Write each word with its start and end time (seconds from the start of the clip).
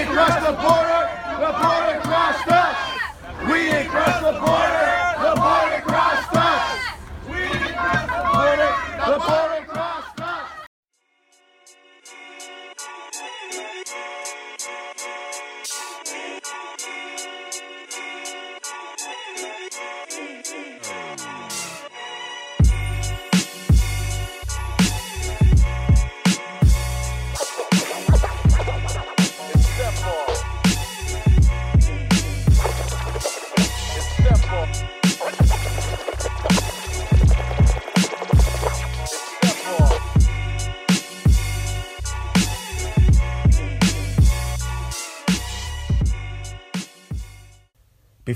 ain't 0.00 0.10
crossed 0.10 0.46
the 0.46 0.52
border, 0.52 1.02
the 1.44 1.52
border 1.60 2.00
crossed 2.00 2.48
us. 2.48 2.76
We 3.50 3.58
ain't 3.68 3.88
crossed 3.90 4.22
the 4.24 4.32
border, 4.32 4.79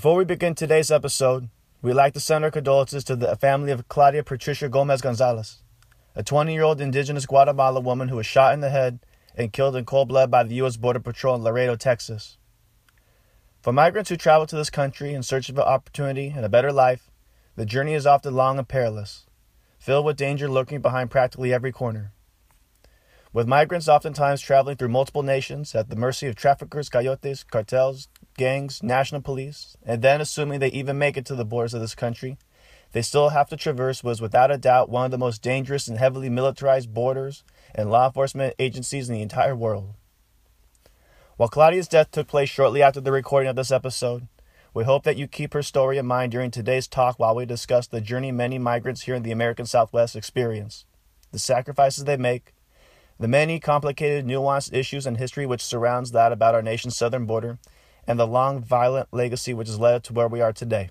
Before 0.04 0.16
we 0.16 0.26
begin 0.26 0.54
today's 0.54 0.90
episode, 0.90 1.48
we'd 1.80 1.94
like 1.94 2.12
to 2.12 2.20
send 2.20 2.44
our 2.44 2.50
condolences 2.50 3.04
to 3.04 3.16
the 3.16 3.36
family 3.36 3.72
of 3.72 3.88
Claudia 3.88 4.22
Patricia 4.22 4.68
Gomez 4.68 5.00
Gonzalez, 5.00 5.62
a 6.14 6.22
20 6.22 6.52
year 6.52 6.62
old 6.62 6.78
indigenous 6.78 7.24
Guatemala 7.24 7.80
woman 7.80 8.08
who 8.08 8.16
was 8.16 8.26
shot 8.26 8.52
in 8.52 8.60
the 8.60 8.68
head 8.68 8.98
and 9.34 9.50
killed 9.50 9.76
in 9.76 9.86
cold 9.86 10.08
blood 10.08 10.30
by 10.30 10.42
the 10.42 10.56
U.S. 10.56 10.76
Border 10.76 11.00
Patrol 11.00 11.36
in 11.36 11.42
Laredo, 11.42 11.74
Texas. 11.74 12.36
For 13.62 13.72
migrants 13.72 14.10
who 14.10 14.18
travel 14.18 14.46
to 14.46 14.56
this 14.56 14.68
country 14.68 15.14
in 15.14 15.22
search 15.22 15.48
of 15.48 15.56
an 15.56 15.64
opportunity 15.64 16.34
and 16.36 16.44
a 16.44 16.50
better 16.50 16.70
life, 16.70 17.10
the 17.56 17.64
journey 17.64 17.94
is 17.94 18.06
often 18.06 18.34
long 18.34 18.58
and 18.58 18.68
perilous, 18.68 19.24
filled 19.78 20.04
with 20.04 20.18
danger 20.18 20.50
lurking 20.50 20.82
behind 20.82 21.10
practically 21.10 21.50
every 21.50 21.72
corner. 21.72 22.12
With 23.34 23.48
migrants 23.48 23.88
oftentimes 23.88 24.40
traveling 24.40 24.76
through 24.76 24.90
multiple 24.90 25.24
nations 25.24 25.74
at 25.74 25.90
the 25.90 25.96
mercy 25.96 26.28
of 26.28 26.36
traffickers, 26.36 26.88
coyotes, 26.88 27.42
cartels, 27.42 28.06
gangs, 28.36 28.80
national 28.80 29.22
police, 29.22 29.76
and 29.84 30.02
then 30.02 30.20
assuming 30.20 30.60
they 30.60 30.68
even 30.68 30.98
make 30.98 31.16
it 31.16 31.26
to 31.26 31.34
the 31.34 31.44
borders 31.44 31.74
of 31.74 31.80
this 31.80 31.96
country, 31.96 32.38
they 32.92 33.02
still 33.02 33.30
have 33.30 33.48
to 33.48 33.56
traverse 33.56 34.04
what 34.04 34.12
is 34.12 34.20
without 34.20 34.52
a 34.52 34.56
doubt 34.56 34.88
one 34.88 35.06
of 35.06 35.10
the 35.10 35.18
most 35.18 35.42
dangerous 35.42 35.88
and 35.88 35.98
heavily 35.98 36.30
militarized 36.30 36.94
borders 36.94 37.42
and 37.74 37.90
law 37.90 38.06
enforcement 38.06 38.54
agencies 38.60 39.08
in 39.08 39.16
the 39.16 39.22
entire 39.22 39.56
world. 39.56 39.94
While 41.36 41.48
Claudia's 41.48 41.88
death 41.88 42.12
took 42.12 42.28
place 42.28 42.48
shortly 42.48 42.84
after 42.84 43.00
the 43.00 43.10
recording 43.10 43.50
of 43.50 43.56
this 43.56 43.72
episode, 43.72 44.28
we 44.72 44.84
hope 44.84 45.02
that 45.02 45.16
you 45.16 45.26
keep 45.26 45.54
her 45.54 45.62
story 45.64 45.98
in 45.98 46.06
mind 46.06 46.30
during 46.30 46.52
today's 46.52 46.86
talk 46.86 47.18
while 47.18 47.34
we 47.34 47.46
discuss 47.46 47.88
the 47.88 48.00
journey 48.00 48.30
many 48.30 48.60
migrants 48.60 49.02
here 49.02 49.16
in 49.16 49.24
the 49.24 49.32
American 49.32 49.66
Southwest 49.66 50.14
experience, 50.14 50.84
the 51.32 51.40
sacrifices 51.40 52.04
they 52.04 52.16
make, 52.16 52.53
the 53.18 53.28
many 53.28 53.60
complicated, 53.60 54.26
nuanced 54.26 54.72
issues 54.72 55.06
and 55.06 55.16
history 55.16 55.46
which 55.46 55.62
surrounds 55.62 56.12
that 56.12 56.32
about 56.32 56.54
our 56.54 56.62
nation's 56.62 56.96
southern 56.96 57.26
border, 57.26 57.58
and 58.06 58.18
the 58.18 58.26
long, 58.26 58.62
violent 58.62 59.08
legacy 59.12 59.54
which 59.54 59.68
has 59.68 59.78
led 59.78 60.04
to 60.04 60.12
where 60.12 60.28
we 60.28 60.40
are 60.40 60.52
today. 60.52 60.90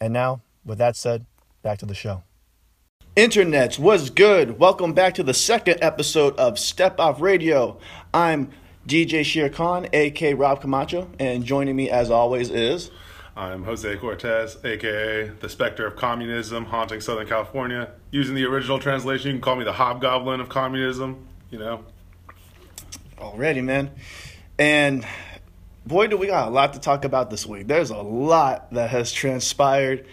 And 0.00 0.12
now, 0.12 0.40
with 0.64 0.78
that 0.78 0.96
said, 0.96 1.26
back 1.62 1.78
to 1.78 1.86
the 1.86 1.94
show. 1.94 2.22
Internets, 3.16 3.78
what's 3.78 4.08
good? 4.08 4.58
Welcome 4.58 4.94
back 4.94 5.14
to 5.14 5.22
the 5.22 5.34
second 5.34 5.78
episode 5.82 6.34
of 6.38 6.58
Step 6.58 6.98
Off 6.98 7.20
Radio. 7.20 7.78
I'm 8.14 8.50
DJ 8.86 9.24
Shere 9.24 9.50
Khan, 9.50 9.86
aka 9.92 10.34
Rob 10.34 10.62
Camacho, 10.62 11.10
and 11.18 11.44
joining 11.44 11.76
me 11.76 11.90
as 11.90 12.10
always 12.10 12.50
is. 12.50 12.90
I'm 13.34 13.64
Jose 13.64 13.96
Cortez, 13.96 14.58
aka 14.62 15.28
the 15.28 15.48
Spectre 15.48 15.86
of 15.86 15.96
Communism, 15.96 16.66
haunting 16.66 17.00
Southern 17.00 17.26
California. 17.26 17.90
Using 18.10 18.34
the 18.34 18.44
original 18.44 18.78
translation, 18.78 19.28
you 19.28 19.34
can 19.34 19.40
call 19.40 19.56
me 19.56 19.64
the 19.64 19.72
Hobgoblin 19.72 20.40
of 20.40 20.50
Communism. 20.50 21.26
You 21.50 21.58
know, 21.58 21.84
Already, 23.18 23.62
man. 23.62 23.90
And 24.58 25.06
boy, 25.86 26.08
do 26.08 26.18
we 26.18 26.26
got 26.26 26.48
a 26.48 26.50
lot 26.50 26.74
to 26.74 26.80
talk 26.80 27.06
about 27.06 27.30
this 27.30 27.46
week. 27.46 27.68
There's 27.68 27.90
a 27.90 27.96
lot 27.96 28.70
that 28.72 28.90
has 28.90 29.12
transpired 29.12 30.06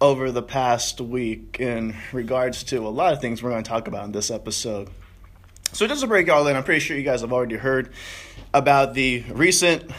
over 0.00 0.30
the 0.30 0.42
past 0.42 1.00
week 1.00 1.56
in 1.60 1.96
regards 2.12 2.64
to 2.64 2.86
a 2.86 2.90
lot 2.90 3.12
of 3.12 3.20
things 3.20 3.42
we're 3.42 3.50
going 3.50 3.62
to 3.62 3.68
talk 3.68 3.88
about 3.88 4.04
in 4.04 4.12
this 4.12 4.30
episode. 4.30 4.90
So, 5.72 5.86
just 5.86 6.00
to 6.00 6.06
break 6.06 6.28
it 6.28 6.30
all 6.30 6.46
in, 6.46 6.56
I'm 6.56 6.64
pretty 6.64 6.80
sure 6.80 6.96
you 6.96 7.02
guys 7.02 7.20
have 7.20 7.32
already 7.32 7.56
heard 7.56 7.92
about 8.52 8.94
the 8.94 9.22
recent 9.30 9.90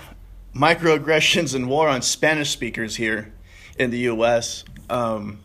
microaggressions 0.53 1.55
and 1.55 1.69
war 1.69 1.87
on 1.87 2.01
Spanish 2.01 2.49
speakers 2.49 2.95
here 2.95 3.33
in 3.77 3.91
the 3.91 3.99
U.S. 3.99 4.63
Um, 4.89 5.39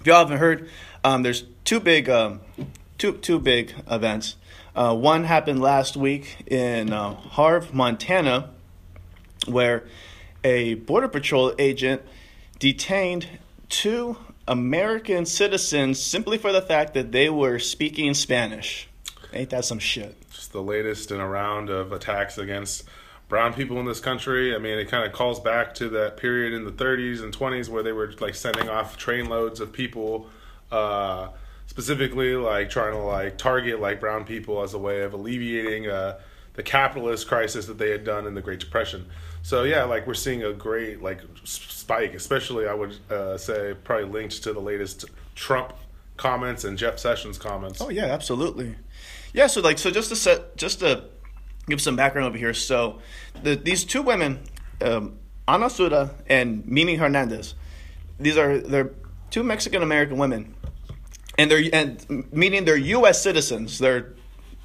if 0.00 0.06
y'all 0.06 0.18
haven't 0.18 0.38
heard, 0.38 0.68
um, 1.04 1.22
there's 1.22 1.44
two 1.64 1.80
big, 1.80 2.08
um, 2.08 2.40
two 2.98 3.12
two 3.14 3.38
big 3.38 3.74
events. 3.90 4.36
Uh, 4.74 4.96
one 4.96 5.24
happened 5.24 5.60
last 5.60 5.96
week 5.96 6.44
in 6.46 6.92
uh, 6.92 7.14
Havre, 7.14 7.66
Montana, 7.72 8.50
where 9.46 9.84
a 10.42 10.74
border 10.74 11.08
patrol 11.08 11.54
agent 11.58 12.02
detained 12.58 13.26
two 13.68 14.16
American 14.48 15.26
citizens 15.26 16.00
simply 16.00 16.38
for 16.38 16.52
the 16.52 16.62
fact 16.62 16.94
that 16.94 17.12
they 17.12 17.28
were 17.28 17.58
speaking 17.58 18.14
Spanish. 18.14 18.88
Ain't 19.32 19.50
that 19.50 19.64
some 19.64 19.78
shit? 19.78 20.16
just 20.42 20.52
the 20.52 20.62
latest 20.62 21.12
in 21.12 21.20
a 21.20 21.28
round 21.28 21.70
of 21.70 21.92
attacks 21.92 22.36
against 22.36 22.82
brown 23.32 23.54
people 23.54 23.80
in 23.80 23.86
this 23.86 23.98
country. 23.98 24.54
I 24.54 24.58
mean, 24.58 24.78
it 24.78 24.90
kind 24.90 25.06
of 25.06 25.12
calls 25.12 25.40
back 25.40 25.72
to 25.76 25.88
that 25.88 26.18
period 26.18 26.52
in 26.52 26.66
the 26.66 26.70
30s 26.70 27.22
and 27.22 27.34
20s 27.34 27.66
where 27.66 27.82
they 27.82 27.92
were 27.92 28.12
like 28.20 28.34
sending 28.34 28.68
off 28.68 28.98
trainloads 28.98 29.58
of 29.58 29.72
people, 29.72 30.28
uh, 30.70 31.30
specifically 31.66 32.36
like 32.36 32.68
trying 32.68 32.92
to 32.92 32.98
like 32.98 33.38
target 33.38 33.80
like 33.80 34.00
brown 34.00 34.26
people 34.26 34.62
as 34.62 34.74
a 34.74 34.78
way 34.78 35.00
of 35.00 35.14
alleviating 35.14 35.88
uh, 35.88 36.18
the 36.52 36.62
capitalist 36.62 37.26
crisis 37.26 37.64
that 37.64 37.78
they 37.78 37.88
had 37.88 38.04
done 38.04 38.26
in 38.26 38.34
the 38.34 38.42
Great 38.42 38.60
Depression. 38.60 39.06
So 39.40 39.62
yeah, 39.62 39.84
like 39.84 40.06
we're 40.06 40.12
seeing 40.12 40.44
a 40.44 40.52
great 40.52 41.00
like 41.00 41.22
spike, 41.44 42.12
especially 42.12 42.68
I 42.68 42.74
would 42.74 42.98
uh, 43.10 43.38
say 43.38 43.74
probably 43.82 44.10
linked 44.10 44.42
to 44.42 44.52
the 44.52 44.60
latest 44.60 45.06
Trump 45.34 45.72
comments 46.18 46.64
and 46.64 46.76
Jeff 46.76 46.98
Sessions 46.98 47.38
comments. 47.38 47.80
Oh 47.80 47.88
yeah, 47.88 48.08
absolutely. 48.08 48.74
Yeah, 49.32 49.46
so 49.46 49.62
like 49.62 49.78
so 49.78 49.90
just 49.90 50.10
to 50.10 50.16
set 50.16 50.54
just 50.58 50.80
to 50.80 51.04
give 51.72 51.80
some 51.80 51.96
background 51.96 52.28
over 52.28 52.38
here. 52.38 52.54
So 52.54 53.00
the 53.42 53.56
these 53.56 53.84
two 53.84 54.02
women, 54.02 54.40
um, 54.80 55.18
Ana 55.48 55.70
Suda 55.70 56.14
and 56.28 56.66
Mimi 56.66 56.96
Hernandez, 56.96 57.54
these 58.20 58.36
are 58.36 58.58
they're 58.58 58.92
two 59.30 59.42
Mexican 59.42 59.82
American 59.82 60.18
women, 60.18 60.54
and 61.38 61.50
they're 61.50 61.64
and 61.72 62.32
meaning 62.32 62.64
they're 62.64 62.76
U.S. 62.76 63.22
citizens. 63.22 63.78
They're 63.78 64.14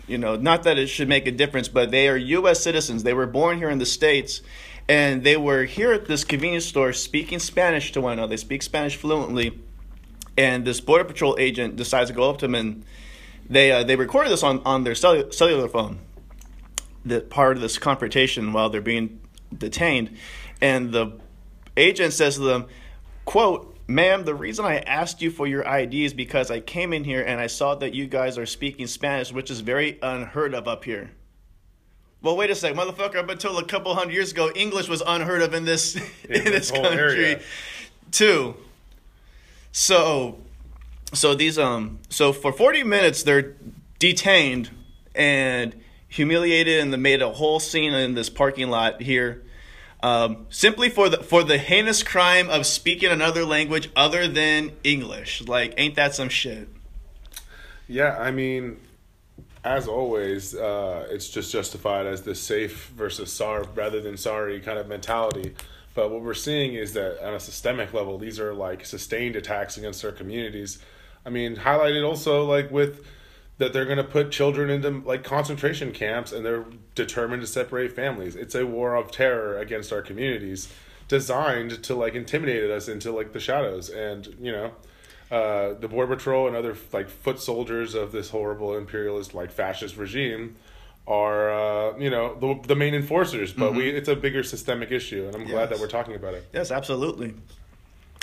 you 0.08 0.18
know 0.18 0.36
not 0.36 0.64
that 0.64 0.78
it 0.78 0.88
should 0.88 1.08
make 1.08 1.28
a 1.28 1.32
difference, 1.32 1.70
but 1.70 1.92
they 1.92 2.10
are 2.10 2.18
U.S. 2.18 2.62
citizens. 2.62 3.04
They 3.04 3.14
were 3.14 3.28
born 3.28 3.58
here 3.58 3.70
in 3.70 3.80
the 3.80 3.86
states. 3.86 4.42
And 4.90 5.22
they 5.26 5.36
were 5.36 5.66
here 5.66 5.92
at 5.92 6.06
this 6.06 6.24
convenience 6.24 6.66
store 6.66 6.94
speaking 6.94 7.40
Spanish 7.40 7.92
to 7.92 8.00
one 8.00 8.14
another. 8.14 8.30
They 8.30 8.38
speak 8.38 8.64
Spanish 8.64 8.96
fluently 8.96 9.60
and 10.38 10.64
this 10.66 10.80
border 10.80 11.04
patrol 11.04 11.36
agent 11.40 11.76
decides 11.76 12.10
to 12.10 12.16
go 12.16 12.30
up 12.30 12.38
to 12.38 12.46
them 12.46 12.56
and 12.56 12.86
they 13.50 13.72
uh, 13.72 13.84
they 13.84 13.96
recorded 13.96 14.32
this 14.32 14.44
on 14.44 14.62
on 14.66 14.84
their 14.84 14.94
cellu- 14.94 15.34
cellular 15.34 15.68
phone 15.68 16.00
the 17.08 17.22
part 17.22 17.56
of 17.58 17.62
this 17.62 17.78
confrontation 17.78 18.54
while 18.54 18.70
they're 18.70 18.82
being 18.82 19.20
detained 19.58 20.16
and 20.62 20.92
the 20.92 21.12
agent 21.76 22.14
says 22.14 22.36
to 22.36 22.42
them 22.42 22.66
quote 23.26 23.78
ma'am 23.88 24.26
the 24.26 24.36
reason 24.36 24.66
i 24.66 24.78
asked 24.80 25.22
you 25.22 25.32
for 25.32 25.48
your 25.48 25.68
id 25.68 26.06
is 26.06 26.14
because 26.14 26.52
i 26.52 26.60
came 26.60 26.92
in 26.92 27.04
here 27.04 27.22
and 27.22 27.40
i 27.40 27.48
saw 27.48 27.76
that 27.76 27.94
you 27.94 28.08
guys 28.08 28.38
are 28.38 28.46
speaking 28.46 28.88
spanish 28.88 29.32
which 29.32 29.50
is 29.50 29.62
very 29.62 29.98
unheard 30.02 30.54
of 30.54 30.68
up 30.68 30.84
here 30.84 31.12
well, 32.22 32.36
wait 32.36 32.50
a 32.50 32.56
sec, 32.56 32.74
motherfucker. 32.74 33.18
Up 33.18 33.30
until 33.30 33.58
a 33.60 33.64
couple 33.64 33.94
hundred 33.94 34.14
years 34.14 34.32
ago, 34.32 34.52
English 34.56 34.90
was 34.90 35.04
unheard 35.06 35.42
of 35.42 35.54
in 35.54 35.66
this 35.66 35.96
in, 36.24 36.44
this 36.44 36.44
this 36.44 36.72
country, 36.72 37.26
area. 37.26 37.42
too. 38.12 38.56
So, 39.72 40.40
so 41.14 41.36
these 41.36 41.60
um, 41.60 42.00
so 42.10 42.34
for 42.34 42.52
forty 42.52 42.84
minutes 42.84 43.24
they're 43.24 43.56
detained 44.00 44.72
and 45.14 45.76
humiliated, 46.08 46.80
and 46.80 47.02
made 47.02 47.22
a 47.22 47.32
whole 47.32 47.60
scene 47.60 47.94
in 47.94 48.16
this 48.16 48.30
parking 48.30 48.70
lot 48.70 49.02
here, 49.02 49.44
um, 50.02 50.46
simply 50.50 50.90
for 50.90 51.10
the 51.10 51.18
for 51.24 51.44
the 51.44 51.58
heinous 51.58 52.04
crime 52.04 52.50
of 52.50 52.66
speaking 52.66 53.12
another 53.12 53.46
language 53.46 53.90
other 53.96 54.28
than 54.28 54.72
English. 54.84 55.42
Like, 55.48 55.74
ain't 55.78 55.96
that 55.96 56.16
some 56.16 56.30
shit? 56.30 56.70
Yeah, 57.88 58.18
I 58.20 58.32
mean, 58.32 58.78
as 59.64 59.88
always, 59.88 60.56
uh, 60.56 61.08
it's 61.10 61.30
just 61.30 61.52
justified 61.52 62.06
as 62.06 62.22
the 62.22 62.36
safe 62.36 62.92
versus 62.96 63.32
sorry 63.32 63.66
rather 63.76 64.02
than 64.02 64.18
sorry 64.18 64.60
kind 64.60 64.78
of 64.78 64.88
mentality. 64.88 65.56
But 65.94 66.12
what 66.12 66.22
we're 66.22 66.36
seeing 66.36 66.76
is 66.76 66.94
that 66.94 67.26
on 67.26 67.34
a 67.34 67.40
systemic 67.40 67.94
level, 67.94 68.18
these 68.18 68.40
are 68.40 68.54
like 68.54 68.86
sustained 68.86 69.36
attacks 69.36 69.78
against 69.78 70.06
our 70.06 70.12
communities. 70.12 70.80
I 71.26 71.32
mean, 71.32 71.56
highlighted 71.56 72.08
also 72.08 72.46
like 72.46 72.70
with 72.70 73.06
that 73.58 73.74
they're 73.74 73.86
going 73.86 73.98
to 73.98 74.04
put 74.04 74.32
children 74.32 74.70
into 74.70 74.90
like 75.08 75.24
concentration 75.24 75.92
camps 75.92 76.32
and 76.32 76.46
they're 76.46 76.66
determined 76.96 77.42
to 77.42 77.48
separate 77.48 77.92
families. 77.92 78.36
It's 78.36 78.56
a 78.56 78.66
war 78.66 78.96
of 78.96 79.12
terror 79.12 79.58
against 79.58 79.92
our 79.92 80.02
communities 80.02 80.72
designed 81.08 81.82
to 81.84 81.96
like 81.96 82.14
intimidate 82.14 82.70
us 82.70 82.88
into 82.88 83.12
like 83.12 83.34
the 83.34 83.40
shadows. 83.40 83.90
And 83.90 84.36
you 84.40 84.52
know 84.52 84.72
uh, 85.32 85.74
the 85.74 85.88
border 85.88 86.16
patrol 86.16 86.48
and 86.48 86.56
other 86.56 86.76
like 86.94 87.10
foot 87.10 87.40
soldiers 87.40 87.96
of 87.96 88.12
this 88.12 88.30
horrible 88.30 88.78
imperialist 88.78 89.34
like 89.34 89.52
fascist 89.52 89.98
regime 89.98 90.56
are 91.08 91.52
uh, 91.52 91.98
you 91.98 92.10
know 92.10 92.36
the, 92.36 92.68
the 92.68 92.76
main 92.76 92.94
enforcers. 92.94 93.54
But 93.54 93.74
we 93.74 93.90
it's 93.90 94.10
a 94.10 94.16
bigger 94.16 94.44
systemic 94.44 94.92
issue 94.92 95.26
and 95.26 95.36
i'm 95.36 95.48
glad 95.48 95.70
that 95.70 95.80
we're 95.80 95.88
talking 95.88 96.16
about 96.16 96.34
it. 96.36 96.48
Yes, 96.54 96.72
absolutely. 96.72 97.34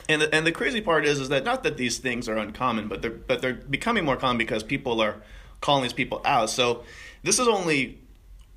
And 0.09 0.23
the, 0.23 0.35
and 0.35 0.47
the 0.47 0.53
crazy 0.53 0.81
part 0.81 1.07
is 1.07 1.19
is 1.21 1.29
that 1.31 1.45
not 1.45 1.63
that 1.63 1.77
these 1.77 1.99
things 1.99 2.29
are 2.29 2.37
uncommon, 2.37 2.89
but 2.89 3.03
they're 3.03 3.11
but 3.11 3.41
they're 3.41 3.55
becoming 3.55 4.05
more 4.05 4.17
common 4.17 4.37
because 4.39 4.63
people 4.63 5.01
are 5.01 5.17
calling 5.61 5.83
these 5.83 5.93
people 5.93 6.21
out. 6.25 6.51
So 6.51 6.85
this 7.23 7.39
is 7.39 7.49
only 7.49 7.99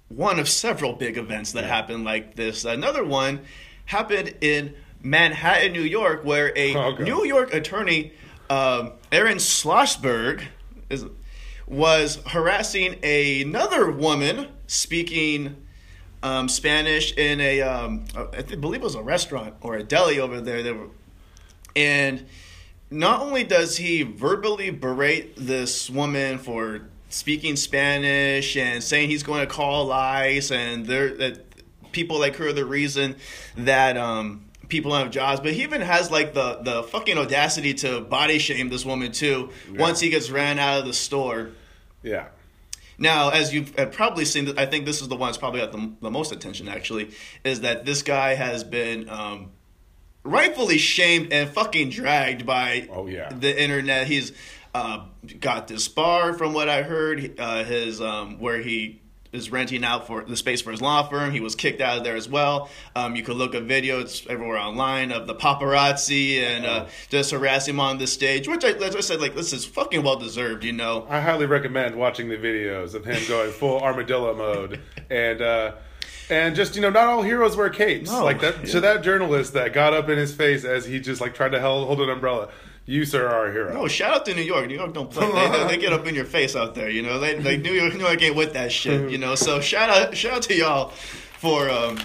one 0.09 0.39
of 0.39 0.47
several 0.49 0.93
big 0.93 1.17
events 1.17 1.53
that 1.53 1.63
happened 1.63 2.03
like 2.03 2.35
this. 2.35 2.65
Another 2.65 3.03
one 3.03 3.41
happened 3.85 4.35
in 4.41 4.73
Manhattan, 5.01 5.71
New 5.71 5.81
York, 5.81 6.25
where 6.25 6.51
a 6.57 6.75
Okay. 6.75 7.03
New 7.03 7.25
York 7.25 7.53
attorney, 7.53 8.11
um, 8.49 8.93
Aaron 9.11 9.37
Schlossberg, 9.37 10.43
is 10.89 11.05
was 11.67 12.19
harassing 12.27 13.03
another 13.03 13.91
woman 13.91 14.47
speaking 14.67 15.55
um, 16.23 16.47
Spanish 16.49 17.13
in 17.13 17.39
a, 17.41 17.61
um, 17.61 18.05
I 18.15 18.41
believe 18.41 18.81
it 18.81 18.85
was 18.85 18.95
a 18.95 19.01
restaurant 19.01 19.55
or 19.61 19.75
a 19.75 19.83
deli 19.83 20.19
over 20.19 20.39
there. 20.41 20.63
They 20.63 20.71
were, 20.71 20.87
and 21.77 22.25
not 22.89 23.21
only 23.21 23.43
does 23.43 23.77
he 23.77 24.01
verbally 24.01 24.71
berate 24.71 25.35
this 25.37 25.89
woman 25.89 26.39
for 26.39 26.89
speaking 27.09 27.55
Spanish 27.55 28.57
and 28.57 28.83
saying 28.83 29.09
he's 29.09 29.23
going 29.23 29.47
to 29.47 29.53
call 29.53 29.91
ICE 29.91 30.51
and 30.51 30.87
there 30.87 31.15
that 31.17 31.45
people 31.91 32.19
like 32.19 32.35
her 32.37 32.47
are 32.47 32.53
the 32.53 32.65
reason 32.65 33.15
that 33.55 33.95
um, 33.95 34.45
people 34.69 34.91
don't 34.91 35.01
have 35.01 35.11
jobs, 35.11 35.39
but 35.39 35.53
he 35.53 35.63
even 35.63 35.81
has 35.81 36.09
like 36.09 36.33
the 36.33 36.59
the 36.63 36.83
fucking 36.83 37.17
audacity 37.17 37.75
to 37.75 38.01
body 38.01 38.39
shame 38.39 38.69
this 38.69 38.83
woman 38.83 39.11
too. 39.11 39.51
Once 39.75 39.99
he 39.99 40.09
gets 40.09 40.31
ran 40.31 40.57
out 40.57 40.79
of 40.79 40.85
the 40.85 40.93
store. 40.93 41.51
yeah 42.01 42.27
Now, 42.97 43.29
as 43.29 43.53
you've 43.53 43.77
uh, 43.77 43.85
probably 43.85 44.25
seen, 44.25 44.57
I 44.57 44.65
think 44.65 44.85
this 44.85 45.01
is 45.01 45.09
the 45.09 45.15
one 45.15 45.27
that's 45.27 45.37
probably 45.37 45.59
got 45.59 45.71
the, 45.71 45.93
the 46.01 46.11
most 46.11 46.31
attention. 46.31 46.67
Actually, 46.67 47.11
is 47.43 47.61
that 47.61 47.85
this 47.85 48.01
guy 48.01 48.33
has 48.33 48.63
been 48.63 49.07
um, 49.09 49.51
rightfully 50.27 50.77
shamed 50.77 51.31
and 51.33 51.49
fucking 51.49 51.89
dragged 51.89 52.45
by 52.45 52.87
Oh, 52.91 53.07
yeah. 53.07 53.29
the 53.29 53.61
internet. 53.61 54.07
He's 54.07 54.31
uh, 54.75 55.05
got 55.39 55.67
this 55.67 55.87
bar, 55.87 56.33
from 56.33 56.53
what 56.53 56.69
I 56.69 56.83
heard, 56.83 57.39
uh, 57.39 57.63
his 57.63 57.99
um, 58.01 58.39
where 58.39 58.59
he 58.59 59.01
is 59.33 59.51
renting 59.51 59.83
out 59.83 60.07
for 60.07 60.23
the 60.23 60.37
space 60.37 60.61
for 60.61 60.71
his 60.71 60.81
law 60.81 61.03
firm. 61.07 61.31
He 61.31 61.41
was 61.41 61.53
kicked 61.55 61.81
out 61.81 61.97
of 61.97 62.03
there 62.05 62.15
as 62.15 62.29
well. 62.29 62.69
Um, 62.95 63.15
you 63.15 63.23
could 63.23 63.35
look 63.35 63.55
at 63.55 63.63
video; 63.63 63.99
it's 63.99 64.25
everywhere 64.27 64.57
online 64.57 65.11
of 65.11 65.27
the 65.27 65.35
paparazzi 65.35 66.37
and 66.41 66.65
uh, 66.65 66.85
just 67.09 67.31
harassing 67.31 67.73
him 67.75 67.79
on 67.81 67.97
the 67.97 68.07
stage, 68.07 68.47
which 68.47 68.63
I, 68.63 68.69
as 68.69 68.95
I 68.95 69.01
said, 69.01 69.19
like 69.19 69.35
this 69.35 69.51
is 69.51 69.65
fucking 69.65 70.03
well 70.03 70.15
deserved. 70.17 70.63
You 70.63 70.73
know. 70.73 71.05
I 71.09 71.19
highly 71.21 71.45
recommend 71.45 71.95
watching 71.95 72.29
the 72.29 72.37
videos 72.37 72.93
of 72.93 73.03
him 73.03 73.21
going 73.27 73.51
full 73.51 73.81
armadillo 73.81 74.33
mode 74.35 74.79
and 75.09 75.41
uh 75.41 75.71
and 76.29 76.55
just 76.55 76.75
you 76.75 76.81
know 76.81 76.89
not 76.89 77.07
all 77.07 77.21
heroes 77.21 77.55
wear 77.55 77.69
capes 77.69 78.11
No, 78.11 78.23
like 78.23 78.41
that 78.41 78.59
yeah. 78.59 78.71
to 78.71 78.79
that 78.81 79.03
journalist 79.03 79.53
that 79.53 79.73
got 79.73 79.93
up 79.93 80.09
in 80.09 80.17
his 80.17 80.33
face 80.33 80.63
as 80.65 80.85
he 80.85 80.99
just 80.99 81.21
like 81.21 81.33
tried 81.33 81.53
to 81.53 81.59
held, 81.59 81.87
hold 81.87 82.01
an 82.01 82.09
umbrella 82.09 82.49
you 82.85 83.03
sir 83.05 83.27
are 83.27 83.47
a 83.47 83.51
hero 83.51 83.73
Oh, 83.81 83.87
shout 83.89 84.13
out 84.13 84.25
to 84.27 84.33
New 84.33 84.41
York. 84.41 84.65
New 84.67 84.75
York 84.75 84.93
don't 84.93 85.11
play. 85.11 85.29
They, 85.29 85.49
they, 85.57 85.67
they 85.67 85.77
get 85.77 85.91
up 85.91 86.07
in 86.07 86.15
your 86.15 86.23
face 86.23 86.55
out 86.55 86.73
there. 86.73 86.89
You 86.89 87.01
know, 87.01 87.19
they 87.19 87.37
like 87.37 87.59
New 87.59 87.73
York. 87.73 87.93
New 87.95 87.99
York 88.05 88.21
ain't 88.21 88.35
with 88.37 88.53
that 88.53 88.71
shit. 88.71 89.11
You 89.11 89.17
know, 89.17 89.35
so 89.35 89.59
shout 89.59 89.89
out, 89.89 90.15
shout 90.15 90.33
out 90.37 90.41
to 90.43 90.55
y'all 90.55 90.89
for 91.37 91.69
um, 91.69 91.97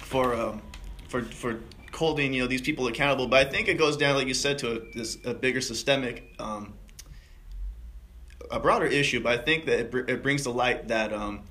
for 0.00 0.34
um, 0.34 0.62
for 1.08 1.20
for 1.24 1.60
holding 1.92 2.32
you 2.32 2.40
know 2.40 2.46
these 2.46 2.62
people 2.62 2.86
accountable. 2.86 3.26
But 3.28 3.46
I 3.46 3.50
think 3.50 3.68
it 3.68 3.74
goes 3.74 3.98
down, 3.98 4.14
like 4.16 4.28
you 4.28 4.32
said, 4.32 4.56
to 4.60 4.76
a, 4.76 4.80
this 4.94 5.18
a 5.26 5.34
bigger 5.34 5.60
systemic, 5.60 6.32
um, 6.38 6.72
a 8.50 8.58
broader 8.58 8.86
issue. 8.86 9.20
But 9.20 9.38
I 9.38 9.42
think 9.44 9.66
that 9.66 9.78
it, 9.78 9.90
br- 9.90 9.98
it 10.08 10.22
brings 10.22 10.44
to 10.44 10.50
light 10.50 10.88
that 10.88 11.12
um, 11.12 11.42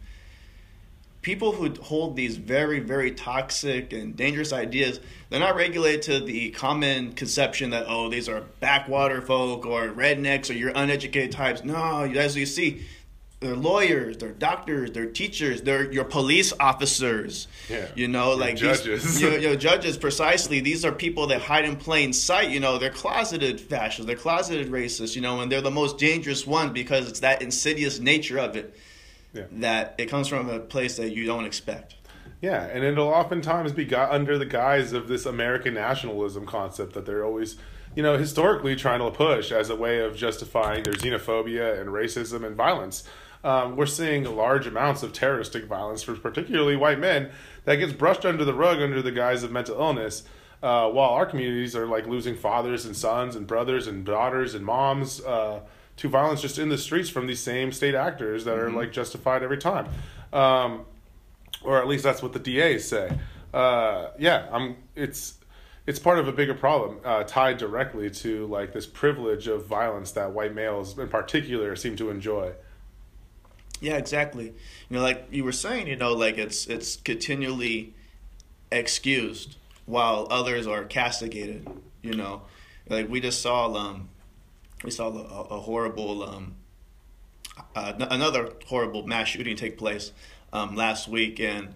people 1.28 1.52
who 1.52 1.70
hold 1.82 2.16
these 2.16 2.38
very 2.38 2.80
very 2.80 3.12
toxic 3.12 3.92
and 3.92 4.16
dangerous 4.16 4.54
ideas 4.54 5.02
they're 5.30 5.42
not 5.42 5.58
regulated 5.58 6.02
to 6.02 6.22
the 6.22 6.50
common 6.52 7.12
conception 7.12 7.72
that 7.72 7.84
oh 7.90 8.08
these 8.08 8.30
are 8.30 8.44
backwater 8.62 9.22
folk 9.22 9.66
or 9.66 9.90
rednecks 9.90 10.50
or 10.50 10.54
you're 10.54 10.72
uneducated 10.74 11.30
types 11.30 11.66
no 11.66 12.04
as 12.04 12.38
you 12.38 12.46
see 12.46 12.82
they're 13.42 13.58
lawyers 13.58 14.16
they're 14.20 14.32
doctors 14.32 14.90
they're 14.94 15.06
teachers 15.06 15.62
they're 15.64 15.92
your 15.92 16.06
police 16.06 16.54
officers 16.62 17.50
Yeah. 17.70 17.88
you 17.94 18.08
know 18.08 18.30
Your 18.30 18.38
like 18.40 18.56
judges. 18.56 19.04
these, 19.04 19.22
you, 19.22 19.32
you 19.32 19.50
know, 19.50 19.56
judges 19.58 19.98
precisely 19.98 20.62
these 20.62 20.86
are 20.86 20.94
people 20.94 21.28
that 21.28 21.42
hide 21.42 21.66
in 21.66 21.76
plain 21.76 22.14
sight 22.14 22.52
you 22.52 22.62
know 22.62 22.78
they're 22.78 22.90
closeted 22.90 23.60
fascists 23.60 24.06
they're 24.06 24.16
closeted 24.16 24.72
racists 24.72 25.14
you 25.14 25.22
know 25.22 25.42
and 25.42 25.52
they're 25.52 25.60
the 25.62 25.70
most 25.70 25.98
dangerous 25.98 26.48
ones 26.48 26.72
because 26.72 27.10
it's 27.10 27.20
that 27.20 27.42
insidious 27.42 28.00
nature 28.00 28.40
of 28.40 28.56
it 28.56 28.74
Yeah. 29.38 29.44
that 29.60 29.96
it 29.98 30.08
comes 30.08 30.28
from 30.28 30.50
a 30.50 30.60
place 30.60 30.98
that 30.98 31.16
you 31.16 31.26
don't 31.26 31.46
expect. 31.46 31.96
Yeah, 32.42 32.66
and 32.66 32.84
it'll 32.84 33.08
oftentimes 33.08 33.72
be 33.72 33.86
got 33.86 34.12
under 34.12 34.38
the 34.38 34.46
guise 34.46 34.94
of 34.94 35.08
this 35.08 35.26
American 35.26 35.74
nationalism 35.74 36.46
concept 36.46 36.94
that 36.94 37.06
they're 37.06 37.26
always, 37.26 37.58
you 37.96 38.04
know, 38.04 38.18
historically 38.18 38.76
trying 38.76 39.00
to 39.00 39.10
push 39.10 39.52
as 39.52 39.70
a 39.70 39.76
way 39.76 40.00
of 40.00 40.16
justifying 40.16 40.84
their 40.84 40.94
xenophobia 40.94 41.80
and 41.80 41.90
racism 41.90 42.46
and 42.46 42.56
violence. 42.56 43.04
Um, 43.44 43.76
we're 43.76 43.86
seeing 43.86 44.24
large 44.24 44.68
amounts 44.68 45.04
of 45.04 45.14
terroristic 45.14 45.66
violence 45.66 46.04
for 46.04 46.14
particularly 46.16 46.76
white 46.76 47.00
men 47.00 47.32
that 47.66 47.76
gets 47.78 47.94
brushed 47.94 48.26
under 48.26 48.44
the 48.46 48.54
rug 48.54 48.82
under 48.82 49.02
the 49.02 49.12
guise 49.12 49.44
of 49.44 49.52
mental 49.52 49.80
illness, 49.80 50.24
uh, 50.62 50.90
while 50.90 51.12
our 51.12 51.26
communities 51.26 51.76
are 51.76 51.86
like 51.88 52.08
losing 52.08 52.36
fathers 52.36 52.86
and 52.86 52.96
sons 52.96 53.36
and 53.36 53.48
brothers 53.48 53.88
and 53.88 54.06
daughters 54.06 54.54
and 54.54 54.66
moms 54.66 55.22
uh, 55.24 55.62
to 55.98 56.10
violence 56.10 56.42
just 56.42 56.58
in 56.60 56.70
the 56.70 56.78
streets 56.78 57.10
from 57.10 57.28
these 57.28 57.40
same 57.40 57.72
state 57.72 57.96
actors 57.96 58.46
that 58.46 58.58
are 58.58 58.72
like 58.72 58.92
justified 58.92 59.44
every 59.44 59.58
time. 59.58 59.88
Um, 60.32 60.86
or 61.64 61.80
at 61.80 61.88
least 61.88 62.04
that's 62.04 62.22
what 62.22 62.34
the 62.34 62.40
DAs 62.40 62.88
say. 62.88 63.18
Uh, 63.54 64.12
yeah, 64.18 64.48
I'm. 64.52 64.78
It's 64.96 65.36
it's 65.88 66.00
part 66.00 66.20
of 66.20 66.28
a 66.28 66.32
bigger 66.32 66.54
problem 66.54 67.00
uh, 67.04 67.24
tied 67.24 67.58
directly 67.58 68.10
to 68.10 68.46
like 68.48 68.74
this 68.74 68.86
privilege 68.86 69.48
of 69.48 69.66
violence 69.66 70.12
that 70.12 70.32
white 70.32 70.54
males 70.54 70.98
in 71.00 71.08
particular 71.08 71.76
seem 71.76 71.96
to 71.96 72.10
enjoy. 72.10 72.52
Yeah, 73.80 73.98
exactly. 73.98 74.48
You 74.90 74.98
know, 74.98 75.02
like 75.02 75.28
you 75.32 75.44
were 75.44 75.52
saying, 75.52 75.88
you 75.88 75.96
know, 75.96 76.14
like 76.14 76.38
it's 76.38 76.68
it's 76.68 76.98
continually 76.98 77.94
excused 78.72 79.56
while 79.86 80.28
others 80.30 80.68
are 80.68 80.84
castigated. 80.84 81.68
You 82.02 82.14
know, 82.14 82.44
like 82.90 83.10
we 83.10 83.22
just 83.22 83.42
saw 83.42 83.74
um 83.74 84.10
we 84.88 84.92
saw 84.92 85.10
a, 85.10 85.56
a 85.58 85.60
horrible 85.60 86.24
um 86.24 86.56
uh, 87.76 87.92
another 88.10 88.54
horrible 88.68 89.06
mass 89.06 89.28
shooting 89.28 89.58
take 89.58 89.78
place 89.78 90.14
um, 90.54 90.76
last 90.78 91.10
week, 91.10 91.40
and 91.42 91.74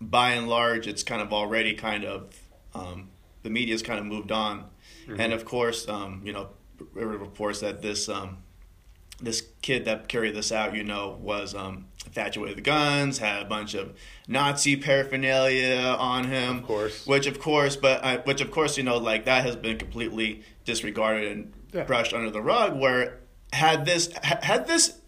by 0.00 0.30
and 0.30 0.48
large, 0.48 0.86
it's 0.86 1.02
kind 1.02 1.20
of 1.20 1.32
already 1.32 1.74
kind 1.74 2.04
of 2.04 2.34
um, 2.74 3.10
the 3.42 3.50
media's 3.50 3.82
kind 3.82 3.98
of 3.98 4.06
moved 4.06 4.32
on, 4.32 4.64
and 5.18 5.32
of 5.34 5.44
course, 5.44 5.86
um, 5.88 6.22
you 6.24 6.32
know, 6.32 6.48
reports 6.94 7.60
that 7.60 7.82
this 7.82 8.08
um, 8.08 8.38
this 9.20 9.42
kid 9.60 9.84
that 9.84 10.08
carried 10.08 10.34
this 10.34 10.50
out, 10.52 10.74
you 10.74 10.84
know, 10.84 11.18
was 11.20 11.54
um, 11.54 11.86
infatuated 12.06 12.56
with 12.56 12.64
guns, 12.64 13.18
had 13.18 13.42
a 13.42 13.44
bunch 13.44 13.74
of 13.74 13.94
Nazi 14.26 14.76
paraphernalia 14.76 15.96
on 15.98 16.24
him, 16.28 16.58
Of 16.58 16.64
course. 16.64 17.06
which 17.06 17.26
of 17.26 17.38
course, 17.40 17.76
but 17.76 18.02
uh, 18.02 18.18
which 18.22 18.40
of 18.40 18.50
course, 18.50 18.78
you 18.78 18.84
know, 18.84 18.96
like 18.96 19.26
that 19.26 19.44
has 19.44 19.56
been 19.56 19.76
completely 19.76 20.42
disregarded 20.64 21.30
and 21.30 21.52
Yeah. 21.76 21.84
brushed 21.84 22.14
under 22.14 22.30
the 22.30 22.40
rug. 22.40 22.78
Where 22.78 23.18
had 23.52 23.84
this 23.84 24.10
had 24.22 24.66
this 24.66 24.98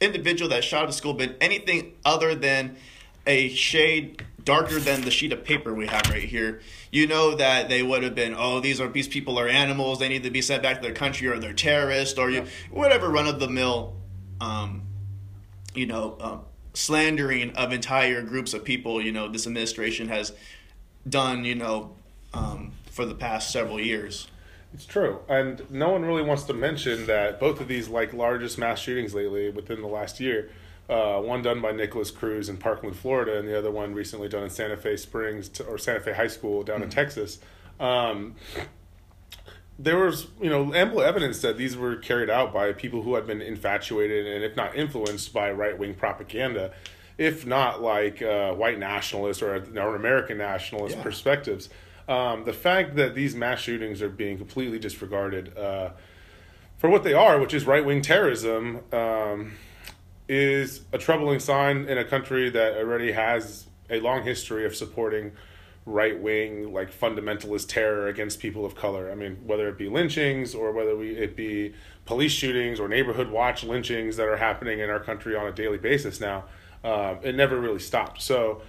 individual 0.00 0.50
that 0.50 0.64
shot 0.64 0.84
at 0.84 0.94
school 0.94 1.14
been 1.14 1.34
anything 1.40 1.94
other 2.04 2.34
than 2.34 2.76
a 3.26 3.48
shade 3.50 4.24
darker 4.44 4.78
than 4.78 5.02
the 5.02 5.10
sheet 5.10 5.32
of 5.32 5.44
paper 5.44 5.74
we 5.74 5.86
have 5.86 6.08
right 6.10 6.22
here, 6.22 6.60
you 6.90 7.06
know 7.06 7.34
that 7.34 7.68
they 7.68 7.82
would 7.82 8.02
have 8.02 8.14
been, 8.14 8.34
oh, 8.36 8.60
these 8.60 8.80
are 8.80 8.88
these 8.88 9.08
people 9.08 9.38
are 9.38 9.48
animals, 9.48 9.98
they 9.98 10.08
need 10.08 10.22
to 10.22 10.30
be 10.30 10.42
sent 10.42 10.62
back 10.62 10.76
to 10.76 10.82
their 10.82 10.94
country, 10.94 11.26
or 11.28 11.38
they're 11.38 11.52
terrorists, 11.52 12.18
or 12.18 12.30
you 12.30 12.44
whatever 12.70 13.08
run 13.08 13.26
of 13.26 13.40
the 13.40 13.48
mill, 13.48 13.94
um, 14.40 14.82
you 15.74 15.86
know, 15.86 16.16
um, 16.20 16.40
slandering 16.74 17.52
of 17.56 17.72
entire 17.72 18.22
groups 18.22 18.54
of 18.54 18.64
people. 18.64 19.00
You 19.00 19.12
know, 19.12 19.28
this 19.28 19.46
administration 19.46 20.08
has 20.08 20.32
done, 21.08 21.44
you 21.44 21.54
know, 21.54 21.94
um, 22.34 22.72
for 22.90 23.04
the 23.04 23.14
past 23.14 23.50
several 23.50 23.80
years. 23.80 24.28
It's 24.72 24.86
true, 24.86 25.18
and 25.28 25.68
no 25.70 25.90
one 25.90 26.04
really 26.04 26.22
wants 26.22 26.44
to 26.44 26.54
mention 26.54 27.06
that 27.06 27.40
both 27.40 27.60
of 27.60 27.66
these 27.68 27.88
like 27.88 28.12
largest 28.12 28.56
mass 28.56 28.78
shootings 28.78 29.14
lately 29.14 29.50
within 29.50 29.80
the 29.82 29.88
last 29.88 30.20
year, 30.20 30.50
uh, 30.88 31.20
one 31.20 31.42
done 31.42 31.60
by 31.60 31.72
Nikolas 31.72 32.10
Cruz 32.12 32.48
in 32.48 32.56
Parkland, 32.56 32.96
Florida, 32.96 33.36
and 33.38 33.48
the 33.48 33.58
other 33.58 33.70
one 33.70 33.94
recently 33.94 34.28
done 34.28 34.44
in 34.44 34.50
Santa 34.50 34.76
Fe 34.76 34.96
Springs 34.96 35.48
to, 35.50 35.64
or 35.64 35.76
Santa 35.76 36.00
Fe 36.00 36.12
High 36.12 36.28
School 36.28 36.62
down 36.62 36.82
in 36.84 36.88
Texas. 36.90 37.40
Um, 37.80 38.36
there 39.78 39.96
was 39.98 40.26
you 40.40 40.50
know 40.50 40.72
ample 40.74 41.00
evidence 41.00 41.40
that 41.40 41.56
these 41.56 41.76
were 41.76 41.96
carried 41.96 42.30
out 42.30 42.52
by 42.52 42.72
people 42.72 43.02
who 43.02 43.14
had 43.14 43.26
been 43.26 43.40
infatuated 43.40 44.26
and 44.26 44.44
if 44.44 44.54
not 44.56 44.76
influenced 44.76 45.32
by 45.32 45.50
right 45.50 45.76
wing 45.78 45.94
propaganda, 45.94 46.72
if 47.18 47.44
not 47.46 47.82
like 47.82 48.22
uh, 48.22 48.52
white 48.52 48.78
nationalist 48.78 49.42
or, 49.42 49.54
or 49.56 49.96
American 49.96 50.38
nationalist 50.38 50.96
Yeah. 50.96 51.02
perspectives. 51.02 51.70
Um, 52.10 52.42
the 52.42 52.52
fact 52.52 52.96
that 52.96 53.14
these 53.14 53.36
mass 53.36 53.60
shootings 53.60 54.02
are 54.02 54.08
being 54.08 54.36
completely 54.36 54.80
disregarded 54.80 55.56
uh, 55.56 55.90
for 56.76 56.90
what 56.90 57.04
they 57.04 57.14
are, 57.14 57.38
which 57.38 57.54
is 57.54 57.66
right 57.66 57.84
wing 57.84 58.02
terrorism, 58.02 58.80
um, 58.92 59.52
is 60.28 60.80
a 60.92 60.98
troubling 60.98 61.38
sign 61.38 61.86
in 61.86 61.98
a 61.98 62.04
country 62.04 62.50
that 62.50 62.76
already 62.76 63.12
has 63.12 63.66
a 63.88 64.00
long 64.00 64.24
history 64.24 64.66
of 64.66 64.74
supporting 64.74 65.30
right 65.86 66.20
wing, 66.20 66.72
like 66.72 66.92
fundamentalist 66.92 67.68
terror 67.68 68.08
against 68.08 68.40
people 68.40 68.66
of 68.66 68.74
color. 68.74 69.08
I 69.12 69.14
mean, 69.14 69.36
whether 69.46 69.68
it 69.68 69.78
be 69.78 69.88
lynchings 69.88 70.52
or 70.52 70.72
whether 70.72 70.96
we, 70.96 71.10
it 71.10 71.36
be 71.36 71.74
police 72.06 72.32
shootings 72.32 72.80
or 72.80 72.88
neighborhood 72.88 73.30
watch 73.30 73.62
lynchings 73.62 74.16
that 74.16 74.26
are 74.26 74.36
happening 74.36 74.80
in 74.80 74.90
our 74.90 75.00
country 75.00 75.36
on 75.36 75.46
a 75.46 75.52
daily 75.52 75.78
basis 75.78 76.20
now, 76.20 76.44
uh, 76.82 77.14
it 77.22 77.36
never 77.36 77.60
really 77.60 77.78
stopped. 77.78 78.20
So 78.20 78.62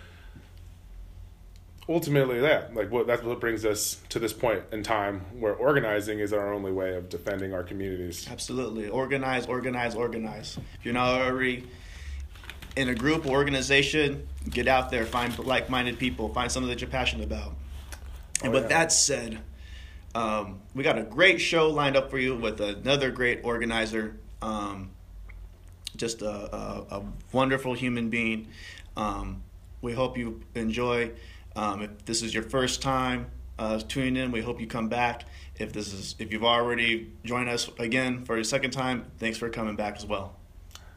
ultimately, 1.89 2.39
that 2.39 2.73
like 2.75 2.91
what 2.91 3.07
that's 3.07 3.23
what 3.23 3.39
brings 3.39 3.65
us 3.65 3.99
to 4.09 4.19
this 4.19 4.33
point 4.33 4.63
in 4.71 4.83
time 4.83 5.21
where 5.39 5.53
organizing 5.53 6.19
is 6.19 6.33
our 6.33 6.53
only 6.53 6.71
way 6.71 6.95
of 6.95 7.09
defending 7.09 7.53
our 7.53 7.63
communities. 7.63 8.27
Absolutely. 8.29 8.87
Organize, 8.89 9.45
organize, 9.47 9.95
organize. 9.95 10.57
If 10.79 10.85
you're 10.85 10.93
not 10.93 11.21
already 11.21 11.67
in 12.75 12.89
a 12.89 12.95
group 12.95 13.25
or 13.25 13.31
organization, 13.31 14.27
get 14.49 14.67
out 14.67 14.89
there, 14.91 15.05
find 15.05 15.37
like 15.39 15.69
minded 15.69 15.99
people, 15.99 16.29
find 16.29 16.51
something 16.51 16.69
that 16.69 16.81
you're 16.81 16.89
passionate 16.89 17.25
about. 17.25 17.53
And 18.43 18.49
Oh, 18.49 18.51
with 18.51 18.63
yeah. 18.63 18.79
that 18.79 18.91
said, 18.91 19.39
um, 20.15 20.61
we 20.73 20.83
got 20.83 20.97
a 20.97 21.03
great 21.03 21.39
show 21.39 21.69
lined 21.69 21.95
up 21.97 22.09
for 22.09 22.17
you 22.17 22.35
with 22.35 22.59
another 22.61 23.11
great 23.11 23.41
organizer. 23.43 24.15
Um, 24.41 24.91
just 25.95 26.21
a, 26.21 26.55
a, 26.55 26.99
a 26.99 27.03
wonderful 27.31 27.73
human 27.73 28.09
being. 28.09 28.47
Um, 28.95 29.43
we 29.81 29.93
hope 29.93 30.17
you 30.17 30.41
enjoy. 30.55 31.11
Um, 31.55 31.81
if 31.81 32.05
this 32.05 32.21
is 32.21 32.33
your 32.33 32.43
first 32.43 32.81
time 32.81 33.27
uh, 33.59 33.79
tuning 33.79 34.15
in, 34.15 34.31
we 34.31 34.41
hope 34.41 34.59
you 34.59 34.67
come 34.67 34.89
back. 34.89 35.25
If 35.57 35.73
this 35.73 35.93
is 35.93 36.15
if 36.17 36.31
you've 36.31 36.43
already 36.43 37.11
joined 37.23 37.49
us 37.49 37.69
again 37.77 38.23
for 38.23 38.37
a 38.37 38.45
second 38.45 38.71
time, 38.71 39.05
thanks 39.19 39.37
for 39.37 39.49
coming 39.49 39.75
back 39.75 39.97
as 39.97 40.05
well. 40.05 40.35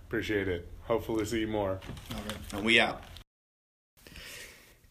Appreciate 0.08 0.49
it. 0.49 0.68
Hopefully, 0.84 1.25
see 1.25 1.40
you 1.40 1.49
more. 1.49 1.80
Right, 2.11 2.37
and 2.52 2.64
we 2.64 2.80
out. 2.80 3.02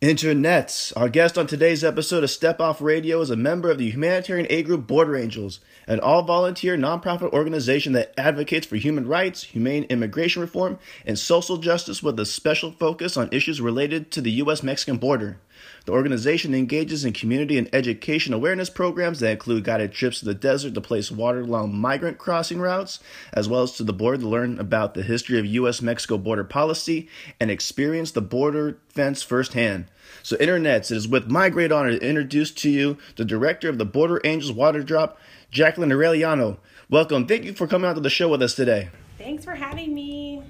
Internets. 0.03 0.91
Our 0.97 1.07
guest 1.07 1.37
on 1.37 1.47
today's 1.47 1.81
episode 1.81 2.25
of 2.25 2.29
Step 2.29 2.59
Off 2.59 2.81
Radio 2.81 3.21
is 3.21 3.29
a 3.29 3.37
member 3.37 3.71
of 3.71 3.77
the 3.77 3.89
humanitarian 3.89 4.47
aid 4.49 4.65
group 4.65 4.85
Border 4.85 5.15
Angels, 5.15 5.61
an 5.87 6.01
all 6.01 6.23
volunteer 6.23 6.75
nonprofit 6.75 7.31
organization 7.31 7.93
that 7.93 8.13
advocates 8.17 8.67
for 8.67 8.75
human 8.75 9.07
rights, 9.07 9.43
humane 9.43 9.85
immigration 9.85 10.41
reform, 10.41 10.77
and 11.05 11.17
social 11.17 11.55
justice 11.55 12.03
with 12.03 12.19
a 12.19 12.25
special 12.25 12.73
focus 12.73 13.15
on 13.15 13.29
issues 13.31 13.61
related 13.61 14.11
to 14.11 14.19
the 14.19 14.31
U.S. 14.31 14.61
Mexican 14.61 14.97
border. 14.97 15.39
The 15.85 15.91
organization 15.91 16.55
engages 16.55 17.03
in 17.03 17.11
community 17.11 17.57
and 17.57 17.69
education 17.73 18.33
awareness 18.33 18.69
programs 18.69 19.19
that 19.19 19.31
include 19.31 19.65
guided 19.65 19.91
trips 19.91 20.19
to 20.19 20.25
the 20.25 20.33
desert 20.33 20.75
to 20.75 20.81
place 20.81 21.11
water 21.11 21.41
along 21.41 21.75
migrant 21.75 22.17
crossing 22.17 22.61
routes, 22.61 22.99
as 23.33 23.49
well 23.49 23.63
as 23.63 23.73
to 23.73 23.83
the 23.83 23.91
border 23.91 24.19
to 24.19 24.29
learn 24.29 24.59
about 24.59 24.93
the 24.93 25.03
history 25.03 25.37
of 25.37 25.45
U.S. 25.45 25.81
Mexico 25.81 26.17
border 26.17 26.45
policy 26.45 27.09
and 27.37 27.51
experience 27.51 28.11
the 28.11 28.21
border 28.21 28.77
fence 28.87 29.23
firsthand. 29.23 29.87
So, 30.21 30.37
internets, 30.37 30.89
it 30.89 30.97
is 30.97 31.07
with 31.07 31.29
my 31.29 31.49
great 31.49 31.73
honor 31.73 31.91
to 31.91 32.07
introduce 32.07 32.51
to 32.51 32.69
you 32.69 32.97
the 33.17 33.25
director 33.25 33.67
of 33.67 33.77
the 33.77 33.85
Border 33.85 34.21
Angels 34.23 34.53
Water 34.53 34.83
Drop, 34.83 35.19
Jacqueline 35.51 35.89
Arellano. 35.89 36.59
Welcome. 36.89 37.27
Thank 37.27 37.43
you 37.43 37.53
for 37.53 37.67
coming 37.67 37.89
out 37.89 37.95
to 37.95 38.01
the 38.01 38.09
show 38.09 38.29
with 38.29 38.41
us 38.41 38.55
today. 38.55 38.89
Thanks 39.17 39.43
for 39.43 39.55
having 39.55 39.93
me. 39.93 40.43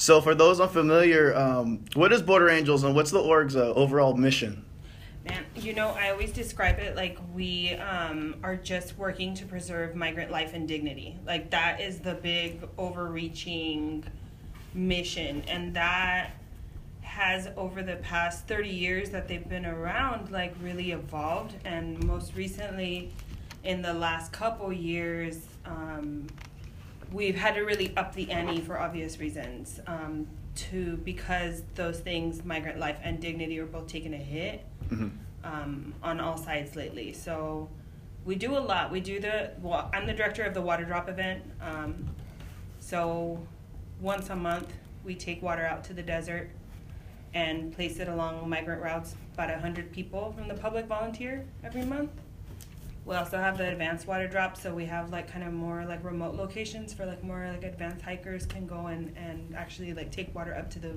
So, 0.00 0.22
for 0.22 0.34
those 0.34 0.60
unfamiliar, 0.60 1.36
um, 1.36 1.84
what 1.92 2.10
is 2.10 2.22
Border 2.22 2.48
Angels 2.48 2.84
and 2.84 2.94
what's 2.94 3.10
the 3.10 3.20
org's 3.20 3.54
uh, 3.54 3.74
overall 3.74 4.16
mission? 4.16 4.64
Man, 5.28 5.44
you 5.54 5.74
know, 5.74 5.88
I 5.88 6.08
always 6.08 6.32
describe 6.32 6.78
it 6.78 6.96
like 6.96 7.18
we 7.34 7.74
um, 7.74 8.36
are 8.42 8.56
just 8.56 8.96
working 8.96 9.34
to 9.34 9.44
preserve 9.44 9.94
migrant 9.94 10.30
life 10.30 10.54
and 10.54 10.66
dignity. 10.66 11.18
Like, 11.26 11.50
that 11.50 11.82
is 11.82 11.98
the 11.98 12.14
big 12.14 12.66
overreaching 12.78 14.02
mission. 14.72 15.42
And 15.46 15.74
that 15.74 16.30
has, 17.02 17.50
over 17.58 17.82
the 17.82 17.96
past 17.96 18.48
30 18.48 18.70
years 18.70 19.10
that 19.10 19.28
they've 19.28 19.46
been 19.50 19.66
around, 19.66 20.30
like, 20.30 20.54
really 20.62 20.92
evolved. 20.92 21.56
And 21.66 22.02
most 22.04 22.34
recently, 22.34 23.12
in 23.64 23.82
the 23.82 23.92
last 23.92 24.32
couple 24.32 24.72
years, 24.72 25.40
um, 25.66 26.26
we've 27.12 27.36
had 27.36 27.54
to 27.54 27.62
really 27.62 27.96
up 27.96 28.14
the 28.14 28.30
ante 28.30 28.60
for 28.60 28.78
obvious 28.78 29.18
reasons. 29.18 29.80
Um, 29.86 30.26
to 30.56 30.96
because 30.98 31.62
those 31.74 32.00
things, 32.00 32.44
migrant 32.44 32.78
life 32.78 32.98
and 33.02 33.20
dignity, 33.20 33.58
are 33.60 33.66
both 33.66 33.86
taking 33.86 34.14
a 34.14 34.18
hit 34.18 34.64
um, 35.44 35.94
on 36.02 36.20
all 36.20 36.36
sides 36.36 36.76
lately. 36.76 37.12
So 37.12 37.68
we 38.24 38.34
do 38.34 38.56
a 38.56 38.58
lot. 38.58 38.90
We 38.90 39.00
do 39.00 39.20
the 39.20 39.52
well. 39.62 39.90
I'm 39.94 40.06
the 40.06 40.12
director 40.12 40.42
of 40.42 40.54
the 40.54 40.60
water 40.60 40.84
drop 40.84 41.08
event. 41.08 41.42
Um, 41.60 42.06
so 42.78 43.40
once 44.00 44.30
a 44.30 44.36
month, 44.36 44.72
we 45.04 45.14
take 45.14 45.42
water 45.42 45.64
out 45.64 45.84
to 45.84 45.94
the 45.94 46.02
desert 46.02 46.50
and 47.32 47.72
place 47.72 47.98
it 47.98 48.08
along 48.08 48.48
migrant 48.48 48.82
routes. 48.82 49.14
About 49.34 49.50
hundred 49.60 49.92
people 49.92 50.34
from 50.36 50.48
the 50.48 50.54
public 50.54 50.86
volunteer 50.86 51.46
every 51.64 51.84
month. 51.84 52.10
We 53.06 53.16
also 53.16 53.38
have 53.38 53.58
the 53.58 53.68
advanced 53.68 54.06
water 54.06 54.28
drop, 54.28 54.56
so 54.56 54.74
we 54.74 54.84
have 54.86 55.10
like 55.10 55.30
kind 55.30 55.42
of 55.44 55.52
more 55.52 55.84
like 55.86 56.04
remote 56.04 56.34
locations 56.34 56.92
for 56.92 57.06
like 57.06 57.24
more 57.24 57.48
like 57.50 57.64
advanced 57.64 58.02
hikers 58.04 58.46
can 58.46 58.66
go 58.66 58.86
and, 58.86 59.16
and 59.16 59.54
actually 59.56 59.94
like 59.94 60.10
take 60.12 60.34
water 60.34 60.54
up 60.54 60.70
to 60.70 60.78
the 60.78 60.92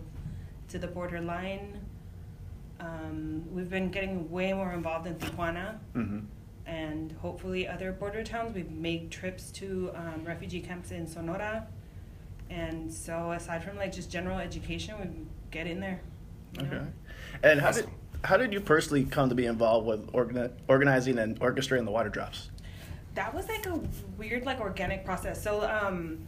to 0.69 0.77
the 0.79 0.87
borderline. 0.87 1.79
Um, 2.79 3.43
we've 3.51 3.69
been 3.69 3.89
getting 3.89 4.29
way 4.29 4.51
more 4.53 4.73
involved 4.73 5.07
in 5.07 5.15
Tijuana 5.15 5.77
Mm-hmm. 5.95 6.19
and 6.65 7.11
hopefully 7.13 7.67
other 7.67 7.91
border 7.93 8.23
towns. 8.23 8.53
We've 8.55 8.69
made 8.71 9.09
trips 9.09 9.51
to 9.51 9.91
um, 9.95 10.23
refugee 10.25 10.59
camps 10.59 10.91
in 10.91 11.07
Sonora, 11.07 11.67
and 12.49 12.91
so 12.91 13.31
aside 13.31 13.63
from 13.63 13.77
like 13.77 13.93
just 13.93 14.11
general 14.11 14.39
education, 14.39 14.95
we 14.99 15.07
get 15.51 15.67
in 15.67 15.79
there. 15.79 16.01
you 16.59 16.63
know? 16.63 16.75
Okay. 16.75 16.85
And 17.43 17.61
how 17.61 17.71
did 17.71 17.87
how 18.23 18.37
did 18.37 18.53
you 18.53 18.61
personally 18.61 19.03
come 19.05 19.29
to 19.29 19.35
be 19.35 19.45
involved 19.45 19.85
with 19.85 20.11
organi- 20.13 20.51
organizing 20.67 21.19
and 21.19 21.39
orchestrating 21.39 21.85
the 21.85 21.91
water 21.91 22.09
drops? 22.09 22.49
that 23.15 23.33
was 23.33 23.47
like 23.47 23.65
a 23.65 23.79
weird 24.17 24.45
like 24.45 24.59
organic 24.59 25.05
process. 25.05 25.41
So 25.41 25.63
um 25.63 26.27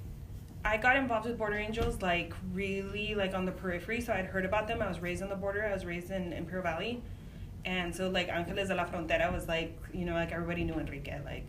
i 0.63 0.77
got 0.77 0.95
involved 0.95 1.27
with 1.27 1.37
border 1.37 1.57
angels 1.57 2.01
like 2.01 2.33
really 2.53 3.15
like 3.15 3.33
on 3.33 3.45
the 3.45 3.51
periphery. 3.51 4.01
So 4.01 4.13
i'd 4.13 4.25
heard 4.25 4.45
about 4.45 4.67
them. 4.67 4.81
I 4.81 4.87
was 4.87 4.99
raised 4.99 5.23
on 5.23 5.29
the 5.29 5.35
border. 5.35 5.65
I 5.65 5.73
was 5.73 5.85
raised 5.85 6.11
in 6.11 6.33
imperial 6.33 6.63
valley. 6.63 7.01
And 7.65 7.95
so 7.95 8.09
like 8.09 8.29
angeles 8.29 8.67
de 8.67 8.75
la 8.75 8.85
frontera 8.85 9.31
was 9.33 9.47
like 9.47 9.77
you 9.93 10.05
know 10.05 10.13
like 10.13 10.31
everybody 10.31 10.63
knew 10.63 10.75
enrique 10.75 11.19
like 11.25 11.45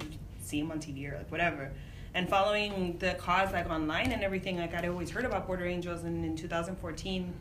you 0.00 0.08
see 0.42 0.60
him 0.60 0.70
on 0.70 0.80
tv 0.80 1.10
or 1.10 1.16
like 1.18 1.30
whatever. 1.30 1.72
And 2.16 2.28
following 2.28 2.96
the 2.98 3.14
cause 3.14 3.52
like 3.52 3.68
online 3.68 4.12
and 4.12 4.22
everything 4.22 4.58
like 4.58 4.74
i'd 4.74 4.86
always 4.86 5.10
heard 5.10 5.24
about 5.24 5.46
border 5.46 5.66
angels. 5.66 6.04
And 6.04 6.24
in 6.24 6.36
2014 6.36 7.32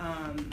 um, 0.00 0.50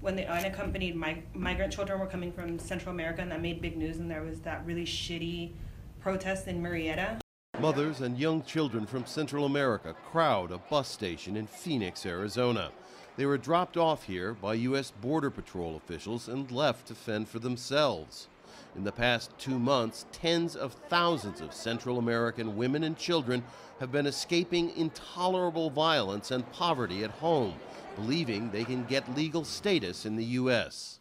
when 0.00 0.16
the 0.16 0.26
unaccompanied 0.26 0.96
mig- 0.96 1.24
migrant 1.34 1.72
children 1.72 2.00
were 2.00 2.06
coming 2.06 2.32
from 2.32 2.58
Central 2.58 2.92
America, 2.92 3.20
and 3.22 3.30
that 3.30 3.42
made 3.42 3.60
big 3.60 3.76
news, 3.76 3.98
and 3.98 4.10
there 4.10 4.22
was 4.22 4.40
that 4.40 4.64
really 4.64 4.84
shitty 4.84 5.52
protest 6.00 6.48
in 6.48 6.62
Murrieta. 6.62 7.20
Mothers 7.60 8.00
and 8.00 8.18
young 8.18 8.42
children 8.42 8.86
from 8.86 9.04
Central 9.04 9.44
America 9.44 9.94
crowd 10.10 10.50
a 10.50 10.58
bus 10.58 10.88
station 10.88 11.36
in 11.36 11.46
Phoenix, 11.46 12.06
Arizona. 12.06 12.70
They 13.16 13.26
were 13.26 13.36
dropped 13.36 13.76
off 13.76 14.04
here 14.04 14.32
by 14.32 14.54
U.S. 14.54 14.92
Border 15.02 15.30
Patrol 15.30 15.76
officials 15.76 16.28
and 16.28 16.50
left 16.50 16.86
to 16.88 16.94
fend 16.94 17.28
for 17.28 17.38
themselves. 17.38 18.28
In 18.74 18.84
the 18.84 18.92
past 18.92 19.36
two 19.36 19.58
months, 19.58 20.06
tens 20.12 20.56
of 20.56 20.72
thousands 20.88 21.40
of 21.40 21.52
Central 21.52 21.98
American 21.98 22.56
women 22.56 22.84
and 22.84 22.96
children 22.96 23.42
have 23.80 23.92
been 23.92 24.06
escaping 24.06 24.74
intolerable 24.76 25.68
violence 25.68 26.30
and 26.30 26.50
poverty 26.52 27.04
at 27.04 27.10
home, 27.10 27.54
believing 27.96 28.50
they 28.50 28.64
can 28.64 28.84
get 28.84 29.16
legal 29.16 29.44
status 29.44 30.06
in 30.06 30.16
the 30.16 30.24
U.S. 30.24 31.00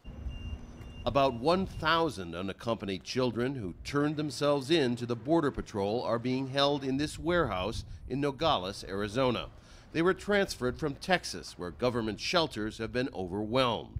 About 1.05 1.35
1,000 1.35 2.35
unaccompanied 2.35 3.03
children 3.03 3.55
who 3.55 3.73
turned 3.83 4.17
themselves 4.17 4.69
in 4.69 4.95
to 4.97 5.05
the 5.05 5.15
Border 5.15 5.49
Patrol 5.49 6.03
are 6.03 6.19
being 6.19 6.47
held 6.47 6.83
in 6.83 6.97
this 6.97 7.17
warehouse 7.17 7.85
in 8.07 8.19
Nogales, 8.19 8.83
Arizona. 8.87 9.47
They 9.91 10.01
were 10.01 10.13
transferred 10.13 10.77
from 10.77 10.95
Texas, 10.95 11.57
where 11.57 11.71
government 11.71 12.19
shelters 12.19 12.77
have 12.77 12.91
been 12.91 13.09
overwhelmed. 13.13 13.97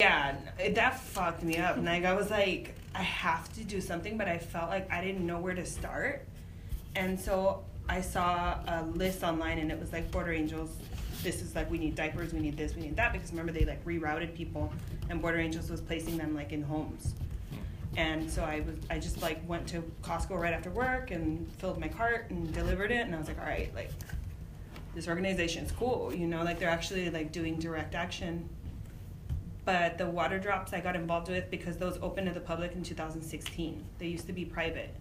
Yeah, 0.00 0.36
that 0.74 1.00
fucked 1.00 1.42
me 1.42 1.58
up. 1.58 1.78
Like 1.78 2.04
I 2.04 2.14
was 2.14 2.30
like, 2.30 2.74
I 2.94 3.02
have 3.02 3.52
to 3.54 3.64
do 3.64 3.80
something, 3.80 4.16
but 4.16 4.28
I 4.28 4.38
felt 4.38 4.70
like 4.70 4.90
I 4.90 5.02
didn't 5.02 5.26
know 5.26 5.38
where 5.38 5.54
to 5.54 5.66
start, 5.66 6.26
and 6.94 7.18
so 7.18 7.64
I 7.88 8.00
saw 8.00 8.58
a 8.66 8.84
list 8.94 9.22
online, 9.22 9.58
and 9.58 9.70
it 9.70 9.78
was 9.80 9.92
like 9.92 10.10
Border 10.10 10.32
Angels. 10.32 10.70
This 11.22 11.42
is 11.42 11.54
like 11.54 11.70
we 11.70 11.78
need 11.78 11.94
diapers, 11.94 12.32
we 12.32 12.40
need 12.40 12.56
this, 12.56 12.74
we 12.74 12.82
need 12.82 12.96
that, 12.96 13.12
because 13.12 13.30
remember 13.30 13.52
they 13.52 13.64
like 13.64 13.84
rerouted 13.84 14.34
people, 14.34 14.72
and 15.10 15.20
Border 15.20 15.38
Angels 15.38 15.70
was 15.70 15.80
placing 15.80 16.16
them 16.16 16.34
like 16.34 16.52
in 16.52 16.62
homes. 16.62 17.14
And 17.96 18.30
so 18.30 18.42
I 18.44 18.60
was 18.60 18.76
I 18.90 18.98
just 18.98 19.22
like 19.22 19.40
went 19.48 19.66
to 19.68 19.82
Costco 20.02 20.38
right 20.38 20.52
after 20.52 20.70
work 20.70 21.10
and 21.10 21.50
filled 21.58 21.78
my 21.80 21.88
cart 21.88 22.26
and 22.30 22.52
delivered 22.52 22.90
it 22.90 23.06
and 23.06 23.14
I 23.14 23.18
was 23.18 23.26
like, 23.28 23.38
all 23.40 23.46
right, 23.46 23.74
like 23.74 23.90
this 24.94 25.08
organization 25.08 25.64
is 25.64 25.72
cool, 25.72 26.14
you 26.14 26.26
know, 26.26 26.42
like 26.42 26.58
they're 26.58 26.68
actually 26.68 27.08
like 27.10 27.32
doing 27.32 27.58
direct 27.58 27.94
action. 27.94 28.48
But 29.64 29.98
the 29.98 30.06
water 30.06 30.38
drops 30.38 30.72
I 30.74 30.80
got 30.80 30.94
involved 30.94 31.28
with 31.28 31.50
because 31.50 31.76
those 31.76 31.98
opened 32.02 32.26
to 32.28 32.32
the 32.34 32.40
public 32.40 32.72
in 32.74 32.82
2016. 32.82 33.84
They 33.98 34.06
used 34.06 34.26
to 34.26 34.32
be 34.32 34.44
private. 34.44 34.94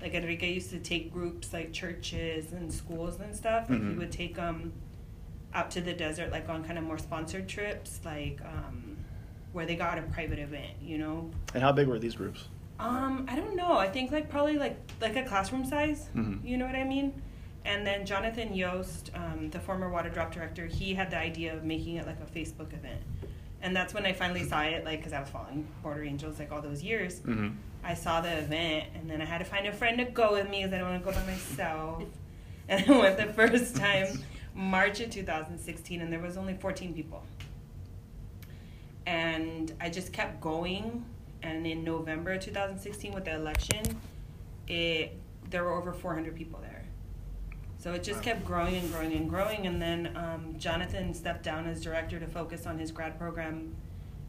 Like 0.00 0.14
Enrique 0.14 0.52
used 0.52 0.70
to 0.70 0.78
take 0.78 1.12
groups 1.12 1.52
like 1.52 1.72
churches 1.72 2.52
and 2.52 2.72
schools 2.72 3.20
and 3.20 3.34
stuff. 3.36 3.68
and 3.68 3.88
He 3.90 3.94
Mhm. 3.94 3.98
would 3.98 4.12
take 4.12 4.34
them 4.34 4.72
out 5.54 5.70
to 5.72 5.80
the 5.80 5.92
desert, 5.92 6.30
like 6.30 6.48
on 6.48 6.64
kind 6.64 6.78
of 6.78 6.84
more 6.84 6.98
sponsored 6.98 7.48
trips, 7.48 8.00
like 8.04 8.40
um, 8.44 8.96
where 9.52 9.66
they 9.66 9.76
got 9.76 9.98
a 9.98 10.02
private 10.02 10.38
event, 10.38 10.72
you 10.82 10.98
know. 10.98 11.30
And 11.54 11.62
how 11.62 11.72
big 11.72 11.86
were 11.88 11.98
these 11.98 12.14
groups? 12.16 12.48
Um, 12.80 13.26
I 13.30 13.36
don't 13.36 13.54
know. 13.56 13.78
I 13.78 13.88
think 13.88 14.10
like 14.10 14.28
probably 14.28 14.56
like 14.56 14.76
like 15.00 15.16
a 15.16 15.22
classroom 15.22 15.64
size. 15.64 16.08
Mhm. 16.14 16.44
You 16.44 16.56
know 16.56 16.66
what 16.66 16.74
I 16.74 16.84
mean? 16.84 17.22
And 17.64 17.86
then 17.86 18.04
Jonathan 18.04 18.52
Yost, 18.54 19.10
um, 19.14 19.48
the 19.50 19.58
former 19.60 19.88
water 19.88 20.10
drop 20.10 20.32
director, 20.34 20.66
he 20.66 20.92
had 20.92 21.10
the 21.10 21.16
idea 21.16 21.54
of 21.54 21.64
making 21.64 21.96
it 21.96 22.06
like 22.06 22.18
a 22.20 22.26
Facebook 22.38 22.74
event, 22.74 23.00
and 23.62 23.74
that's 23.74 23.94
when 23.94 24.04
I 24.04 24.12
finally 24.12 24.42
saw 24.44 24.62
it. 24.62 24.84
Like, 24.84 24.98
because 24.98 25.12
I 25.14 25.20
was 25.20 25.30
following 25.30 25.66
Border 25.82 26.02
Angels 26.04 26.38
like 26.38 26.52
all 26.52 26.60
those 26.60 26.82
years, 26.82 27.20
Mm-hmm. 27.20 27.50
I 27.86 27.94
saw 27.94 28.20
the 28.22 28.38
event, 28.38 28.86
and 28.94 29.08
then 29.10 29.20
I 29.22 29.24
had 29.26 29.38
to 29.38 29.44
find 29.44 29.66
a 29.66 29.72
friend 29.72 29.98
to 29.98 30.04
go 30.06 30.32
with 30.32 30.48
me 30.50 30.62
because 30.62 30.72
I 30.74 30.78
don't 30.78 30.90
want 30.90 31.04
to 31.04 31.10
go 31.12 31.16
by 31.18 31.26
myself. 31.26 32.02
And 32.66 32.82
I 32.90 32.98
went 32.98 33.18
the 33.18 33.26
first 33.34 33.76
time, 33.76 34.06
March 34.54 35.00
of 35.00 35.10
2016, 35.10 36.00
and 36.00 36.12
there 36.12 36.20
was 36.20 36.36
only 36.36 36.54
14 36.54 36.94
people. 36.94 37.22
And 39.06 39.72
I 39.80 39.90
just 39.90 40.12
kept 40.12 40.40
going, 40.40 41.04
and 41.42 41.66
in 41.66 41.84
November 41.84 42.32
of 42.32 42.40
2016, 42.40 43.12
with 43.12 43.24
the 43.24 43.34
election, 43.34 43.82
it 44.66 45.18
there 45.50 45.62
were 45.62 45.72
over 45.72 45.92
400 45.92 46.34
people 46.34 46.58
there. 46.62 46.82
So 47.76 47.92
it 47.92 48.02
just 48.02 48.22
kept 48.22 48.46
growing 48.46 48.76
and 48.76 48.90
growing 48.90 49.12
and 49.12 49.28
growing, 49.28 49.66
and 49.66 49.80
then 49.80 50.16
um, 50.16 50.54
Jonathan 50.56 51.12
stepped 51.12 51.42
down 51.42 51.66
as 51.66 51.82
director 51.82 52.18
to 52.18 52.26
focus 52.26 52.66
on 52.66 52.78
his 52.78 52.90
grad 52.90 53.18
program 53.18 53.76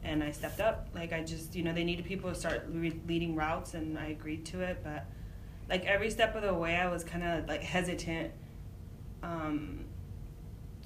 and 0.06 0.22
I 0.22 0.30
stepped 0.30 0.60
up. 0.60 0.88
Like 0.94 1.12
I 1.12 1.22
just, 1.22 1.54
you 1.54 1.62
know, 1.62 1.72
they 1.72 1.84
needed 1.84 2.04
people 2.04 2.30
to 2.30 2.36
start 2.36 2.64
re- 2.70 2.98
leading 3.08 3.34
routes, 3.34 3.74
and 3.74 3.98
I 3.98 4.06
agreed 4.06 4.44
to 4.46 4.60
it. 4.60 4.78
But 4.82 5.06
like 5.68 5.84
every 5.84 6.10
step 6.10 6.34
of 6.36 6.42
the 6.42 6.54
way, 6.54 6.76
I 6.76 6.88
was 6.88 7.04
kind 7.04 7.24
of 7.24 7.48
like 7.48 7.62
hesitant 7.62 8.32
um, 9.22 9.85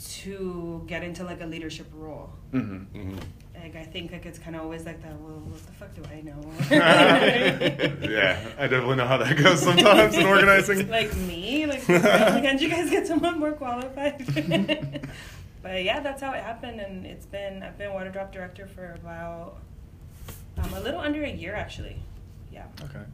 to 0.09 0.85
get 0.87 1.03
into 1.03 1.25
like 1.25 1.41
a 1.41 1.47
leadership 1.47 1.87
role. 1.95 2.31
Mm-hmm. 2.53 2.99
Mhm. 2.99 3.21
Like 3.63 3.77
I 3.77 3.85
think 3.85 4.11
like 4.13 4.25
it's 4.25 4.39
kind 4.39 4.57
of 4.57 4.63
always 4.63 4.87
like 4.87 5.03
that. 5.03 5.21
Well, 5.21 5.39
what 5.41 5.67
the 5.67 5.73
fuck 5.73 5.95
do 5.95 6.03
I 6.11 6.23
know? 6.23 6.41
yeah, 6.71 8.49
I 8.59 8.67
definitely 8.67 8.97
know 8.97 9.07
how 9.07 9.19
that 9.19 9.37
goes 9.37 9.61
sometimes 9.61 10.17
in 10.17 10.25
organizing. 10.25 10.89
like 11.01 11.15
me, 11.17 11.67
like 11.67 11.83
can't 11.87 12.61
you 12.61 12.71
guys 12.71 12.89
get 12.89 13.07
someone 13.07 13.39
more 13.39 13.53
qualified? 13.53 14.25
but 15.63 15.85
yeah, 15.85 16.01
that's 16.01 16.23
how 16.23 16.33
it 16.33 16.43
happened, 16.43 16.81
and 16.81 17.05
it's 17.05 17.27
been 17.27 17.63
I've 17.63 17.77
been 17.77 17.93
water 17.93 18.09
drop 18.11 18.33
director 18.33 18.67
for 18.67 18.93
about 18.95 19.59
um, 20.57 20.73
a 20.73 20.81
little 20.81 21.01
under 21.01 21.23
a 21.23 21.31
year 21.31 21.55
actually. 21.55 21.97
Yeah. 22.51 22.65
Okay. 22.83 23.05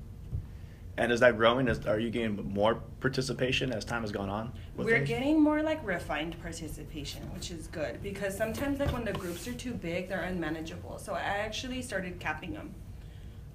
And 0.99 1.13
is 1.13 1.21
that 1.21 1.37
growing? 1.37 1.69
Is, 1.69 1.85
are 1.87 1.99
you 1.99 2.11
getting 2.11 2.53
more 2.55 2.77
participation 3.01 3.71
as 3.73 3.85
time 3.85 4.01
has 4.03 4.13
gone 4.13 4.31
on? 4.31 4.53
with 4.77 4.87
We're 4.87 5.01
those? 5.01 5.09
getting 5.09 5.41
more 5.43 5.63
like 5.63 5.85
refined 5.87 6.41
participation, 6.41 7.23
which 7.35 7.51
is 7.51 7.67
good 7.67 8.03
because 8.03 8.37
sometimes 8.37 8.79
like 8.81 8.93
when 8.93 9.05
the 9.05 9.13
groups 9.13 9.47
are 9.47 9.53
too 9.53 9.75
big, 9.75 10.09
they're 10.09 10.23
unmanageable. 10.23 10.99
So 10.99 11.13
I 11.13 11.21
actually 11.21 11.83
started 11.83 12.19
capping 12.19 12.55
them. 12.55 12.75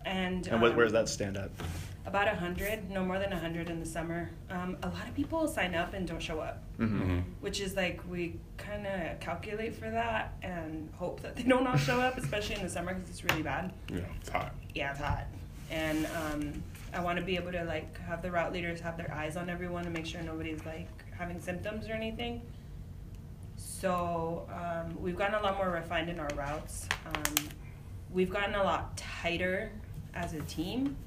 And, 0.06 0.48
And 0.48 0.62
where, 0.62 0.72
um, 0.72 0.78
where 0.78 0.86
does 0.86 0.94
that 0.94 1.10
stand 1.10 1.38
at? 1.38 1.50
About 2.06 2.28
a 2.28 2.36
hundred, 2.36 2.90
no 2.90 3.04
more 3.06 3.20
than 3.20 3.32
a 3.32 3.38
hundred 3.40 3.70
in 3.70 3.80
the 3.80 3.86
summer. 3.86 4.32
Um, 4.50 4.76
a 4.82 4.88
lot 4.90 5.08
of 5.08 5.14
people 5.16 5.48
sign 5.48 5.76
up 5.76 5.94
and 5.94 6.08
don't 6.08 6.22
show 6.22 6.40
up, 6.40 6.64
Mm-hmm. 6.80 7.20
which 7.42 7.60
is 7.60 7.76
like 7.76 8.02
we 8.10 8.40
kind 8.58 8.88
of 8.88 9.20
calculate 9.20 9.76
for 9.76 9.90
that 9.92 10.34
and 10.42 10.90
hope 10.96 11.22
that 11.22 11.36
they 11.36 11.44
don't 11.44 11.66
all 11.68 11.78
show 11.78 12.00
up, 12.02 12.18
especially 12.18 12.56
in 12.56 12.64
the 12.64 12.70
summer 12.70 12.94
because 12.96 13.10
it's 13.12 13.24
really 13.24 13.44
bad. 13.44 13.72
Yeah, 13.92 14.00
it's 14.20 14.30
hot. 14.30 14.54
Yeah, 14.74 14.92
it's 14.92 15.00
hot, 15.00 15.26
and 15.70 16.08
um, 16.08 16.64
I 16.94 17.02
want 17.02 17.18
to 17.20 17.24
be 17.24 17.36
able 17.36 17.52
to 17.52 17.64
like 17.64 18.00
have 18.02 18.22
the 18.22 18.32
route 18.32 18.52
leaders 18.54 18.80
have 18.82 18.98
their 18.98 19.12
eyes 19.14 19.38
on 19.38 19.50
everyone 19.50 19.86
and 19.86 19.94
make 19.94 20.06
sure 20.06 20.22
nobody's 20.22 20.66
like 20.66 20.88
having 21.18 21.40
symptoms 21.40 21.88
or 21.88 21.94
anything. 21.94 22.42
So 23.56 24.48
um, 24.54 25.02
we've 25.02 25.18
gotten 25.18 25.36
a 25.36 25.42
lot 25.42 25.58
more 25.58 25.70
refined 25.70 26.10
in 26.10 26.20
our 26.20 26.30
routes. 26.36 26.88
Um, 27.06 27.36
we've 28.12 28.30
gotten 28.30 28.56
a 28.56 28.64
lot 28.64 28.98
tighter 28.98 29.72
as 30.14 30.34
a 30.34 30.42
team. 30.42 30.98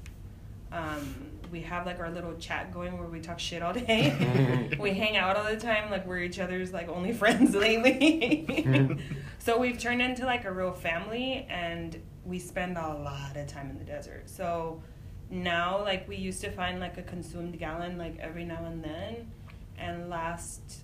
Um, 0.71 1.31
we 1.51 1.61
have 1.61 1.85
like 1.85 1.99
our 1.99 2.09
little 2.09 2.33
chat 2.35 2.73
going 2.73 2.97
where 2.97 3.07
we 3.07 3.21
talk 3.21 3.39
shit 3.39 3.61
all 3.61 3.73
day. 3.73 4.75
we 4.79 4.91
hang 4.91 5.15
out 5.15 5.37
all 5.37 5.45
the 5.45 5.57
time, 5.57 5.91
like 5.91 6.05
we're 6.05 6.19
each 6.19 6.39
other's 6.39 6.73
like 6.73 6.89
only 6.89 7.13
friends 7.21 7.55
lately. 7.55 8.97
so 9.39 9.57
we've 9.57 9.77
turned 9.77 10.01
into 10.01 10.25
like 10.25 10.45
a 10.45 10.51
real 10.51 10.73
family, 10.73 11.45
and 11.49 12.01
we 12.25 12.39
spend 12.39 12.77
a 12.77 12.87
lot 12.87 13.37
of 13.37 13.47
time 13.47 13.69
in 13.69 13.77
the 13.77 13.85
desert. 13.85 14.29
So 14.29 14.81
now, 15.29 15.81
like 15.81 16.07
we 16.07 16.15
used 16.15 16.41
to 16.41 16.51
find 16.51 16.79
like 16.79 16.97
a 16.97 17.03
consumed 17.03 17.57
gallon 17.57 17.97
like 17.97 18.17
every 18.19 18.43
now 18.43 18.63
and 18.65 18.83
then, 18.83 19.31
and 19.77 20.09
last 20.09 20.81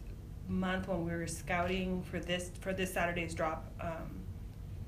month 0.48 0.88
when 0.88 1.06
we 1.06 1.12
were 1.12 1.28
scouting 1.28 2.02
for 2.04 2.20
this 2.20 2.52
for 2.60 2.74
this 2.74 2.94
Saturday's 2.94 3.34
drop, 3.34 3.72
um, 3.80 4.22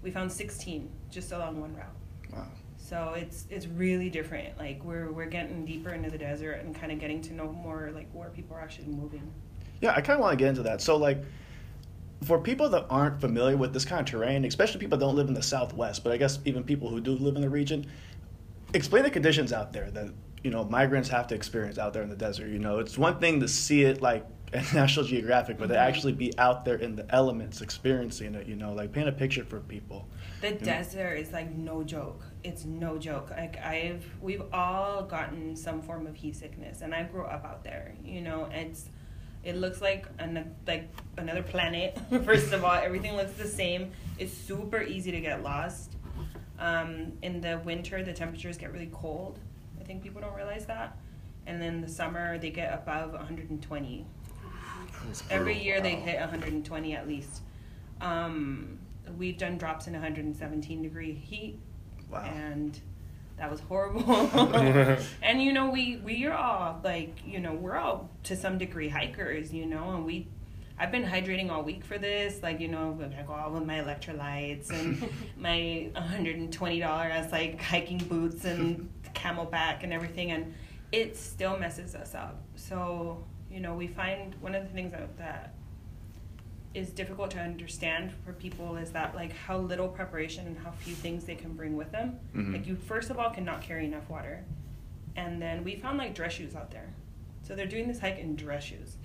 we 0.02 0.12
found 0.12 0.32
16 0.32 0.89
just 1.10 1.32
along 1.32 1.62
one 1.62 1.76
route. 1.76 1.96
Wow. 2.34 2.48
So 2.78 3.13
it's 3.16 3.46
it's 3.50 3.68
really 3.68 4.10
different. 4.10 4.58
Like 4.58 4.84
we're 4.84 5.12
we're 5.12 5.26
getting 5.26 5.66
deeper 5.66 5.92
into 5.92 6.10
the 6.10 6.18
desert 6.18 6.62
and 6.63 6.76
kind 6.76 6.92
of 6.92 7.00
getting 7.00 7.22
to 7.22 7.34
know 7.34 7.52
more 7.52 7.92
like 7.94 8.10
where 8.12 8.30
people 8.30 8.58
are 8.58 8.62
actually 8.62 8.88
moving. 8.88 9.32
Yeah, 9.82 9.92
I 9.92 10.02
kind 10.02 10.12
of 10.12 10.22
want 10.22 10.38
to 10.38 10.44
get 10.44 10.50
into 10.50 10.63
that. 10.63 10.80
So, 10.80 10.96
like, 10.96 11.22
for 12.24 12.39
people 12.39 12.70
that 12.70 12.86
aren't 12.89 13.20
familiar 13.20 13.58
with 13.58 13.74
this 13.74 13.84
kind 13.84 14.00
of 14.00 14.06
terrain, 14.06 14.46
especially 14.46 14.80
people 14.80 14.98
that 14.98 15.06
don't 15.06 15.16
live 15.16 15.28
in 15.28 15.34
the 15.34 15.44
Southwest, 15.44 16.06
but 16.06 16.13
I 16.13 16.18
guess 16.18 16.39
even 16.46 16.63
people 16.63 16.89
who 16.89 17.02
do 17.02 17.12
live 17.12 17.36
in 17.36 17.42
the 17.42 17.50
region, 17.50 17.86
explain 18.74 19.04
the 19.04 19.12
conditions 19.12 19.54
out 19.54 19.74
there 19.74 19.90
that 19.92 20.12
you 20.44 20.52
know 20.52 20.64
migrants 20.66 21.10
have 21.10 21.28
to 21.28 21.36
experience 21.36 21.78
out 21.78 21.94
there 21.94 22.04
in 22.04 22.10
the 22.10 22.16
desert. 22.16 22.50
You 22.50 22.60
know, 22.60 22.80
it's 22.80 22.98
one 22.98 23.20
thing 23.20 23.40
to 23.40 23.48
see 23.48 23.84
it 23.84 24.02
like 24.02 24.26
in 24.54 24.64
National 24.74 25.06
Geographic, 25.06 25.58
but 25.58 25.68
to 25.68 25.74
mm-hmm. 25.74 25.88
actually 25.88 26.14
be 26.14 26.38
out 26.38 26.64
there 26.66 26.76
in 26.76 26.96
the 26.96 27.06
elements, 27.14 27.62
experiencing 27.62 28.36
it. 28.36 28.48
You 28.48 28.56
know, 28.56 28.74
like 28.74 28.92
paint 28.92 29.08
a 29.08 29.12
picture 29.12 29.44
for 29.44 29.60
people. 29.62 30.08
The 30.42 30.52
desert 30.52 31.14
is 31.14 31.32
like 31.32 31.56
no 31.56 31.84
joke. 31.84 32.24
It's 32.44 32.66
no 32.66 32.98
joke. 32.98 33.32
Like 33.32 33.58
I've 33.58 34.06
we've 34.22 34.44
all 34.52 35.04
gotten 35.04 35.56
some 35.56 35.82
form 35.82 36.06
of 36.06 36.16
heat 36.16 36.36
sickness, 36.36 36.82
and 36.82 36.94
I 36.94 37.04
grew 37.04 37.24
up 37.24 37.46
out 37.46 37.64
there. 37.64 37.96
You 38.04 38.22
know, 38.22 38.50
it's 38.52 38.90
it 39.44 39.58
looks 39.58 39.82
like 39.82 40.08
an, 40.20 40.56
like 40.66 40.90
another 41.18 41.44
planet. 41.44 41.98
First 42.26 42.54
of 42.54 42.64
all, 42.64 42.74
everything 42.74 43.16
looks 43.16 43.34
the 43.34 43.48
same. 43.48 43.92
It's 44.18 44.34
super 44.34 44.82
easy 44.82 45.12
to 45.12 45.20
get 45.20 45.44
lost. 45.44 45.93
Um, 46.60 47.13
in 47.22 47.42
the 47.42 47.60
winter, 47.66 48.04
the 48.04 48.13
temperatures 48.13 48.58
get 48.58 48.72
really 48.72 48.89
cold. 48.94 49.39
I 49.80 49.84
think 49.84 50.04
people 50.04 50.22
don't 50.22 50.36
realize 50.36 50.66
that. 50.68 50.98
And 51.46 51.62
then 51.62 51.82
the 51.82 51.89
summer, 51.89 52.38
they 52.38 52.52
get 52.52 52.74
above 52.74 53.12
120 53.12 54.06
every 55.30 55.58
year 55.58 55.82
they 55.82 55.96
hit 55.96 56.20
120 56.20 56.96
at 56.96 57.08
least. 57.08 57.42
Um, 58.02 58.80
we've 59.18 59.38
done 59.38 59.58
drops 59.58 59.88
in 59.88 59.94
117 59.94 60.82
degree 60.82 61.13
heat, 61.13 61.60
Wow. 62.10 62.24
and 62.24 62.80
that 63.38 63.50
was 63.50 63.60
horrible. 63.62 64.04
and 65.22 65.42
you 65.42 65.54
know, 65.54 65.70
we 65.70 65.98
we 65.98 66.26
are 66.26 66.34
all 66.34 66.82
like, 66.84 67.16
you 67.26 67.39
know, 67.39 67.54
we're 67.54 67.78
all 67.78 68.10
to 68.24 68.36
some 68.36 68.58
degree 68.58 68.89
hikers, 68.89 69.54
you 69.54 69.66
know, 69.66 69.96
and 69.96 70.06
we. 70.06 70.28
I've 70.78 70.92
been 70.92 71.04
hydrating 71.06 71.50
all 71.52 71.62
week 71.64 71.84
for 71.86 71.98
this, 71.98 72.42
like 72.42 72.60
you 72.60 72.68
know, 72.68 72.98
I 73.18 73.22
go 73.24 73.34
out 73.34 73.54
with 73.54 73.64
my 73.66 73.80
electrolytes 73.80 74.70
and 74.72 75.08
my 75.38 75.90
$120 75.96 77.10
as 77.12 77.32
like 77.32 77.62
hiking 77.62 78.00
boots 78.00 78.46
and 78.46 78.90
CamelBak 79.14 79.84
and 79.84 79.94
everything, 79.94 80.32
and 80.32 80.54
it 80.92 81.16
still 81.16 81.58
messes 81.58 81.96
us 81.96 82.16
up. 82.16 82.42
So 82.56 83.24
you 83.52 83.60
know, 83.60 83.76
we 83.76 83.86
find 83.88 84.34
one 84.42 84.56
of 84.56 84.64
the 84.64 84.70
things 84.74 84.92
that, 84.94 85.16
that 85.20 85.54
is 86.74 86.90
difficult 86.90 87.30
to 87.30 87.40
understand 87.40 88.12
for 88.26 88.34
people 88.34 88.78
is 88.78 88.90
that 88.92 89.14
like 89.14 89.32
how 89.32 89.60
little 89.60 89.88
preparation 89.88 90.48
and 90.48 90.58
how 90.58 90.72
few 90.72 90.96
things 90.96 91.24
they 91.24 91.36
can 91.36 91.54
bring 91.54 91.76
with 91.78 91.92
them. 91.92 92.20
Mhm. 92.36 92.52
Like 92.52 92.66
you 92.66 92.76
first 92.76 93.12
of 93.12 93.20
all 93.20 93.30
cannot 93.30 93.62
carry 93.62 93.86
enough 93.86 94.10
water, 94.10 94.44
and 95.16 95.40
then 95.40 95.64
we 95.64 95.76
found 95.76 96.00
like 96.00 96.16
dress 96.16 96.34
shoes 96.34 96.56
out 96.56 96.72
there, 96.72 96.90
so 97.44 97.56
they're 97.56 97.68
doing 97.68 97.88
this 97.88 98.00
hike 98.00 98.18
in 98.18 98.36
dress 98.36 98.64
shoes. 98.64 98.98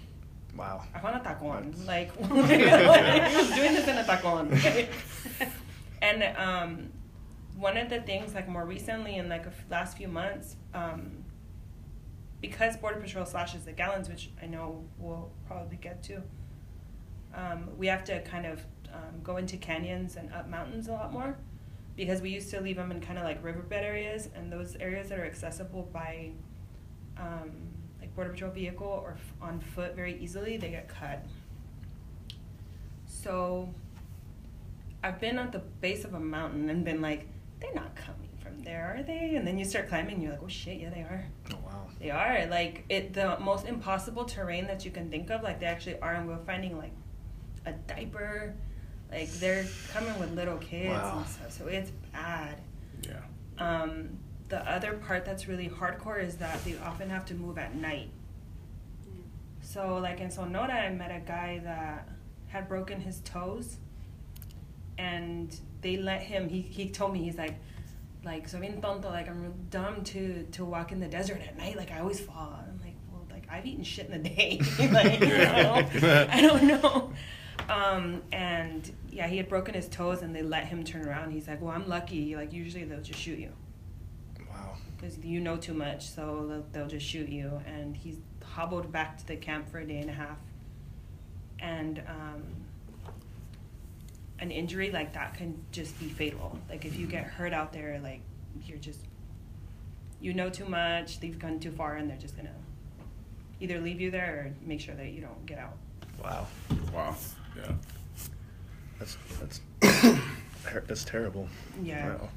Wow. 0.59 0.83
I 0.95 0.99
found 0.99 1.17
a 1.17 1.21
tacon. 1.21 1.73
That's- 1.73 1.87
Like 1.87 2.11
he 3.31 3.37
was 3.37 3.51
doing 3.55 3.75
this 3.75 3.87
in 3.89 3.97
a 3.97 4.05
tacon. 4.05 4.51
right? 4.65 4.89
and 6.03 6.23
um, 6.37 6.91
one 7.57 7.77
of 7.77 7.89
the 7.89 8.01
things, 8.01 8.35
like 8.35 8.49
more 8.49 8.65
recently 8.67 9.17
in 9.17 9.29
like 9.29 9.45
the 9.45 9.53
last 9.71 9.97
few 9.97 10.09
months, 10.09 10.57
um, 10.75 11.25
because 12.41 12.77
Border 12.77 13.01
Patrol 13.01 13.25
slashes 13.27 13.65
the 13.65 13.73
gallons, 13.73 14.09
which 14.09 14.31
I 14.43 14.47
know 14.47 14.85
we'll 14.99 15.31
probably 15.47 15.77
get 15.77 16.03
to, 16.05 16.23
um, 17.35 17.71
we 17.77 17.87
have 17.89 18.05
to 18.05 18.21
kind 18.23 18.47
of 18.47 18.65
um, 18.93 19.21
go 19.23 19.37
into 19.37 19.57
canyons 19.57 20.17
and 20.17 20.33
up 20.33 20.49
mountains 20.49 20.89
a 20.89 20.93
lot 20.93 21.13
more. 21.13 21.37
because 21.97 22.21
we 22.23 22.31
used 22.31 22.49
to 22.51 22.61
leave 22.61 22.77
them 22.77 22.91
in 22.93 23.01
kind 23.01 23.19
of 23.19 23.25
like 23.25 23.43
riverbed 23.45 23.85
areas 23.85 24.29
and 24.37 24.53
those 24.53 24.77
areas 24.77 25.09
that 25.09 25.19
are 25.19 25.27
accessible 25.27 25.89
by 25.93 26.31
um, 27.17 27.51
border 28.19 28.31
patrol 28.33 28.51
vehicle 28.51 28.85
or 29.05 29.13
f- 29.13 29.33
on 29.41 29.61
foot 29.61 29.95
very 29.95 30.21
easily 30.21 30.57
they 30.57 30.71
get 30.71 30.89
cut 30.89 31.25
so 33.07 33.73
i've 35.05 35.21
been 35.21 35.39
at 35.39 35.53
the 35.53 35.61
base 35.81 36.05
of 36.05 36.15
a 36.15 36.19
mountain 36.19 36.69
and 36.69 36.85
been 36.85 37.01
like 37.01 37.29
they're 37.61 37.73
not 37.75 37.95
coming 37.95 38.29
from 38.43 38.59
there 38.65 38.93
are 38.99 39.05
they 39.05 39.37
and 39.37 39.47
then 39.47 39.57
you 39.57 39.65
start 39.65 39.89
climbing 39.89 40.15
and 40.15 40.23
you're 40.25 40.33
like 40.33 40.43
oh 40.43 40.49
shit 40.49 40.81
yeah 40.81 40.91
they 40.91 41.03
are 41.03 41.25
Oh 41.53 41.59
wow. 41.65 41.87
they 42.01 42.11
are 42.11 42.45
like 42.47 42.85
it 42.89 43.13
the 43.15 43.39
most 43.39 43.67
impossible 43.69 44.25
terrain 44.25 44.67
that 44.67 44.85
you 44.85 44.91
can 44.91 45.09
think 45.11 45.31
of 45.31 45.45
like 45.45 45.61
they 45.61 45.67
actually 45.67 46.01
are 46.01 46.15
and 46.15 46.27
we're 46.27 46.39
finding 46.45 46.77
like 46.77 46.93
a 47.67 47.73
diaper 47.87 48.53
like 49.13 49.31
they're 49.35 49.65
coming 49.93 50.19
with 50.19 50.33
little 50.35 50.57
kids 50.59 50.91
Wow. 50.91 51.19
and 51.19 51.29
stuff 51.29 51.53
so 51.53 51.67
it's 51.69 51.93
bad 52.13 52.61
Yeah. 53.09 53.21
um, 53.59 54.09
the 54.49 54.59
other 54.71 54.95
part 54.95 55.25
that's 55.25 55.47
really 55.47 55.69
hardcore 55.69 56.23
is 56.23 56.37
that 56.37 56.65
they 56.65 56.77
often 56.79 57.11
have 57.11 57.25
to 57.27 57.35
move 57.35 57.59
at 57.59 57.75
night. 57.75 58.11
So, 59.61 59.99
like 59.99 60.21
in 60.21 60.31
Sonora, 60.31 60.73
I 60.73 60.91
met 60.91 61.11
a 61.11 61.21
guy 61.21 61.61
that 61.65 62.09
had 62.47 62.69
broken 62.69 63.01
his 63.01 63.21
toes, 63.21 63.77
and 64.97 65.55
they 65.83 65.99
let 65.99 66.23
him. 66.23 66.49
He, 66.49 66.63
he 66.63 66.89
told 66.89 67.13
me 67.13 67.23
he's 67.23 67.37
like, 67.37 67.57
like 68.25 68.49
so 68.49 68.59
bien 68.59 68.81
tonto, 68.81 69.11
like 69.11 69.29
I'm 69.29 69.43
real 69.43 69.55
dumb 69.71 70.03
to 70.05 70.45
to 70.53 70.65
walk 70.65 70.93
in 70.93 71.01
the 71.01 71.09
desert 71.09 71.41
at 71.47 71.59
night. 71.59 71.77
Like 71.77 71.91
I 71.91 72.01
always 72.01 72.19
fall. 72.19 72.59
I'm 72.67 72.81
like, 72.83 72.95
well, 73.13 73.27
like 73.31 73.47
I've 73.51 73.67
eaten 73.67 73.85
shit 73.85 74.07
in 74.09 74.23
the 74.23 74.29
day. 74.29 74.59
like, 74.91 75.21
you 75.21 75.27
know? 75.39 75.87
I 76.31 76.41
don't 76.41 76.65
know. 76.65 77.13
Um, 77.69 78.23
and 78.33 78.91
yeah, 79.11 79.27
he 79.27 79.37
had 79.37 79.49
broken 79.51 79.75
his 79.75 79.89
toes, 79.89 80.23
and 80.23 80.35
they 80.35 80.43
let 80.43 80.67
him 80.67 80.83
turn 80.83 81.07
around. 81.07 81.33
He's 81.33 81.47
like, 81.47 81.61
well, 81.61 81.73
I'm 81.73 81.87
lucky. 81.87 82.35
Like 82.35 82.55
usually 82.55 82.85
they'll 82.85 83.03
just 83.03 83.21
shoot 83.21 83.39
you. 83.39 83.53
Because 84.99 85.19
you 85.19 85.41
know 85.41 85.57
too 85.57 85.75
much, 85.75 86.09
so 86.09 86.47
they'll, 86.49 86.67
they'll 86.73 86.89
just 86.89 87.07
shoot 87.07 87.29
you. 87.29 87.61
And 87.67 87.97
he's 87.97 88.17
hobbled 88.45 88.91
back 88.91 89.19
to 89.19 89.27
the 89.27 89.37
camp 89.37 89.71
for 89.71 89.79
a 89.79 89.87
day 89.87 89.99
and 89.99 90.11
a 90.11 90.13
half. 90.13 90.39
And 91.61 92.03
um, 92.09 92.43
an 94.41 94.51
injury 94.51 94.91
like 94.91 95.15
that 95.15 95.35
can 95.35 95.63
just 95.73 95.99
be 95.99 96.07
fatal. 96.07 96.59
Like 96.69 96.85
if 96.85 96.97
you 96.99 97.07
get 97.07 97.25
hurt 97.25 97.53
out 97.53 97.73
there, 97.73 98.01
like 98.03 98.21
you're 98.67 98.79
just, 98.79 99.01
you 100.21 100.35
know 100.35 100.51
too 100.51 100.65
much, 100.65 101.21
they've 101.21 101.39
gone 101.39 101.61
too 101.61 101.73
far, 101.73 101.97
and 101.97 102.11
they're 102.11 102.17
just 102.17 102.37
gonna 102.37 102.55
either 103.61 103.81
leave 103.81 104.01
you 104.01 104.11
there 104.11 104.35
or 104.35 104.67
make 104.67 104.81
sure 104.81 104.95
that 104.95 105.09
you 105.09 105.21
don't 105.21 105.47
get 105.47 105.59
out. 105.59 105.77
Wow. 106.23 106.47
Wow. 106.93 107.17
Yeah. 107.57 107.73
That's 108.99 109.17
that's 109.39 109.61
that's 110.87 111.05
terrible. 111.05 111.49
Yeah. 111.83 112.15
Wow. 112.15 112.29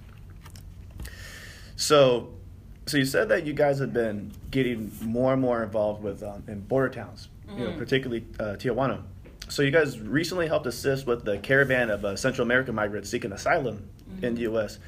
So, 1.76 2.30
so 2.86 2.98
you 2.98 3.06
said 3.06 3.30
that 3.30 3.46
you 3.46 3.54
guys 3.54 3.80
have 3.80 3.94
been 3.94 4.32
getting 4.50 4.91
more 5.02 5.34
and 5.34 5.41
more 5.41 5.63
involved 5.63 6.04
with 6.04 6.24
um, 6.24 6.44
in 6.48 6.60
border 6.62 6.89
towns, 6.89 7.30
you 7.58 7.63
know, 7.65 7.72
Mhm. 7.72 7.78
particularly 7.78 8.26
uh, 8.39 8.56
Tijuana. 8.58 9.02
So 9.50 9.62
you 9.62 9.72
guys 9.72 10.00
recently 10.00 10.48
helped 10.48 10.65
assist 10.65 11.06
with 11.06 11.24
the 11.26 11.38
caravan 11.38 11.89
of 11.89 12.04
uh, 12.06 12.15
Central 12.15 12.46
American 12.46 12.74
migrants 12.76 13.10
seeking 13.10 13.32
asylum 13.34 13.89
in 14.22 14.36
the 14.36 14.41
U.S. 14.41 14.80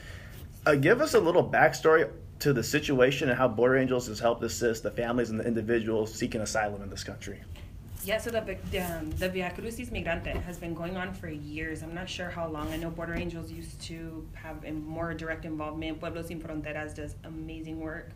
Uh, 0.66 0.76
give 0.76 1.02
us 1.02 1.14
a 1.14 1.20
little 1.20 1.48
backstory 1.48 2.10
to 2.40 2.54
the 2.54 2.64
situation 2.64 3.30
and 3.30 3.38
how 3.38 3.48
Border 3.48 3.78
Angels 3.78 4.08
has 4.08 4.20
helped 4.20 4.44
assist 4.44 4.84
the 4.84 4.92
families 4.92 5.30
and 5.30 5.40
the 5.40 5.46
individuals 5.46 6.14
seeking 6.14 6.42
asylum 6.42 6.82
in 6.82 6.90
this 6.90 7.04
country. 7.04 7.42
Yeah, 8.06 8.18
so 8.18 8.32
the 8.32 8.42
um, 8.82 9.12
the 9.12 9.30
Via 9.30 9.50
Crucis 9.52 9.90
Migrante 9.90 10.42
has 10.44 10.58
been 10.58 10.74
going 10.74 10.98
on 10.98 11.14
for 11.14 11.30
years. 11.30 11.84
I'm 11.84 11.94
not 11.94 12.10
sure 12.10 12.30
how 12.30 12.50
long. 12.50 12.68
I 12.74 12.76
know 12.76 12.90
Border 12.90 13.16
Angels 13.16 13.50
used 13.50 13.82
to 13.84 14.28
have 14.34 14.66
a 14.66 14.72
more 14.72 15.14
direct 15.14 15.46
involvement. 15.46 16.02
Pueblos 16.02 16.28
Sin 16.28 16.42
Fronteras 16.42 16.94
does 16.94 17.16
amazing 17.24 17.80
work. 17.80 18.10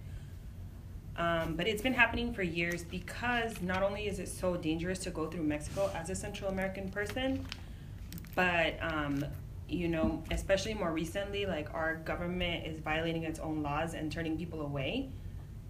Um, 1.15 1.55
but 1.55 1.67
it's 1.67 1.81
been 1.81 1.93
happening 1.93 2.33
for 2.33 2.43
years 2.43 2.83
because 2.83 3.61
not 3.61 3.81
only 3.81 4.07
is 4.07 4.19
it 4.19 4.27
so 4.27 4.57
dangerous 4.57 4.99
to 4.99 5.09
go 5.09 5.27
through 5.27 5.43
Mexico 5.43 5.89
as 5.95 6.09
a 6.09 6.15
Central 6.15 6.51
American 6.51 6.89
person, 6.89 7.45
but 8.35 8.75
um, 8.81 9.23
you 9.69 9.87
know, 9.87 10.21
especially 10.31 10.73
more 10.73 10.91
recently, 10.91 11.45
like 11.45 11.73
our 11.73 11.95
government 11.95 12.67
is 12.67 12.79
violating 12.79 13.23
its 13.23 13.39
own 13.39 13.63
laws 13.63 13.93
and 13.93 14.11
turning 14.11 14.37
people 14.37 14.61
away 14.61 15.09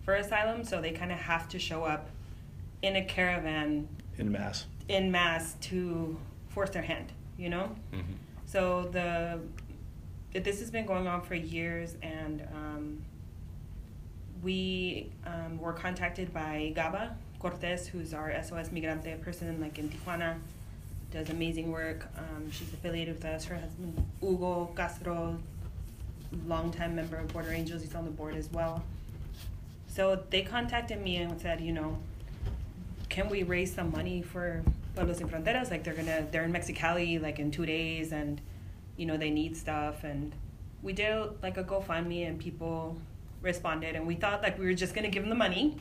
for 0.02 0.16
asylum. 0.16 0.64
So 0.64 0.82
they 0.82 0.92
kind 0.92 1.12
of 1.12 1.20
have 1.20 1.48
to 1.50 1.60
show 1.60 1.84
up 1.84 2.10
in 2.82 2.96
a 2.96 3.06
caravan 3.06 3.88
In 4.18 4.32
mass. 4.32 4.66
in 4.90 5.12
mass 5.12 5.56
to 5.62 6.18
force 6.50 6.70
their 6.72 6.82
hand, 6.82 7.12
you 7.38 7.50
know? 7.50 7.76
Mm-hmm. 7.94 8.14
So 8.46 8.90
the 8.92 9.40
this 10.34 10.60
has 10.60 10.70
been 10.70 10.86
going 10.86 11.08
on 11.08 11.22
for 11.22 11.36
years, 11.36 11.96
and 12.02 12.48
um, 12.54 13.02
we 14.44 15.10
um, 15.26 15.58
were 15.58 15.74
contacted 15.74 16.34
by 16.34 16.72
Gaba 16.76 17.16
Cortez, 17.40 17.88
who's 17.88 18.14
our 18.14 18.32
SOS 18.44 18.70
Migrante 18.70 19.20
person, 19.22 19.60
like 19.62 19.80
in 19.80 19.90
Tijuana, 19.90 20.38
does 21.12 21.30
amazing 21.30 21.72
work. 21.72 22.08
Um, 22.18 22.52
she's 22.52 22.72
affiliated 22.74 23.16
with 23.16 23.26
us. 23.26 23.46
Her 23.46 23.56
husband 23.56 24.06
Hugo 24.20 24.72
Castro, 24.76 25.38
longtime 26.46 26.96
member 26.96 27.18
of 27.18 27.28
Border 27.30 27.52
Angels, 27.52 27.82
he's 27.82 27.96
on 27.96 28.06
the 28.06 28.12
board 28.12 28.36
as 28.36 28.52
well. 28.52 28.84
So 29.88 30.22
they 30.30 30.42
contacted 30.44 31.02
me 31.02 31.18
and 31.18 31.40
said, 31.42 31.62
you 31.62 31.72
know, 31.72 31.98
can 33.18 33.30
we 33.30 33.42
raise 33.42 33.74
some 33.74 33.92
money 33.92 34.22
for 34.22 34.64
Pueblos 34.94 35.18
Sin 35.18 35.28
Fronteras? 35.28 35.72
Like 35.72 35.84
they're 35.84 35.96
gonna, 35.96 36.28
they're 36.30 36.44
in 36.44 36.54
Mexicali 36.54 37.20
like 37.20 37.40
in 37.40 37.50
two 37.50 37.66
days, 37.66 38.12
and 38.12 38.40
you 38.96 39.08
know 39.08 39.18
they 39.18 39.32
need 39.32 39.58
stuff. 39.58 40.04
And 40.04 40.34
we 40.84 40.94
did 40.94 41.42
like 41.42 41.58
a 41.58 41.64
GoFundMe, 41.64 42.28
and 42.28 42.38
people 42.38 42.96
responded, 43.42 43.96
and 43.96 44.06
we 44.06 44.14
thought 44.14 44.44
like 44.44 44.60
we 44.60 44.66
were 44.66 44.76
just 44.76 44.94
gonna 44.94 45.10
give 45.10 45.24
them 45.24 45.32
the 45.32 45.36
money 45.36 45.78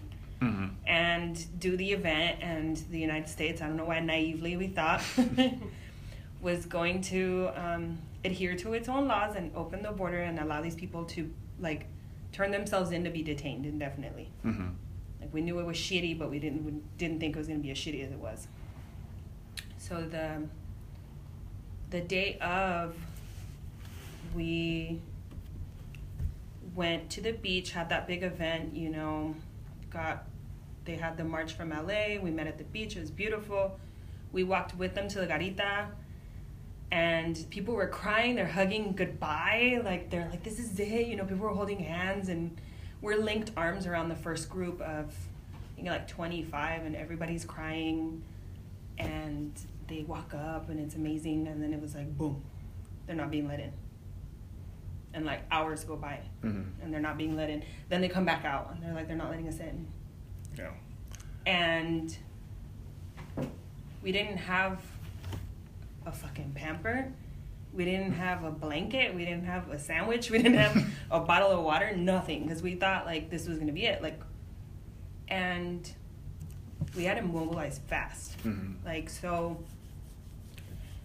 and 0.86 1.60
do 1.60 1.76
the 1.76 1.92
event. 1.92 2.38
And 2.40 2.74
the 2.90 2.98
United 2.98 3.28
States, 3.28 3.60
I 3.60 3.66
don't 3.66 3.76
know 3.76 3.84
why 3.84 4.00
naively 4.00 4.56
we 4.56 4.68
thought, 4.68 5.02
was 6.40 6.64
going 6.64 7.02
to 7.12 7.50
um, 7.54 7.98
adhere 8.24 8.56
to 8.56 8.72
its 8.72 8.88
own 8.88 9.08
laws 9.08 9.36
and 9.36 9.54
open 9.54 9.82
the 9.82 9.92
border 9.92 10.22
and 10.22 10.38
allow 10.38 10.62
these 10.62 10.74
people 10.74 11.04
to 11.16 11.30
like 11.60 11.84
turn 12.32 12.50
themselves 12.50 12.92
in 12.92 13.04
to 13.04 13.10
be 13.10 13.22
detained 13.22 13.66
indefinitely. 13.66 14.30
Mm-hmm. 14.42 14.68
Like 15.26 15.34
we 15.34 15.40
knew 15.40 15.58
it 15.58 15.66
was 15.66 15.76
shitty, 15.76 16.16
but 16.16 16.30
we 16.30 16.38
didn't 16.38 16.64
we 16.64 16.74
didn't 16.98 17.18
think 17.18 17.34
it 17.34 17.38
was 17.38 17.48
gonna 17.48 17.58
be 17.58 17.72
as 17.72 17.76
shitty 17.76 18.04
as 18.04 18.12
it 18.12 18.18
was. 18.18 18.46
So 19.76 20.02
the 20.02 20.42
the 21.90 22.00
day 22.00 22.38
of, 22.40 22.94
we 24.36 25.00
went 26.76 27.10
to 27.10 27.20
the 27.20 27.32
beach, 27.32 27.72
had 27.72 27.88
that 27.88 28.06
big 28.06 28.22
event. 28.22 28.76
You 28.76 28.90
know, 28.90 29.34
got 29.90 30.26
they 30.84 30.94
had 30.94 31.16
the 31.16 31.24
march 31.24 31.54
from 31.54 31.70
LA. 31.70 32.20
We 32.22 32.30
met 32.30 32.46
at 32.46 32.58
the 32.58 32.64
beach. 32.64 32.96
It 32.96 33.00
was 33.00 33.10
beautiful. 33.10 33.80
We 34.30 34.44
walked 34.44 34.76
with 34.76 34.94
them 34.94 35.08
to 35.08 35.20
the 35.20 35.26
garita. 35.26 35.88
And 36.92 37.44
people 37.50 37.74
were 37.74 37.88
crying, 37.88 38.36
they're 38.36 38.46
hugging 38.46 38.92
goodbye. 38.92 39.80
Like, 39.84 40.08
they're 40.08 40.28
like, 40.30 40.44
this 40.44 40.60
is 40.60 40.78
it. 40.78 41.08
You 41.08 41.16
know, 41.16 41.24
people 41.24 41.38
were 41.44 41.48
holding 41.48 41.80
hands, 41.80 42.28
and 42.28 42.56
we're 43.02 43.16
linked 43.16 43.50
arms 43.56 43.86
around 43.86 44.08
the 44.08 44.16
first 44.16 44.48
group 44.48 44.80
of, 44.80 45.14
I 45.54 45.76
think, 45.76 45.88
like 45.88 46.08
25, 46.08 46.84
and 46.84 46.96
everybody's 46.96 47.44
crying. 47.44 48.22
And 48.98 49.52
they 49.88 50.02
walk 50.02 50.32
up, 50.34 50.68
and 50.70 50.80
it's 50.80 50.94
amazing. 50.94 51.46
And 51.48 51.62
then 51.62 51.72
it 51.74 51.80
was 51.80 51.94
like, 51.94 52.16
boom, 52.16 52.42
they're 53.06 53.16
not 53.16 53.30
being 53.30 53.46
let 53.48 53.60
in. 53.60 53.72
And 55.14 55.24
like 55.24 55.40
hours 55.50 55.84
go 55.84 55.96
by, 55.96 56.20
Mm-hmm. 56.44 56.82
and 56.82 56.92
they're 56.92 57.00
not 57.00 57.16
being 57.18 57.36
let 57.36 57.48
in. 57.50 57.62
Then 57.88 58.00
they 58.00 58.08
come 58.08 58.24
back 58.24 58.44
out, 58.44 58.70
and 58.72 58.82
they're 58.82 58.94
like, 58.94 59.06
they're 59.08 59.16
not 59.16 59.30
letting 59.30 59.48
us 59.48 59.58
in. 59.60 59.86
Yeah. 60.58 60.70
And 61.46 62.16
we 64.02 64.12
didn't 64.12 64.36
have 64.38 64.80
a 66.04 66.12
fucking 66.12 66.52
pamper. 66.54 67.12
We 67.76 67.84
didn't 67.84 68.12
have 68.12 68.42
a 68.42 68.50
blanket. 68.50 69.14
We 69.14 69.24
didn't 69.26 69.44
have 69.44 69.70
a 69.70 69.78
sandwich. 69.78 70.30
We 70.32 70.38
didn't 70.38 70.58
have 70.58 70.84
a 71.10 71.20
bottle 71.20 71.50
of 71.50 71.62
water. 71.62 71.94
Nothing, 71.94 72.44
because 72.44 72.62
we 72.62 72.74
thought 72.74 73.04
like 73.06 73.30
this 73.30 73.46
was 73.46 73.58
gonna 73.58 73.72
be 73.72 73.84
it. 73.84 74.02
Like, 74.02 74.18
and 75.28 75.88
we 76.96 77.04
had 77.04 77.16
to 77.16 77.22
mobilize 77.22 77.78
fast. 77.86 78.38
Mhm. 78.44 78.76
Like 78.84 79.10
so. 79.10 79.58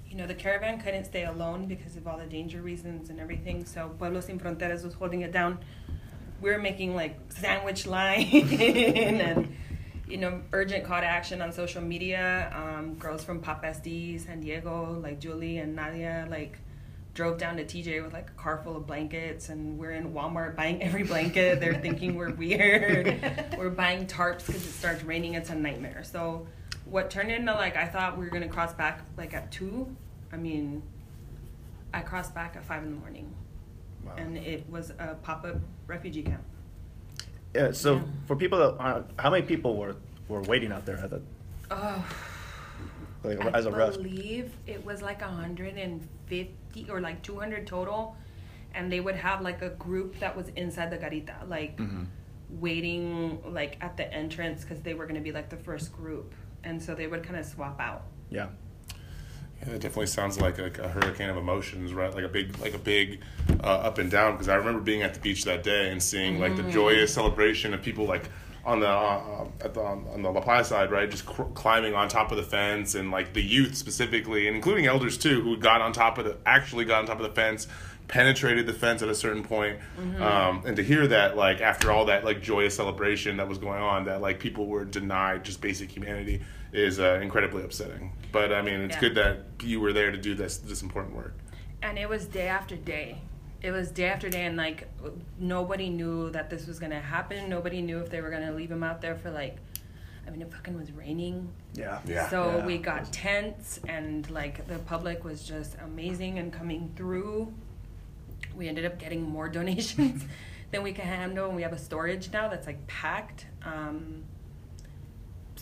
You 0.10 0.18
know, 0.18 0.28
the 0.28 0.34
caravan 0.36 0.80
couldn't 0.82 1.06
stay 1.06 1.24
alone 1.24 1.68
because 1.68 1.96
of 1.96 2.06
all 2.06 2.18
the 2.18 2.26
danger 2.26 2.62
reasons 2.62 3.10
and 3.10 3.18
everything. 3.20 3.64
So 3.66 3.90
Pueblos 3.98 4.26
Sin 4.26 4.40
Fronteras 4.40 4.84
was 4.84 4.94
holding 4.94 5.22
it 5.22 5.32
down. 5.32 5.60
We 6.42 6.50
were 6.52 6.58
making 6.58 6.96
like 6.96 7.18
sandwich 7.30 7.86
line 7.98 8.26
and 8.26 9.56
you 10.12 10.18
know, 10.18 10.42
urgent 10.52 10.84
call 10.84 11.00
to 11.00 11.06
action 11.06 11.42
on 11.42 11.54
social 11.54 11.82
media. 11.82 12.52
Um, 12.54 12.96
girls 12.96 13.24
from 13.24 13.40
Pop 13.40 13.64
SD, 13.64 14.20
San 14.20 14.42
Diego, 14.42 15.00
like 15.02 15.20
Julie 15.20 15.60
and 15.60 15.76
Nadia, 15.76 16.28
like 16.30 16.60
drove 17.14 17.38
down 17.38 17.58
to 17.58 17.66
TJ 17.66 18.04
with 18.04 18.14
like 18.14 18.30
a 18.30 18.34
car 18.34 18.60
full 18.64 18.76
of 18.76 18.86
blankets, 18.86 19.50
and 19.50 19.80
we're 19.80 19.92
in 19.92 20.14
Walmart 20.14 20.56
buying 20.56 20.84
every 20.84 21.04
blanket. 21.04 21.62
They're 21.62 21.80
thinking 21.80 22.16
we're 22.16 22.34
weird. 22.34 23.56
we're 23.58 23.70
buying 23.70 24.06
tarps 24.06 24.46
because 24.46 24.66
it 24.66 24.72
starts 24.72 25.04
raining. 25.04 25.36
It's 25.36 25.50
a 25.50 25.56
nightmare. 25.56 26.04
So, 26.04 26.46
what 26.86 27.10
turned 27.10 27.32
into 27.32 27.54
like 27.54 27.78
I 27.78 27.88
thought 27.88 28.18
we 28.18 28.26
were 28.26 28.32
gonna 28.32 28.50
cross 28.50 28.74
back 28.74 29.02
like 29.18 29.34
at 29.34 29.50
two. 29.52 29.96
I 30.34 30.38
mean, 30.38 30.84
I 31.94 32.02
crossed 32.02 32.36
back 32.36 32.56
at 32.58 32.66
five 32.66 32.84
in 32.84 32.92
the 32.92 33.00
morning. 33.00 33.34
and 34.18 34.38
it 34.38 34.70
was 34.70 34.90
a 34.90 35.16
pop-up 35.22 35.58
refugee 35.88 36.24
camp. 36.24 36.44
Yeah. 37.54 37.72
So 37.72 37.96
Yeah. 37.96 38.02
for 38.28 38.36
people 38.36 38.60
that 38.60 38.74
uh, 38.84 39.04
how 39.20 39.30
many 39.30 39.46
people 39.46 39.76
were 39.78 39.96
were 40.28 40.42
waiting 40.44 40.72
out 40.72 40.86
there 40.86 40.98
at 40.98 41.10
the 41.10 41.22
Oh, 41.70 42.06
like 43.24 43.40
I 43.46 43.50
as 43.50 43.66
a? 43.66 43.72
I 43.72 43.90
believe 43.90 44.54
it 44.68 44.84
was 44.86 45.02
like 45.02 45.22
150 45.22 46.88
or 46.90 47.00
like 47.02 47.22
200 47.22 47.68
total, 47.68 48.16
and 48.74 48.92
they 48.92 49.00
would 49.00 49.16
have 49.16 49.42
like 49.42 49.62
a 49.62 49.70
group 49.70 50.20
that 50.20 50.36
was 50.36 50.48
inside 50.56 50.90
the 50.92 50.98
garita, 50.98 51.48
like 51.48 51.78
Mm-hmm. 51.78 52.04
waiting 52.60 53.42
like 53.54 53.78
at 53.82 53.96
the 53.98 54.12
entrance 54.14 54.62
because 54.64 54.82
they 54.82 54.94
were 54.94 55.06
gonna 55.06 55.22
be 55.22 55.32
like 55.32 55.50
the 55.50 55.58
first 55.58 55.94
group, 55.94 56.34
and 56.64 56.82
so 56.82 56.94
they 56.96 57.08
would 57.08 57.24
kind 57.24 57.38
of 57.40 57.46
swap 57.46 57.80
out. 57.80 58.04
Yeah. 58.30 58.48
Yeah, 59.66 59.74
it 59.74 59.82
definitely 59.82 60.08
sounds 60.08 60.40
like 60.42 60.58
a, 60.58 60.72
a 60.82 60.88
hurricane 60.88 61.30
of 61.30 61.38
emotions, 61.38 61.94
right? 61.94 62.14
Like 62.14 62.24
a 62.24 62.30
big, 62.30 62.58
like 62.60 62.74
a 62.74 62.80
big 62.80 63.22
uh, 63.64 63.68
up 63.68 63.98
and 64.00 64.10
down. 64.10 64.34
Because 64.34 64.50
I 64.50 64.56
remember 64.56 64.82
being 64.82 65.04
at 65.04 65.14
the 65.14 65.20
beach 65.20 65.44
that 65.46 65.64
day 65.64 65.92
and 65.92 66.02
seeing 66.02 66.40
like 66.40 66.56
the 66.56 66.64
joyous 66.64 67.14
celebration 67.14 67.74
of 67.74 67.82
people 67.82 68.06
like 68.06 68.24
on 68.64 68.80
the 68.80 68.88
uh, 68.88 69.46
at 69.62 69.74
the 69.74 69.82
on 69.82 70.22
the 70.22 70.32
La 70.32 70.42
Paz 70.42 70.68
side, 70.70 70.92
right, 70.92 71.10
just 71.10 71.26
cr- 71.26 71.44
climbing 71.54 71.94
on 71.94 72.08
top 72.08 72.32
of 72.32 72.38
the 72.38 72.44
fence, 72.44 72.96
and 72.96 73.12
like 73.12 73.34
the 73.34 73.42
youth 73.42 73.76
specifically, 73.76 74.48
and 74.48 74.56
including 74.56 74.86
elders 74.86 75.18
too, 75.18 75.42
who 75.42 75.58
got 75.58 75.82
on 75.82 75.94
top 75.94 76.18
of 76.18 76.26
the 76.26 76.38
actually 76.46 76.86
got 76.86 77.00
on 77.00 77.06
top 77.06 77.20
of 77.20 77.24
the 77.24 77.34
fence, 77.36 77.68
penetrated 78.22 78.68
the 78.68 78.74
fence 78.74 79.02
at 79.02 79.10
a 79.10 79.16
certain 79.16 79.42
point, 79.42 79.80
um, 80.20 80.62
and 80.68 80.76
to 80.76 80.84
hear 80.84 81.08
that 81.08 81.36
like 81.38 81.62
after 81.62 81.92
all 81.92 82.06
that 82.06 82.24
like 82.24 82.42
joyous 82.44 82.76
celebration 82.76 83.38
that 83.38 83.48
was 83.48 83.58
going 83.58 83.82
on, 83.82 84.06
that 84.06 84.22
like 84.22 84.38
people 84.40 84.68
were 84.68 84.86
denied 84.86 85.44
just 85.44 85.62
basic 85.62 85.90
humanity 85.90 86.42
is 86.74 87.00
uh, 87.00 87.20
incredibly 87.24 87.64
upsetting. 87.64 88.12
But 88.32 88.54
I 88.54 88.62
mean, 88.62 88.82
it's 88.82 88.96
Yeah. 88.96 89.02
good 89.02 89.16
that 89.16 89.38
you 89.64 89.80
were 89.80 89.94
there 89.94 90.12
to 90.12 90.18
do 90.18 90.36
this 90.36 90.58
this 90.58 90.82
important 90.84 91.16
work. 91.16 91.34
and 91.82 91.98
it 91.98 92.08
was 92.08 92.26
day 92.28 92.48
after 92.48 92.76
day 92.76 93.18
it 93.64 93.72
was 93.72 93.90
day 93.92 94.06
after 94.06 94.28
day 94.30 94.46
and 94.46 94.56
like 94.58 94.88
nobody 95.40 95.90
knew 95.90 96.30
that 96.32 96.50
this 96.50 96.68
was 96.68 96.78
gonna 96.80 97.00
happen 97.00 97.50
nobody 97.50 97.82
knew 97.82 98.00
if 98.00 98.10
they 98.10 98.22
were 98.22 98.30
gonna 98.30 98.52
leave 98.52 98.72
him 98.72 98.84
out 98.84 99.02
there 99.02 99.16
for 99.16 99.32
like 99.32 99.56
i 100.28 100.30
mean 100.32 100.42
it 100.44 100.52
fucking 100.52 100.76
was 100.78 100.92
raining 100.92 101.48
Yeah. 101.74 102.00
Yeah. 102.08 102.30
so 102.30 102.40
Yeah. 102.58 102.66
we 102.68 102.78
got 102.78 103.12
tents 103.12 103.80
and 103.88 104.30
like 104.30 104.68
the 104.68 104.78
public 104.80 105.24
was 105.24 105.44
just 105.44 105.76
amazing 105.84 106.38
and 106.40 106.52
coming 106.54 106.92
through 106.96 107.52
we 108.62 108.68
ended 108.70 108.86
up 108.86 108.98
getting 109.00 109.24
more 109.24 109.50
donations 109.60 110.24
than 110.72 110.84
we 110.84 110.94
can 110.94 111.06
handle 111.06 111.48
and 111.48 111.56
we 111.56 111.64
have 111.64 111.74
a 111.74 111.78
storage 111.80 112.32
now 112.32 112.48
that's 112.48 112.68
like 112.68 112.86
packed 112.88 113.48
um, 113.66 114.24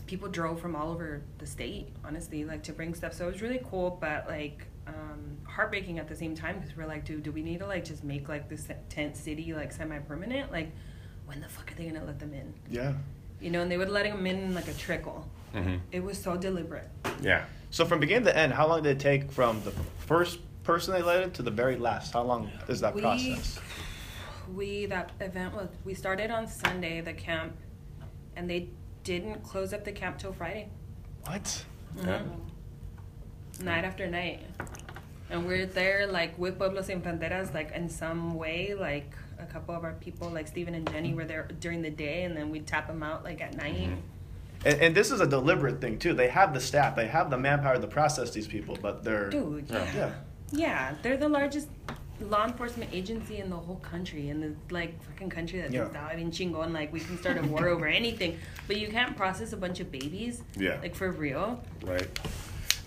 people 0.06 0.28
drove 0.28 0.60
from 0.60 0.76
all 0.76 0.92
over 0.92 1.22
the 1.38 1.46
state 1.46 1.88
honestly 2.04 2.44
like 2.44 2.64
to 2.64 2.74
bring 2.74 2.94
stuff 2.96 3.14
so 3.14 3.28
it 3.28 3.32
was 3.32 3.42
really 3.42 3.62
cool 3.70 3.98
but 4.02 4.28
like 4.28 4.66
um, 4.88 5.38
heartbreaking 5.44 6.00
at 6.00 6.08
the 6.08 6.16
same 6.16 6.34
time 6.36 6.58
because 6.60 6.76
we're 6.76 6.88
like 6.88 7.06
dude 7.06 7.22
do 7.24 7.32
we 7.32 7.42
need 7.44 7.60
to 7.60 7.66
like 7.68 7.86
just 7.86 8.04
make 8.04 8.28
like 8.28 8.50
this 8.50 8.68
tent 8.90 9.16
city 9.16 9.54
like 9.54 9.72
semi-permanent 9.72 10.52
like 10.52 10.72
when 11.26 11.40
the 11.42 11.48
fuck 11.48 11.72
are 11.72 11.76
they 11.76 11.86
gonna 11.86 12.04
let 12.06 12.20
them 12.20 12.34
in 12.34 12.54
Yeah. 12.70 12.94
you 13.40 13.52
know 13.52 13.62
and 13.62 13.72
they 13.72 13.78
would 13.78 13.90
let 13.90 14.04
them 14.06 14.26
in 14.28 14.54
like 14.54 14.68
a 14.68 14.74
trickle 14.74 15.28
Mm-hmm. 15.54 15.78
it 15.92 16.04
was 16.04 16.22
so 16.22 16.38
deliberate 16.38 16.88
Yeah. 17.24 17.46
So 17.72 17.84
from 17.84 18.00
beginning 18.00 18.26
to 18.26 18.38
end, 18.38 18.54
how 18.54 18.68
long 18.68 18.84
did 18.84 18.98
it 18.98 19.00
take 19.00 19.32
from 19.32 19.60
the 19.64 19.72
first 19.98 20.38
person 20.70 20.94
they 20.94 21.02
let 21.02 21.24
in 21.24 21.32
to 21.32 21.42
the 21.42 21.50
very 21.52 21.78
last? 21.78 22.14
How 22.14 22.22
long 22.22 22.52
is 22.68 22.80
that 22.82 22.94
We- 22.94 23.02
process? 23.02 23.60
we 24.56 24.88
that 24.88 25.12
event 25.20 25.54
was 25.54 25.68
we 25.86 25.94
started 25.94 26.32
on 26.32 26.48
sunday 26.48 27.02
the 27.02 27.14
camp 27.14 27.54
and 28.36 28.50
they 28.50 28.68
didn't 29.04 29.44
close 29.44 29.74
up 29.74 29.86
the 29.86 29.92
camp 29.92 30.18
till 30.18 30.34
friday 30.34 30.68
What? 31.26 31.66
Mm-hmm. 31.96 32.08
Yeah. 32.08 32.22
night 33.64 33.86
after 33.86 34.08
night 34.08 34.42
and 35.30 35.46
we're 35.46 35.68
there 35.68 36.08
like 36.08 36.38
with 36.40 36.58
pueblos 36.58 36.88
sin 36.88 37.00
fronteras 37.02 37.54
like 37.54 37.72
in 37.74 37.88
some 37.90 38.34
way 38.34 38.74
like 38.74 39.14
a 39.38 39.46
couple 39.46 39.76
of 39.76 39.84
our 39.84 39.94
people 39.94 40.30
like 40.30 40.48
Stephen 40.48 40.74
and 40.74 40.90
Jenny 40.92 41.14
were 41.14 41.26
there 41.26 41.48
during 41.60 41.84
the 41.84 41.92
day 41.92 42.24
and 42.24 42.36
then 42.36 42.50
we'd 42.50 42.66
tap 42.66 42.88
them 42.88 43.04
out 43.04 43.24
like 43.24 43.42
at 43.42 43.56
night 43.56 43.76
mm-hmm. 43.76 44.66
And, 44.66 44.82
and 44.82 44.96
this 44.96 45.10
is 45.10 45.22
a 45.22 45.26
deliberate 45.28 45.80
thing 45.80 46.00
too. 46.00 46.14
They 46.14 46.28
have 46.28 46.54
the 46.54 46.60
staff, 46.60 46.94
they 46.94 47.08
have 47.08 47.30
the 47.30 47.38
manpower 47.38 47.80
to 47.80 47.88
process 47.88 48.32
these 48.32 48.46
people, 48.46 48.78
but 48.82 49.06
they're 49.06 49.30
dude 49.30 49.70
yeah. 49.70 49.88
Yeah. 49.96 50.12
Yeah 50.52 50.94
they're 51.02 51.18
the 51.18 51.30
largest 51.30 51.70
law 52.22 52.46
enforcement 52.46 52.90
agency 52.94 53.38
in 53.38 53.50
the 53.50 53.56
whole 53.56 53.78
country 53.78 54.30
in 54.30 54.42
the 54.42 54.54
like 54.74 55.02
fucking 55.04 55.30
country 55.30 55.62
that 55.62 55.72
Yeah. 55.72 55.86
thinks 55.86 55.98
I 55.98 56.16
mean 56.16 56.32
chingon 56.32 56.74
like 56.74 56.92
we 56.92 57.00
can 57.00 57.18
start 57.18 57.38
a 57.38 57.44
war 57.44 57.68
over 57.74 57.88
anything 57.88 58.38
but 58.68 58.78
you 58.78 58.90
can't 58.90 59.16
process 59.16 59.54
a 59.54 59.58
bunch 59.58 59.80
of 59.80 59.92
babies 59.92 60.42
Yeah. 60.58 60.78
like 60.82 60.96
for 60.96 61.12
real 61.12 61.64
Right. 61.84 62.08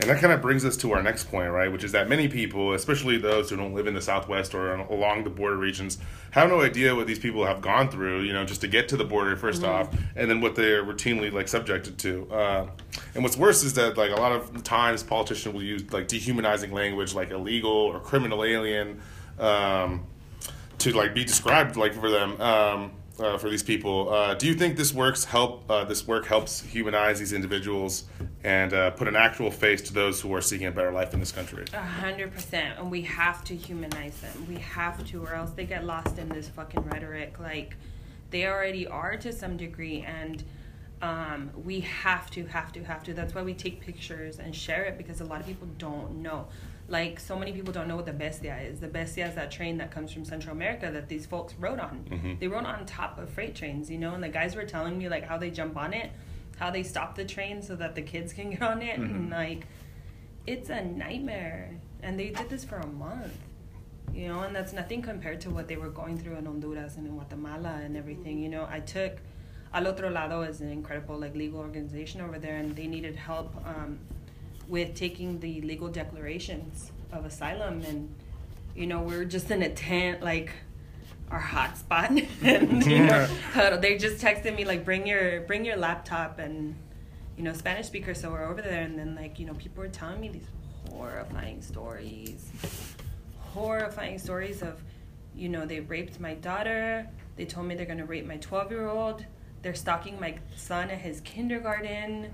And 0.03 0.11
that 0.11 0.19
kind 0.21 0.33
of 0.33 0.43
brings 0.43 0.65
us 0.65 0.77
to 0.79 0.91
our 0.95 1.01
next 1.01 1.31
point, 1.31 1.53
right? 1.53 1.71
Which 1.71 1.85
is 1.85 1.93
that 1.93 2.09
many 2.09 2.27
people, 2.27 2.73
especially 2.73 3.19
those 3.19 3.49
who 3.49 3.57
don't 3.57 3.73
live 3.73 3.87
in 3.87 3.95
the 3.95 4.03
Southwest 4.03 4.53
or 4.53 4.75
along 4.75 5.23
the 5.23 5.31
border 5.31 5.57
regions, 5.57 5.97
have 6.33 6.49
no 6.49 6.61
idea 6.61 6.93
what 6.93 7.07
these 7.07 7.21
people 7.21 7.47
have 7.47 7.61
gone 7.61 7.89
through, 7.89 8.23
you 8.23 8.33
know, 8.33 8.45
just 8.45 8.61
to 8.63 8.67
get 8.67 8.89
to 8.89 8.97
the 8.97 9.05
border 9.05 9.37
1st 9.37 9.63
off, 9.63 9.97
and 10.17 10.29
then 10.29 10.41
what 10.41 10.57
they're 10.57 10.83
routinely 10.83 11.33
like 11.33 11.47
subjected 11.47 11.99
to. 11.99 12.29
Uh, 12.33 12.67
and 13.15 13.23
what's 13.23 13.37
worse 13.37 13.63
is 13.63 13.75
that 13.75 13.97
like 13.97 14.11
a 14.11 14.17
lot 14.17 14.33
of 14.33 14.65
times 14.65 15.05
politicians 15.05 15.55
will 15.55 15.63
use 15.63 15.89
like 15.93 16.09
dehumanizing 16.09 16.73
language, 16.73 17.15
like 17.15 17.31
illegal 17.31 17.71
or 17.71 18.01
criminal 18.01 18.43
alien, 18.43 19.01
um, 19.39 20.05
to 20.79 20.93
like 20.97 21.15
be 21.15 21.23
described 21.25 21.77
like 21.77 21.95
for 21.95 22.11
them. 22.11 22.41
Um, 22.41 22.91
uh, 23.23 23.39
for 23.39 23.49
these 23.49 23.63
people, 23.63 24.13
uh, 24.13 24.35
do 24.35 24.47
you 24.47 24.55
think 24.55 24.77
this 24.77 24.93
works 24.93 25.25
help? 25.25 25.71
Uh, 25.71 25.85
this 25.85 26.07
work 26.07 26.27
helps 26.27 26.61
humanize 26.61 27.19
these 27.19 27.33
individuals 27.33 28.05
and 28.45 28.73
uh, 28.73 28.91
put 28.91 29.07
an 29.09 29.17
actual 29.17 29.51
face 29.51 29.81
to 29.83 29.93
those 29.93 30.21
who 30.21 30.35
are 30.35 30.41
seeking 30.41 30.67
a 30.67 30.73
better 30.73 30.91
life 30.91 31.15
in 31.15 31.21
this 31.21 31.33
country. 31.33 31.65
A 31.73 31.79
hundred 31.79 32.33
percent, 32.33 32.79
and 32.79 32.91
we 32.91 33.03
have 33.03 33.45
to 33.45 33.55
humanize 33.55 34.21
them. 34.21 34.47
We 34.49 34.57
have 34.57 35.07
to, 35.09 35.25
or 35.25 35.35
else 35.35 35.51
they 35.53 35.65
get 35.65 35.85
lost 35.85 36.19
in 36.19 36.29
this 36.29 36.49
fucking 36.49 36.83
rhetoric. 36.83 37.39
Like 37.39 37.77
they 38.31 38.47
already 38.47 38.87
are 38.87 39.17
to 39.17 39.33
some 39.33 39.57
degree, 39.57 40.03
and 40.03 40.43
um, 41.01 41.51
we 41.65 41.81
have 41.81 42.31
to, 42.31 42.45
have 42.47 42.73
to, 42.73 42.83
have 42.83 43.03
to. 43.05 43.15
That's 43.15 43.35
why 43.35 43.43
we 43.43 43.55
take 43.55 43.81
pictures 43.81 44.39
and 44.39 44.55
share 44.55 44.85
it 44.85 44.99
because 44.99 45.21
a 45.21 45.25
lot 45.25 45.41
of 45.41 45.47
people 45.47 45.69
don't 45.79 46.23
know. 46.23 46.47
Like 46.93 47.19
so 47.19 47.39
many 47.39 47.53
people 47.53 47.73
don't 47.73 47.89
know 47.89 47.97
what 47.97 48.05
the 48.05 48.13
bestia 48.13 48.59
is. 48.59 48.79
The 48.79 48.87
bestia 48.87 49.27
is 49.27 49.35
that 49.37 49.51
train 49.51 49.79
that 49.79 49.91
comes 49.91 50.13
from 50.13 50.27
Central 50.27 50.55
America 50.55 50.91
that 50.93 51.09
these 51.09 51.25
folks 51.25 51.55
rode 51.59 51.81
on. 51.81 52.05
They 52.39 52.49
rode 52.49 52.67
on 52.67 52.85
top 52.85 53.19
of 53.19 53.31
freight 53.31 53.55
trains, 53.55 53.91
you 53.91 53.97
know. 53.97 54.13
And 54.13 54.23
the 54.23 54.29
guys 54.29 54.55
were 54.55 54.67
telling 54.67 54.99
me 54.99 55.09
like 55.09 55.25
how 55.25 55.39
they 55.39 55.51
jump 55.51 55.75
on 55.79 55.95
it, 55.95 56.11
how 56.59 56.71
they 56.71 56.83
stop 56.83 57.15
the 57.15 57.25
train 57.25 57.63
so 57.63 57.77
that 57.77 57.95
the 57.95 58.03
kids 58.03 58.35
can 58.35 58.51
get 58.55 58.61
on 58.63 58.83
it, 58.83 58.99
and 58.99 59.31
like 59.31 59.67
it's 60.47 60.69
a 60.69 60.85
nightmare. 60.85 61.71
And 62.03 62.21
they 62.21 62.29
did 62.29 62.51
this 62.51 62.63
for 62.63 62.77
a 62.77 62.87
month. 62.87 63.39
You 64.13 64.29
know, 64.29 64.41
and 64.41 64.55
that's 64.55 64.75
nothing 64.75 65.01
compared 65.01 65.41
to 65.41 65.51
what 65.51 65.69
they 65.69 65.77
were 65.77 65.89
going 65.89 66.19
through 66.19 66.37
in 66.37 66.45
Honduras 66.45 66.97
and 66.99 67.07
in 67.07 67.15
Guatemala 67.15 67.81
and 67.83 67.97
everything. 67.97 68.39
You 68.39 68.51
know, 68.51 68.69
I 68.71 68.81
took 68.81 69.13
Al 69.73 69.87
Otro 69.89 70.11
Lado 70.11 70.43
is 70.43 70.61
an 70.61 70.71
incredible 70.71 71.19
like 71.19 71.35
legal 71.35 71.61
organization 71.61 72.21
over 72.21 72.39
there 72.39 72.57
and 72.59 72.77
they 72.77 72.87
needed 72.87 73.17
help 73.17 73.57
um, 73.65 73.99
with 74.69 74.95
taking 74.95 75.41
the 75.41 75.61
legal 75.63 75.89
declarations 75.89 76.93
of 77.13 77.25
asylum 77.25 77.83
and 77.83 78.15
you 78.75 78.87
know, 78.87 79.01
we're 79.01 79.25
just 79.25 79.51
in 79.51 79.63
a 79.63 79.69
tent 79.69 80.23
like 80.23 80.51
our 81.31 81.41
hotspot 81.41 82.29
and 82.43 82.85
you 82.87 83.07
know 83.07 83.27
they 83.81 83.97
just 83.97 84.23
texted 84.23 84.55
me 84.55 84.65
like 84.65 84.85
bring 84.85 85.07
your 85.07 85.41
bring 85.43 85.65
your 85.65 85.77
laptop 85.77 86.39
and 86.39 86.75
you 87.37 87.43
know 87.43 87.53
spanish 87.53 87.87
speaker. 87.87 88.15
So 88.15 88.31
we're 88.31 88.45
over 88.45 88.63
there 88.63 88.83
and 88.83 88.99
then 88.99 89.15
like 89.15 89.39
you 89.39 89.47
know 89.47 89.55
people 89.55 89.83
were 89.83 89.89
telling 89.89 90.21
me 90.21 90.29
these 90.29 90.47
horrifying 90.91 91.63
stories 91.63 92.51
horrifying 93.39 94.19
stories 94.19 94.63
of 94.63 94.83
you 95.35 95.49
know 95.49 95.65
they 95.65 95.81
raped 95.81 96.21
my 96.21 96.35
daughter 96.35 97.07
they 97.37 97.45
told 97.45 97.67
me 97.67 97.75
they're 97.75 97.87
going 97.87 97.99
to 97.99 98.05
rape 98.05 98.27
my 98.27 98.37
12 98.39 98.71
year 98.71 98.89
old 98.89 99.25
they're 99.63 99.75
stalking 99.75 100.19
my 100.21 100.35
son 100.57 100.91
at 100.91 100.99
his 100.99 101.21
kindergarten 101.21 102.33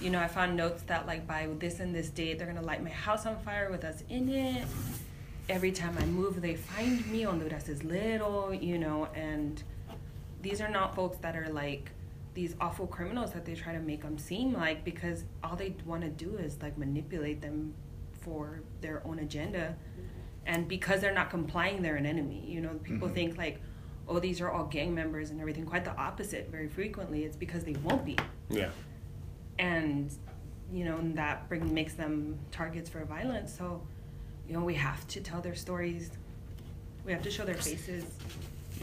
you 0.00 0.10
know 0.10 0.20
i 0.20 0.28
found 0.28 0.56
notes 0.56 0.82
that 0.82 1.06
like 1.06 1.26
by 1.26 1.48
this 1.58 1.80
and 1.80 1.94
this 1.94 2.10
date 2.10 2.38
they're 2.38 2.46
going 2.46 2.58
to 2.58 2.64
light 2.64 2.82
my 2.82 2.90
house 2.90 3.26
on 3.26 3.38
fire 3.40 3.70
with 3.70 3.84
us 3.84 4.02
in 4.08 4.28
it 4.28 4.66
every 5.48 5.72
time 5.72 5.96
I 5.98 6.04
move, 6.04 6.40
they 6.40 6.54
find 6.54 7.06
me. 7.10 7.22
Honduras 7.22 7.68
is 7.68 7.82
little, 7.84 8.52
you 8.52 8.78
know, 8.78 9.08
and 9.14 9.62
these 10.42 10.60
are 10.60 10.68
not 10.68 10.94
folks 10.94 11.18
that 11.18 11.36
are 11.36 11.48
like 11.48 11.90
these 12.34 12.54
awful 12.60 12.86
criminals 12.86 13.32
that 13.32 13.44
they 13.44 13.54
try 13.54 13.72
to 13.72 13.80
make 13.80 14.02
them 14.02 14.16
seem 14.16 14.52
like 14.52 14.84
because 14.84 15.24
all 15.42 15.56
they 15.56 15.74
want 15.84 16.02
to 16.02 16.08
do 16.08 16.36
is 16.36 16.60
like 16.62 16.78
manipulate 16.78 17.40
them 17.40 17.74
for 18.20 18.60
their 18.80 19.02
own 19.06 19.18
agenda. 19.18 19.74
And 20.46 20.68
because 20.68 21.00
they're 21.00 21.14
not 21.14 21.30
complying, 21.30 21.82
they're 21.82 21.96
an 21.96 22.06
enemy. 22.06 22.44
You 22.46 22.60
know, 22.60 22.74
people 22.82 23.08
mm-hmm. 23.08 23.14
think 23.14 23.38
like, 23.38 23.60
oh, 24.06 24.18
these 24.18 24.40
are 24.40 24.50
all 24.50 24.64
gang 24.64 24.94
members 24.94 25.30
and 25.30 25.40
everything. 25.40 25.66
Quite 25.66 25.84
the 25.84 25.94
opposite, 25.96 26.48
very 26.50 26.68
frequently. 26.68 27.24
It's 27.24 27.36
because 27.36 27.64
they 27.64 27.74
won't 27.84 28.04
be 28.04 28.16
Yeah. 28.48 28.70
And 29.58 30.12
you 30.72 30.84
know 30.84 30.98
and 30.98 31.16
that 31.16 31.48
bring, 31.48 31.72
makes 31.72 31.94
them 31.94 32.38
targets 32.50 32.88
for 32.90 33.04
violence 33.04 33.54
so 33.56 33.80
you 34.46 34.54
know 34.54 34.60
we 34.64 34.74
have 34.74 35.06
to 35.08 35.20
tell 35.20 35.40
their 35.40 35.54
stories 35.54 36.10
we 37.04 37.12
have 37.12 37.22
to 37.22 37.30
show 37.30 37.44
their 37.44 37.54
faces 37.54 38.04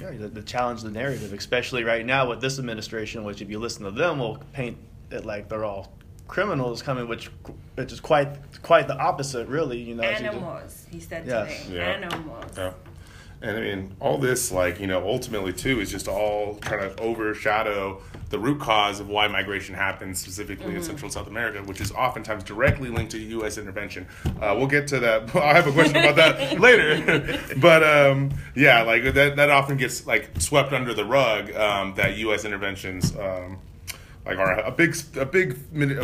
Yeah, 0.02 0.12
the, 0.12 0.28
the 0.28 0.42
challenge 0.42 0.82
the 0.82 0.90
narrative, 0.92 1.32
especially 1.32 1.84
right 1.84 2.06
now 2.06 2.28
with 2.28 2.42
this 2.42 2.58
administration, 2.60 3.24
which 3.24 3.42
if 3.42 3.50
you 3.50 3.60
listen 3.60 3.84
to 3.86 3.92
them, 3.92 4.20
will 4.20 4.40
paint 4.52 4.78
it 5.12 5.26
like 5.26 5.48
they're 5.48 5.64
all 5.64 5.94
criminals 6.28 6.82
coming, 6.82 7.08
which 7.08 7.28
which 7.76 7.92
is 7.94 8.00
quite 8.02 8.30
quite 8.64 8.88
the 8.88 8.98
opposite, 8.98 9.48
really. 9.48 9.78
You 9.80 9.96
know, 9.96 10.04
as 10.04 10.20
you 10.20 10.26
do- 10.32 10.38
animals 10.38 10.86
he 10.92 11.00
said 11.00 11.26
Yes. 11.28 11.66
today 11.66 11.78
Yeah. 11.78 11.84
animals 11.84 12.52
Yeah. 12.58 12.74
And 13.45 13.58
I 13.58 13.62
mean, 13.62 13.95
all 13.99 14.17
this, 14.17 14.51
like, 14.51 14.79
you 14.79 14.88
know, 14.88 15.08
ultimately, 15.08 15.53
too, 15.53 15.79
is 15.79 15.91
just 15.91 16.08
all 16.08 16.55
kind 16.58 16.84
of 16.84 16.99
overshadow 16.99 18.01
the 18.29 18.39
root 18.39 18.60
cause 18.60 18.99
of 18.99 19.08
why 19.08 19.27
migration 19.27 19.75
happens, 19.75 20.19
specifically 20.19 20.73
in 20.73 20.81
Central 20.81 21.12
South 21.12 21.27
America, 21.27 21.62
which 21.62 21.79
is 21.79 21.91
oftentimes 21.91 22.43
directly 22.43 22.89
linked 22.89 23.12
to 23.12 23.19
U.S. 23.19 23.60
intervention. 23.60 24.08
Uh, 24.41 24.55
we'll 24.58 24.65
get 24.65 24.88
to 24.88 24.99
that. 24.99 25.36
I 25.36 25.53
have 25.53 25.67
a 25.67 25.71
question 25.71 25.97
about 25.97 26.15
that 26.15 26.60
later. 26.60 27.39
but 27.58 27.84
um, 27.84 28.31
yeah, 28.55 28.81
like 28.81 29.13
that, 29.13 29.36
that 29.36 29.51
often 29.51 29.77
gets 29.77 30.08
like 30.08 30.31
swept 30.39 30.73
under 30.73 30.95
the 30.95 31.05
rug 31.05 31.53
um, 31.53 31.93
that 31.95 32.17
U.S. 32.17 32.45
interventions. 32.45 33.15
Um, 33.15 33.60
like 34.25 34.39
are 34.39 34.60
a 34.62 34.71
big 34.71 34.97
a 35.17 35.25
big 35.25 35.55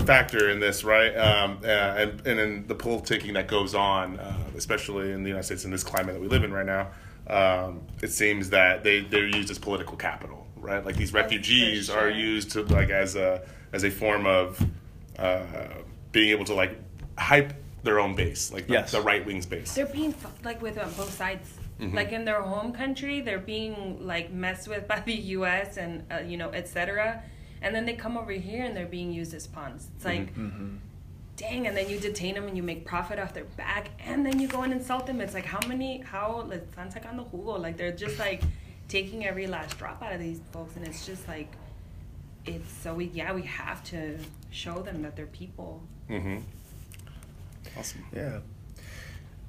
factor 0.06 0.52
in 0.52 0.60
this, 0.60 0.84
right? 0.84 1.18
Um, 1.18 1.58
uh, 1.64 1.66
and 1.66 2.28
and 2.28 2.40
in 2.40 2.68
the 2.68 2.76
politicking 2.76 3.34
that 3.34 3.48
goes 3.48 3.74
on, 3.74 4.20
uh, 4.20 4.38
especially 4.56 5.12
in 5.12 5.24
the 5.24 5.30
United 5.30 5.46
States 5.46 5.66
in 5.66 5.72
this 5.72 5.84
climate 5.84 6.14
that 6.14 6.22
we 6.22 6.28
live 6.28 6.44
in 6.44 6.54
right 6.54 6.68
now, 6.68 6.90
um, 7.28 7.82
it 8.02 8.10
seems 8.12 8.50
that 8.50 8.84
they 8.84 9.02
they're 9.02 9.28
used 9.28 9.50
as 9.50 9.60
political 9.60 9.96
capital, 9.98 10.48
right? 10.58 10.86
Like 10.86 10.96
these 10.96 11.14
refugees 11.14 11.86
sure. 11.88 11.98
are 11.98 12.10
used 12.10 12.52
to 12.52 12.64
like 12.64 12.90
as 12.90 13.16
a 13.16 13.46
as 13.74 13.84
a 13.84 13.92
form 13.92 14.26
of 14.26 14.64
uh, 15.18 15.46
being 16.12 16.30
able 16.30 16.46
to 16.46 16.54
like 16.54 16.78
hype 17.18 17.54
their 17.84 18.00
own 18.00 18.16
base, 18.16 18.52
like 18.52 18.68
the, 18.68 18.74
Yes. 18.74 18.92
the 18.92 19.02
right 19.02 19.26
wing's 19.26 19.46
base. 19.46 19.74
They're 19.74 19.86
being 19.86 20.14
like 20.44 20.62
with 20.62 20.78
on 20.78 20.92
both 20.94 21.14
sides. 21.14 21.50
Mm-hmm. 21.80 21.96
Like 21.96 22.12
in 22.12 22.26
their 22.26 22.42
home 22.44 22.74
country, 22.74 23.22
they're 23.22 23.40
being 23.40 24.06
like 24.06 24.32
messed 24.32 24.68
with 24.68 24.88
by 24.94 25.00
the 25.00 25.14
U.S. 25.14 25.78
and 25.78 26.04
uh, 26.12 26.20
you 26.20 26.38
know, 26.38 26.50
etc. 26.52 27.24
And 27.62 27.74
then 27.76 27.86
they 27.86 27.94
come 27.94 28.18
over 28.18 28.32
here 28.32 28.64
and 28.64 28.76
they're 28.76 28.86
being 28.88 29.12
used 29.12 29.34
as 29.34 29.48
pawns. 29.48 29.88
It's 29.96 30.06
like, 30.06 30.36
Mm-hmm. 30.36 30.76
Dang! 31.42 31.68
And 31.68 31.76
then 31.76 31.90
you 31.90 32.00
detain 32.00 32.36
them 32.36 32.48
and 32.48 32.56
you 32.56 32.64
make 32.64 32.86
profit 32.86 33.20
off 33.20 33.34
their 33.34 33.46
back, 33.58 33.90
and 34.00 34.26
then 34.26 34.40
you 34.40 34.48
go 34.48 34.62
and 34.62 34.72
insult 34.72 35.08
them. 35.08 35.20
It's 35.22 35.34
like 35.34 35.46
how 35.46 35.60
many? 35.68 36.02
How 36.02 36.46
like 36.48 36.72
están 36.72 36.94
sacando 36.94 37.30
jugo? 37.32 37.60
Like 37.60 37.78
they're 37.78 37.92
just 37.92 38.20
like 38.20 38.44
taking 38.88 39.26
every 39.26 39.48
last 39.48 39.78
drop 39.78 40.02
out 40.02 40.14
of 40.14 40.20
these 40.20 40.42
folks, 40.52 40.76
and 40.76 40.88
it's 40.88 41.06
just 41.06 41.28
like, 41.28 41.52
it's 42.46 42.72
so 42.72 42.94
we 42.94 43.06
yeah 43.06 43.34
we 43.34 43.44
have 43.44 43.84
to 43.86 44.18
show 44.52 44.82
them 44.82 45.02
that 45.02 45.16
they're 45.16 45.26
people. 45.28 45.82
Mm-hmm. 46.10 46.38
Awesome. 47.78 48.06
Yeah. 48.14 48.40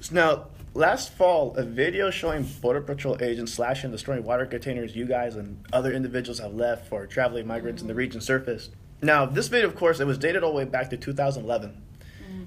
So 0.01 0.15
now, 0.15 0.47
last 0.75 1.13
fall, 1.13 1.55
a 1.57 1.63
video 1.63 2.11
showing 2.11 2.43
Border 2.61 2.81
Patrol 2.81 3.17
agents 3.23 3.53
slashing 3.53 3.87
and 3.87 3.93
destroying 3.93 4.25
water 4.25 4.47
containers 4.47 4.97
you 4.97 5.07
guys 5.07 5.37
and 5.37 5.65
other 5.73 5.93
individuals 5.93 6.41
have 6.41 6.55
left 6.55 6.89
for 6.89 7.07
traveling 7.07 7.47
migrants 7.47 7.83
in 7.83 7.89
the 7.89 7.95
region 7.95 8.21
surfaced. 8.21 8.71
Now, 9.03 9.27
this 9.27 9.49
video, 9.49 9.67
of 9.67 9.75
course, 9.75 9.99
it 9.99 10.07
was 10.07 10.17
dated 10.17 10.45
all 10.45 10.53
the 10.53 10.59
way 10.59 10.65
back 10.65 10.91
to 10.91 10.97
2011. 10.97 11.83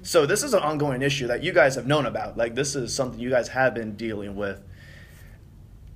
So 0.02 0.24
this 0.24 0.42
is 0.42 0.54
an 0.54 0.62
ongoing 0.62 1.02
issue 1.02 1.26
that 1.26 1.42
you 1.42 1.52
guys 1.52 1.74
have 1.74 1.86
known 1.86 2.06
about. 2.06 2.36
Like 2.36 2.54
this 2.54 2.76
is 2.76 2.94
something 2.94 3.18
you 3.18 3.28
guys 3.28 3.48
have 3.48 3.74
been 3.74 3.96
dealing 3.96 4.36
with. 4.36 4.60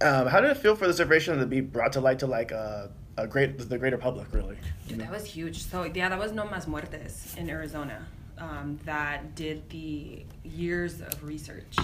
Um, 0.01 0.27
how 0.27 0.41
did 0.41 0.51
it 0.51 0.57
feel 0.57 0.75
for 0.75 0.87
this 0.87 0.99
information 0.99 1.39
to 1.39 1.47
be 1.47 1.61
brought 1.61 1.93
to 1.93 2.01
light 2.01 2.19
to 2.21 2.27
like 2.27 2.51
a, 2.51 2.91
a 3.17 3.27
great 3.27 3.57
the 3.69 3.79
greater 3.79 3.99
public, 3.99 4.33
really? 4.33 4.57
Dude, 4.89 4.99
that 4.99 5.11
was 5.11 5.25
huge. 5.25 5.63
So 5.63 5.85
yeah, 5.85 6.09
that 6.09 6.19
was 6.19 6.33
No 6.33 6.45
Mas 6.45 6.67
Muertes 6.67 7.37
in 7.37 7.49
Arizona. 7.49 8.07
Um, 8.39 8.81
that 8.85 9.35
did 9.37 9.69
the 9.71 10.25
years 10.43 11.01
of 11.01 11.23
research 11.23 11.77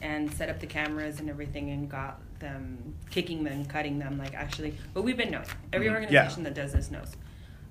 and 0.00 0.32
set 0.32 0.48
up 0.48 0.58
the 0.58 0.66
cameras 0.66 1.20
and 1.20 1.30
everything 1.30 1.70
and 1.70 1.88
got 1.88 2.18
them 2.40 2.94
kicking 3.10 3.44
them, 3.44 3.64
cutting 3.66 4.00
them, 4.00 4.18
like 4.18 4.34
actually. 4.34 4.74
But 4.94 5.02
we've 5.02 5.16
been 5.16 5.30
knowing. 5.30 5.46
Every 5.72 5.88
organization 5.88 6.42
that 6.42 6.54
does 6.54 6.72
this 6.72 6.90
knows. 6.90 7.14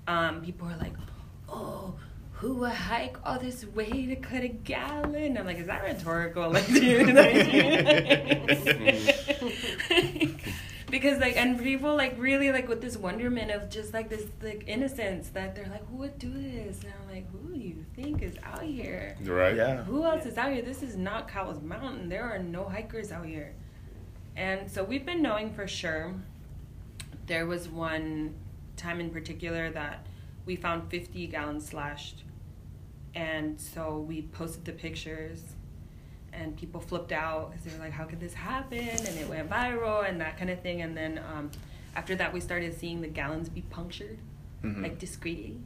Um, 0.08 0.42
people 0.42 0.68
are 0.68 0.78
like, 0.78 0.94
oh. 1.50 1.94
Who 2.34 2.56
would 2.56 2.72
hike 2.72 3.18
all 3.24 3.38
this 3.38 3.64
way 3.66 4.08
to 4.08 4.16
cut 4.16 4.42
a 4.42 4.48
gallon? 4.48 5.38
I'm 5.38 5.46
like, 5.46 5.60
is 5.60 5.68
that 5.68 5.84
rhetorical? 5.84 6.50
Like, 6.54 6.66
dude, 6.66 7.14
like- 7.14 7.52
because 10.90 11.20
like, 11.20 11.38
and 11.38 11.62
people 11.62 11.96
like 11.96 12.16
really 12.18 12.52
like 12.52 12.68
with 12.68 12.82
this 12.82 12.98
wonderment 12.98 13.52
of 13.52 13.70
just 13.70 13.94
like 13.94 14.10
this 14.10 14.26
like 14.42 14.64
innocence 14.66 15.30
that 15.30 15.56
they're 15.56 15.70
like, 15.70 15.88
who 15.90 15.98
would 15.98 16.18
do 16.18 16.32
this? 16.34 16.82
And 16.84 16.92
I'm 17.02 17.14
like, 17.16 17.32
who 17.32 17.54
do 17.54 17.60
you 17.60 17.86
think 17.96 18.24
is 18.24 18.36
out 18.44 18.64
here? 18.64 19.16
Right. 19.24 19.56
Yeah. 19.56 19.84
Who 19.84 20.04
else 20.04 20.26
is 20.26 20.36
out 20.38 20.52
here? 20.52 20.64
This 20.64 20.82
is 20.82 20.98
not 20.98 21.28
Cowles 21.28 21.62
Mountain. 21.62 22.10
There 22.10 22.24
are 22.24 22.40
no 22.40 22.66
hikers 22.66 23.12
out 23.12 23.26
here. 23.28 23.54
And 24.36 24.70
so 24.70 24.84
we've 24.84 25.06
been 25.06 25.22
knowing 25.22 25.54
for 25.54 25.68
sure. 25.68 26.16
There 27.28 27.46
was 27.46 27.70
one 27.70 28.34
time 28.78 29.00
in 29.00 29.10
particular 29.10 29.70
that 29.72 30.06
we 30.46 30.56
found 30.56 30.90
50 30.90 31.28
gallons 31.28 31.68
slashed. 31.70 32.24
And 33.14 33.60
so 33.60 34.00
we 34.08 34.22
posted 34.24 34.64
the 34.66 34.72
pictures, 34.72 35.42
and 36.34 36.56
people 36.58 36.80
flipped 36.80 37.12
out 37.12 37.52
because 37.52 37.66
they 37.66 37.78
were 37.78 37.84
like, 37.84 37.92
How 37.94 38.06
could 38.06 38.20
this 38.22 38.34
happen? 38.34 38.78
And 38.80 39.18
it 39.20 39.28
went 39.28 39.50
viral 39.50 40.08
and 40.08 40.20
that 40.22 40.38
kind 40.38 40.50
of 40.50 40.62
thing. 40.62 40.82
And 40.82 40.96
then 40.96 41.20
um, 41.34 41.52
after 41.96 42.16
that, 42.16 42.32
we 42.34 42.40
started 42.40 42.78
seeing 42.80 43.02
the 43.02 43.08
gallons 43.08 43.50
be 43.50 43.62
punctured, 43.62 44.18
Mhm. 44.64 44.82
like 44.82 44.98
discreetly. 44.98 45.58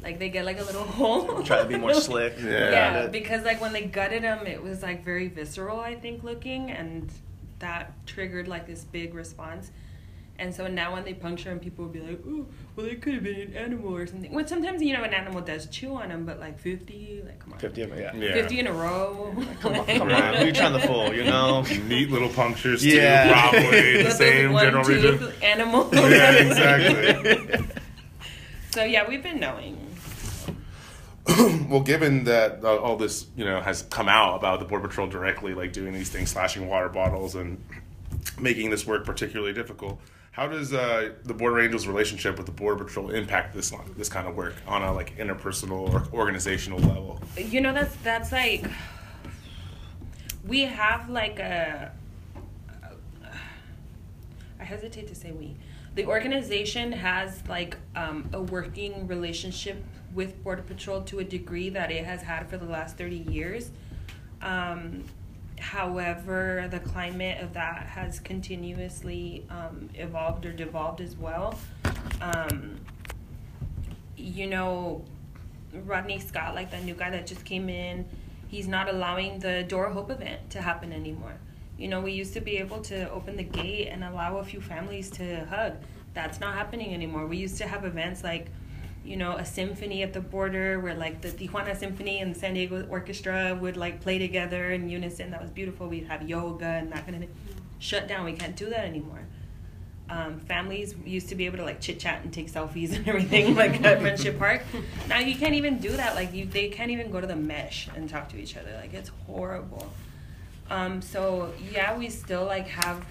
Like 0.00 0.18
they 0.20 0.28
get 0.28 0.44
like 0.44 0.60
a 0.60 0.64
little 0.64 0.84
hole. 0.98 1.42
Try 1.42 1.62
to 1.62 1.68
be 1.68 1.76
more 1.76 1.94
slick. 1.94 2.34
Yeah. 2.38 2.70
Yeah, 2.70 3.06
because 3.08 3.42
like 3.44 3.60
when 3.60 3.72
they 3.72 3.86
gutted 3.86 4.22
them, 4.22 4.46
it 4.46 4.62
was 4.62 4.82
like 4.82 5.04
very 5.04 5.26
visceral, 5.28 5.80
I 5.80 5.96
think, 5.96 6.22
looking, 6.22 6.70
and 6.70 7.10
that 7.58 7.94
triggered 8.06 8.46
like 8.46 8.66
this 8.66 8.84
big 8.84 9.12
response. 9.14 9.72
And 10.36 10.52
so 10.52 10.66
now 10.66 10.92
when 10.92 11.04
they 11.04 11.14
puncture 11.14 11.52
him, 11.52 11.60
people 11.60 11.84
will 11.84 11.92
be 11.92 12.00
like, 12.00 12.20
"Oh, 12.26 12.44
well, 12.74 12.86
it 12.86 13.00
could 13.02 13.14
have 13.14 13.22
been 13.22 13.40
an 13.40 13.54
animal 13.54 13.94
or 13.96 14.04
something." 14.06 14.32
Which 14.34 14.48
sometimes 14.48 14.82
you 14.82 14.92
know 14.92 15.04
an 15.04 15.14
animal 15.14 15.40
does 15.40 15.66
chew 15.68 15.94
on 15.94 16.08
them, 16.08 16.24
but 16.26 16.40
like 16.40 16.58
fifty, 16.58 17.22
like 17.24 17.38
come 17.38 17.52
on, 17.52 17.58
50 17.60 17.82
of 17.82 17.92
it, 17.92 18.00
yeah. 18.00 18.14
Yeah. 18.16 18.32
fifty 18.32 18.58
in 18.58 18.66
a 18.66 18.72
row. 18.72 19.32
Come 19.60 19.74
on, 19.74 19.86
come 19.86 20.10
on. 20.10 20.34
Who 20.34 20.46
you 20.46 20.52
trying 20.52 20.72
to 20.72 20.84
fool, 20.86 21.14
you 21.14 21.22
know? 21.24 21.62
Neat 21.86 22.10
little 22.10 22.28
punctures 22.30 22.84
Yeah. 22.84 23.26
too, 23.26 23.32
probably 23.32 23.70
the 23.70 23.96
With 23.98 24.06
those 24.06 24.18
same 24.18 24.52
general 24.56 24.82
one-tooth 24.84 25.20
region. 25.20 25.32
Animal. 25.42 25.88
Yeah, 25.94 26.32
exactly. 26.32 27.66
So 28.72 28.82
yeah, 28.82 29.08
we've 29.08 29.22
been 29.22 29.38
knowing. 29.38 29.78
well, 31.70 31.80
given 31.80 32.24
that 32.24 32.64
uh, 32.64 32.76
all 32.76 32.96
this, 32.96 33.26
you 33.36 33.44
know, 33.44 33.60
has 33.60 33.82
come 33.82 34.08
out 34.08 34.34
about 34.36 34.58
the 34.58 34.64
Border 34.66 34.88
Patrol 34.88 35.06
directly, 35.06 35.54
like 35.54 35.72
doing 35.72 35.92
these 35.92 36.10
things, 36.10 36.30
slashing 36.30 36.68
water 36.68 36.88
bottles, 36.88 37.36
and 37.36 37.62
making 38.40 38.70
this 38.70 38.84
work 38.86 39.04
particularly 39.06 39.52
difficult, 39.52 40.00
how 40.34 40.48
does 40.48 40.72
uh, 40.74 41.12
the 41.22 41.32
Border 41.32 41.60
Angels' 41.60 41.86
relationship 41.86 42.36
with 42.36 42.46
the 42.46 42.52
Border 42.52 42.84
Patrol 42.84 43.10
impact 43.10 43.54
this 43.54 43.72
line- 43.72 43.94
this 43.96 44.08
kind 44.08 44.26
of 44.26 44.34
work 44.34 44.56
on 44.66 44.82
a 44.82 44.92
like 44.92 45.16
interpersonal 45.16 45.92
or 45.92 46.08
organizational 46.12 46.80
level? 46.80 47.20
you 47.36 47.60
know 47.60 47.72
that's 47.72 47.94
that's 47.96 48.32
like 48.32 48.68
we 50.46 50.62
have 50.62 51.08
like 51.08 51.38
a 51.38 51.92
i 54.60 54.64
hesitate 54.64 55.06
to 55.06 55.14
say 55.14 55.30
we 55.30 55.56
the 55.94 56.04
organization 56.04 56.90
has 56.90 57.42
like 57.48 57.76
um, 57.94 58.28
a 58.32 58.42
working 58.42 59.06
relationship 59.06 59.82
with 60.12 60.42
border 60.42 60.62
patrol 60.62 61.00
to 61.02 61.20
a 61.20 61.24
degree 61.24 61.68
that 61.68 61.90
it 61.92 62.04
has 62.04 62.22
had 62.22 62.48
for 62.50 62.56
the 62.56 62.66
last 62.66 62.98
30 62.98 63.16
years 63.30 63.70
um, 64.42 65.04
however 65.58 66.68
the 66.70 66.80
climate 66.80 67.42
of 67.42 67.54
that 67.54 67.86
has 67.86 68.20
continuously 68.20 69.46
um, 69.50 69.88
evolved 69.94 70.44
or 70.44 70.52
devolved 70.52 71.00
as 71.00 71.16
well 71.16 71.58
um, 72.20 72.78
you 74.16 74.46
know 74.46 75.04
Rodney 75.82 76.18
Scott, 76.18 76.54
like 76.54 76.70
that 76.70 76.84
new 76.84 76.94
guy 76.94 77.10
that 77.10 77.26
just 77.26 77.44
came 77.44 77.68
in, 77.68 78.06
he's 78.48 78.68
not 78.68 78.88
allowing 78.88 79.38
the 79.40 79.64
Door 79.64 79.90
Hope 79.90 80.10
event 80.10 80.50
to 80.50 80.60
happen 80.60 80.92
anymore. 80.92 81.34
You 81.76 81.88
know, 81.88 82.00
we 82.00 82.12
used 82.12 82.34
to 82.34 82.40
be 82.40 82.58
able 82.58 82.80
to 82.82 83.10
open 83.10 83.36
the 83.36 83.42
gate 83.42 83.88
and 83.88 84.04
allow 84.04 84.38
a 84.38 84.44
few 84.44 84.60
families 84.60 85.10
to 85.12 85.44
hug. 85.46 85.74
That's 86.12 86.38
not 86.38 86.54
happening 86.54 86.94
anymore. 86.94 87.26
We 87.26 87.36
used 87.36 87.58
to 87.58 87.66
have 87.66 87.84
events 87.84 88.22
like, 88.22 88.46
you 89.04 89.16
know, 89.16 89.36
a 89.36 89.44
symphony 89.44 90.02
at 90.02 90.12
the 90.12 90.20
border 90.20 90.80
where 90.80 90.94
like 90.94 91.20
the 91.20 91.28
Tijuana 91.28 91.76
Symphony 91.76 92.20
and 92.20 92.36
San 92.36 92.54
Diego 92.54 92.86
Orchestra 92.88 93.56
would 93.60 93.76
like 93.76 94.00
play 94.00 94.18
together 94.18 94.72
in 94.72 94.88
unison. 94.88 95.30
That 95.30 95.42
was 95.42 95.50
beautiful. 95.50 95.88
We'd 95.88 96.06
have 96.06 96.28
yoga 96.28 96.64
and 96.64 96.90
that 96.92 97.04
kind 97.04 97.14
of 97.14 97.20
thing. 97.20 97.34
Shut 97.78 98.08
down. 98.08 98.24
We 98.24 98.32
can't 98.32 98.56
do 98.56 98.70
that 98.70 98.84
anymore 98.86 99.26
um, 100.10 100.38
families 100.40 100.94
used 101.04 101.28
to 101.30 101.34
be 101.34 101.46
able 101.46 101.58
to 101.58 101.64
like 101.64 101.80
chit 101.80 101.98
chat 101.98 102.22
and 102.22 102.32
take 102.32 102.50
selfies 102.50 102.92
and 102.96 103.08
everything 103.08 103.54
like 103.54 103.82
at 103.82 104.00
Friendship 104.00 104.38
Park. 104.38 104.62
Now 105.08 105.18
you 105.18 105.36
can't 105.36 105.54
even 105.54 105.78
do 105.78 105.90
that. 105.90 106.14
Like 106.14 106.32
you, 106.32 106.46
they 106.46 106.68
can't 106.68 106.90
even 106.90 107.10
go 107.10 107.20
to 107.20 107.26
the 107.26 107.36
mesh 107.36 107.88
and 107.94 108.08
talk 108.08 108.28
to 108.30 108.36
each 108.36 108.56
other. 108.56 108.72
Like 108.80 108.92
it's 108.92 109.10
horrible. 109.26 109.92
Um, 110.70 111.02
so 111.02 111.52
yeah, 111.72 111.96
we 111.96 112.08
still 112.10 112.44
like 112.44 112.68
have 112.68 113.04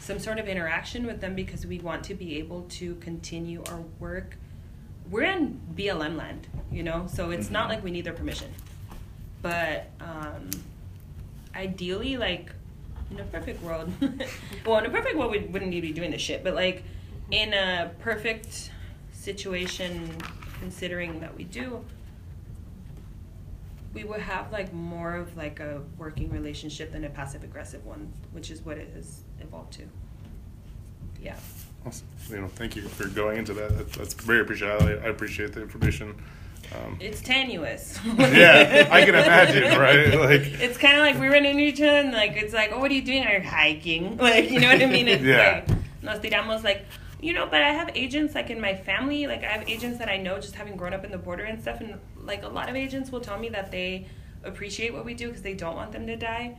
some 0.00 0.18
sort 0.18 0.38
of 0.38 0.48
interaction 0.48 1.06
with 1.06 1.20
them 1.20 1.34
because 1.34 1.66
we 1.66 1.80
want 1.80 2.04
to 2.04 2.14
be 2.14 2.38
able 2.38 2.62
to 2.70 2.94
continue 2.96 3.62
our 3.68 3.82
work. 3.98 4.36
We're 5.10 5.24
in 5.24 5.60
BLM 5.74 6.16
land, 6.16 6.46
you 6.70 6.82
know, 6.82 7.06
so 7.12 7.30
it's 7.30 7.50
not 7.50 7.68
like 7.68 7.82
we 7.82 7.90
need 7.90 8.04
their 8.04 8.12
permission. 8.12 8.52
But 9.40 9.90
um, 10.00 10.50
ideally, 11.54 12.16
like 12.16 12.52
in 13.10 13.20
a 13.20 13.24
perfect 13.24 13.62
world, 13.62 13.90
well, 14.66 14.78
in 14.78 14.86
a 14.86 14.90
perfect 14.90 15.16
world, 15.16 15.30
we 15.30 15.38
wouldn't 15.38 15.70
need 15.70 15.80
to 15.80 15.86
be 15.86 15.92
doing 15.92 16.10
this 16.10 16.20
shit. 16.20 16.44
But 16.44 16.54
like 16.54 16.84
in 17.30 17.54
a 17.54 17.92
perfect 18.00 18.70
situation, 19.12 20.10
considering 20.60 21.20
that 21.20 21.36
we 21.36 21.44
do, 21.44 21.84
we 23.94 24.04
would 24.04 24.20
have 24.20 24.52
like 24.52 24.72
more 24.72 25.16
of 25.16 25.36
like 25.36 25.60
a 25.60 25.82
working 25.96 26.30
relationship 26.30 26.92
than 26.92 27.04
a 27.04 27.10
passive 27.10 27.42
aggressive 27.42 27.84
one, 27.86 28.12
which 28.32 28.50
is 28.50 28.62
what 28.62 28.76
it 28.76 28.90
has 28.94 29.22
evolved 29.40 29.72
to. 29.74 29.82
Yeah. 31.22 31.36
Awesome. 31.88 32.06
You 32.30 32.40
know, 32.42 32.48
thank 32.48 32.76
you 32.76 32.82
for 32.82 33.08
going 33.08 33.38
into 33.38 33.54
that. 33.54 33.76
That's, 33.76 33.96
that's 33.96 34.14
very 34.14 34.40
appreciated. 34.40 34.82
I, 35.02 35.06
I 35.06 35.08
appreciate 35.08 35.52
the 35.54 35.62
information. 35.62 36.14
Um, 36.74 36.98
It's 37.00 37.22
tenuous. 37.22 37.98
yeah, 38.04 38.86
I 38.90 39.00
can 39.06 39.14
imagine, 39.14 39.78
right? 39.80 40.14
Like, 40.18 40.42
it's 40.60 40.76
kind 40.76 40.96
of 40.98 41.00
like 41.00 41.18
we 41.18 41.28
run 41.28 41.46
into 41.46 41.62
each 41.62 41.80
other 41.80 41.96
and 42.00 42.12
like 42.12 42.32
it's 42.36 42.52
like, 42.52 42.70
oh, 42.72 42.78
what 42.78 42.90
are 42.90 42.94
you 42.94 43.02
doing? 43.02 43.24
I'm 43.26 43.42
hiking. 43.42 44.16
Like, 44.28 44.50
you 44.50 44.60
know 44.60 44.68
what 44.68 44.82
I 44.82 44.86
mean? 44.86 45.08
It's 45.08 45.22
Yeah. 45.22 45.64
like 45.66 45.78
nos 46.02 46.18
tiramos 46.20 46.62
like, 46.64 46.84
you 47.22 47.32
know. 47.32 47.46
But 47.46 47.62
I 47.62 47.70
have 47.72 47.90
agents 47.94 48.34
like 48.34 48.50
in 48.50 48.60
my 48.60 48.74
family. 48.74 49.26
Like 49.26 49.42
I 49.44 49.46
have 49.48 49.66
agents 49.66 49.98
that 49.98 50.10
I 50.10 50.18
know 50.18 50.38
just 50.38 50.54
having 50.56 50.76
grown 50.76 50.92
up 50.92 51.04
in 51.06 51.10
the 51.10 51.16
border 51.18 51.44
and 51.44 51.58
stuff. 51.60 51.80
And 51.80 51.98
like 52.22 52.42
a 52.42 52.48
lot 52.48 52.68
of 52.68 52.76
agents 52.76 53.10
will 53.10 53.20
tell 53.22 53.38
me 53.38 53.48
that 53.48 53.70
they 53.70 54.06
appreciate 54.44 54.92
what 54.92 55.06
we 55.06 55.14
do 55.14 55.28
because 55.28 55.42
they 55.42 55.54
don't 55.54 55.74
want 55.76 55.92
them 55.92 56.06
to 56.06 56.16
die. 56.16 56.58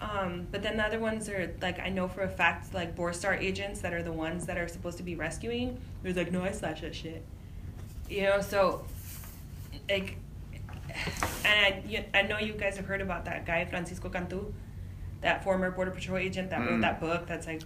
Um, 0.00 0.46
but 0.52 0.62
then 0.62 0.76
the 0.76 0.84
other 0.84 1.00
ones 1.00 1.28
are 1.28 1.52
like 1.60 1.80
I 1.80 1.88
know 1.88 2.06
for 2.08 2.22
a 2.22 2.28
fact 2.28 2.72
like 2.72 2.94
Borstar 2.94 3.36
agents 3.40 3.80
that 3.80 3.92
are 3.92 4.02
the 4.02 4.12
ones 4.12 4.46
that 4.46 4.56
are 4.56 4.68
supposed 4.68 4.96
to 4.98 5.02
be 5.02 5.16
rescuing. 5.16 5.80
They're 6.02 6.12
like, 6.14 6.30
no, 6.30 6.42
I 6.44 6.52
slash 6.52 6.82
that 6.82 6.94
shit. 6.94 7.24
You 8.08 8.22
know, 8.22 8.40
so 8.40 8.84
like 9.90 10.16
and 11.44 11.46
I, 11.66 11.82
you, 11.86 12.04
I 12.14 12.22
know 12.22 12.38
you 12.38 12.52
guys 12.54 12.76
have 12.76 12.86
heard 12.86 13.00
about 13.00 13.24
that 13.26 13.44
guy 13.44 13.64
Francisco 13.64 14.08
Cantu, 14.08 14.52
that 15.20 15.42
former 15.44 15.70
border 15.70 15.90
patrol 15.90 16.18
agent 16.18 16.50
that 16.50 16.60
wrote 16.60 16.78
Mm. 16.78 16.80
that 16.82 17.00
book. 17.00 17.26
That's 17.26 17.46
like, 17.46 17.62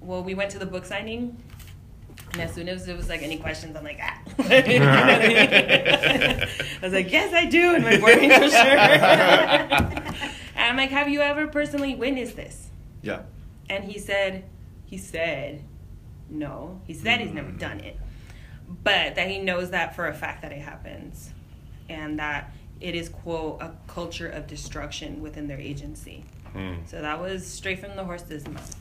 well, 0.00 0.22
we 0.24 0.34
went 0.34 0.50
to 0.52 0.58
the 0.58 0.66
book 0.66 0.84
signing, 0.84 1.36
and 2.32 2.42
as 2.42 2.52
soon 2.54 2.68
as 2.68 2.88
it 2.88 2.96
was 2.96 3.08
like 3.08 3.22
any 3.22 3.36
questions, 3.38 3.76
I'm 3.76 3.84
like, 3.84 4.00
ah. 4.02 4.18
You 4.66 4.80
know 4.80 4.86
what 4.86 5.04
I 5.04 5.28
mean? 5.28 5.38
I 6.48 6.48
was 6.82 6.92
like, 6.92 7.10
yes, 7.12 7.32
I 7.32 7.44
do, 7.46 7.74
in 7.76 7.82
my 7.82 7.98
border 7.98 8.18
patrol 8.18 8.50
shirt. 8.50 10.03
And 10.64 10.70
I'm 10.70 10.76
like, 10.78 10.90
have 10.90 11.10
you 11.10 11.20
ever 11.20 11.46
personally 11.46 11.94
witnessed 11.94 12.36
this? 12.36 12.70
Yeah. 13.02 13.22
And 13.68 13.84
he 13.84 13.98
said, 13.98 14.44
he 14.86 14.96
said, 14.96 15.62
no. 16.30 16.80
He 16.86 16.94
said 16.94 17.20
he's 17.20 17.32
never 17.32 17.50
mm. 17.50 17.58
done 17.58 17.80
it, 17.80 17.98
but 18.82 19.14
that 19.14 19.28
he 19.28 19.40
knows 19.40 19.70
that 19.70 19.94
for 19.94 20.08
a 20.08 20.14
fact 20.14 20.40
that 20.40 20.52
it 20.52 20.62
happens, 20.62 21.30
and 21.90 22.18
that 22.18 22.50
it 22.80 22.94
is 22.94 23.10
quote 23.10 23.60
a 23.60 23.72
culture 23.88 24.28
of 24.28 24.46
destruction 24.46 25.20
within 25.20 25.48
their 25.48 25.60
agency. 25.60 26.24
Hmm. 26.52 26.76
So 26.86 27.02
that 27.02 27.20
was 27.20 27.46
straight 27.46 27.80
from 27.80 27.94
the 27.94 28.04
horse's 28.04 28.48
mouth. 28.48 28.74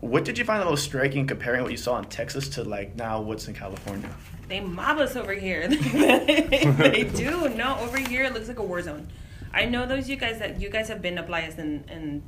what 0.00 0.24
did 0.24 0.38
you 0.38 0.44
find 0.44 0.60
the 0.60 0.64
most 0.64 0.84
striking 0.84 1.26
comparing 1.26 1.62
what 1.62 1.70
you 1.70 1.76
saw 1.76 1.98
in 1.98 2.04
texas 2.06 2.48
to 2.48 2.64
like 2.64 2.96
now 2.96 3.20
what's 3.20 3.46
in 3.48 3.54
california 3.54 4.10
They 4.48 4.58
mob 4.60 4.98
us 4.98 5.14
over 5.14 5.32
here. 5.32 5.68
they 5.68 7.08
do. 7.14 7.48
No, 7.50 7.78
over 7.78 7.98
here 7.98 8.24
it 8.24 8.32
looks 8.34 8.48
like 8.48 8.58
a 8.58 8.64
war 8.64 8.82
zone. 8.82 9.06
I 9.54 9.64
know 9.66 9.86
those 9.86 10.08
you 10.08 10.16
guys 10.16 10.40
that 10.40 10.60
you 10.60 10.68
guys 10.70 10.88
have 10.88 11.00
been 11.00 11.14
to 11.14 11.22
Playas 11.22 11.56
and, 11.58 11.88
and 11.88 12.20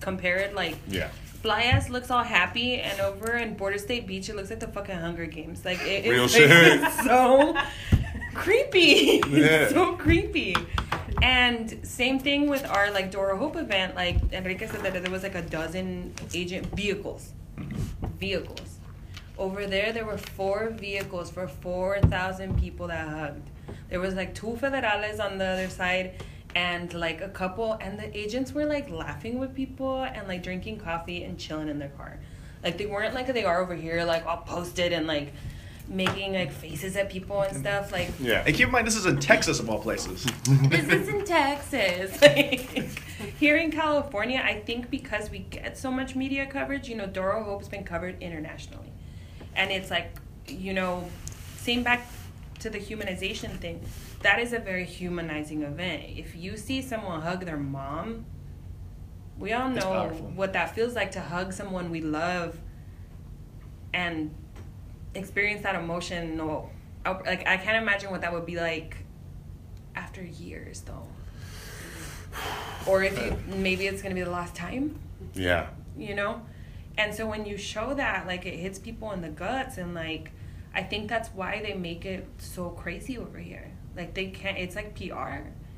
compare 0.00 0.38
it 0.38 0.54
like 0.54 0.76
yeah. 0.88 1.10
Playas 1.36 1.88
looks 1.88 2.10
all 2.10 2.22
happy 2.24 2.80
and 2.80 3.00
over 3.00 3.36
in 3.36 3.54
Border 3.54 3.78
State 3.78 4.06
Beach 4.06 4.28
it 4.28 4.36
looks 4.36 4.50
like 4.50 4.60
the 4.60 4.68
fucking 4.68 4.96
Hunger 4.96 5.26
Games. 5.26 5.64
Like 5.64 5.80
it, 5.82 6.08
Real 6.08 6.24
it's, 6.24 6.34
shit. 6.36 6.50
it's 6.50 7.04
so 7.04 7.56
creepy. 8.34 9.22
Yeah. 9.28 9.64
It's 9.64 9.72
so 9.72 9.96
creepy. 9.96 10.56
And 11.22 11.78
same 11.86 12.18
thing 12.18 12.48
with 12.48 12.64
our 12.66 12.90
like 12.90 13.10
Door 13.10 13.30
of 13.32 13.38
Hope 13.38 13.56
event. 13.56 13.94
Like 13.94 14.18
Enrique 14.32 14.66
said 14.66 14.82
that 14.82 15.02
there 15.02 15.10
was 15.12 15.22
like 15.22 15.34
a 15.34 15.42
dozen 15.42 16.12
agent 16.34 16.66
vehicles. 16.76 17.32
Mm-hmm. 17.56 18.06
Vehicles. 18.18 18.78
Over 19.38 19.66
there, 19.66 19.92
there 19.92 20.04
were 20.06 20.16
four 20.18 20.70
vehicles 20.70 21.30
for 21.30 21.46
4,000 21.46 22.58
people 22.58 22.86
that 22.88 23.06
hugged. 23.06 23.50
There 23.90 24.00
was 24.00 24.14
like 24.14 24.34
two 24.34 24.58
federales 24.60 25.20
on 25.20 25.36
the 25.38 25.44
other 25.44 25.68
side 25.68 26.14
and 26.56 26.94
like 26.94 27.20
a 27.20 27.28
couple, 27.28 27.74
and 27.82 27.98
the 27.98 28.16
agents 28.16 28.54
were 28.54 28.64
like 28.64 28.88
laughing 28.90 29.38
with 29.38 29.54
people 29.54 30.02
and 30.02 30.26
like 30.26 30.42
drinking 30.42 30.78
coffee 30.78 31.22
and 31.22 31.38
chilling 31.38 31.68
in 31.68 31.78
their 31.78 31.90
car. 31.90 32.18
Like 32.64 32.78
they 32.78 32.86
weren't 32.86 33.12
like 33.14 33.26
they 33.26 33.44
are 33.44 33.60
over 33.60 33.74
here, 33.74 34.02
like 34.04 34.24
all 34.24 34.38
posted 34.38 34.90
and 34.94 35.06
like 35.06 35.34
making 35.86 36.32
like 36.32 36.50
faces 36.50 36.96
at 36.96 37.10
people 37.10 37.42
and 37.42 37.54
stuff. 37.58 37.92
Like, 37.92 38.08
Yeah. 38.18 38.42
and 38.46 38.56
keep 38.56 38.68
in 38.68 38.72
mind 38.72 38.86
this 38.86 38.96
is 38.96 39.04
in 39.04 39.20
texas 39.20 39.60
of 39.60 39.68
all 39.68 39.80
places 39.80 40.24
this 40.70 40.88
is 40.88 41.08
in 41.08 41.24
Texas. 41.26 42.18
Here 43.38 43.58
in 43.58 43.70
California, 43.70 44.40
I 44.42 44.54
think 44.60 44.88
because 44.90 45.30
we 45.30 45.40
get 45.40 45.76
so 45.76 45.90
much 45.90 46.16
media 46.16 46.46
coverage, 46.46 46.88
you 46.88 46.96
know, 46.96 47.06
Door 47.06 47.32
of 47.32 47.44
Hope's 47.46 47.68
been 47.68 47.84
covered 47.84 48.20
internationally. 48.22 48.90
And 49.54 49.70
it's 49.70 49.90
like, 49.90 50.08
you 50.48 50.72
know, 50.72 51.08
same 51.58 51.82
back 51.82 52.06
to 52.60 52.70
the 52.70 52.78
humanization 52.78 53.58
thing. 53.58 53.80
That 54.22 54.40
is 54.40 54.52
a 54.52 54.58
very 54.58 54.84
humanizing 54.84 55.62
event. 55.62 56.04
If 56.16 56.34
you 56.34 56.56
see 56.56 56.82
someone 56.82 57.20
hug 57.22 57.44
their 57.44 57.56
mom, 57.56 58.24
we 59.38 59.52
all 59.52 59.68
know 59.68 60.08
what 60.34 60.52
that 60.54 60.74
feels 60.74 60.94
like 60.94 61.10
to 61.12 61.20
hug 61.20 61.52
someone 61.52 61.90
we 61.90 62.00
love 62.00 62.58
and 63.92 64.34
experience 65.14 65.62
that 65.62 65.74
emotion. 65.74 66.36
No, 66.36 66.70
like 67.04 67.46
I 67.46 67.56
can't 67.56 67.76
imagine 67.82 68.10
what 68.10 68.22
that 68.22 68.32
would 68.32 68.46
be 68.46 68.56
like 68.56 68.96
after 69.94 70.22
years, 70.24 70.80
though. 70.82 71.06
Or 72.86 73.02
if 73.02 73.18
you 73.18 73.36
maybe 73.56 73.86
it's 73.86 74.02
gonna 74.02 74.14
be 74.14 74.22
the 74.22 74.30
last 74.30 74.54
time, 74.54 74.98
Yeah. 75.34 75.68
you 75.96 76.14
know. 76.14 76.42
And 76.98 77.14
so 77.14 77.26
when 77.26 77.44
you 77.44 77.58
show 77.58 77.92
that, 77.94 78.26
like 78.26 78.46
it 78.46 78.56
hits 78.58 78.78
people 78.78 79.12
in 79.12 79.20
the 79.20 79.28
guts, 79.28 79.76
and 79.76 79.94
like 79.94 80.32
I 80.74 80.82
think 80.82 81.08
that's 81.08 81.28
why 81.28 81.60
they 81.62 81.74
make 81.74 82.04
it 82.06 82.26
so 82.38 82.70
crazy 82.70 83.18
over 83.18 83.38
here. 83.38 83.70
Like 83.96 84.14
they 84.14 84.26
can't. 84.26 84.58
It's 84.58 84.76
like 84.76 84.94
PR. 84.94 85.02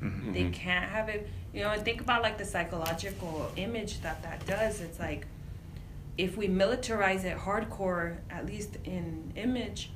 Mm-hmm. 0.03 0.33
They 0.33 0.41
mm-hmm. 0.43 0.51
can't 0.51 0.89
have 0.89 1.09
it. 1.09 1.29
You 1.53 1.61
know, 1.61 1.71
and 1.71 1.83
think 1.83 2.01
about 2.01 2.21
like 2.21 2.37
the 2.37 2.45
psychological 2.45 3.51
image 3.55 4.01
that 4.01 4.21
that 4.23 4.45
does. 4.45 4.81
It's 4.81 4.99
like 4.99 5.25
if 6.17 6.35
we 6.37 6.47
militarize 6.47 7.23
it 7.23 7.37
hardcore, 7.37 8.17
at 8.29 8.45
least 8.45 8.77
in 8.83 9.31
image, 9.35 9.91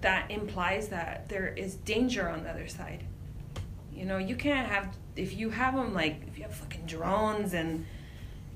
that 0.00 0.30
implies 0.30 0.88
that 0.88 1.28
there 1.28 1.48
is 1.48 1.74
danger 1.74 2.28
on 2.28 2.44
the 2.44 2.50
other 2.50 2.66
side. 2.66 3.04
You 3.92 4.06
know, 4.06 4.18
you 4.18 4.36
can't 4.36 4.68
have 4.68 4.96
if 5.16 5.36
you 5.36 5.50
have 5.50 5.74
them 5.74 5.92
like 5.92 6.22
if 6.28 6.38
you 6.38 6.44
have 6.44 6.54
fucking 6.54 6.86
drones 6.86 7.52
and 7.52 7.84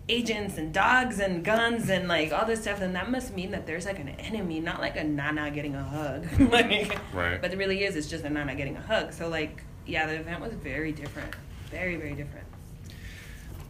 agents 0.08 0.58
and 0.58 0.74
dogs 0.74 1.20
and 1.20 1.44
guns 1.44 1.88
and 1.88 2.08
like 2.08 2.32
all 2.32 2.44
this 2.44 2.62
stuff, 2.62 2.80
then 2.80 2.92
that 2.94 3.10
must 3.10 3.34
mean 3.34 3.50
that 3.52 3.66
there's 3.66 3.86
like 3.86 3.98
an 3.98 4.08
enemy, 4.10 4.60
not 4.60 4.80
like 4.80 4.96
a 4.96 5.04
nana 5.04 5.50
getting 5.50 5.74
a 5.74 5.82
hug. 5.82 6.26
like, 6.52 6.98
Right. 7.14 7.40
But 7.40 7.52
it 7.52 7.58
really 7.58 7.84
is. 7.84 7.96
It's 7.96 8.08
just 8.08 8.24
a 8.24 8.30
nana 8.30 8.54
getting 8.54 8.76
a 8.76 8.80
hug. 8.80 9.12
So 9.12 9.28
like, 9.28 9.62
yeah, 9.86 10.06
the 10.06 10.14
event 10.14 10.40
was 10.40 10.52
very 10.54 10.92
different, 10.92 11.34
very 11.70 11.96
very 11.96 12.14
different. 12.14 12.46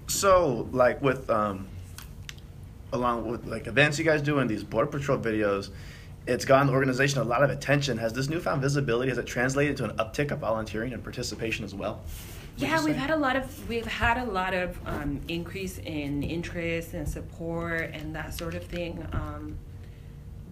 So, 0.07 0.69
like 0.73 1.01
with 1.01 1.31
um, 1.31 1.69
along 2.93 3.31
with 3.31 3.47
like 3.47 3.67
events 3.67 3.99
you 3.99 4.05
guys 4.05 4.23
do 4.23 4.39
and 4.39 4.49
these 4.49 4.65
border 4.65 4.91
patrol 4.91 5.19
videos, 5.19 5.71
it's 6.27 6.45
gotten 6.45 6.67
the 6.67 6.73
organization 6.73 7.21
a 7.21 7.25
lot 7.25 7.43
of 7.43 7.51
attention. 7.51 7.99
Has 7.99 8.13
this 8.13 8.29
newfound 8.29 8.61
visibility 8.63 9.09
has 9.09 9.19
it 9.19 9.27
translated 9.27 9.77
to 9.79 9.85
an 9.85 9.97
uptick 9.97 10.31
of 10.31 10.39
volunteering 10.41 10.93
and 10.93 11.03
participation 11.03 11.65
as 11.65 11.75
well? 11.75 12.03
Yeah, 12.57 12.85
we've 12.85 12.97
had 12.97 13.11
a 13.11 13.17
lot 13.17 13.37
of 13.37 13.69
we've 13.69 13.87
had 13.87 14.19
a 14.19 14.25
lot 14.25 14.55
of 14.55 14.79
um, 14.87 15.21
increase 15.29 15.79
in 15.79 16.23
interest 16.23 16.95
and 16.95 17.09
support 17.09 17.91
and 17.93 18.15
that 18.15 18.35
sort 18.35 18.55
of 18.55 18.65
thing. 18.65 19.07
Um, 19.13 19.59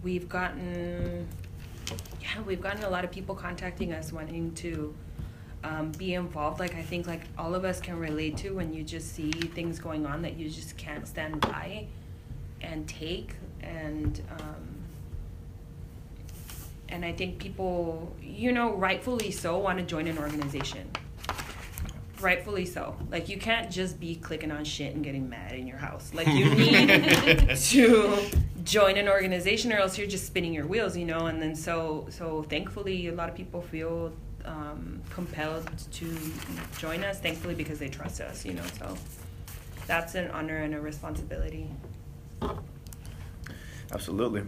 we've 0.03 0.29
gotten 0.29 1.29
yeah, 2.21 2.41
we've 2.47 2.61
gotten 2.61 2.83
a 2.85 2.91
lot 2.91 3.05
of 3.05 3.11
people 3.11 3.35
contacting 3.35 3.93
us 3.93 4.13
wanting 4.13 4.53
to 4.55 4.95
um, 5.63 5.93
be 5.93 6.15
involved. 6.15 6.59
Like 6.59 6.75
I 6.75 6.83
think 6.83 7.07
like 7.07 7.23
all 7.37 7.55
of 7.55 7.65
us 7.65 7.81
can 7.81 7.99
relate 7.99 8.37
to 8.39 8.51
when 8.51 8.73
you 8.73 8.83
just 8.83 9.15
see 9.15 9.31
things 9.31 9.79
going 9.79 10.07
on 10.07 10.23
that 10.23 10.37
you 10.37 10.49
just 10.49 10.77
can't 10.77 11.07
stand 11.07 11.41
by 11.41 11.87
and 12.63 12.89
take 12.89 13.35
and 13.63 14.21
um, 14.39 14.81
and 16.89 17.05
I 17.05 17.13
think 17.13 17.39
people, 17.39 18.15
you 18.21 18.53
know, 18.53 18.75
rightfully 18.75 19.31
so, 19.31 19.59
want 19.59 19.79
to 19.79 19.85
join 19.85 20.09
an 20.09 20.19
organization. 20.19 20.91
Rightfully 22.21 22.67
so. 22.67 22.97
Like 23.11 23.29
you 23.29 23.39
can't 23.39 23.71
just 23.71 23.99
be 23.99 24.17
clicking 24.17 24.51
on 24.51 24.65
shit 24.65 24.95
and 24.95 25.05
getting 25.05 25.29
mad 25.29 25.53
in 25.53 25.67
your 25.67 25.79
house. 25.79 26.13
Like 26.15 26.27
you 26.39 26.55
need 26.55 27.57
to 27.57 28.19
join 28.65 28.97
an 28.97 29.09
organization, 29.09 29.73
or 29.73 29.79
else 29.79 29.99
you're 29.99 30.07
just 30.07 30.27
spinning 30.27 30.53
your 30.53 30.67
wheels, 30.67 30.97
you 30.97 31.07
know. 31.07 31.27
And 31.27 31.41
then 31.41 31.55
so 31.55 32.07
so 32.11 32.43
thankfully, 32.45 33.09
a 33.09 33.13
lot 33.13 33.29
of 33.29 33.35
people 33.35 33.61
feel 33.61 34.13
um, 34.45 35.01
compelled 35.11 35.71
to 35.93 36.19
join 36.79 37.05
us. 37.05 37.21
Thankfully, 37.21 37.55
because 37.55 37.79
they 37.79 37.89
trust 37.89 38.21
us, 38.21 38.45
you 38.45 38.55
know. 38.55 38.65
So 38.79 38.97
that's 39.87 40.15
an 40.15 40.31
honor 40.31 40.59
and 40.59 40.75
a 40.75 40.81
responsibility. 40.81 41.69
Absolutely. 43.93 44.45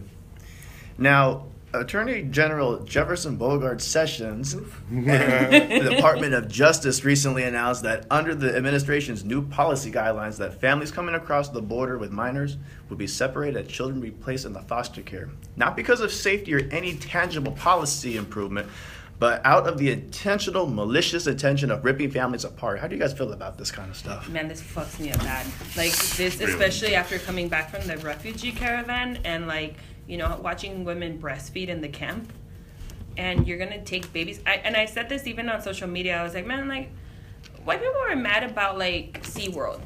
Now, 0.97 1.47
Attorney 1.73 2.23
General 2.23 2.79
Jefferson 2.83 3.35
Beauregard 3.35 3.81
Sessions 3.81 4.53
and 4.53 4.63
the 5.05 5.89
Department 5.89 6.33
of 6.35 6.47
Justice 6.47 7.03
recently 7.03 7.43
announced 7.43 7.81
that 7.81 8.05
under 8.11 8.35
the 8.35 8.55
administration's 8.55 9.23
new 9.23 9.41
policy 9.41 9.91
guidelines 9.91 10.37
that 10.37 10.61
families 10.61 10.91
coming 10.91 11.15
across 11.15 11.49
the 11.49 11.61
border 11.61 11.97
with 11.97 12.11
minors 12.11 12.57
would 12.89 12.99
be 12.99 13.07
separated 13.07 13.57
and 13.57 13.69
children 13.69 13.99
be 13.99 14.11
placed 14.11 14.45
in 14.45 14.53
the 14.53 14.61
foster 14.61 15.01
care. 15.01 15.29
Not 15.55 15.75
because 15.75 15.99
of 15.99 16.11
safety 16.11 16.53
or 16.53 16.67
any 16.71 16.95
tangible 16.95 17.53
policy 17.53 18.17
improvement, 18.17 18.69
but 19.17 19.41
out 19.45 19.67
of 19.67 19.77
the 19.77 19.89
intentional 19.89 20.67
malicious 20.67 21.27
intention 21.27 21.71
of 21.71 21.83
ripping 21.85 22.11
families 22.11 22.43
apart. 22.43 22.79
How 22.79 22.87
do 22.87 22.95
you 22.95 23.01
guys 23.01 23.13
feel 23.13 23.31
about 23.31 23.57
this 23.57 23.71
kind 23.71 23.89
of 23.89 23.95
stuff? 23.95 24.27
man, 24.29 24.47
this 24.47 24.61
fucks 24.61 24.99
me 24.99 25.11
up 25.11 25.19
bad. 25.19 25.45
Like 25.77 25.91
this, 26.17 26.39
especially 26.39 26.93
after 26.93 27.17
coming 27.19 27.47
back 27.47 27.71
from 27.71 27.87
the 27.87 27.97
refugee 27.97 28.51
caravan 28.51 29.19
and 29.23 29.47
like 29.47 29.75
you 30.07 30.17
know 30.17 30.39
watching 30.43 30.83
women 30.85 31.19
breastfeed 31.19 31.67
in 31.67 31.81
the 31.81 31.89
camp, 31.89 32.31
and 33.17 33.47
you're 33.47 33.57
gonna 33.57 33.83
take 33.83 34.11
babies. 34.13 34.41
I, 34.45 34.55
and 34.55 34.75
I 34.75 34.85
said 34.85 35.09
this 35.09 35.27
even 35.27 35.49
on 35.49 35.61
social 35.61 35.87
media. 35.87 36.17
I 36.19 36.23
was 36.23 36.33
like, 36.33 36.45
man, 36.45 36.67
like 36.67 36.89
white 37.63 37.79
people 37.79 38.01
are 38.09 38.15
mad 38.15 38.43
about 38.43 38.77
like 38.77 39.21
SeaWorld. 39.23 39.81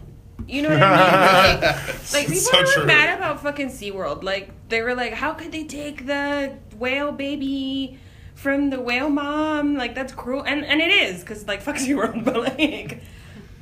You 0.47 0.61
know 0.61 0.69
what 0.69 0.81
I 0.81 1.51
mean? 1.51 1.61
Like, 1.61 2.13
like 2.13 2.27
people 2.27 2.35
So 2.35 2.57
were 2.59 2.65
true. 2.65 2.85
mad 2.85 3.17
about 3.17 3.41
fucking 3.41 3.67
SeaWorld. 3.69 4.23
Like 4.23 4.51
they 4.69 4.81
were 4.81 4.95
like, 4.95 5.13
how 5.13 5.33
could 5.33 5.51
they 5.51 5.63
take 5.65 6.05
the 6.05 6.57
whale 6.77 7.11
baby? 7.11 7.99
From 8.35 8.69
the 8.69 8.79
whale 8.79 9.09
mom, 9.09 9.75
like 9.75 9.95
that's 9.95 10.13
cruel, 10.13 10.43
and 10.43 10.63
and 10.63 10.79
it 10.79 10.91
is, 10.91 11.23
cause 11.23 11.47
like 11.47 11.61
fuck 11.63 11.75
SeaWorld, 11.77 12.23
but 12.23 12.37
like, 12.57 13.01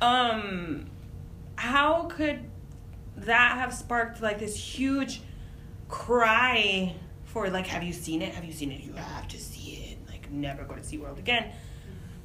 um, 0.02 0.86
how 1.56 2.04
could 2.04 2.40
that 3.16 3.56
have 3.56 3.72
sparked 3.72 4.20
like 4.20 4.38
this 4.38 4.54
huge 4.54 5.22
cry 5.88 6.94
for 7.24 7.48
like 7.50 7.66
have 7.66 7.82
you 7.82 7.92
seen 7.92 8.22
it? 8.22 8.34
Have 8.34 8.44
you 8.44 8.52
seen 8.52 8.72
it? 8.72 8.82
You 8.82 8.92
have 8.94 9.28
to 9.28 9.38
see 9.38 9.90
it. 9.90 9.98
Like 10.08 10.30
never 10.30 10.64
go 10.64 10.74
to 10.74 10.80
SeaWorld 10.80 11.18
again. 11.18 11.52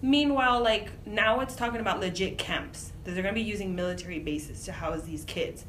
Meanwhile 0.01 0.61
like 0.61 0.91
now 1.05 1.41
it's 1.41 1.55
talking 1.55 1.79
about 1.79 1.99
legit 1.99 2.37
camps 2.37 2.91
that 3.03 3.11
they're 3.11 3.23
going 3.23 3.35
to 3.35 3.41
be 3.41 3.47
using 3.47 3.75
military 3.75 4.19
bases 4.19 4.63
to 4.65 4.71
house 4.71 5.03
these 5.03 5.23
kids. 5.25 5.65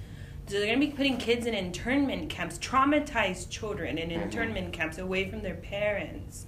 So 0.47 0.59
they're 0.59 0.67
going 0.67 0.81
to 0.81 0.87
be 0.87 0.93
putting 0.93 1.19
kids 1.19 1.47
in 1.47 1.55
internment 1.55 2.29
camps 2.29 2.59
traumatized 2.59 3.49
children 3.49 3.97
in 3.97 4.11
mm-hmm. 4.11 4.23
internment 4.23 4.73
camps 4.73 4.99
away 4.99 5.31
from 5.31 5.43
their 5.43 5.55
parents. 5.55 6.47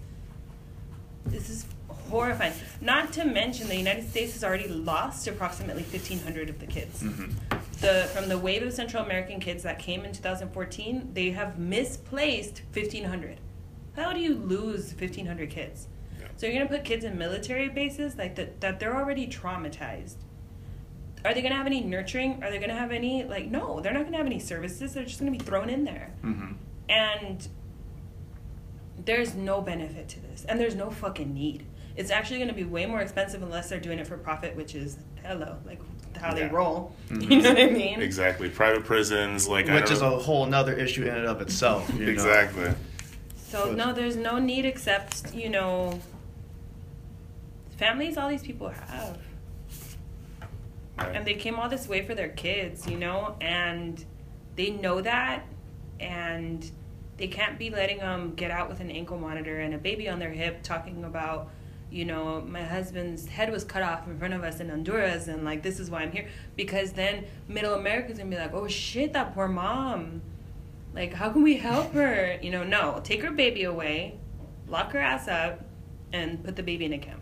This 1.27 1.49
is 1.49 1.67
horrifying. 1.89 2.53
Not 2.81 3.13
to 3.15 3.25
mention, 3.25 3.69
the 3.69 3.77
United 3.77 4.09
States 4.09 4.35
has 4.35 4.45
already 4.45 4.69
lost 4.69 5.27
approximately 5.27 5.83
1,500 5.83 6.51
of 6.51 6.59
the 6.59 6.67
kids. 6.67 7.03
Mm-hmm. 7.03 7.59
The 7.85 8.09
from 8.15 8.29
the 8.29 8.39
wave 8.39 8.63
of 8.63 8.73
Central 8.73 9.05
American 9.05 9.41
kids 9.41 9.63
that 9.65 9.79
came 9.79 10.05
in 10.05 10.13
2014, 10.13 11.11
they 11.13 11.31
have 11.33 11.59
misplaced 11.59 12.63
1,500. 12.73 13.41
How 13.95 14.13
do 14.13 14.21
you 14.21 14.35
lose 14.35 14.95
1,500 14.95 15.51
kids? 15.51 15.89
So 16.37 16.47
you're 16.47 16.55
gonna 16.55 16.69
put 16.69 16.85
kids 16.85 17.05
in 17.05 17.19
military 17.19 17.69
bases 17.69 18.17
like 18.17 18.35
that 18.37 18.61
that 18.61 18.81
they're 18.81 18.97
already 18.97 19.27
traumatized. 19.27 20.17
Are 21.25 21.35
they 21.35 21.43
gonna 21.43 21.55
have 21.55 21.67
any 21.67 21.81
nurturing? 21.83 22.43
Are 22.43 22.51
they 22.51 22.59
gonna 22.59 22.75
have 22.75 22.91
any 22.91 23.25
like 23.25 23.51
no? 23.51 23.81
They're 23.81 23.93
not 23.93 24.05
gonna 24.05 24.17
have 24.17 24.27
any 24.27 24.41
services. 24.41 24.95
They're 24.95 25.05
just 25.05 25.19
gonna 25.21 25.31
be 25.31 25.39
thrown 25.39 25.69
in 25.69 25.85
there 25.85 26.11
mm-hmm. 26.25 26.53
and 26.89 27.49
there's 29.05 29.35
no 29.35 29.61
benefit 29.61 30.09
to 30.09 30.21
this 30.21 30.45
and 30.45 30.59
there's 30.59 30.75
no 30.75 30.91
fucking 30.91 31.35
need 31.35 31.67
it's 31.97 32.11
actually 32.11 32.39
going 32.39 32.49
to 32.49 32.55
be 32.55 32.65
way 32.65 32.87
more 32.87 33.01
expensive 33.01 33.43
unless 33.43 33.69
they're 33.69 33.81
doing 33.81 33.99
it 33.99 34.07
for 34.07 34.17
profit 34.17 34.57
which 34.57 34.75
is 34.75 34.99
hello 35.25 35.57
like 35.65 35.81
how 36.25 36.35
they 36.35 36.41
Yeah. 36.43 36.51
roll 36.53 36.95
mm-hmm. 37.09 37.31
you 37.31 37.43
know 37.43 37.51
what 37.51 37.59
i 37.61 37.67
mean 37.67 38.01
Exactly. 38.01 38.49
Private 38.49 38.85
prisons, 38.85 39.47
like 39.47 39.69
I 39.69 39.75
Which 39.75 39.91
is 39.91 40.01
don't- 40.01 40.15
a 40.15 40.17
whole 40.19 40.47
nother 40.47 40.73
issue 40.75 41.03
in 41.05 41.15
and 41.15 41.27
of 41.27 41.41
itself. 41.41 41.89
you 41.95 42.07
know? 42.07 42.13
exactly. 42.13 42.71
so 43.49 43.73
no 43.73 43.93
there's 43.93 44.17
no 44.17 44.39
need 44.39 44.65
except 44.65 45.35
you 45.35 45.49
know 45.51 46.01
families 47.77 48.17
all 48.17 48.29
these 48.29 48.43
people 48.43 48.69
have 48.69 49.19
and 50.99 51.25
they 51.27 51.35
came 51.35 51.57
all 51.57 51.69
this 51.69 51.89
way 51.89 52.07
for 52.07 52.15
their 52.15 52.29
kids, 52.29 52.87
you 52.89 52.97
know, 52.97 53.35
and 53.41 54.05
they 54.55 54.71
know 54.71 55.01
that, 55.01 55.43
and 55.99 56.71
they 57.17 57.27
can't 57.27 57.59
be 57.59 57.69
letting 57.69 57.99
them 57.99 58.33
get 58.37 58.53
out 58.53 58.69
with 58.69 58.79
an 58.79 58.93
ankle 58.93 59.19
monitor 59.19 59.59
and 59.59 59.75
a 59.75 59.79
baby 59.79 60.09
on 60.09 60.21
their 60.21 60.31
hip 60.31 60.63
talking 60.63 61.03
about, 61.05 61.51
you 61.95 62.05
know, 62.05 62.41
my 62.41 62.63
husband's 62.63 63.27
head 63.27 63.53
was 63.53 63.63
cut 63.63 63.85
off 63.85 64.09
in 64.09 64.19
front 64.19 64.35
of 64.35 64.43
us 64.43 64.59
in 64.59 64.69
Honduras, 64.69 65.29
and 65.29 65.45
like 65.45 65.63
this 65.63 65.79
is 65.79 65.91
why 65.91 66.03
I'm 66.03 66.11
here, 66.11 66.27
because 66.57 66.93
then 66.93 67.25
Middle 67.47 67.75
America's 67.75 68.19
gonna 68.19 68.31
be 68.31 68.37
like, 68.37 68.53
oh 68.53 68.67
shit, 68.67 69.13
that 69.13 69.33
poor 69.33 69.47
mom, 69.47 70.21
like 70.93 71.13
how 71.13 71.31
can 71.31 71.45
we 71.45 71.57
help 71.57 71.93
her? 71.93 72.37
You 72.43 72.51
know, 72.51 72.65
no, 72.65 73.01
take 73.05 73.23
her 73.23 73.31
baby 73.31 73.63
away, 73.63 74.19
lock 74.67 74.91
her 74.91 74.99
ass 74.99 75.29
up, 75.29 75.65
and 76.13 76.43
put 76.45 76.57
the 76.57 76.65
baby 76.65 76.85
in 76.85 76.95
a 76.95 76.99
camp. 76.99 77.21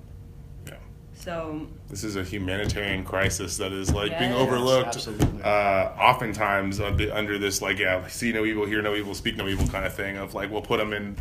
Yeah. 0.66 0.74
So 1.12 1.66
This 1.88 2.02
is 2.02 2.16
a 2.16 2.24
humanitarian 2.24 3.04
crisis 3.04 3.58
that 3.58 3.72
is 3.72 3.92
like 3.92 4.18
being 4.18 4.32
overlooked. 4.32 5.06
Uh, 5.44 5.92
oftentimes 5.98 6.80
under, 6.80 7.12
under 7.12 7.38
this 7.38 7.60
like 7.60 7.78
yeah, 7.78 8.06
see 8.06 8.32
no 8.32 8.46
evil, 8.46 8.64
hear 8.64 8.80
no 8.80 8.94
evil, 8.94 9.14
speak 9.14 9.36
no 9.36 9.48
evil 9.48 9.66
kind 9.68 9.84
of 9.84 9.92
thing 9.92 10.16
of 10.16 10.32
like 10.32 10.50
we'll 10.50 10.62
put 10.62 10.78
them 10.78 10.94
in 10.94 11.14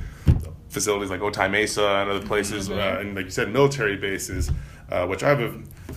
facilities 0.72 1.10
like 1.10 1.20
Otay 1.20 1.52
Mesa 1.52 1.86
and 1.86 2.10
other 2.10 2.26
places, 2.26 2.70
uh, 2.70 2.98
and 3.00 3.16
like 3.16 3.26
you 3.26 3.32
said, 3.32 3.52
military 3.52 3.98
bases. 3.98 4.52
Uh, 4.90 5.08
which 5.08 5.24
I 5.24 5.30
have 5.30 5.40
a, 5.40 5.46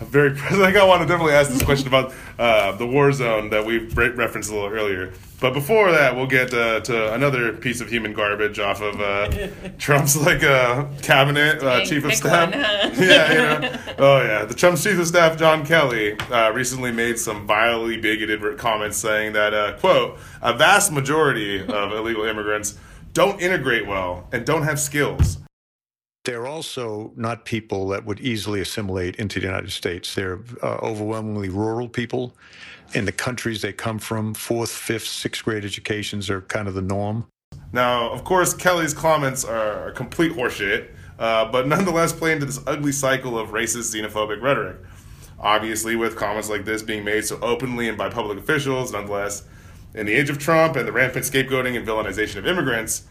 a 0.01 0.05
very 0.05 0.31
like 0.53 0.77
I 0.77 0.85
want 0.85 1.03
to 1.03 1.09
definitely 1.09 1.33
ask 1.33 1.51
this 1.51 1.65
question 1.65 1.89
about 1.89 2.15
uh, 2.39 2.77
the 2.77 2.87
war 2.87 3.11
zone 3.11 3.51
that 3.51 3.67
we 3.67 3.79
re- 3.79 4.11
referenced 4.11 4.53
a 4.53 4.55
little 4.55 4.71
earlier. 4.71 5.13
But 5.41 5.53
before 5.53 5.91
that, 5.91 6.15
we'll 6.15 6.29
get 6.29 6.55
uh, 6.55 6.79
to 6.83 7.13
another 7.13 7.53
piece 7.55 7.81
of 7.81 7.91
human 7.91 8.13
garbage 8.13 8.61
off 8.61 8.81
of 8.81 9.01
uh, 9.01 9.49
Trump's 9.79 10.17
like 10.17 10.45
uh, 10.45 10.87
cabinet 11.03 11.61
uh, 11.61 11.85
chief 11.85 12.05
of 12.05 12.15
staff. 12.15 12.53
one, 12.53 12.63
huh? 12.63 12.91
yeah, 12.97 13.33
you 13.33 13.39
know. 13.39 13.81
Oh 13.99 14.23
yeah, 14.23 14.45
the 14.45 14.55
Trump's 14.55 14.85
chief 14.85 14.97
of 14.97 15.09
staff 15.09 15.37
John 15.37 15.67
Kelly 15.67 16.13
uh, 16.31 16.53
recently 16.53 16.93
made 16.93 17.19
some 17.19 17.49
vilely 17.49 17.97
bigoted 17.97 18.59
comments 18.59 18.97
saying 18.97 19.33
that 19.33 19.53
uh, 19.53 19.77
quote 19.79 20.21
a 20.41 20.57
vast 20.57 20.93
majority 20.93 21.61
of 21.61 21.93
illegal 21.93 22.25
immigrants 22.25 22.79
don't 23.15 23.41
integrate 23.41 23.87
well 23.87 24.29
and 24.33 24.45
don't 24.45 24.63
have 24.63 24.79
skills. 24.79 25.39
They're 26.25 26.47
also 26.47 27.13
not 27.17 27.45
people 27.45 27.89
that 27.89 28.05
would 28.05 28.21
easily 28.21 28.61
assimilate 28.61 29.17
into 29.17 29.41
the 29.41 29.47
United 29.47 29.73
States. 29.73 30.15
They're 30.15 30.41
uh, 30.63 30.79
overwhelmingly 30.83 31.49
rural 31.49 31.89
people. 31.89 32.35
In 32.95 33.05
the 33.05 33.13
countries 33.13 33.63
they 33.63 33.73
come 33.73 33.99
from, 33.99 34.35
fourth, 34.35 34.71
fifth, 34.71 35.07
sixth 35.07 35.45
grade 35.45 35.65
educations 35.65 36.31
are 36.31 36.41
kind 36.43 36.67
of 36.67 36.75
the 36.75 36.83
norm. 36.83 37.27
Now, 37.73 38.11
of 38.11 38.25
course, 38.25 38.55
Kelly's 38.55 38.95
comments 38.95 39.45
are 39.45 39.91
complete 39.93 40.33
horseshit, 40.33 40.89
uh, 41.19 41.51
but 41.51 41.69
nonetheless 41.69 42.13
play 42.13 42.33
into 42.33 42.47
this 42.47 42.61
ugly 42.67 42.93
cycle 42.93 43.39
of 43.39 43.51
racist, 43.51 43.95
xenophobic 43.95 44.41
rhetoric. 44.43 44.77
Obviously, 45.39 45.95
with 45.95 46.17
comments 46.17 46.49
like 46.49 46.65
this 46.65 46.83
being 46.83 47.05
made 47.05 47.25
so 47.25 47.39
openly 47.43 47.89
and 47.89 47.99
by 47.99 48.09
public 48.09 48.39
officials, 48.39 48.93
nonetheless, 48.93 49.45
in 49.95 50.07
the 50.07 50.13
age 50.13 50.29
of 50.29 50.39
Trump 50.39 50.77
and 50.77 50.87
the 50.87 50.93
rampant 50.93 51.25
scapegoating 51.25 51.77
and 51.77 51.87
villainization 51.87 52.37
of 52.37 52.47
immigrants, 52.47 53.05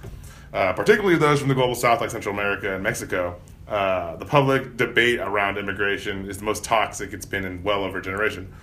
uh, 0.53 0.73
particularly 0.73 1.17
those 1.17 1.39
from 1.39 1.47
the 1.47 1.55
global 1.55 1.75
south 1.75 2.01
like 2.01 2.11
Central 2.11 2.33
America 2.33 2.73
and 2.73 2.83
Mexico, 2.83 3.39
uh, 3.67 4.17
the 4.17 4.25
public 4.25 4.75
debate 4.75 5.19
around 5.19 5.57
immigration 5.57 6.29
is 6.29 6.37
the 6.37 6.43
most 6.43 6.63
toxic 6.63 7.13
it's 7.13 7.25
been 7.25 7.45
in 7.45 7.63
well 7.63 7.83
over 7.83 7.99
a 7.99 8.01
generation. 8.01 8.53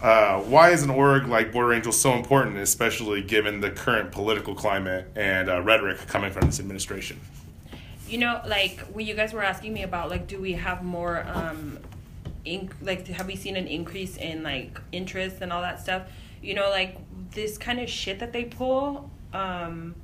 Uh, 0.00 0.40
why 0.40 0.70
is 0.70 0.82
an 0.82 0.90
org 0.90 1.26
like 1.26 1.52
Border 1.52 1.72
Angels 1.72 1.98
so 1.98 2.12
important, 2.12 2.56
especially 2.58 3.22
given 3.22 3.60
the 3.60 3.70
current 3.70 4.12
political 4.12 4.54
climate 4.54 5.10
and 5.16 5.48
uh, 5.48 5.60
rhetoric 5.62 5.98
coming 6.06 6.30
from 6.30 6.46
this 6.46 6.60
administration? 6.60 7.18
You 8.06 8.18
know, 8.18 8.40
like 8.46 8.80
when 8.92 9.06
you 9.06 9.14
guys 9.14 9.32
were 9.32 9.42
asking 9.42 9.72
me 9.72 9.82
about 9.82 10.10
like, 10.10 10.28
do 10.28 10.40
we 10.40 10.52
have 10.52 10.84
more, 10.84 11.26
um, 11.34 11.78
inc- 12.46 12.74
like, 12.82 13.06
have 13.08 13.26
we 13.26 13.36
seen 13.36 13.56
an 13.56 13.66
increase 13.66 14.16
in 14.16 14.42
like 14.42 14.78
interest 14.92 15.38
and 15.40 15.52
all 15.52 15.62
that 15.62 15.80
stuff? 15.80 16.02
You 16.42 16.54
know, 16.54 16.70
like 16.70 16.96
this 17.32 17.58
kind 17.58 17.80
of 17.80 17.88
shit 17.88 18.18
that 18.20 18.32
they 18.32 18.44
pull. 18.44 19.10
Um, 19.32 19.94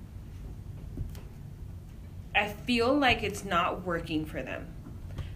I 2.35 2.49
feel 2.49 2.95
like 2.95 3.23
it's 3.23 3.45
not 3.45 3.85
working 3.85 4.25
for 4.25 4.43
them. 4.43 4.67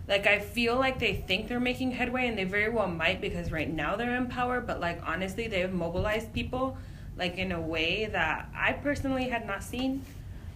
Like 0.09 0.27
I 0.27 0.39
feel 0.39 0.77
like 0.77 0.99
they 0.99 1.15
think 1.15 1.49
they're 1.49 1.61
making 1.61 1.93
headway 1.93 2.29
and 2.29 2.39
they 2.39 2.45
very 2.45 2.69
well 2.69 2.87
might 2.87 3.21
because 3.21 3.51
right 3.51 3.73
now 3.73 3.97
they're 3.97 4.17
in 4.17 4.29
power, 4.29 4.61
but 4.61 4.81
like 4.81 5.01
honestly 5.05 5.49
they've 5.49 5.73
mobilized 5.73 6.33
people 6.33 6.79
like 7.17 7.39
in 7.39 7.51
a 7.53 7.61
way 7.61 8.07
that 8.07 8.49
I 8.55 8.73
personally 8.73 9.29
had 9.29 9.47
not 9.47 9.63
seen. 9.65 10.05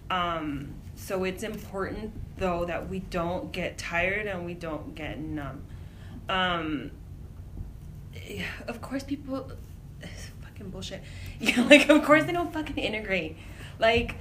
Um 0.08 0.74
so 0.94 1.24
it's 1.24 1.42
important 1.42 2.12
though 2.36 2.64
that 2.66 2.88
we 2.88 3.00
don't 3.00 3.50
get 3.50 3.76
tired 3.76 4.26
and 4.26 4.46
we 4.46 4.54
don't 4.54 4.94
get 4.94 5.18
numb. 5.18 5.62
Um 6.28 6.92
of 8.68 8.80
course 8.80 9.02
people 9.02 9.50
fucking 10.60 10.70
bullshit. 10.70 11.02
Yeah, 11.40 11.62
like 11.62 11.88
of 11.88 12.04
course 12.04 12.24
they 12.24 12.32
don't 12.32 12.52
fucking 12.52 12.76
integrate. 12.76 13.36
Like 13.78 14.16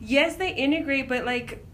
yes 0.00 0.36
they 0.36 0.54
integrate 0.54 1.08
but 1.08 1.24
like 1.24 1.64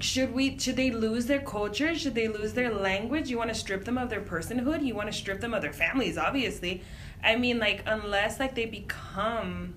should 0.00 0.34
we 0.34 0.58
should 0.58 0.74
they 0.76 0.90
lose 0.90 1.26
their 1.26 1.40
culture 1.40 1.94
should 1.94 2.14
they 2.14 2.26
lose 2.26 2.54
their 2.54 2.74
language 2.74 3.30
you 3.30 3.38
want 3.38 3.48
to 3.48 3.54
strip 3.54 3.84
them 3.84 3.96
of 3.96 4.10
their 4.10 4.20
personhood 4.20 4.84
you 4.84 4.92
want 4.92 5.06
to 5.06 5.16
strip 5.16 5.40
them 5.40 5.54
of 5.54 5.62
their 5.62 5.72
families 5.72 6.18
obviously 6.18 6.82
i 7.22 7.36
mean 7.36 7.60
like 7.60 7.82
unless 7.86 8.40
like 8.40 8.56
they 8.56 8.66
become 8.66 9.72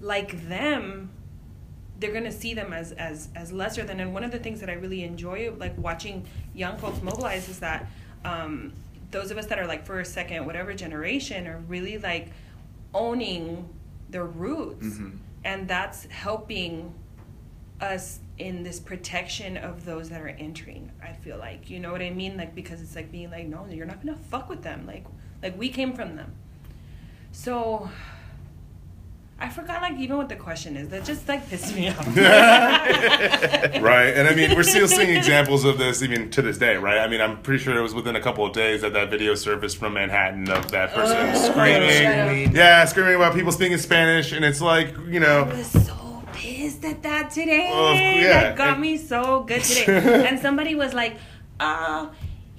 like 0.00 0.48
them 0.48 1.10
they're 2.00 2.12
gonna 2.12 2.32
see 2.32 2.54
them 2.54 2.72
as 2.72 2.90
as 2.92 3.28
as 3.36 3.52
lesser 3.52 3.84
than 3.84 4.00
and 4.00 4.12
one 4.12 4.24
of 4.24 4.32
the 4.32 4.38
things 4.38 4.58
that 4.58 4.68
i 4.68 4.72
really 4.72 5.04
enjoy 5.04 5.52
like 5.58 5.76
watching 5.78 6.26
young 6.54 6.76
folks 6.78 7.00
mobilize 7.02 7.48
is 7.48 7.60
that 7.60 7.88
um 8.24 8.72
those 9.10 9.30
of 9.30 9.38
us 9.38 9.46
that 9.46 9.58
are 9.58 9.66
like 9.66 9.84
first 9.84 10.12
second 10.12 10.46
whatever 10.46 10.72
generation 10.74 11.46
are 11.46 11.58
really 11.68 11.98
like 11.98 12.30
owning 12.94 13.68
their 14.08 14.24
roots. 14.24 14.86
Mm-hmm. 14.86 15.16
And 15.44 15.68
that's 15.68 16.04
helping 16.06 16.94
us 17.80 18.20
in 18.38 18.62
this 18.62 18.78
protection 18.78 19.56
of 19.56 19.86
those 19.86 20.10
that 20.10 20.20
are 20.20 20.28
entering 20.28 20.90
i 21.02 21.12
feel 21.12 21.38
like. 21.38 21.70
You 21.70 21.80
know 21.80 21.92
what 21.92 22.02
i 22.02 22.10
mean? 22.10 22.36
Like 22.36 22.54
because 22.54 22.80
it's 22.82 22.94
like 22.94 23.10
being 23.10 23.30
like 23.30 23.46
no 23.46 23.66
you're 23.70 23.86
not 23.86 24.04
gonna 24.04 24.18
fuck 24.30 24.48
with 24.48 24.62
them. 24.62 24.86
Like 24.86 25.04
like 25.42 25.58
we 25.58 25.68
came 25.68 25.94
from 25.94 26.16
them. 26.16 26.34
So 27.32 27.88
i 29.40 29.48
forgot 29.48 29.80
like 29.82 29.96
even 29.98 30.16
what 30.16 30.28
the 30.28 30.36
question 30.36 30.76
is. 30.76 30.88
That 30.90 31.04
just 31.04 31.26
like 31.28 31.48
pissed 31.48 31.74
me 31.74 31.88
off. 31.88 32.06
Right 33.80 34.12
and 34.16 34.28
i 34.28 34.34
mean 34.34 34.54
we're 34.54 34.62
still 34.62 34.86
seeing 34.88 35.16
examples 35.16 35.64
of 35.64 35.78
this 35.78 36.02
even 36.02 36.30
to 36.30 36.42
this 36.42 36.58
day 36.58 36.76
right? 36.76 36.98
I 36.98 37.06
mean 37.08 37.20
i'm 37.20 37.40
pretty 37.42 37.62
sure 37.62 37.76
it 37.78 37.82
was 37.82 37.94
within 37.94 38.16
a 38.16 38.20
couple 38.20 38.44
of 38.44 38.52
days 38.52 38.82
that 38.82 38.92
that 38.92 39.10
video 39.10 39.34
surfaced 39.34 39.78
from 39.78 39.94
manhattan 39.94 40.50
of 40.50 40.70
that 40.70 40.90
oh, 40.92 40.96
person 40.96 41.18
Oh, 41.34 41.50
screaming. 41.50 42.54
Yeah 42.54 42.84
screaming 42.84 43.14
about 43.16 43.34
people 43.34 43.52
speaking 43.52 43.78
spanish 43.78 44.32
and 44.32 44.44
it's 44.44 44.60
like 44.60 44.94
you 45.08 45.20
know. 45.20 45.44
I 45.44 45.54
was 45.54 45.66
so 45.86 46.22
pissed 46.32 46.84
at 46.84 47.02
that 47.02 47.30
today. 47.30 47.68
Well, 47.72 47.94
yeah, 47.94 48.40
that 48.42 48.56
got 48.56 48.72
and- 48.74 48.80
me 48.82 48.96
so 48.98 49.42
good 49.44 49.62
today. 49.62 50.26
and 50.28 50.38
somebody 50.38 50.74
was 50.74 50.94
like, 50.94 51.16
"Oh, 51.58 52.10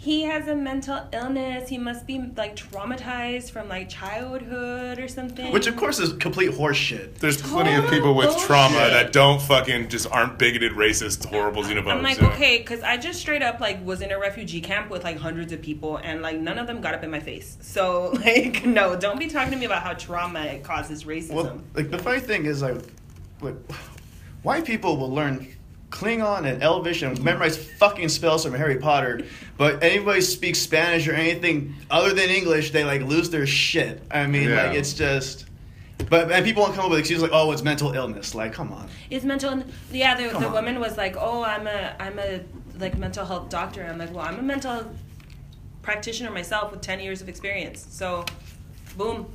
he 0.02 0.24
has 0.24 0.47
a 0.47 0.56
mental 0.56 0.99
illness. 1.14 1.70
He 1.70 1.78
must 1.78 2.08
be 2.08 2.20
like 2.36 2.56
traumatized 2.56 3.52
from 3.52 3.70
like 3.70 3.88
childhood 3.88 4.97
or 4.97 5.08
something." 5.08 5.54
Which 5.54 5.68
of 5.68 5.76
course 5.76 5.99
is 5.99 6.14
complete 6.14 6.49
horseshit. 6.49 7.20
there's 7.20 7.39
plenty 7.39 7.76
of 7.76 7.88
people 7.88 8.16
with 8.16 8.36
trauma 8.39 8.78
that 8.78 9.14
don't 9.14 9.39
fucking 9.39 9.89
just 9.89 10.10
aren't 10.10 10.39
bigoted 10.39 10.72
racist 10.72 11.24
horrible 11.26 11.62
xenophobes 11.62 11.91
I'm 11.91 12.02
like, 12.02 12.18
so. 12.18 12.26
okay, 12.32 12.58
because 12.58 12.82
I 12.82 12.97
just 12.97 13.20
straight 13.20 13.43
up 13.43 13.60
like 13.60 13.86
was 13.86 14.02
in 14.02 14.12
a 14.12 14.18
refugee 14.18 14.60
camp 14.60 14.89
with 14.89 15.04
like 15.04 15.18
hundreds 15.18 15.54
of 15.54 15.62
people, 15.62 15.97
and 15.97 16.24
like 16.24 16.39
none 16.39 16.58
of 16.58 16.66
them 16.66 16.82
got 16.82 16.95
up 16.95 17.04
in 17.04 17.12
my 17.12 17.20
face. 17.20 17.60
So 17.62 18.10
like, 18.26 18.66
no, 18.66 18.95
don't 18.95 19.20
be 19.20 19.28
talking 19.28 19.52
to 19.52 19.58
me 19.58 19.66
about 19.66 19.84
how 19.84 19.93
trauma 19.93 20.41
it 20.45 20.64
causes 20.64 21.04
racism. 21.04 21.34
Well, 21.34 21.62
like 21.76 21.91
the 21.91 21.99
funny 21.99 22.22
thing 22.22 22.45
is, 22.45 22.64
like, 22.64 22.82
like 23.41 23.56
white 24.41 24.66
people 24.66 24.97
will 24.97 25.12
learn 25.12 25.47
Klingon 25.91 26.45
and 26.51 26.63
Elvish 26.63 27.01
and 27.03 27.21
memorize 27.21 27.57
fucking 27.57 28.09
spells 28.09 28.43
from 28.43 28.53
Harry 28.55 28.77
Potter, 28.77 29.21
but 29.57 29.83
anybody 29.83 30.21
speaks 30.21 30.57
Spanish 30.59 31.07
or 31.07 31.13
anything 31.13 31.75
other 31.91 32.13
than 32.13 32.29
English, 32.29 32.71
they 32.71 32.83
like 32.83 33.01
lose 33.01 33.29
their 33.29 33.45
shit. 33.45 34.01
I 34.09 34.25
mean, 34.25 34.49
Yeah. 34.49 34.63
like 34.67 34.77
it's 34.77 34.93
just. 34.93 35.45
But 36.09 36.31
and 36.31 36.43
people 36.43 36.63
won't 36.63 36.73
come 36.73 36.85
up 36.85 36.89
with 36.91 36.99
excuses 36.99 37.21
like, 37.21 37.31
"Oh, 37.33 37.51
it's 37.51 37.61
mental 37.61 37.91
illness." 37.93 38.33
Like, 38.33 38.53
come 38.53 38.71
on. 38.73 38.89
It's 39.11 39.23
mental. 39.23 39.63
Yeah, 39.91 40.15
the, 40.15 40.29
Come 40.29 40.41
the 40.41 40.47
on. 40.47 40.53
woman 40.53 40.79
was 40.79 40.97
like, 40.97 41.15
"Oh, 41.19 41.43
I'm 41.43 41.67
a 41.67 41.95
I'm 41.99 42.17
a 42.17 42.41
like 42.79 42.97
mental 42.97 43.23
health 43.23 43.49
doctor." 43.49 43.85
I'm 43.85 43.99
like, 43.99 44.11
"Well, 44.11 44.25
I'm 44.25 44.39
a 44.39 44.41
mental 44.41 44.83
practitioner 45.83 46.31
myself 46.31 46.71
with 46.71 46.81
10 46.81 46.99
years 47.01 47.21
of 47.21 47.29
experience." 47.29 47.85
So, 47.91 48.25
boom. 48.97 49.27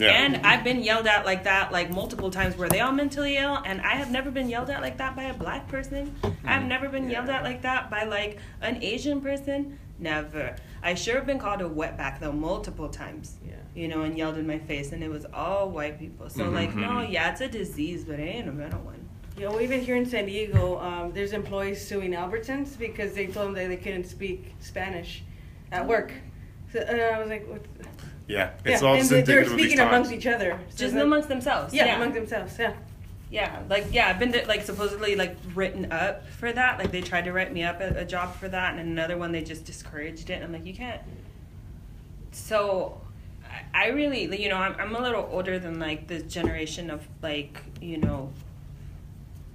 Yeah. 0.00 0.12
And 0.12 0.46
I've 0.46 0.64
been 0.64 0.82
yelled 0.82 1.06
at 1.06 1.24
like 1.24 1.44
that 1.44 1.72
like 1.72 1.90
multiple 1.90 2.30
times. 2.30 2.56
Were 2.56 2.68
they 2.68 2.80
all 2.80 2.92
mentally 2.92 3.36
ill? 3.36 3.58
And 3.64 3.80
I 3.82 3.94
have 3.94 4.10
never 4.10 4.30
been 4.30 4.48
yelled 4.48 4.70
at 4.70 4.80
like 4.80 4.96
that 4.98 5.14
by 5.14 5.24
a 5.24 5.34
black 5.34 5.68
person. 5.68 6.14
I've 6.44 6.64
never 6.64 6.88
been 6.88 7.10
yelled 7.10 7.28
at 7.28 7.42
like 7.42 7.62
that 7.62 7.90
by 7.90 8.04
like 8.04 8.38
an 8.60 8.82
Asian 8.82 9.20
person. 9.20 9.78
Never. 9.98 10.56
I 10.82 10.94
sure 10.94 11.16
have 11.16 11.26
been 11.26 11.38
called 11.38 11.60
a 11.60 11.68
wetback 11.68 12.20
though 12.20 12.32
multiple 12.32 12.88
times. 12.88 13.36
Yeah. 13.46 13.56
You 13.74 13.88
know, 13.88 14.02
and 14.02 14.16
yelled 14.16 14.36
in 14.36 14.46
my 14.46 14.58
face, 14.58 14.92
and 14.92 15.04
it 15.04 15.08
was 15.08 15.26
all 15.32 15.70
white 15.70 15.98
people. 15.98 16.28
So 16.28 16.48
like, 16.48 16.74
no, 16.74 17.02
yeah, 17.02 17.30
it's 17.30 17.40
a 17.40 17.48
disease, 17.48 18.04
but 18.04 18.18
it 18.18 18.24
ain't 18.24 18.48
a 18.48 18.52
mental 18.52 18.80
one. 18.80 19.08
You 19.36 19.48
know, 19.48 19.60
even 19.60 19.80
here 19.80 19.96
in 19.96 20.04
San 20.06 20.26
Diego, 20.26 20.78
um, 20.80 21.12
there's 21.12 21.32
employees 21.32 21.86
suing 21.86 22.12
Albertsons 22.12 22.76
because 22.76 23.14
they 23.14 23.26
told 23.26 23.48
them 23.48 23.54
that 23.54 23.68
they 23.68 23.76
couldn't 23.76 24.04
speak 24.04 24.54
Spanish 24.58 25.22
at 25.70 25.86
work. 25.86 26.12
So, 26.72 26.80
and 26.80 27.00
I 27.00 27.18
was 27.20 27.28
like, 27.28 27.46
what? 27.48 27.62
Yeah 28.30 28.50
it's 28.64 28.80
yeah, 28.82 28.88
all 28.88 28.94
and 28.94 29.08
they, 29.08 29.22
they're 29.22 29.40
indicative 29.40 29.52
of 29.52 29.56
these 29.58 29.66
speaking 29.72 29.86
amongst 29.86 30.12
each 30.12 30.26
other. 30.26 30.58
So 30.70 30.76
Just 30.78 30.94
that- 30.94 31.02
amongst 31.04 31.28
themselves. 31.28 31.74
yeah, 31.74 31.86
Yeah, 31.86 31.96
among 31.96 32.12
themselves. 32.14 32.56
Yeah. 32.58 32.74
Yeah, 33.32 33.62
like 33.68 33.86
yeah, 33.92 34.08
I've 34.08 34.18
been 34.18 34.34
like 34.48 34.62
supposedly 34.62 35.14
like 35.14 35.36
written 35.54 35.92
up 35.92 36.26
for 36.40 36.50
that. 36.52 36.78
Like 36.80 36.90
they 36.90 37.00
tried 37.00 37.24
to 37.26 37.32
write 37.32 37.52
me 37.52 37.62
up 37.62 37.80
a, 37.80 38.00
a 38.00 38.04
job 38.04 38.34
for 38.34 38.48
that, 38.48 38.70
and 38.74 38.80
another 38.80 39.16
one 39.16 39.30
they 39.30 39.42
just 39.42 39.64
discouraged 39.64 40.30
it. 40.30 40.34
And 40.34 40.44
I'm 40.44 40.52
like, 40.52 40.66
you 40.66 40.74
can't. 40.74 41.00
So, 42.32 43.00
I, 43.72 43.84
I 43.84 43.88
really, 43.90 44.22
you 44.42 44.48
know, 44.48 44.56
I'm 44.56 44.74
I'm 44.80 44.96
a 44.96 45.00
little 45.00 45.28
older 45.30 45.60
than 45.60 45.78
like 45.78 46.08
the 46.08 46.18
generation 46.20 46.90
of 46.90 47.06
like 47.22 47.62
you 47.80 47.98
know. 47.98 48.32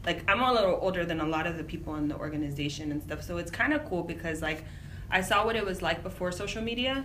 Like 0.05 0.23
I'm 0.30 0.39
a 0.41 0.53
little 0.53 0.78
older 0.82 1.03
than 1.03 1.19
a 1.19 1.26
lot 1.28 1.45
of 1.47 1.57
the 1.57 1.63
people 1.63 1.95
in 1.95 2.07
the 2.07 2.15
organization 2.15 2.91
and 2.93 3.01
stuff, 3.03 3.23
so 3.23 3.38
it's 3.38 3.51
kind 3.51 3.73
of 3.73 3.84
cool 3.89 4.03
because 4.03 4.41
like 4.41 4.63
I 5.09 5.19
saw 5.21 5.43
what 5.45 5.55
it 5.55 5.65
was 5.65 5.82
like 5.82 6.03
before 6.03 6.32
social 6.32 6.61
media, 6.61 7.03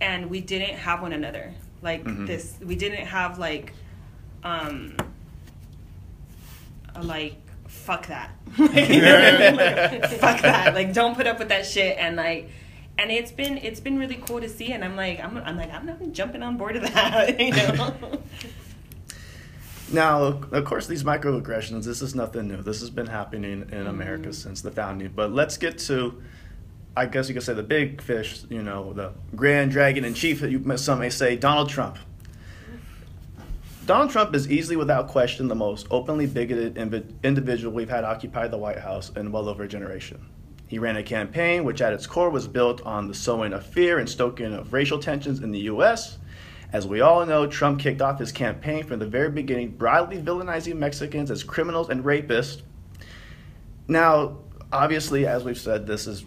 and 0.00 0.30
we 0.30 0.40
didn't 0.40 0.76
have 0.76 1.02
one 1.02 1.12
another 1.12 1.52
like 1.82 2.04
this. 2.26 2.56
We 2.62 2.76
didn't 2.76 3.06
have 3.06 3.38
like 3.38 3.72
um 4.44 4.96
a, 6.94 7.02
like 7.02 7.36
fuck 7.68 8.06
that 8.08 8.30
Like, 8.58 8.88
you 8.88 9.00
know 9.00 9.14
what 9.14 9.24
I 9.24 9.38
mean? 9.38 9.56
Like, 9.56 10.10
fuck 10.12 10.40
that 10.42 10.74
like 10.74 10.92
don't 10.92 11.14
put 11.14 11.26
up 11.26 11.38
with 11.38 11.48
that 11.48 11.66
shit 11.66 11.96
and 11.98 12.16
like 12.16 12.50
and 12.98 13.10
it's 13.10 13.32
been 13.32 13.58
it's 13.58 13.80
been 13.80 13.98
really 13.98 14.16
cool 14.26 14.40
to 14.40 14.48
see 14.48 14.72
and 14.72 14.84
i'm 14.84 14.96
like 14.96 15.20
i'm, 15.20 15.38
I'm 15.38 15.56
like 15.56 15.72
i'm 15.72 15.86
not 15.86 16.12
jumping 16.12 16.42
on 16.42 16.56
board 16.56 16.76
of 16.76 16.82
that 16.82 17.40
you 17.46 17.52
know 17.52 17.94
Now, 19.92 20.22
of 20.22 20.64
course, 20.64 20.86
these 20.86 21.02
microaggressions, 21.02 21.84
this 21.84 22.00
is 22.00 22.14
nothing 22.14 22.46
new. 22.46 22.62
This 22.62 22.78
has 22.80 22.90
been 22.90 23.08
happening 23.08 23.68
in 23.72 23.86
America 23.88 24.32
since 24.32 24.60
the 24.60 24.70
founding. 24.70 25.10
But 25.14 25.32
let's 25.32 25.56
get 25.56 25.78
to, 25.78 26.22
I 26.96 27.06
guess 27.06 27.28
you 27.28 27.34
could 27.34 27.42
say, 27.44 27.54
the 27.54 27.62
big 27.62 28.02
fish, 28.02 28.42
you 28.48 28.62
know, 28.62 28.92
the 28.92 29.12
grand 29.36 29.70
dragon 29.70 30.04
in 30.04 30.14
chief, 30.14 30.44
some 30.76 30.98
may 30.98 31.10
say, 31.10 31.36
Donald 31.36 31.68
Trump. 31.68 31.98
Donald 33.86 34.10
Trump 34.10 34.34
is 34.34 34.50
easily, 34.50 34.76
without 34.76 35.08
question, 35.08 35.48
the 35.48 35.54
most 35.54 35.86
openly 35.90 36.26
bigoted 36.26 36.76
individual 37.22 37.72
we've 37.72 37.88
had 37.88 38.04
occupy 38.04 38.46
the 38.46 38.58
White 38.58 38.78
House 38.78 39.10
in 39.16 39.32
well 39.32 39.48
over 39.48 39.64
a 39.64 39.68
generation. 39.68 40.24
He 40.66 40.78
ran 40.78 40.96
a 40.96 41.02
campaign 41.02 41.64
which, 41.64 41.80
at 41.80 41.92
its 41.92 42.06
core, 42.06 42.30
was 42.30 42.46
built 42.46 42.80
on 42.82 43.08
the 43.08 43.14
sowing 43.14 43.52
of 43.52 43.66
fear 43.66 43.98
and 43.98 44.08
stoking 44.08 44.54
of 44.54 44.72
racial 44.72 44.98
tensions 44.98 45.40
in 45.40 45.50
the 45.50 45.60
U.S. 45.60 46.18
As 46.72 46.86
we 46.86 47.00
all 47.00 47.26
know, 47.26 47.48
Trump 47.48 47.80
kicked 47.80 48.00
off 48.00 48.20
his 48.20 48.30
campaign 48.30 48.84
from 48.84 49.00
the 49.00 49.06
very 49.06 49.30
beginning, 49.30 49.70
broadly 49.70 50.22
villainizing 50.22 50.76
Mexicans 50.76 51.30
as 51.30 51.42
criminals 51.42 51.88
and 51.88 52.04
rapists. 52.04 52.62
Now, 53.88 54.38
obviously, 54.72 55.26
as 55.26 55.42
we've 55.42 55.58
said, 55.58 55.88
this 55.88 56.04
has 56.04 56.24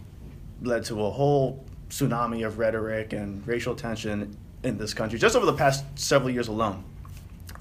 led 0.64 0.86
to 0.86 1.04
a 1.06 1.10
whole 1.10 1.64
tsunami 1.90 2.46
of 2.46 2.58
rhetoric 2.58 3.14
and 3.14 3.46
racial 3.48 3.76
tension 3.76 4.36
in 4.64 4.78
this 4.78 4.94
country 4.94 5.20
just 5.20 5.36
over 5.36 5.46
the 5.46 5.54
past 5.54 5.86
several 5.96 6.32
years 6.32 6.48
alone. 6.48 6.84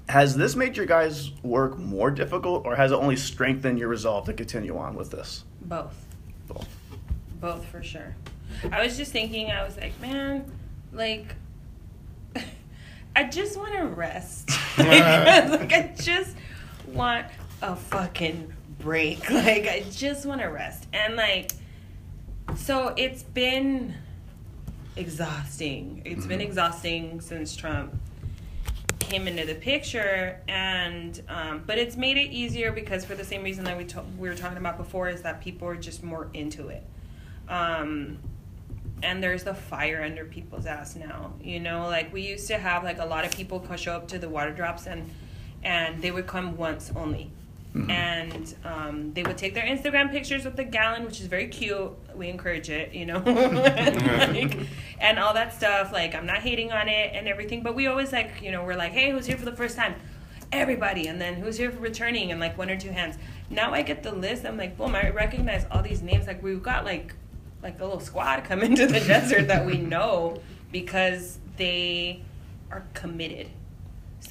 Has 0.08 0.36
this 0.36 0.56
made 0.56 0.76
your 0.76 0.86
guys' 0.86 1.30
work 1.42 1.78
more 1.78 2.10
difficult, 2.10 2.66
or 2.66 2.76
has 2.76 2.92
it 2.92 2.96
only 2.96 3.16
strengthened 3.16 3.78
your 3.78 3.88
resolve 3.88 4.26
to 4.26 4.32
continue 4.32 4.76
on 4.76 4.94
with 4.94 5.10
this? 5.10 5.44
Both. 5.62 6.06
Both. 6.48 6.68
Both 7.40 7.64
for 7.66 7.82
sure. 7.82 8.14
I 8.70 8.82
was 8.82 8.96
just 8.96 9.12
thinking, 9.12 9.50
I 9.50 9.64
was 9.64 9.76
like, 9.76 9.98
man, 10.00 10.50
like, 10.92 11.34
I 13.16 13.24
just 13.24 13.56
want 13.56 13.72
to 13.74 13.86
rest. 13.86 14.50
like, 14.78 15.72
I 15.72 15.94
just 15.98 16.36
want 16.88 17.26
a 17.62 17.76
fucking 17.76 18.52
break. 18.80 19.30
Like, 19.30 19.66
I 19.66 19.84
just 19.90 20.26
want 20.26 20.40
to 20.40 20.48
rest. 20.48 20.86
And, 20.92 21.16
like, 21.16 21.52
so 22.56 22.94
it's 22.96 23.22
been 23.22 23.94
exhausting. 24.96 26.02
It's 26.04 26.26
been 26.26 26.40
exhausting 26.40 27.20
since 27.20 27.56
Trump 27.56 27.94
came 28.98 29.28
into 29.28 29.44
the 29.44 29.54
picture 29.54 30.40
and 30.48 31.20
um, 31.28 31.62
but 31.66 31.76
it's 31.76 31.96
made 31.96 32.16
it 32.16 32.30
easier 32.30 32.72
because 32.72 33.04
for 33.04 33.14
the 33.14 33.24
same 33.24 33.42
reason 33.42 33.64
that 33.64 33.76
we, 33.76 33.84
to- 33.84 34.04
we 34.18 34.28
were 34.28 34.34
talking 34.34 34.56
about 34.58 34.78
before 34.78 35.08
is 35.08 35.22
that 35.22 35.40
people 35.40 35.68
are 35.68 35.76
just 35.76 36.02
more 36.02 36.28
into 36.34 36.68
it. 36.68 36.82
Um, 37.48 38.18
and 39.02 39.22
there's 39.22 39.42
the 39.42 39.54
fire 39.54 40.02
under 40.04 40.24
people's 40.24 40.64
ass 40.64 40.94
now 40.96 41.32
you 41.42 41.58
know? 41.60 41.86
Like 41.88 42.12
we 42.12 42.22
used 42.22 42.46
to 42.48 42.58
have 42.58 42.84
like 42.84 42.98
a 42.98 43.04
lot 43.04 43.24
of 43.24 43.32
people 43.32 43.64
show 43.76 43.92
up 43.92 44.08
to 44.08 44.18
the 44.18 44.28
water 44.28 44.52
drops 44.52 44.86
and 44.86 45.10
and 45.64 46.00
they 46.00 46.10
would 46.10 46.26
come 46.26 46.56
once 46.56 46.90
only 46.96 47.30
and 47.74 48.54
um, 48.64 49.14
they 49.14 49.22
would 49.22 49.38
take 49.38 49.54
their 49.54 49.64
instagram 49.64 50.10
pictures 50.10 50.44
with 50.44 50.56
the 50.56 50.64
gallon 50.64 51.04
which 51.04 51.20
is 51.20 51.26
very 51.26 51.48
cute. 51.48 51.90
We 52.14 52.28
encourage 52.28 52.68
it 52.68 52.92
you 52.92 53.06
know? 53.06 53.20
Like, 54.32 54.58
and 55.00 55.18
all 55.18 55.34
that 55.34 55.54
stuff. 55.54 55.92
Like 55.92 56.14
i'm 56.14 56.26
not 56.26 56.38
hating 56.38 56.70
on 56.70 56.88
it 56.88 57.12
and 57.14 57.26
everything 57.26 57.62
but 57.62 57.74
we 57.74 57.86
always 57.86 58.12
like 58.12 58.42
you 58.42 58.50
know 58.50 58.64
we're 58.64 58.76
like 58.76 58.92
hey 58.92 59.10
who's 59.10 59.26
here 59.26 59.36
for 59.36 59.44
the 59.44 59.56
first 59.56 59.76
time? 59.76 59.94
Everybody. 60.52 61.06
And 61.06 61.18
then 61.18 61.36
who's 61.36 61.56
here 61.56 61.70
for 61.70 61.80
returning? 61.80 62.30
And 62.30 62.38
like 62.38 62.58
one 62.58 62.68
or 62.68 62.78
two 62.78 62.90
hands. 62.90 63.16
Now 63.48 63.72
i 63.72 63.80
get 63.80 64.02
the 64.02 64.12
list. 64.12 64.44
I'm 64.44 64.58
like 64.58 64.76
boom 64.76 64.94
i 64.94 65.08
recognize 65.08 65.64
all 65.70 65.82
these 65.82 66.02
names. 66.02 66.26
Like 66.26 66.42
we've 66.42 66.62
got 66.62 66.84
like 66.84 67.14
like 67.62 67.80
a 67.80 67.84
little 67.84 68.00
squad 68.00 68.44
come 68.44 68.60
into 68.68 68.86
the 68.86 69.00
desert 69.00 69.48
that 69.48 69.64
we 69.64 69.78
know 69.78 70.42
because 70.70 71.38
they 71.56 72.22
are 72.70 72.84
committed 72.94 73.48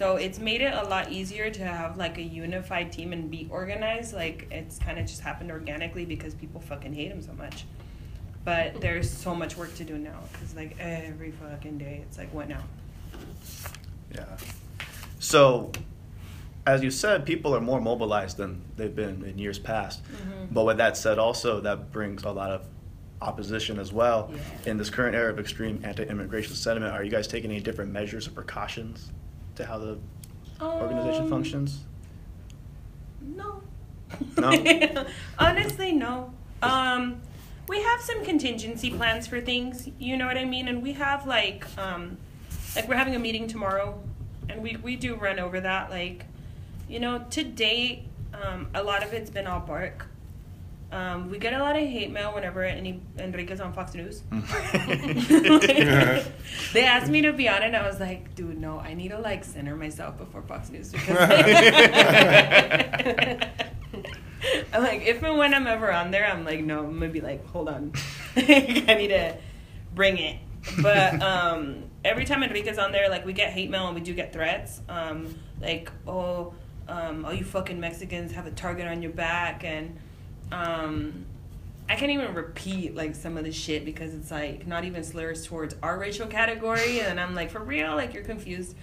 so 0.01 0.15
it's 0.15 0.39
made 0.39 0.61
it 0.61 0.73
a 0.73 0.83
lot 0.83 1.11
easier 1.11 1.51
to 1.51 1.63
have 1.63 1.95
like 1.95 2.17
a 2.17 2.23
unified 2.23 2.91
team 2.91 3.13
and 3.13 3.29
be 3.29 3.47
organized 3.51 4.13
like 4.13 4.47
it's 4.49 4.79
kind 4.79 4.97
of 4.97 5.05
just 5.05 5.21
happened 5.21 5.51
organically 5.51 6.05
because 6.05 6.33
people 6.33 6.59
fucking 6.59 6.93
hate 6.93 7.11
him 7.11 7.21
so 7.21 7.33
much 7.33 7.65
but 8.43 8.81
there's 8.81 9.07
so 9.09 9.35
much 9.35 9.55
work 9.55 9.73
to 9.75 9.83
do 9.83 9.97
now 9.99 10.19
because 10.31 10.55
like 10.55 10.75
every 10.79 11.31
fucking 11.31 11.77
day 11.77 12.01
it's 12.07 12.17
like 12.17 12.33
what 12.33 12.49
now 12.49 12.63
Yeah. 14.13 14.25
So, 15.19 15.71
as 16.65 16.83
you 16.83 16.91
said, 16.91 17.25
people 17.25 17.55
are 17.55 17.61
more 17.61 17.79
mobilized 17.79 18.37
than 18.37 18.61
they've 18.75 18.95
been 18.95 19.23
in 19.23 19.37
years 19.37 19.59
past. 19.59 20.03
Mm-hmm. 20.03 20.53
But 20.53 20.65
with 20.65 20.77
that 20.77 20.97
said, 20.97 21.19
also 21.19 21.59
that 21.61 21.91
brings 21.91 22.23
a 22.23 22.31
lot 22.31 22.51
of 22.51 22.65
opposition 23.21 23.79
as 23.79 23.93
well. 23.93 24.31
Yeah. 24.33 24.71
In 24.71 24.77
this 24.77 24.89
current 24.89 25.15
era 25.15 25.31
of 25.31 25.39
extreme 25.39 25.81
anti-immigration 25.83 26.55
sentiment, 26.55 26.93
are 26.93 27.03
you 27.03 27.11
guys 27.11 27.27
taking 27.27 27.51
any 27.51 27.61
different 27.61 27.91
measures 27.91 28.27
or 28.27 28.31
precautions 28.31 29.11
to 29.61 29.67
how 29.67 29.77
the 29.77 29.97
organization 30.61 31.23
Um, 31.23 31.29
functions? 31.29 31.83
No. 33.21 33.61
No? 34.37 35.05
Honestly, 35.39 35.91
no. 35.93 36.33
Um, 36.61 37.21
we 37.67 37.81
have 37.81 38.01
some 38.01 38.23
contingency 38.25 38.91
plans 38.91 39.27
for 39.27 39.39
things. 39.39 39.89
You 39.99 40.17
know 40.17 40.25
what 40.25 40.37
I 40.37 40.45
mean? 40.45 40.67
And 40.67 40.83
we 40.83 40.93
have 40.93 41.25
like, 41.25 41.65
um, 41.77 42.17
like 42.75 42.87
we're 42.87 42.95
having 42.95 43.15
a 43.15 43.19
meeting 43.19 43.47
tomorrow, 43.47 44.01
and 44.49 44.61
we 44.61 44.77
we 44.77 44.95
do 44.95 45.15
run 45.15 45.39
over 45.39 45.59
that. 45.61 45.89
Like, 45.89 46.25
you 46.89 46.99
know, 46.99 47.25
to 47.31 47.43
date, 47.43 48.03
um, 48.33 48.67
a 48.73 48.83
lot 48.83 49.03
of 49.03 49.13
it's 49.13 49.29
been 49.29 49.47
all 49.47 49.59
bark. 49.61 50.07
Um, 50.91 51.29
we 51.29 51.37
get 51.37 51.53
a 51.53 51.59
lot 51.59 51.77
of 51.77 51.83
hate 51.83 52.11
mail 52.11 52.33
whenever 52.33 52.63
any 52.63 53.01
Enrique's 53.17 53.61
on 53.61 53.71
Fox 53.71 53.93
News. 53.93 54.23
they 56.73 56.83
asked 56.83 57.09
me 57.09 57.21
to 57.21 57.31
be 57.31 57.47
on 57.47 57.63
it, 57.63 57.67
and 57.67 57.77
I 57.77 57.87
was 57.87 57.99
like, 57.99 58.35
dude, 58.35 58.57
no, 58.57 58.77
I 58.79 58.93
need 58.93 59.09
to 59.09 59.19
like 59.19 59.45
center 59.45 59.77
myself 59.77 60.17
before 60.17 60.41
Fox 60.41 60.69
News 60.69 60.91
because 60.91 61.17
I'm 64.73 64.83
like, 64.83 65.03
if 65.05 65.23
and 65.23 65.37
when 65.37 65.53
I'm 65.53 65.67
ever 65.67 65.93
on 65.93 66.11
there, 66.11 66.25
I'm 66.25 66.43
like, 66.43 66.61
no, 66.61 66.79
I'm 66.79 66.99
gonna 66.99 67.09
be 67.09 67.21
like, 67.21 67.45
hold 67.47 67.69
on, 67.69 67.93
I 68.35 68.95
need 68.97 69.09
to 69.09 69.37
bring 69.95 70.17
it. 70.17 70.39
But 70.81 71.21
um, 71.21 71.85
every 72.03 72.25
time 72.25 72.43
Enrique's 72.43 72.77
on 72.77 72.91
there, 72.91 73.09
like 73.09 73.25
we 73.25 73.31
get 73.31 73.51
hate 73.51 73.69
mail 73.69 73.85
and 73.85 73.95
we 73.95 74.01
do 74.01 74.13
get 74.13 74.33
threats, 74.33 74.81
um, 74.89 75.35
like, 75.61 75.89
oh, 76.05 76.53
um, 76.89 77.23
all 77.23 77.33
you 77.33 77.45
fucking 77.45 77.79
Mexicans 77.79 78.33
have 78.33 78.45
a 78.45 78.51
target 78.51 78.87
on 78.87 79.01
your 79.01 79.13
back, 79.13 79.63
and 79.63 79.97
um, 80.51 81.25
I 81.89 81.95
can't 81.95 82.11
even 82.11 82.33
repeat 82.33 82.95
like 82.95 83.15
some 83.15 83.37
of 83.37 83.43
the 83.43 83.51
shit 83.51 83.83
because 83.83 84.13
it's 84.13 84.31
like 84.31 84.65
not 84.65 84.85
even 84.85 85.03
slurs 85.03 85.45
towards 85.45 85.75
our 85.83 85.97
racial 85.97 86.27
category, 86.27 87.01
and 87.01 87.19
I'm 87.19 87.35
like, 87.35 87.51
for 87.51 87.59
real, 87.59 87.95
like 87.95 88.13
you're 88.13 88.23
confused. 88.23 88.75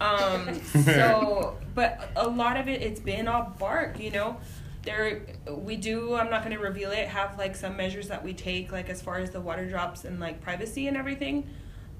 Um, 0.00 0.60
so, 0.84 1.56
but 1.74 2.10
a 2.16 2.28
lot 2.28 2.56
of 2.56 2.68
it, 2.68 2.82
it's 2.82 3.00
been 3.00 3.28
all 3.28 3.54
bark, 3.58 3.98
you 4.00 4.10
know. 4.10 4.38
There, 4.82 5.22
we 5.48 5.76
do. 5.76 6.14
I'm 6.14 6.30
not 6.30 6.42
going 6.42 6.56
to 6.56 6.62
reveal 6.62 6.90
it. 6.90 7.08
Have 7.08 7.36
like 7.36 7.54
some 7.54 7.76
measures 7.76 8.08
that 8.08 8.24
we 8.24 8.32
take, 8.32 8.72
like 8.72 8.88
as 8.88 9.02
far 9.02 9.18
as 9.18 9.30
the 9.30 9.40
water 9.40 9.68
drops 9.68 10.04
and 10.04 10.18
like 10.18 10.40
privacy 10.40 10.88
and 10.88 10.96
everything. 10.96 11.48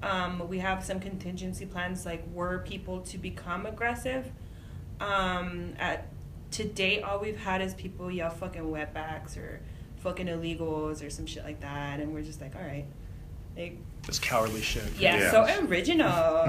Um, 0.01 0.47
we 0.47 0.59
have 0.59 0.83
some 0.83 0.99
contingency 0.99 1.65
plans, 1.65 2.05
like 2.05 2.23
were 2.33 2.59
people 2.59 3.01
to 3.01 3.17
become 3.17 3.65
aggressive. 3.65 4.31
Um, 4.99 5.73
at 5.77 6.07
to 6.51 6.63
date, 6.65 7.03
all 7.03 7.19
we've 7.19 7.37
had 7.37 7.61
is 7.61 7.73
people 7.73 8.09
yell 8.11 8.29
fucking 8.29 8.63
wetbacks 8.63 9.37
or 9.37 9.59
fucking 9.97 10.27
illegals 10.27 11.05
or 11.05 11.09
some 11.09 11.25
shit 11.25 11.43
like 11.43 11.59
that, 11.61 11.99
and 11.99 12.13
we're 12.13 12.21
just 12.21 12.41
like, 12.41 12.55
all 12.55 12.61
right, 12.61 12.85
like, 13.57 13.77
This 14.05 14.19
cowardly 14.19 14.61
shit. 14.61 14.83
yeah, 14.97 15.17
Yeah. 15.17 15.31
so 15.31 15.65
original. 15.67 16.45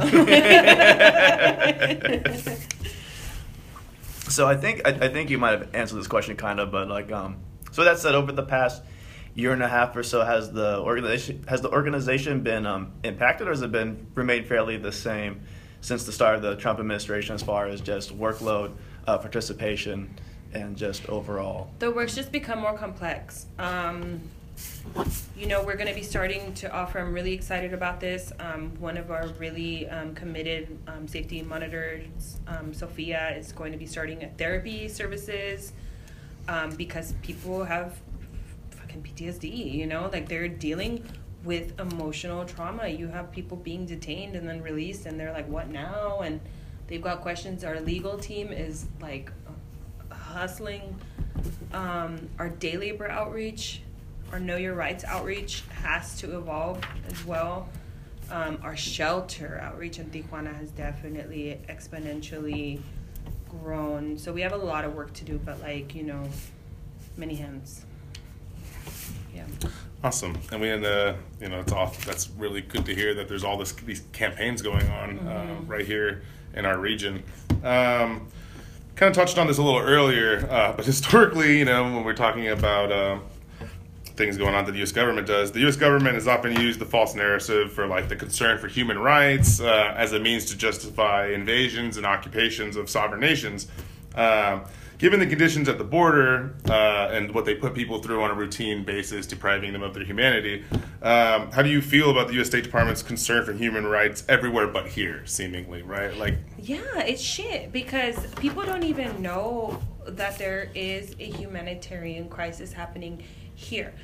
So 4.29 4.47
I 4.47 4.57
think 4.57 4.83
I, 4.87 4.91
I 4.91 5.09
think 5.09 5.29
you 5.29 5.39
might 5.39 5.59
have 5.59 5.75
answered 5.75 5.97
this 5.97 6.07
question 6.07 6.37
kind 6.37 6.61
of, 6.61 6.71
but 6.71 6.89
like 6.89 7.11
um, 7.11 7.39
so 7.73 7.83
that 7.83 7.99
said, 7.99 8.15
over 8.15 8.31
the 8.31 8.45
past 8.45 8.81
year 9.35 9.53
and 9.53 9.61
a 9.63 9.67
half 9.69 9.97
or 9.97 10.05
so, 10.05 10.25
has 10.25 10.53
the 10.53 10.79
organization 10.79 11.45
has 11.49 11.63
the 11.63 11.71
organization 11.71 12.41
been 12.43 12.65
um, 12.65 12.93
impacted, 13.03 13.49
or 13.49 13.51
has 13.51 13.61
it 13.63 13.73
been 13.73 14.07
remained 14.15 14.47
fairly 14.47 14.77
the 14.77 14.93
same 14.93 15.41
since 15.81 16.05
the 16.05 16.13
start 16.13 16.37
of 16.37 16.43
the 16.43 16.55
Trump 16.55 16.79
administration, 16.79 17.35
as 17.35 17.43
far 17.43 17.67
as 17.67 17.81
just 17.81 18.17
workload, 18.17 18.71
uh, 19.11 19.19
participation, 19.19 20.15
and 20.53 20.77
just 20.77 21.09
overall? 21.09 21.71
the 21.79 21.91
work's 21.91 22.15
just 22.15 22.31
become 22.33 22.61
more 22.61 22.77
complex. 22.77 23.47
Um, 23.59 24.21
you 25.37 25.47
know, 25.47 25.63
we're 25.65 25.77
going 25.77 25.89
to 25.89 25.95
be 25.95 26.03
starting 26.03 26.53
to 26.55 26.71
offer. 26.73 26.99
I'm 26.99 27.13
really 27.15 27.33
excited 27.33 27.73
about 27.73 27.99
this. 27.99 28.33
Um, 28.39 28.73
one 28.79 28.97
of 28.97 29.11
our 29.11 29.29
really 29.39 29.89
um, 29.89 30.15
committed 30.15 30.79
um, 30.87 31.09
safety 31.09 31.43
monitors, 31.43 32.39
um, 32.47 32.75
Sophia, 32.75 33.35
is 33.37 33.53
going 33.53 33.73
to 33.73 33.79
be 33.79 33.87
starting 33.87 34.23
a 34.23 34.29
therapy 34.29 34.87
services 34.89 35.73
um, 36.49 36.71
because 36.77 37.15
people 37.23 37.65
have 37.65 37.99
fucking 38.73 39.03
PTSD. 39.03 39.73
You 39.73 39.87
know, 39.87 40.11
like 40.13 40.29
they're 40.29 40.49
dealing 40.49 41.05
with 41.43 41.81
emotional 41.81 42.45
trauma. 42.45 42.87
You 42.87 43.09
have 43.09 43.33
people 43.33 43.57
being 43.57 43.87
detained 43.87 44.37
and 44.37 44.47
then 44.47 44.63
released, 44.63 45.07
and 45.07 45.19
they're 45.19 45.33
like, 45.33 45.49
"What 45.49 45.69
now?" 45.69 46.21
And 46.21 46.41
they've 46.91 47.01
got 47.01 47.23
questions. 47.23 47.65
Our 47.65 47.81
legal 47.81 48.19
team 48.19 48.53
is 48.53 48.85
like 49.01 49.33
hustling. 50.11 50.95
Um, 51.73 52.29
our 52.39 52.51
day 52.51 52.77
labor 52.77 53.09
outreach, 53.09 53.81
our 54.33 54.41
Know 54.41 54.57
Your 54.57 54.75
Rights 54.75 55.05
outreach 55.05 55.63
has 55.83 56.19
to 56.19 56.37
evolve 56.37 56.83
as 57.09 57.25
well. 57.25 57.69
Um, 58.31 58.59
our 58.63 58.77
shelter 58.77 59.59
outreach 59.63 59.99
in 59.99 60.11
Tijuana 60.11 60.55
has 60.55 60.71
definitely 60.73 61.61
exponentially 61.69 62.81
grown. 63.49 64.19
So 64.19 64.33
we 64.33 64.43
have 64.43 64.53
a 64.53 64.57
lot 64.57 64.85
of 64.85 64.95
work 64.95 65.13
to 65.15 65.25
do, 65.25 65.41
but 65.45 65.61
like, 65.61 65.95
you 65.95 66.03
know, 66.03 66.29
many 67.17 67.37
hands. 67.37 67.85
Yeah. 69.35 69.45
Awesome, 70.03 70.39
and 70.51 70.61
we 70.63 70.69
had 70.69 70.83
uh, 70.83 71.15
you 71.41 71.51
know 71.51 71.61
it's 71.61 71.73
all 71.73 71.95
that's 72.07 72.31
really 72.31 72.63
good 72.63 72.87
to 72.87 72.95
hear 72.95 73.13
that 73.15 73.29
there's 73.29 73.45
all 73.45 73.59
this 73.59 73.73
these 73.73 74.03
campaigns 74.13 74.63
going 74.63 74.89
on 74.89 75.19
uh, 75.29 75.57
right 75.67 75.85
here 75.85 76.23
in 76.55 76.65
our 76.65 76.79
region. 76.79 77.23
Um, 77.63 78.27
kind 78.97 79.11
of 79.11 79.15
touched 79.15 79.39
on 79.39 79.47
this 79.47 79.59
a 79.59 79.63
little 79.63 79.81
earlier, 79.81 80.47
uh, 80.51 80.73
but 80.77 80.85
historically, 80.85 81.59
you 81.59 81.65
know, 81.65 81.85
when 81.85 82.05
we're 82.05 82.15
talking 82.15 82.49
about 82.49 82.93
uh, 82.93 83.19
things 84.17 84.37
going 84.37 84.55
on 84.55 84.67
that 84.67 84.73
the 84.73 84.79
U.S. 84.79 84.93
government 84.93 85.27
does, 85.27 85.53
the 85.53 85.61
U.S. 85.61 85.77
government 85.77 86.15
has 86.15 86.29
often 86.29 86.53
used 86.61 86.79
the 86.79 86.85
false 86.85 87.15
narrative 87.15 87.73
for 87.73 87.87
like 87.87 88.09
the 88.09 88.17
concern 88.17 88.59
for 88.59 88.69
human 88.69 88.99
rights 88.99 89.61
uh, 89.61 89.95
as 89.97 90.13
a 90.13 90.21
means 90.21 90.45
to 90.47 90.57
justify 90.57 91.29
invasions 91.29 91.97
and 91.97 92.05
occupations 92.05 92.77
of 92.77 92.91
sovereign 92.91 93.21
nations. 93.21 93.69
Um, 94.15 94.63
given 94.99 95.19
the 95.19 95.27
conditions 95.27 95.69
at 95.69 95.79
the 95.79 95.85
border 95.85 96.55
uh, 96.69 97.09
and 97.11 97.35
what 97.35 97.47
they 97.47 97.55
put 97.55 97.75
people 97.75 98.03
through 98.03 98.23
on 98.23 98.31
a 98.31 98.35
routine 98.35 98.85
basis, 98.85 99.27
depriving 99.27 99.73
them 99.73 99.83
of 99.83 99.95
their 99.95 100.05
humanity, 100.05 100.65
um, 101.03 101.51
how 101.53 101.63
do 101.63 101.71
you 101.71 101.81
feel 101.81 102.11
about 102.11 102.29
the 102.29 102.35
U.S. 102.35 102.49
State 102.49 102.65
Department's 102.65 103.03
concern 103.03 103.45
for 103.45 103.53
human 103.53 103.87
rights 103.87 104.25
everywhere 104.29 104.67
but 104.67 104.87
here, 104.87 105.25
seemingly, 105.25 105.83
right? 105.83 106.15
Like, 106.17 106.37
Yeah, 106.59 106.99
it's 106.99 107.23
shit 107.23 107.73
because 107.73 108.27
people 108.35 108.65
don't 108.65 108.85
even 108.85 109.23
know 109.23 109.81
that 110.07 110.39
there 110.39 110.71
is 110.75 111.15
a 111.19 111.31
humanitarian 111.31 112.29
crisis 112.29 112.73
happening 112.73 113.23
here. 113.55 113.95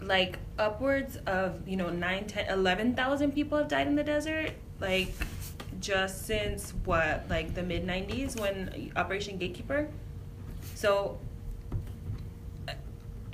Like 0.00 0.38
upwards 0.58 1.16
of, 1.26 1.66
you 1.66 1.76
know, 1.76 1.90
9, 1.90 2.26
10, 2.26 2.48
11,000 2.50 3.32
people 3.32 3.58
have 3.58 3.68
died 3.68 3.86
in 3.86 3.96
the 3.96 4.04
desert. 4.04 4.52
Like 4.78 5.12
just 5.80 6.26
since 6.26 6.72
what, 6.84 7.24
like 7.28 7.54
the 7.54 7.62
mid 7.62 7.86
90s 7.86 8.38
when 8.40 8.90
Operation 8.96 9.36
Gatekeeper. 9.38 9.88
So 10.74 11.18
uh, 12.68 12.72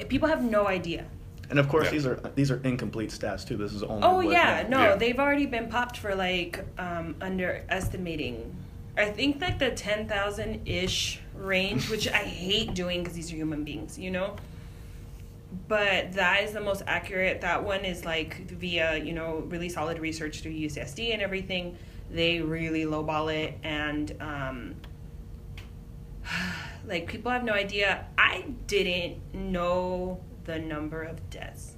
people 0.08 0.28
have 0.28 0.42
no 0.42 0.66
idea. 0.66 1.04
And 1.50 1.58
of 1.58 1.68
course, 1.68 1.86
Yeah. 1.86 1.90
these 1.90 2.06
are 2.06 2.14
these 2.34 2.50
are 2.50 2.60
incomplete 2.64 3.10
stats 3.10 3.46
too. 3.46 3.56
This 3.56 3.72
is 3.74 3.82
only. 3.82 4.02
Oh 4.02 4.16
what- 4.16 4.26
yeah, 4.30 4.66
no, 4.68 4.80
Yeah. 4.80 4.96
they've 4.96 5.18
already 5.18 5.46
been 5.46 5.68
popped 5.68 5.98
for 5.98 6.14
like 6.14 6.64
um, 6.78 7.14
underestimating. 7.20 8.54
I 8.96 9.06
think 9.06 9.40
like 9.40 9.58
the 9.58 9.70
ten 9.70 10.08
thousand 10.08 10.66
ish 10.66 11.20
range, 11.36 11.90
which 11.90 12.08
I 12.08 12.18
hate 12.24 12.74
doing 12.74 13.00
because 13.02 13.14
these 13.14 13.30
are 13.32 13.36
human 13.36 13.64
beings, 13.64 13.98
you 13.98 14.10
know. 14.10 14.36
But 15.68 16.12
that 16.12 16.42
is 16.44 16.52
the 16.52 16.60
most 16.62 16.82
accurate. 16.86 17.42
That 17.42 17.62
one 17.62 17.84
is 17.84 18.06
like 18.06 18.48
via 18.48 18.96
you 18.96 19.12
know 19.12 19.44
really 19.48 19.68
solid 19.68 19.98
research 19.98 20.40
through 20.40 20.52
UCSD 20.52 21.12
and 21.12 21.20
everything. 21.20 21.76
They 22.12 22.40
really 22.40 22.84
lowball 22.84 23.34
it 23.34 23.58
and. 23.62 24.14
Um, 24.20 24.76
like 26.86 27.06
people 27.06 27.30
have 27.30 27.44
no 27.44 27.52
idea. 27.52 28.06
I 28.18 28.44
didn't 28.66 29.18
know 29.34 30.20
the 30.44 30.58
number 30.58 31.02
of 31.02 31.30
deaths. 31.30 31.76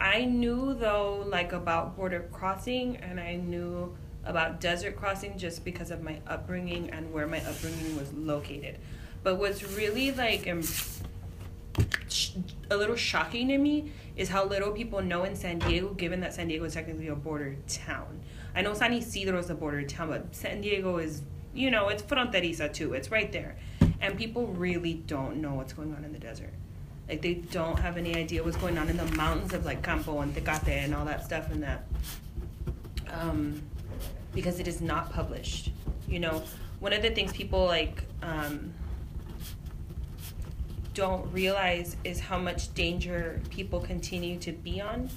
I 0.00 0.24
knew 0.24 0.74
though 0.74 1.24
like 1.26 1.52
about 1.52 1.96
border 1.96 2.28
crossing 2.32 2.96
and 2.98 3.20
I 3.20 3.36
knew 3.36 3.96
about 4.24 4.60
desert 4.60 4.96
crossing 4.96 5.38
just 5.38 5.64
because 5.64 5.90
of 5.90 6.02
my 6.02 6.20
upbringing 6.26 6.90
and 6.90 7.12
where 7.12 7.26
my 7.26 7.40
upbringing 7.40 7.96
was 7.96 8.12
located. 8.12 8.78
But 9.22 9.36
what's 9.36 9.62
really 9.76 10.12
like 10.12 10.48
um, 10.48 10.62
a 12.70 12.76
little 12.76 12.96
shocking 12.96 13.48
to 13.48 13.58
me 13.58 13.92
is 14.16 14.28
how 14.28 14.44
little 14.44 14.72
people 14.72 15.02
know 15.02 15.24
in 15.24 15.34
San 15.34 15.58
Diego, 15.58 15.94
given 15.94 16.20
that 16.20 16.34
San 16.34 16.48
Diego 16.48 16.64
is 16.64 16.74
technically 16.74 17.08
a 17.08 17.14
border 17.14 17.56
town. 17.68 18.20
I 18.54 18.62
know 18.62 18.74
San 18.74 18.92
Ysidro 18.92 19.38
is 19.38 19.50
a 19.50 19.54
border 19.54 19.82
town, 19.82 20.08
but 20.08 20.34
San 20.34 20.60
Diego 20.60 20.98
is, 20.98 21.22
you 21.54 21.70
know, 21.70 21.88
it's 21.88 22.02
fronteriza 22.02 22.72
too. 22.72 22.94
It's 22.94 23.10
right 23.10 23.30
there. 23.32 23.56
And 24.00 24.16
people 24.16 24.46
really 24.46 24.94
don't 24.94 25.38
know 25.38 25.54
what's 25.54 25.72
going 25.72 25.94
on 25.94 26.04
in 26.04 26.12
the 26.12 26.18
desert. 26.18 26.52
Like 27.08 27.20
they 27.20 27.34
don't 27.34 27.78
have 27.78 27.96
any 27.96 28.14
idea 28.14 28.42
what's 28.42 28.56
going 28.56 28.78
on 28.78 28.88
in 28.88 28.96
the 28.96 29.06
mountains 29.16 29.52
of 29.52 29.64
like 29.64 29.82
Campo 29.82 30.20
and 30.20 30.34
Tecate 30.34 30.68
and 30.68 30.94
all 30.94 31.04
that 31.04 31.24
stuff 31.24 31.50
and 31.50 31.62
that. 31.62 31.84
Um, 33.10 33.62
because 34.34 34.58
it 34.58 34.68
is 34.68 34.80
not 34.80 35.12
published. 35.12 35.70
You 36.08 36.20
know, 36.20 36.42
one 36.80 36.92
of 36.92 37.02
the 37.02 37.10
things 37.10 37.32
people 37.32 37.64
like 37.64 38.02
um, 38.22 38.72
don't 40.94 41.30
realize 41.32 41.96
is 42.04 42.20
how 42.20 42.38
much 42.38 42.72
danger 42.74 43.40
people 43.50 43.80
continue 43.80 44.38
to 44.40 44.52
be 44.52 44.80
on, 44.80 45.10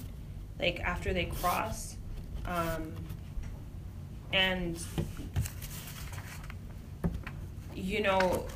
like 0.58 0.80
after 0.80 1.12
they 1.12 1.26
cross. 1.26 1.96
Um, 2.46 2.92
and, 4.32 4.78
you 7.74 8.02
know, 8.02 8.46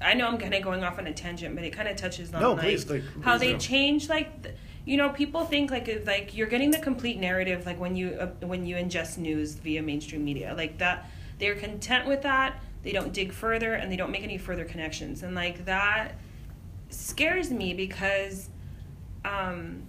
I 0.00 0.14
know 0.14 0.28
I'm 0.28 0.38
kind 0.38 0.54
of 0.54 0.62
going 0.62 0.84
off 0.84 0.98
on 0.98 1.06
a 1.06 1.12
tangent, 1.12 1.54
but 1.54 1.64
it 1.64 1.70
kind 1.72 1.88
of 1.88 1.96
touches 1.96 2.32
on 2.34 2.40
No, 2.40 2.52
like 2.52 2.62
please, 2.62 2.88
like, 2.90 3.02
how 3.22 3.38
they 3.38 3.56
change 3.56 4.08
like. 4.08 4.42
th- 4.42 4.54
you 4.86 4.98
know, 4.98 5.08
people 5.08 5.46
think 5.46 5.70
like 5.70 6.04
like 6.04 6.36
you're 6.36 6.46
getting 6.46 6.70
the 6.70 6.78
complete 6.78 7.18
narrative 7.18 7.64
like 7.64 7.80
when 7.80 7.96
you 7.96 8.10
uh, 8.20 8.26
when 8.46 8.66
you 8.66 8.76
ingest 8.76 9.16
news 9.16 9.54
via 9.54 9.80
mainstream 9.82 10.22
media 10.22 10.52
like 10.54 10.76
that. 10.76 11.10
They're 11.38 11.54
content 11.54 12.06
with 12.06 12.20
that. 12.22 12.60
They 12.82 12.92
don't 12.92 13.12
dig 13.12 13.32
further 13.32 13.74
and 13.74 13.90
they 13.90 13.96
don't 13.96 14.10
make 14.10 14.22
any 14.22 14.36
further 14.36 14.64
connections. 14.66 15.22
And 15.22 15.34
like 15.34 15.64
that 15.64 16.16
scares 16.90 17.50
me 17.50 17.72
because, 17.72 18.50
um, 19.24 19.84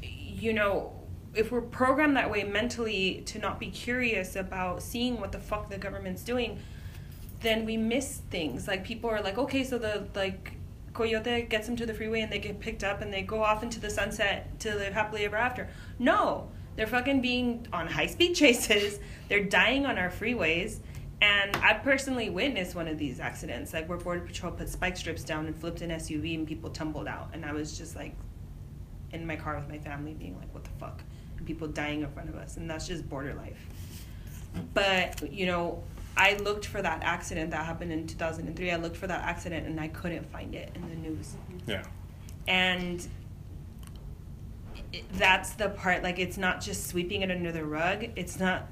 you 0.00 0.52
know, 0.52 0.92
if 1.34 1.52
we're 1.52 1.60
programmed 1.60 2.16
that 2.16 2.30
way 2.30 2.44
mentally 2.44 3.22
to 3.26 3.38
not 3.38 3.60
be 3.60 3.70
curious 3.70 4.36
about 4.36 4.82
seeing 4.82 5.20
what 5.20 5.32
the 5.32 5.38
fuck 5.38 5.70
the 5.70 5.78
government's 5.78 6.22
doing, 6.22 6.58
then 7.40 7.64
we 7.64 7.76
miss 7.76 8.22
things. 8.30 8.66
Like 8.66 8.84
people 8.84 9.10
are 9.10 9.22
like, 9.22 9.38
okay, 9.38 9.64
so 9.64 9.78
the 9.78 10.06
like 10.14 10.54
coyote 10.92 11.42
gets 11.42 11.66
them 11.66 11.76
to 11.76 11.86
the 11.86 11.94
freeway 11.94 12.20
and 12.20 12.32
they 12.32 12.38
get 12.38 12.58
picked 12.60 12.82
up 12.82 13.00
and 13.00 13.12
they 13.12 13.22
go 13.22 13.42
off 13.42 13.62
into 13.62 13.80
the 13.80 13.90
sunset 13.90 14.58
to 14.60 14.74
live 14.74 14.92
happily 14.92 15.24
ever 15.24 15.36
after. 15.36 15.68
No, 15.98 16.48
they're 16.76 16.86
fucking 16.86 17.20
being 17.20 17.66
on 17.72 17.86
high 17.86 18.06
speed 18.06 18.34
chases. 18.34 18.98
They're 19.28 19.44
dying 19.44 19.86
on 19.86 19.98
our 19.98 20.10
freeways. 20.10 20.78
And 21.22 21.54
I 21.56 21.74
personally 21.74 22.30
witnessed 22.30 22.74
one 22.74 22.88
of 22.88 22.96
these 22.96 23.20
accidents, 23.20 23.74
like 23.74 23.86
where 23.90 23.98
Border 23.98 24.22
Patrol 24.22 24.52
put 24.52 24.70
spike 24.70 24.96
strips 24.96 25.22
down 25.22 25.46
and 25.46 25.54
flipped 25.54 25.82
an 25.82 25.90
SUV 25.90 26.34
and 26.34 26.48
people 26.48 26.70
tumbled 26.70 27.06
out. 27.06 27.30
And 27.34 27.44
I 27.44 27.52
was 27.52 27.76
just 27.76 27.94
like 27.94 28.14
in 29.12 29.26
my 29.26 29.36
car 29.36 29.56
with 29.56 29.68
my 29.68 29.78
family 29.78 30.14
being 30.14 30.38
like, 30.38 30.52
what 30.54 30.64
the 30.64 30.70
fuck? 30.78 31.02
People 31.50 31.66
dying 31.66 32.02
in 32.02 32.10
front 32.12 32.28
of 32.28 32.36
us. 32.36 32.56
And 32.58 32.70
that's 32.70 32.86
just 32.86 33.08
border 33.08 33.34
life. 33.34 33.58
But, 34.72 35.32
you 35.32 35.46
know, 35.46 35.82
I 36.16 36.36
looked 36.36 36.64
for 36.64 36.80
that 36.80 37.02
accident 37.02 37.50
that 37.50 37.66
happened 37.66 37.90
in 37.90 38.06
2003. 38.06 38.70
I 38.70 38.76
looked 38.76 38.96
for 38.96 39.08
that 39.08 39.24
accident 39.24 39.66
and 39.66 39.80
I 39.80 39.88
couldn't 39.88 40.30
find 40.30 40.54
it 40.54 40.70
in 40.76 40.88
the 40.88 40.94
news. 40.94 41.34
yeah. 41.66 41.82
And 42.46 43.04
that's 45.14 45.54
the 45.54 45.70
part, 45.70 46.04
like, 46.04 46.20
it's 46.20 46.38
not 46.38 46.60
just 46.60 46.86
sweeping 46.86 47.22
it 47.22 47.32
under 47.32 47.50
the 47.50 47.64
rug. 47.64 48.06
It's 48.14 48.38
not, 48.38 48.68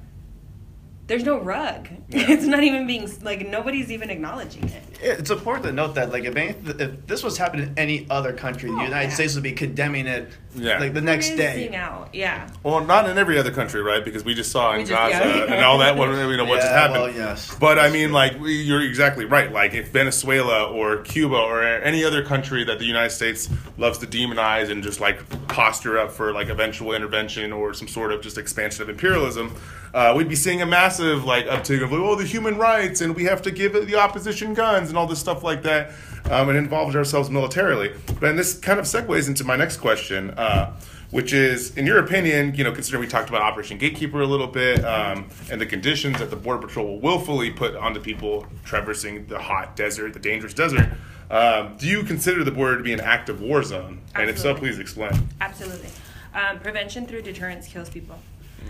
there's 1.09 1.25
no 1.25 1.39
rug. 1.41 1.89
It's 2.11 2.45
not 2.45 2.63
even 2.63 2.87
being, 2.87 3.11
like, 3.23 3.47
nobody's 3.47 3.91
even 3.91 4.09
acknowledging 4.11 4.65
it. 4.65 4.83
It's 5.03 5.31
important 5.31 5.65
to 5.67 5.73
note 5.73 5.95
that, 5.97 6.11
like, 6.11 6.25
if, 6.25 6.37
any, 6.37 6.55
if 6.67 7.07
this 7.07 7.23
was 7.23 7.37
happening 7.37 7.69
in 7.69 7.79
any 7.79 8.07
other 8.09 8.33
country, 8.33 8.71
the 8.71 8.77
Oh, 8.77 8.83
United 8.85 9.09
yeah. 9.09 9.15
States 9.15 9.35
would 9.35 9.43
be 9.43 9.53
condemning 9.53 10.07
it, 10.07 10.31
Yeah. 10.55 10.79
like 10.79 10.95
the 10.95 11.01
next 11.03 11.31
day. 11.37 11.75
out, 11.75 12.09
yeah. 12.15 12.49
Well, 12.63 12.83
not 12.85 13.09
in 13.11 13.19
every 13.19 13.39
other 13.39 13.51
country, 13.51 13.83
right? 13.83 14.03
Because 14.05 14.25
we 14.25 14.35
just 14.35 14.51
saw 14.51 14.73
in 14.73 14.79
We 14.79 14.85
just- 14.85 14.93
Gaza 15.13 15.29
yeah. 15.29 15.55
and 15.55 15.65
all 15.65 15.79
that. 15.79 15.97
What 15.97 16.09
you 16.09 16.37
know, 16.37 16.45
what 16.47 16.61
just 16.61 16.73
happened. 16.73 17.03
well, 17.03 17.13
yes. 17.13 17.55
But 17.61 17.79
I 17.79 17.91
mean, 17.91 18.11
like 18.13 18.33
you're 18.41 18.81
exactly 18.83 19.25
right. 19.27 19.53
Like 19.53 19.75
if 19.75 19.89
Venezuela 19.91 20.65
or 20.71 20.99
Cuba 20.99 21.37
or 21.37 21.63
any 21.63 22.05
other 22.05 22.23
country 22.25 22.65
that 22.65 22.79
the 22.79 22.85
United 22.87 23.11
States 23.11 23.49
loves 23.77 23.99
to 23.99 24.07
demonize 24.07 24.71
and 24.71 24.83
just 24.83 24.99
like 25.01 25.19
posture 25.49 25.99
up 25.99 26.11
for 26.13 26.33
like 26.33 26.49
eventual 26.49 26.95
intervention 26.95 27.53
or 27.53 27.75
some 27.75 27.89
sort 27.89 28.13
of 28.13 28.21
just 28.23 28.39
expansion 28.39 28.83
of 28.83 28.89
imperialism, 28.89 29.55
uh, 29.95 30.13
we'd 30.17 30.29
be 30.29 30.37
seeing 30.37 30.61
a 30.63 30.67
massive 30.99 31.25
like 31.25 31.47
uptick 31.47 31.83
of 31.83 31.93
oh 31.93 32.15
the 32.15 32.25
human 32.25 32.57
rights 32.57 33.01
and 33.01 33.15
we 33.15 33.25
have 33.25 33.43
to 33.43 33.51
give 33.51 33.73
the 33.73 33.95
opposition 33.95 34.55
guns 34.55 34.89
and 34.89 34.99
all 34.99 35.07
this 35.07 35.19
stuff 35.19 35.43
like 35.43 35.63
that. 35.63 35.93
Um, 36.31 36.51
and 36.51 36.59
involve 36.59 36.95
ourselves 36.95 37.31
militarily. 37.31 37.95
But 38.21 38.31
and 38.31 38.39
this 38.39 38.59
kind 38.59 38.79
of 38.79 38.85
segues 38.85 39.29
into 39.29 39.45
my 39.45 39.57
next 39.57 39.79
question. 39.79 40.31
Uh, 40.31 40.79
which 41.11 41.33
is, 41.33 41.75
in 41.79 41.87
your 41.87 42.01
opinion, 42.01 42.55
you 42.55 42.63
know, 42.63 42.71
considering 42.71 43.01
we 43.01 43.09
talked 43.09 43.31
about 43.31 43.41
Operation 43.41 43.79
Gatekeeper 43.79 44.21
a 44.21 44.27
little 44.27 44.47
bit 44.47 44.85
um, 44.85 45.31
and 45.51 45.59
the 45.59 45.65
conditions 45.65 46.19
that 46.19 46.29
the 46.29 46.37
Border 46.37 46.67
Patrol 46.67 46.87
will 46.87 47.01
willfully 47.01 47.51
put 47.51 47.75
onto 47.75 47.99
people 47.99 48.47
traversing 48.67 49.27
the 49.27 49.39
hot 49.39 49.75
desert, 49.75 50.13
the 50.13 50.19
dangerous 50.19 50.53
desert, 50.53 50.91
um, 51.31 51.79
do 51.79 51.87
you 51.87 52.03
consider 52.03 52.45
the 52.45 52.51
border 52.51 52.77
to 52.77 52.83
be 52.83 52.93
an 52.93 53.01
active 53.01 53.41
war 53.41 53.63
zone? 53.63 54.03
And 54.17 54.29
if 54.29 54.39
so, 54.39 54.55
please 54.55 54.79
explain. 54.79 55.13
Absolutely. 55.41 55.89
Um, 56.35 56.59
prevention 56.61 57.07
through 57.07 57.23
deterrence 57.23 57.67
kills 57.67 57.89
people. 57.89 58.19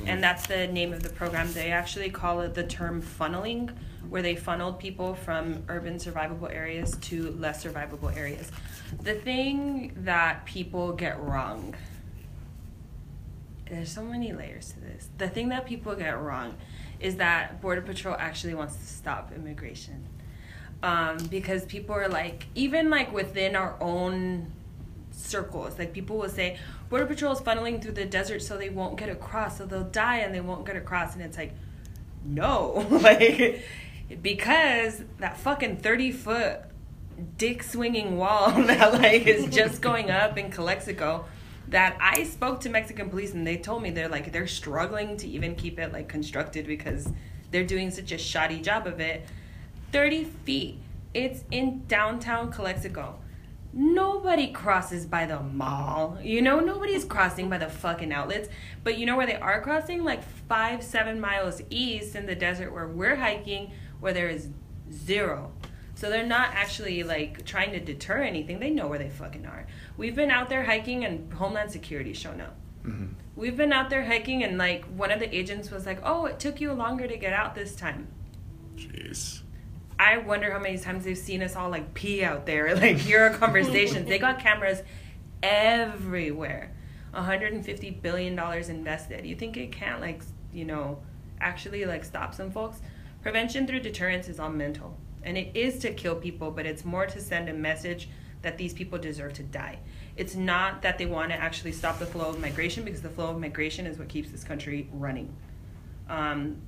And 0.06 0.22
that's 0.22 0.46
the 0.46 0.66
name 0.66 0.92
of 0.92 1.02
the 1.02 1.10
program. 1.10 1.52
They 1.52 1.70
actually 1.70 2.10
call 2.10 2.40
it 2.40 2.54
the 2.54 2.64
term 2.64 3.02
funneling, 3.02 3.70
where 4.08 4.22
they 4.22 4.36
funneled 4.36 4.78
people 4.78 5.14
from 5.14 5.62
urban 5.68 5.96
survivable 5.96 6.52
areas 6.52 6.96
to 7.02 7.32
less 7.32 7.64
survivable 7.64 8.14
areas. 8.16 8.50
The 9.02 9.14
thing 9.14 9.92
that 9.98 10.46
people 10.46 10.92
get 10.92 11.20
wrong, 11.20 11.74
there's 13.68 13.90
so 13.90 14.02
many 14.02 14.32
layers 14.32 14.72
to 14.72 14.80
this. 14.80 15.08
The 15.18 15.28
thing 15.28 15.50
that 15.50 15.66
people 15.66 15.94
get 15.94 16.18
wrong 16.20 16.56
is 17.00 17.16
that 17.16 17.60
Border 17.60 17.82
Patrol 17.82 18.16
actually 18.18 18.54
wants 18.54 18.76
to 18.76 18.86
stop 18.86 19.32
immigration. 19.34 20.06
Um, 20.82 21.18
because 21.28 21.64
people 21.64 21.94
are 21.94 22.08
like, 22.08 22.46
even 22.54 22.88
like 22.88 23.12
within 23.12 23.56
our 23.56 23.76
own 23.80 24.52
circles. 25.18 25.78
Like 25.78 25.92
people 25.92 26.16
will 26.16 26.28
say, 26.28 26.58
Border 26.88 27.06
Patrol 27.06 27.32
is 27.32 27.40
funneling 27.40 27.82
through 27.82 27.92
the 27.92 28.04
desert 28.04 28.40
so 28.40 28.56
they 28.56 28.70
won't 28.70 28.96
get 28.96 29.08
across, 29.08 29.58
so 29.58 29.66
they'll 29.66 29.84
die 29.84 30.18
and 30.18 30.34
they 30.34 30.40
won't 30.40 30.64
get 30.64 30.76
across. 30.76 31.14
And 31.14 31.22
it's 31.22 31.36
like, 31.36 31.54
no, 32.24 32.86
like 32.90 33.62
because 34.22 35.02
that 35.18 35.36
fucking 35.38 35.78
thirty 35.78 36.12
foot 36.12 36.60
dick 37.36 37.62
swinging 37.62 38.16
wall 38.16 38.50
that 38.62 38.94
like 38.94 39.26
is 39.26 39.46
just 39.54 39.82
going 39.88 40.10
up 40.10 40.38
in 40.38 40.50
Calexico. 40.50 41.26
That 41.68 41.98
I 42.00 42.22
spoke 42.24 42.60
to 42.60 42.70
Mexican 42.70 43.10
police 43.10 43.34
and 43.34 43.46
they 43.46 43.58
told 43.58 43.82
me 43.82 43.90
they're 43.90 44.08
like 44.08 44.32
they're 44.32 44.46
struggling 44.46 45.18
to 45.18 45.28
even 45.28 45.54
keep 45.54 45.78
it 45.78 45.92
like 45.92 46.08
constructed 46.08 46.66
because 46.66 47.12
they're 47.50 47.66
doing 47.66 47.90
such 47.90 48.10
a 48.12 48.18
shoddy 48.18 48.60
job 48.60 48.86
of 48.86 49.00
it. 49.00 49.26
30 49.92 50.24
feet 50.24 50.78
It's 51.14 51.44
in 51.50 51.84
downtown 51.86 52.50
Calexico. 52.50 53.18
Nobody 53.80 54.48
crosses 54.48 55.06
by 55.06 55.24
the 55.24 55.38
mall. 55.38 56.18
You 56.20 56.42
know, 56.42 56.58
nobody's 56.58 57.04
crossing 57.04 57.48
by 57.48 57.58
the 57.58 57.68
fucking 57.68 58.12
outlets. 58.12 58.48
But 58.82 58.98
you 58.98 59.06
know 59.06 59.16
where 59.16 59.24
they 59.24 59.36
are 59.36 59.62
crossing? 59.62 60.02
Like 60.02 60.24
five, 60.48 60.82
seven 60.82 61.20
miles 61.20 61.62
east 61.70 62.16
in 62.16 62.26
the 62.26 62.34
desert 62.34 62.72
where 62.72 62.88
we're 62.88 63.14
hiking, 63.14 63.70
where 64.00 64.12
there 64.12 64.28
is 64.28 64.48
zero. 64.92 65.52
So 65.94 66.10
they're 66.10 66.26
not 66.26 66.50
actually 66.54 67.04
like 67.04 67.44
trying 67.44 67.70
to 67.70 67.78
deter 67.78 68.20
anything. 68.20 68.58
They 68.58 68.70
know 68.70 68.88
where 68.88 68.98
they 68.98 69.10
fucking 69.10 69.46
are. 69.46 69.64
We've 69.96 70.16
been 70.16 70.32
out 70.32 70.48
there 70.48 70.64
hiking 70.64 71.04
and 71.04 71.32
Homeland 71.32 71.70
Security 71.70 72.14
shown 72.14 72.40
up. 72.40 72.56
Mm-hmm. 72.84 73.12
We've 73.36 73.56
been 73.56 73.72
out 73.72 73.90
there 73.90 74.04
hiking 74.04 74.42
and 74.42 74.58
like 74.58 74.86
one 74.86 75.12
of 75.12 75.20
the 75.20 75.32
agents 75.32 75.70
was 75.70 75.86
like, 75.86 76.00
"Oh, 76.02 76.26
it 76.26 76.40
took 76.40 76.60
you 76.60 76.72
longer 76.72 77.06
to 77.06 77.16
get 77.16 77.32
out 77.32 77.54
this 77.54 77.76
time." 77.76 78.08
Jeez. 78.74 79.42
I 79.98 80.18
wonder 80.18 80.50
how 80.52 80.58
many 80.58 80.78
times 80.78 81.04
they've 81.04 81.18
seen 81.18 81.42
us 81.42 81.56
all 81.56 81.70
like 81.70 81.94
pee 81.94 82.22
out 82.22 82.46
there, 82.46 82.74
like 82.76 82.96
hear 82.96 83.22
our 83.22 83.30
conversations. 83.30 84.08
they 84.08 84.18
got 84.18 84.38
cameras 84.40 84.82
everywhere. 85.42 86.72
150 87.12 87.90
billion 87.90 88.36
dollars 88.36 88.68
invested. 88.68 89.26
You 89.26 89.34
think 89.34 89.56
it 89.56 89.72
can't 89.72 90.00
like, 90.00 90.22
you 90.52 90.64
know, 90.64 91.00
actually 91.40 91.84
like 91.84 92.04
stop 92.04 92.34
some 92.34 92.50
folks? 92.50 92.80
Prevention 93.22 93.66
through 93.66 93.80
deterrence 93.80 94.28
is 94.28 94.38
all 94.38 94.50
mental. 94.50 94.96
And 95.22 95.36
it 95.36 95.56
is 95.56 95.78
to 95.80 95.92
kill 95.92 96.14
people, 96.14 96.50
but 96.50 96.64
it's 96.64 96.84
more 96.84 97.06
to 97.06 97.20
send 97.20 97.48
a 97.48 97.52
message 97.52 98.08
that 98.42 98.56
these 98.56 98.72
people 98.72 98.98
deserve 98.98 99.32
to 99.34 99.42
die. 99.42 99.78
It's 100.16 100.34
not 100.34 100.82
that 100.82 100.98
they 100.98 101.06
want 101.06 101.30
to 101.30 101.36
actually 101.36 101.72
stop 101.72 101.98
the 101.98 102.06
flow 102.06 102.28
of 102.30 102.40
migration 102.40 102.84
because 102.84 103.02
the 103.02 103.08
flow 103.08 103.30
of 103.30 103.40
migration 103.40 103.86
is 103.86 103.98
what 103.98 104.08
keeps 104.08 104.30
this 104.30 104.44
country 104.44 104.88
running. 104.92 105.34
Um, 106.08 106.58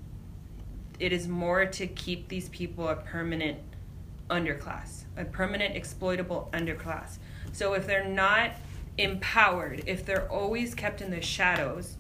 it 1.01 1.13
is 1.13 1.27
more 1.27 1.65
to 1.65 1.87
keep 1.87 2.29
these 2.29 2.49
people 2.51 2.89
a 2.89 2.95
permanent 2.95 3.59
underclass, 4.29 5.05
a 5.17 5.25
permanent 5.25 5.75
exploitable 5.75 6.49
underclass. 6.53 7.19
So 7.53 7.73
if 7.73 7.87
they're 7.87 8.07
not 8.07 8.53
empowered, 8.99 9.83
if 9.87 10.05
they're 10.05 10.31
always 10.31 10.75
kept 10.75 11.01
in 11.01 11.11
the 11.11 11.23
shadows, 11.23 11.97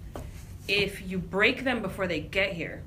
if 0.68 1.08
you 1.08 1.18
break 1.18 1.64
them 1.64 1.82
before 1.82 2.06
they 2.06 2.20
get 2.20 2.52
here, 2.52 2.82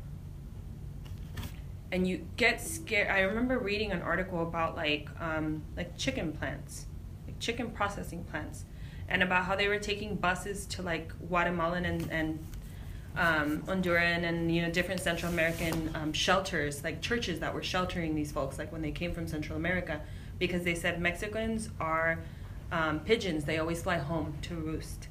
and 1.92 2.08
you 2.08 2.26
get 2.38 2.60
scared. 2.60 3.08
I 3.10 3.20
remember 3.20 3.60
reading 3.60 3.92
an 3.92 4.02
article 4.02 4.42
about 4.42 4.76
like 4.76 5.10
um, 5.22 5.62
like 5.78 5.96
chicken 5.96 6.32
plants, 6.32 6.88
like 7.28 7.38
chicken 7.40 7.70
processing 7.70 8.24
plants, 8.24 8.66
and 9.08 9.22
about 9.22 9.46
how 9.46 9.56
they 9.56 9.68
were 9.68 9.78
taking 9.78 10.16
buses 10.16 10.66
to 10.68 10.82
like 10.82 11.12
Guatemalan 11.28 11.86
and 11.86 12.10
and 12.12 12.40
um, 13.16 13.62
Honduran 13.64 14.24
and 14.24 14.54
you 14.54 14.62
know 14.62 14.72
different 14.72 15.02
Central 15.02 15.32
American 15.32 15.92
um, 15.96 16.14
shelters, 16.14 16.84
like 16.84 17.02
churches 17.02 17.40
that 17.40 17.54
were 17.54 17.64
sheltering 17.64 18.16
these 18.16 18.32
folks, 18.32 18.58
like 18.58 18.72
when 18.72 18.82
they 18.82 18.92
came 18.92 19.14
from 19.14 19.28
Central 19.28 19.58
America, 19.58 20.02
because 20.40 20.64
they 20.64 20.76
said 20.76 21.00
Mexicans 21.00 21.70
are 21.80 22.20
um, 22.72 23.00
pigeons; 23.02 23.46
they 23.46 23.60
always 23.60 23.84
fly 23.84 23.98
home 23.98 24.38
to 24.44 24.56
roost. 24.56 25.08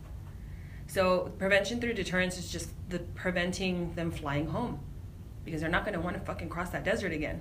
So 0.86 1.32
prevention 1.38 1.80
through 1.80 1.94
deterrence 1.94 2.38
is 2.38 2.50
just 2.50 2.70
the 2.88 2.98
preventing 2.98 3.94
them 3.94 4.10
flying 4.10 4.46
home, 4.46 4.80
because 5.44 5.60
they're 5.60 5.70
not 5.70 5.84
going 5.84 5.94
to 5.94 6.00
want 6.00 6.18
to 6.18 6.24
fucking 6.24 6.48
cross 6.48 6.70
that 6.70 6.84
desert 6.84 7.12
again. 7.12 7.40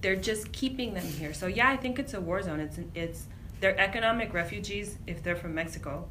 They're 0.00 0.16
just 0.16 0.52
keeping 0.52 0.94
them 0.94 1.06
here. 1.06 1.32
So 1.32 1.46
yeah, 1.46 1.70
I 1.70 1.76
think 1.76 1.98
it's 1.98 2.12
a 2.12 2.20
war 2.20 2.42
zone. 2.42 2.60
It's 2.60 2.78
it's 2.94 3.26
they're 3.60 3.78
economic 3.78 4.34
refugees 4.34 4.98
if 5.06 5.22
they're 5.22 5.36
from 5.36 5.54
Mexico, 5.54 6.08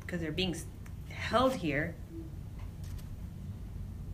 because 0.00 0.20
they're 0.20 0.30
being 0.30 0.54
held 1.08 1.54
here 1.54 1.94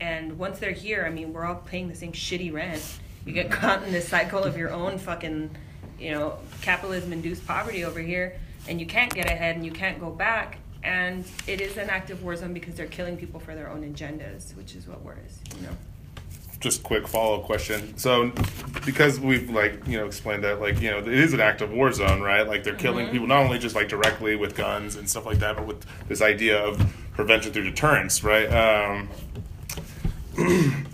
and 0.00 0.38
once 0.38 0.58
they're 0.58 0.72
here, 0.72 1.04
I 1.06 1.10
mean, 1.10 1.32
we're 1.32 1.44
all 1.44 1.56
paying 1.56 1.88
the 1.88 1.94
same 1.94 2.12
shitty 2.12 2.52
rent. 2.52 2.82
You 3.26 3.32
get 3.32 3.50
caught 3.50 3.82
in 3.82 3.92
this 3.92 4.08
cycle 4.08 4.42
of 4.42 4.56
your 4.56 4.70
own 4.70 4.98
fucking, 4.98 5.50
you 5.98 6.10
know, 6.12 6.38
capitalism 6.62 7.12
induced 7.12 7.46
poverty 7.46 7.84
over 7.84 8.00
here, 8.00 8.38
and 8.68 8.80
you 8.80 8.86
can't 8.86 9.12
get 9.14 9.26
ahead 9.26 9.56
and 9.56 9.64
you 9.64 9.72
can't 9.72 10.00
go 10.00 10.10
back. 10.10 10.58
And 10.82 11.24
it 11.46 11.60
is 11.60 11.76
an 11.76 11.90
active 11.90 12.22
war 12.22 12.34
zone 12.36 12.54
because 12.54 12.74
they're 12.74 12.86
killing 12.86 13.16
people 13.18 13.38
for 13.38 13.54
their 13.54 13.68
own 13.68 13.82
agendas, 13.82 14.56
which 14.56 14.74
is 14.74 14.86
what 14.88 15.02
war 15.02 15.18
is, 15.26 15.38
you 15.54 15.66
know. 15.66 15.76
just 16.60 16.82
quick 16.82 17.06
follow 17.06 17.38
up 17.40 17.44
question. 17.44 17.96
So, 17.98 18.32
because 18.86 19.20
we've 19.20 19.50
like 19.50 19.86
you 19.86 19.98
know 19.98 20.06
explained 20.06 20.42
that 20.44 20.58
like 20.62 20.80
you 20.80 20.90
know 20.90 20.98
it 21.00 21.08
is 21.08 21.34
an 21.34 21.40
active 21.40 21.70
war 21.70 21.92
zone, 21.92 22.22
right? 22.22 22.48
Like 22.48 22.64
they're 22.64 22.74
killing 22.74 23.04
Mm-hmm. 23.06 23.12
people 23.12 23.26
not 23.26 23.42
only 23.42 23.58
just 23.58 23.74
like 23.74 23.88
directly 23.90 24.36
with 24.36 24.56
guns 24.56 24.96
and 24.96 25.08
stuff 25.08 25.26
like 25.26 25.38
that, 25.40 25.56
but 25.56 25.66
with 25.66 25.84
this 26.08 26.22
idea 26.22 26.58
of 26.64 26.78
prevention 27.12 27.52
through 27.52 27.64
deterrence, 27.64 28.24
right? 28.24 28.46
Um, 28.46 29.10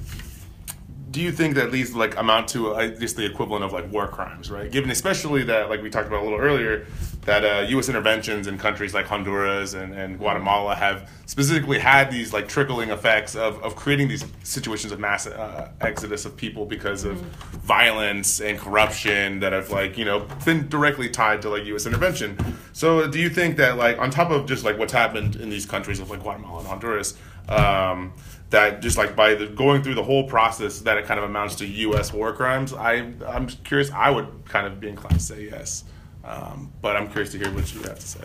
do 1.17 1.23
you 1.23 1.33
think 1.33 1.55
that 1.55 1.73
these 1.73 1.95
like 1.95 2.15
amount 2.19 2.47
to 2.49 2.75
uh, 2.75 2.89
just 2.89 3.17
the 3.17 3.25
equivalent 3.25 3.65
of 3.65 3.73
like 3.73 3.91
war 3.91 4.07
crimes, 4.07 4.51
right? 4.51 4.71
Given 4.71 4.91
especially 4.91 5.45
that 5.45 5.71
like 5.71 5.83
we 5.83 5.89
talked 5.89 6.09
about 6.09 6.21
a 6.21 6.25
little 6.25 6.39
earlier, 6.39 6.87
that 7.23 7.43
uh, 7.43 7.67
U.S. 7.71 7.89
interventions 7.89 8.47
in 8.47 8.59
countries 8.59 8.93
like 8.93 9.07
Honduras 9.07 9.73
and, 9.73 9.95
and 9.95 10.19
Guatemala 10.19 10.75
have 10.75 11.11
specifically 11.25 11.79
had 11.79 12.11
these 12.11 12.35
like 12.35 12.49
trickling 12.49 12.91
effects 12.91 13.35
of, 13.35 13.63
of 13.63 13.77
creating 13.77 14.09
these 14.09 14.27
situations 14.43 14.93
of 14.93 15.01
mass 15.01 15.27
uh, 15.27 15.71
exodus 15.81 16.27
of 16.27 16.37
people 16.37 16.67
because 16.67 17.05
of 17.05 17.17
violence 17.17 18.43
and 18.43 18.59
corruption 18.59 19.41
that 19.41 19.55
have 19.55 19.71
like 19.71 19.97
you 19.97 20.05
know 20.05 20.29
been 20.45 20.69
directly 20.69 21.09
tied 21.09 21.41
to 21.41 21.49
like 21.49 21.65
U.S. 21.65 21.87
intervention. 21.87 22.37
So 22.75 23.09
do 23.09 23.19
you 23.19 23.31
think 23.31 23.57
that 23.57 23.79
like 23.79 23.97
on 23.99 24.11
top 24.11 24.31
of 24.31 24.47
just 24.47 24.65
like 24.65 24.79
what's 24.79 24.93
happened 24.93 25.37
in 25.37 25.49
these 25.49 25.65
countries 25.65 25.99
of 25.99 26.11
like 26.11 26.21
Guatemala 26.21 26.59
and 26.59 26.69
Honduras? 26.69 27.17
Um, 27.49 28.13
that 28.57 28.81
just 28.81 28.97
like 28.97 29.15
by 29.15 29.35
the, 29.35 29.47
going 29.47 29.83
through 29.83 29.95
the 29.95 30.03
whole 30.03 30.25
process 30.25 30.81
that 30.81 30.97
it 30.97 31.05
kind 31.05 31.19
of 31.21 31.25
amounts 31.29 31.57
to 31.57 31.67
U.S. 31.67 32.13
war 32.13 32.33
crimes. 32.33 32.73
I 32.73 33.13
I'm 33.27 33.47
curious. 33.49 33.91
I 33.93 34.09
would 34.11 34.29
kind 34.49 34.67
of 34.67 34.81
be 34.81 34.89
inclined 34.89 35.17
to 35.21 35.25
say 35.25 35.45
yes, 35.45 35.85
um, 36.25 36.73
but 36.81 36.97
I'm 36.97 37.09
curious 37.09 37.33
to 37.33 37.39
hear 37.39 37.53
what 37.53 37.73
you 37.75 37.83
have 37.83 37.99
to 37.99 38.09
say. 38.09 38.21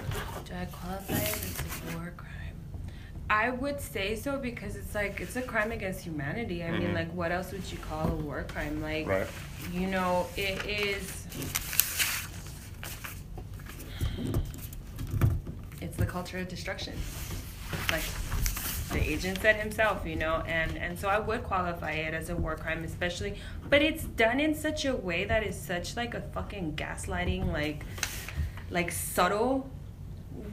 Do 0.45 0.53
I 0.55 0.65
qualify 0.65 1.15
it 1.15 1.35
as 1.35 1.93
a 1.93 1.97
war 1.97 2.13
crime? 2.15 2.29
I 3.29 3.49
would 3.49 3.79
say 3.81 4.15
so 4.15 4.37
because 4.37 4.75
it's 4.77 4.95
like 4.95 5.19
it's 5.19 5.35
a 5.35 5.41
crime 5.41 5.71
against 5.73 5.99
humanity. 6.01 6.63
I 6.63 6.71
mean, 6.71 6.93
like, 6.93 7.11
what 7.13 7.31
else 7.33 7.51
would 7.51 7.69
you 7.71 7.77
call 7.79 8.07
a 8.07 8.15
war 8.15 8.45
crime? 8.47 8.81
Like, 8.81 9.07
Right. 9.07 9.27
you 9.73 9.87
know, 9.87 10.27
it 10.37 10.65
is. 10.65 11.27
It's 15.81 15.97
the 15.97 16.05
culture 16.05 16.37
of 16.37 16.47
destruction. 16.47 16.93
Like 17.91 18.03
the 18.91 18.99
agent 18.99 19.39
said 19.41 19.55
himself, 19.55 20.05
you 20.05 20.15
know, 20.15 20.43
and 20.47 20.77
and 20.77 20.99
so 20.99 21.07
I 21.07 21.19
would 21.19 21.43
qualify 21.43 21.91
it 21.91 22.13
as 22.13 22.29
a 22.29 22.35
war 22.35 22.55
crime, 22.55 22.83
especially. 22.83 23.35
But 23.69 23.81
it's 23.81 24.03
done 24.03 24.39
in 24.39 24.55
such 24.55 24.85
a 24.85 24.95
way 24.95 25.25
that 25.25 25.43
is 25.43 25.55
such 25.55 25.95
like 25.95 26.13
a 26.13 26.21
fucking 26.21 26.73
gaslighting, 26.75 27.51
like 27.51 27.85
like 28.69 28.91
subtle 28.91 29.69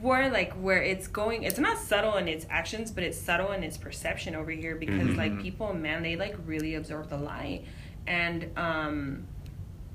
war 0.01 0.29
like 0.29 0.53
where 0.53 0.83
it's 0.83 1.07
going 1.07 1.43
it's 1.43 1.57
not 1.57 1.77
subtle 1.77 2.17
in 2.17 2.27
its 2.27 2.45
actions 2.49 2.91
but 2.91 3.03
it's 3.03 3.17
subtle 3.17 3.53
in 3.53 3.63
its 3.63 3.77
perception 3.77 4.35
over 4.35 4.51
here 4.51 4.75
because 4.75 5.09
like 5.15 5.41
people 5.41 5.73
man 5.73 6.03
they 6.03 6.15
like 6.15 6.35
really 6.45 6.75
absorb 6.75 7.09
the 7.09 7.17
lie 7.17 7.61
and 8.05 8.49
um 8.57 9.25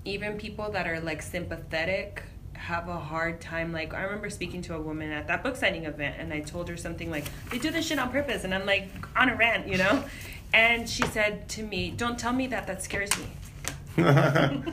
even 0.04 0.36
people 0.36 0.70
that 0.70 0.86
are 0.86 1.00
like 1.00 1.22
sympathetic 1.22 2.22
have 2.54 2.88
a 2.88 2.96
hard 2.98 3.40
time 3.40 3.72
like 3.72 3.92
i 3.94 4.02
remember 4.02 4.30
speaking 4.30 4.62
to 4.62 4.74
a 4.74 4.80
woman 4.80 5.10
at 5.12 5.26
that 5.26 5.42
book 5.42 5.54
signing 5.56 5.84
event 5.84 6.14
and 6.18 6.32
i 6.32 6.40
told 6.40 6.68
her 6.68 6.76
something 6.76 7.10
like 7.10 7.24
they 7.50 7.58
do 7.58 7.70
this 7.70 7.86
shit 7.86 7.98
on 7.98 8.10
purpose 8.10 8.44
and 8.44 8.54
i'm 8.54 8.64
like 8.64 8.88
on 9.16 9.28
a 9.28 9.34
rant 9.36 9.66
you 9.68 9.76
know? 9.76 10.02
And 10.54 10.88
she 10.88 11.02
said 11.06 11.48
to 11.50 11.62
me 11.64 11.90
don't 11.90 12.18
tell 12.18 12.32
me 12.32 12.46
that 12.48 12.66
that 12.68 12.82
scares 12.82 13.10
me. 13.18 13.26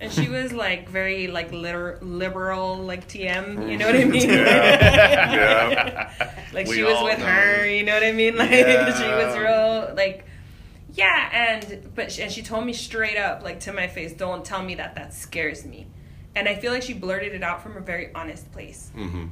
And 0.00 0.12
she 0.12 0.28
was 0.28 0.52
like 0.52 0.88
very 0.88 1.26
like 1.26 1.50
liter- 1.50 1.98
liberal 2.00 2.76
like 2.76 3.08
tm 3.08 3.68
you 3.68 3.76
know 3.76 3.86
what 3.86 3.96
i 3.96 4.04
mean? 4.14 4.28
Yeah. 4.30 6.10
like 6.52 6.68
We 6.68 6.76
she 6.76 6.82
was 6.84 7.02
with 7.02 7.18
know. 7.18 7.24
her 7.26 7.66
you 7.68 7.82
know 7.82 7.94
what 7.94 8.04
i 8.04 8.12
mean? 8.12 8.36
Like 8.36 8.48
she 8.50 9.08
was 9.08 9.36
real 9.36 9.92
like 9.96 10.24
yeah 10.94 11.28
and 11.32 11.90
but 11.94 12.10
she, 12.12 12.22
and 12.22 12.30
she 12.32 12.42
told 12.42 12.64
me 12.64 12.72
straight 12.72 13.16
up 13.18 13.42
like 13.42 13.60
to 13.60 13.72
my 13.72 13.86
face 13.88 14.12
don't 14.12 14.44
tell 14.44 14.62
me 14.62 14.76
that 14.76 14.94
that 14.94 15.12
scares 15.12 15.64
me 15.66 15.86
and 16.36 16.48
i 16.48 16.54
feel 16.54 16.72
like 16.72 16.82
she 16.82 16.94
blurted 16.94 17.34
it 17.34 17.42
out 17.42 17.62
from 17.62 17.76
a 17.76 17.80
very 17.80 18.12
honest 18.14 18.50
place 18.52 18.90
hmm 18.94 19.26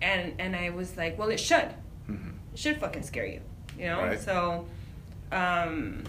and 0.00 0.32
and 0.38 0.56
i 0.56 0.70
was 0.70 0.96
like 0.96 1.18
well 1.18 1.28
it 1.30 1.38
should 1.38 1.68
it 2.08 2.58
should 2.58 2.78
fucking 2.78 3.02
scare 3.02 3.26
you 3.26 3.40
you 3.78 3.86
know 3.86 3.98
Right. 4.02 4.20
so 4.20 4.66
um 5.30 6.02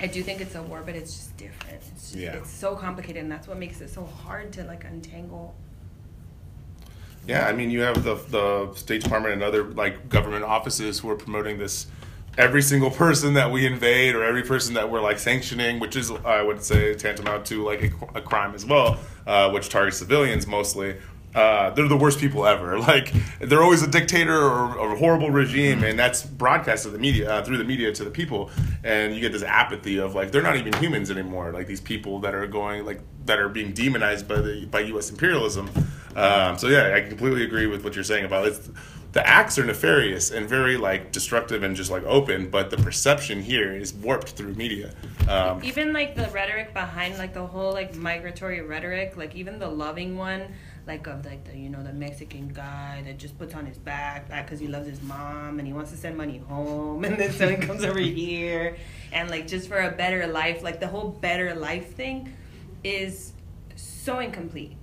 i 0.00 0.06
do 0.06 0.22
think 0.22 0.40
it's 0.40 0.54
a 0.54 0.62
war 0.62 0.82
but 0.84 0.94
it's 0.94 1.14
just 1.14 1.36
different 1.36 1.74
it's 1.74 1.88
just, 2.10 2.14
Yeah. 2.16 2.34
it's 2.34 2.50
so 2.50 2.74
complicated 2.76 3.22
and 3.22 3.30
that's 3.30 3.46
what 3.48 3.58
makes 3.58 3.80
it 3.80 3.90
so 3.90 4.04
hard 4.04 4.52
to 4.54 4.64
like 4.64 4.84
untangle 4.84 5.54
Yeah, 7.26 7.48
I 7.48 7.52
mean, 7.52 7.70
you 7.72 7.80
have 7.82 8.04
the 8.04 8.14
the 8.30 8.72
State 8.74 9.02
Department 9.02 9.34
and 9.34 9.42
other 9.42 9.64
like 9.64 10.08
government 10.08 10.44
offices 10.44 11.00
who 11.00 11.10
are 11.10 11.16
promoting 11.16 11.58
this. 11.58 11.86
Every 12.38 12.60
single 12.62 12.90
person 12.90 13.34
that 13.34 13.50
we 13.50 13.66
invade, 13.66 14.14
or 14.14 14.22
every 14.22 14.42
person 14.42 14.74
that 14.74 14.90
we're 14.90 15.00
like 15.00 15.18
sanctioning, 15.18 15.80
which 15.80 15.96
is 15.96 16.10
I 16.10 16.42
would 16.42 16.62
say 16.62 16.94
tantamount 16.94 17.46
to 17.46 17.64
like 17.64 17.82
a, 17.82 18.18
a 18.18 18.20
crime 18.20 18.54
as 18.54 18.64
well, 18.66 18.98
uh, 19.26 19.50
which 19.50 19.68
targets 19.70 19.96
civilians 19.98 20.46
mostly. 20.46 20.96
uh, 21.34 21.70
they're 21.70 21.86
the 21.88 21.96
worst 21.96 22.18
people 22.18 22.46
ever. 22.46 22.78
Like 22.86 23.12
they're 23.40 23.62
always 23.62 23.82
a 23.82 23.86
dictator 23.86 24.34
or, 24.34 24.74
or 24.78 24.92
a 24.94 24.96
horrible 24.98 25.30
regime, 25.30 25.82
and 25.84 25.98
that's 25.98 26.22
broadcast 26.24 26.84
to 26.84 26.90
the 26.90 26.98
media 26.98 27.30
uh, 27.30 27.42
through 27.44 27.58
the 27.58 27.64
media 27.64 27.92
to 27.92 28.04
the 28.04 28.10
people, 28.10 28.50
and 28.84 29.14
you 29.14 29.20
get 29.20 29.32
this 29.32 29.42
apathy 29.42 29.98
of 29.98 30.14
like 30.14 30.30
they're 30.30 30.42
not 30.42 30.56
even 30.56 30.72
humans 30.74 31.10
anymore. 31.10 31.52
Like 31.52 31.66
these 31.66 31.80
people 31.80 32.20
that 32.20 32.34
are 32.34 32.46
going 32.46 32.86
like 32.86 33.00
that 33.26 33.38
are 33.38 33.48
being 33.48 33.72
demonized 33.72 34.26
by 34.28 34.36
the 34.40 34.66
by 34.70 34.80
U.S. 34.80 35.10
imperialism. 35.10 35.68
Um, 36.14 36.56
so 36.56 36.68
yeah, 36.68 36.94
I 36.94 37.00
completely 37.02 37.44
agree 37.44 37.66
with 37.66 37.84
what 37.84 37.94
you're 37.94 38.04
saying 38.04 38.24
about 38.24 38.46
it. 38.46 38.58
The 39.16 39.26
acts 39.26 39.58
are 39.58 39.64
nefarious 39.64 40.30
and 40.30 40.46
very 40.46 40.76
like 40.76 41.10
destructive 41.10 41.62
and 41.62 41.74
just 41.74 41.90
like 41.90 42.02
open, 42.02 42.50
but 42.50 42.68
the 42.68 42.76
perception 42.76 43.40
here 43.40 43.74
is 43.74 43.94
warped 43.94 44.32
through 44.32 44.52
media. 44.56 44.92
Um, 45.26 45.64
even 45.64 45.94
like 45.94 46.14
the 46.14 46.28
rhetoric 46.28 46.74
behind 46.74 47.16
like 47.16 47.32
the 47.32 47.46
whole 47.46 47.72
like 47.72 47.96
migratory 47.96 48.60
rhetoric 48.60 49.16
like 49.16 49.34
even 49.34 49.58
the 49.58 49.68
loving 49.68 50.18
one 50.18 50.52
like 50.86 51.06
of 51.06 51.24
like 51.24 51.44
the 51.44 51.56
you 51.56 51.70
know 51.70 51.82
the 51.82 51.94
mexican 51.94 52.48
guy 52.48 53.02
that 53.06 53.18
just 53.18 53.36
puts 53.38 53.54
on 53.54 53.64
his 53.64 53.78
back 53.78 54.28
because 54.28 54.60
he 54.60 54.68
loves 54.68 54.86
his 54.86 55.02
mom 55.02 55.58
and 55.58 55.66
he 55.66 55.72
wants 55.72 55.90
to 55.90 55.96
send 55.96 56.14
money 56.14 56.38
home 56.38 57.02
and 57.06 57.18
then 57.18 57.32
someone 57.32 57.60
comes 57.60 57.84
over 57.84 57.98
here 58.20 58.76
and 59.12 59.30
like 59.30 59.48
just 59.48 59.66
for 59.66 59.80
a 59.80 59.90
better 59.90 60.26
life 60.26 60.62
like 60.62 60.78
the 60.78 60.86
whole 60.86 61.08
better 61.08 61.54
life 61.54 61.94
thing 61.94 62.32
is 62.84 63.32
so 63.76 64.18
incomplete 64.18 64.76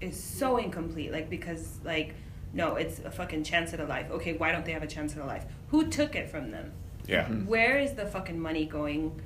is 0.00 0.18
so 0.18 0.58
incomplete 0.58 1.12
like 1.12 1.28
because 1.28 1.80
like 1.84 2.14
no 2.52 2.76
it's 2.76 2.98
a 3.00 3.10
fucking 3.10 3.44
chance 3.44 3.72
at 3.72 3.80
a 3.80 3.84
life 3.84 4.10
okay 4.10 4.32
why 4.34 4.50
don't 4.52 4.64
they 4.64 4.72
have 4.72 4.82
a 4.82 4.86
chance 4.86 5.16
at 5.16 5.22
a 5.22 5.26
life 5.26 5.44
who 5.68 5.86
took 5.88 6.14
it 6.14 6.28
from 6.28 6.50
them 6.50 6.72
yeah. 7.06 7.24
Mm-hmm. 7.24 7.46
where 7.46 7.78
is 7.78 7.92
the 7.94 8.06
fucking 8.06 8.38
money 8.38 8.64
going 8.66 9.20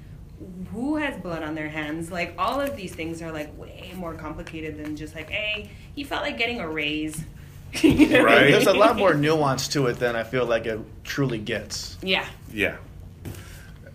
who 0.73 0.97
has 0.97 1.17
blood 1.21 1.43
on 1.43 1.55
their 1.55 1.69
hands 1.69 2.11
like 2.11 2.35
all 2.39 2.61
of 2.61 2.77
these 2.77 2.95
things 2.95 3.23
are 3.23 3.33
like 3.33 3.57
way 3.59 3.93
more 3.97 4.15
complicated 4.15 4.77
than 4.83 4.97
just 4.97 5.15
like 5.15 5.31
hey 5.31 5.71
he 5.95 6.03
felt 6.05 6.23
like 6.23 6.37
getting 6.39 6.61
a 6.61 6.69
raise 6.69 7.25
You 7.83 8.07
know? 8.09 8.23
Right. 8.23 8.53
There's 8.53 8.69
a 8.69 8.73
lot 8.73 8.97
more 8.97 9.15
nuance 9.15 9.67
to 9.69 9.87
it 9.89 9.95
than 9.99 10.15
I 10.15 10.23
feel 10.23 10.47
like 10.47 10.65
it 10.67 10.79
truly 11.03 11.39
gets. 11.39 11.97
yeah 12.03 12.27
Yeah. 12.53 12.77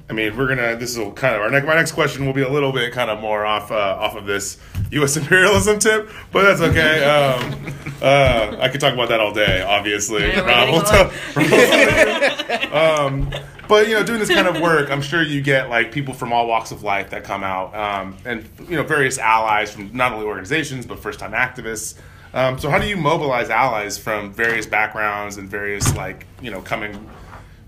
I 0.10 0.14
mean, 0.14 0.36
we're 0.36 0.48
gonna. 0.48 0.76
This 0.76 0.98
is 0.98 1.14
kind 1.16 1.36
of 1.36 1.42
our 1.42 1.52
next. 1.52 1.68
My 1.68 1.76
next 1.76 1.92
question 1.92 2.26
will 2.26 2.34
be 2.34 2.42
a 2.42 2.50
little 2.50 2.72
bit 2.72 2.92
kind 2.94 3.12
of 3.12 3.20
more 3.20 3.46
off 3.46 3.72
uh, 3.72 3.76
off 3.76 4.16
of 4.16 4.26
this 4.26 4.58
U.S. 4.92 5.16
imperialism 5.22 5.78
tip, 5.78 6.10
but 6.32 6.44
that's 6.44 6.62
okay. 6.62 7.06
Um, 7.20 7.74
uh, 8.02 8.56
I 8.60 8.70
could 8.70 8.80
talk 8.80 8.94
about 8.94 9.10
that 9.10 9.20
all 9.20 9.34
day. 9.34 9.62
Obviously, 9.62 10.22
Yeah, 10.28 10.40
Rob 10.40 10.70
will 10.70 10.82
tell- 10.82 11.12
um, 12.74 13.30
but 13.68 13.88
you 13.88 13.94
know, 13.94 14.04
doing 14.04 14.20
this 14.20 14.30
kind 14.30 14.48
of 14.48 14.62
work, 14.62 14.90
I'm 14.90 15.02
sure 15.02 15.22
you 15.22 15.42
get 15.42 15.70
like 15.70 15.92
people 15.92 16.14
from 16.14 16.32
all 16.34 16.48
walks 16.48 16.72
of 16.72 16.82
life 16.82 17.10
that 17.12 17.24
come 17.24 17.44
out, 17.44 17.76
um, 17.76 18.16
and 18.26 18.48
you 18.70 18.78
know, 18.78 18.84
various 18.84 19.18
allies 19.20 19.72
from 19.72 19.96
not 19.96 20.12
only 20.14 20.26
organizations 20.26 20.86
but 20.86 21.00
first 21.00 21.20
time 21.20 21.34
activists. 21.34 21.96
Um, 22.34 22.58
so, 22.58 22.70
how 22.70 22.80
do 22.80 22.88
you 22.88 22.96
mobilize 22.98 23.50
allies 23.50 23.98
from 23.98 24.32
various 24.34 24.66
backgrounds 24.66 25.38
and 25.38 25.50
various 25.50 25.96
like 25.96 26.26
you 26.42 26.52
know 26.52 26.62
coming 26.62 27.10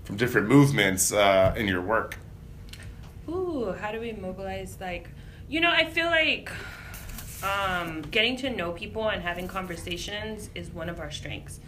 from 0.04 0.16
different 0.16 0.48
movements 0.48 1.12
uh, 1.12 1.54
in 1.56 1.68
your 1.68 1.82
work? 1.82 2.16
How 3.70 3.92
do 3.92 4.00
we 4.00 4.12
mobilize? 4.12 4.78
Like, 4.80 5.08
you 5.48 5.60
know, 5.60 5.70
I 5.70 5.84
feel 5.84 6.06
like 6.06 6.50
um, 7.42 8.02
getting 8.02 8.36
to 8.38 8.50
know 8.50 8.72
people 8.72 9.08
and 9.08 9.22
having 9.22 9.46
conversations 9.46 10.50
is 10.54 10.70
one 10.70 10.88
of 10.88 10.98
our 10.98 11.10
strengths. 11.10 11.60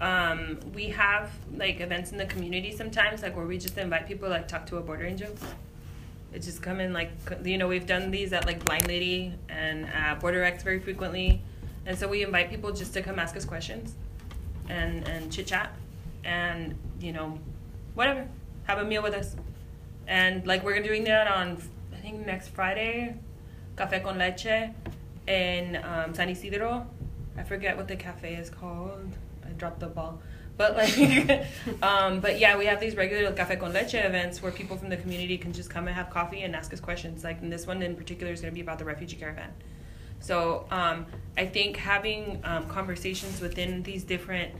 Um, 0.00 0.60
we 0.74 0.88
have 0.90 1.30
like 1.56 1.80
events 1.80 2.12
in 2.12 2.18
the 2.18 2.26
community 2.26 2.70
sometimes, 2.76 3.22
like 3.22 3.36
where 3.36 3.46
we 3.46 3.58
just 3.58 3.76
invite 3.78 4.06
people 4.06 4.28
like 4.28 4.46
talk 4.46 4.66
to 4.66 4.76
a 4.76 4.80
border 4.80 5.04
angel. 5.04 5.30
It 6.32 6.40
just 6.42 6.62
come 6.62 6.78
in 6.78 6.92
like 6.92 7.10
you 7.44 7.58
know 7.58 7.66
we've 7.66 7.86
done 7.86 8.10
these 8.10 8.32
at 8.32 8.46
like 8.46 8.64
Blind 8.64 8.86
Lady 8.86 9.34
and 9.48 9.88
uh, 9.96 10.14
Border 10.16 10.44
X 10.44 10.62
very 10.62 10.78
frequently, 10.78 11.42
and 11.86 11.98
so 11.98 12.06
we 12.06 12.22
invite 12.22 12.50
people 12.50 12.70
just 12.70 12.92
to 12.94 13.02
come 13.02 13.18
ask 13.18 13.36
us 13.36 13.44
questions, 13.44 13.94
and 14.68 15.08
and 15.08 15.32
chit 15.32 15.46
chat, 15.46 15.74
and 16.24 16.76
you 17.00 17.12
know, 17.12 17.38
whatever, 17.94 18.28
have 18.64 18.78
a 18.78 18.84
meal 18.84 19.02
with 19.02 19.14
us, 19.14 19.34
and 20.08 20.44
like 20.46 20.64
we're 20.64 20.82
doing 20.82 21.04
that 21.04 21.28
on 21.28 21.62
I 21.92 21.96
think 22.00 22.26
next 22.26 22.48
Friday, 22.48 23.14
Café 23.76 24.02
con 24.02 24.18
Leche, 24.18 24.70
in 25.28 25.76
um, 25.84 26.14
San 26.14 26.28
Ysidro. 26.28 26.86
I 27.36 27.44
forget 27.44 27.76
what 27.76 27.86
the 27.86 27.96
cafe 27.96 28.34
is 28.34 28.50
called. 28.50 29.14
I 29.46 29.50
dropped 29.50 29.80
the 29.80 29.86
ball. 29.86 30.20
But 30.56 30.76
like, 30.76 31.46
um, 31.82 32.18
but 32.20 32.40
yeah, 32.40 32.58
we 32.58 32.66
have 32.66 32.80
these 32.80 32.96
regular 32.96 33.32
Café 33.32 33.60
con 33.60 33.72
Leche 33.72 33.94
events 33.94 34.42
where 34.42 34.50
people 34.50 34.76
from 34.76 34.88
the 34.88 34.96
community 34.96 35.38
can 35.38 35.52
just 35.52 35.70
come 35.70 35.86
and 35.86 35.94
have 35.94 36.10
coffee 36.10 36.42
and 36.42 36.56
ask 36.56 36.72
us 36.72 36.80
questions. 36.80 37.22
Like, 37.22 37.40
and 37.42 37.52
this 37.52 37.66
one 37.66 37.80
in 37.82 37.94
particular 37.94 38.32
is 38.32 38.40
going 38.40 38.52
to 38.52 38.54
be 38.54 38.62
about 38.62 38.78
the 38.78 38.84
refugee 38.84 39.16
caravan. 39.16 39.52
So 40.20 40.66
um, 40.72 41.06
I 41.36 41.46
think 41.46 41.76
having 41.76 42.40
um, 42.42 42.66
conversations 42.66 43.40
within 43.40 43.84
these 43.84 44.02
different 44.02 44.52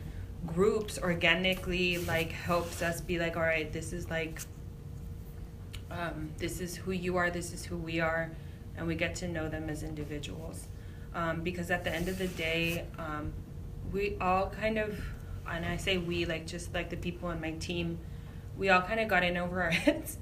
groups 0.47 0.99
organically 0.99 1.99
like 1.99 2.31
helps 2.31 2.81
us 2.81 3.01
be 3.01 3.19
like, 3.19 3.37
all 3.37 3.43
right, 3.43 3.73
this 3.73 3.93
is 3.93 4.09
like, 4.09 4.41
um, 5.91 6.31
this 6.39 6.61
is 6.61 6.77
who 6.77 6.93
you 6.93 7.17
are, 7.17 7.31
this 7.31 7.53
is 7.53 7.65
who 7.65 7.77
we 7.77 8.01
are, 8.01 8.31
and 8.77 8.87
we 8.87 8.95
get 8.95 9.15
to 9.17 9.29
know 9.29 9.49
them 9.49 9.69
as 9.69 9.83
individuals. 9.83 10.69
Um, 11.15 11.41
because 11.41 11.71
at 11.71 11.85
the 11.85 11.93
end 11.93 12.09
of 12.09 12.19
the 12.19 12.29
day, 12.29 12.85
um, 12.99 13.33
we 13.93 14.17
all 14.21 14.51
kind 14.51 14.79
of, 14.79 14.99
and 15.51 15.65
I 15.65 15.77
say 15.77 15.97
we, 15.97 16.27
like 16.27 16.47
just 16.47 16.75
like 16.75 16.91
the 16.91 16.97
people 16.97 17.29
on 17.29 17.41
my 17.41 17.53
team, 17.53 17.99
we 18.57 18.69
all 18.69 18.83
kind 18.83 19.01
of 19.01 19.09
got 19.09 19.23
in 19.23 19.37
over 19.37 19.63
our 19.63 19.71
heads 19.87 20.19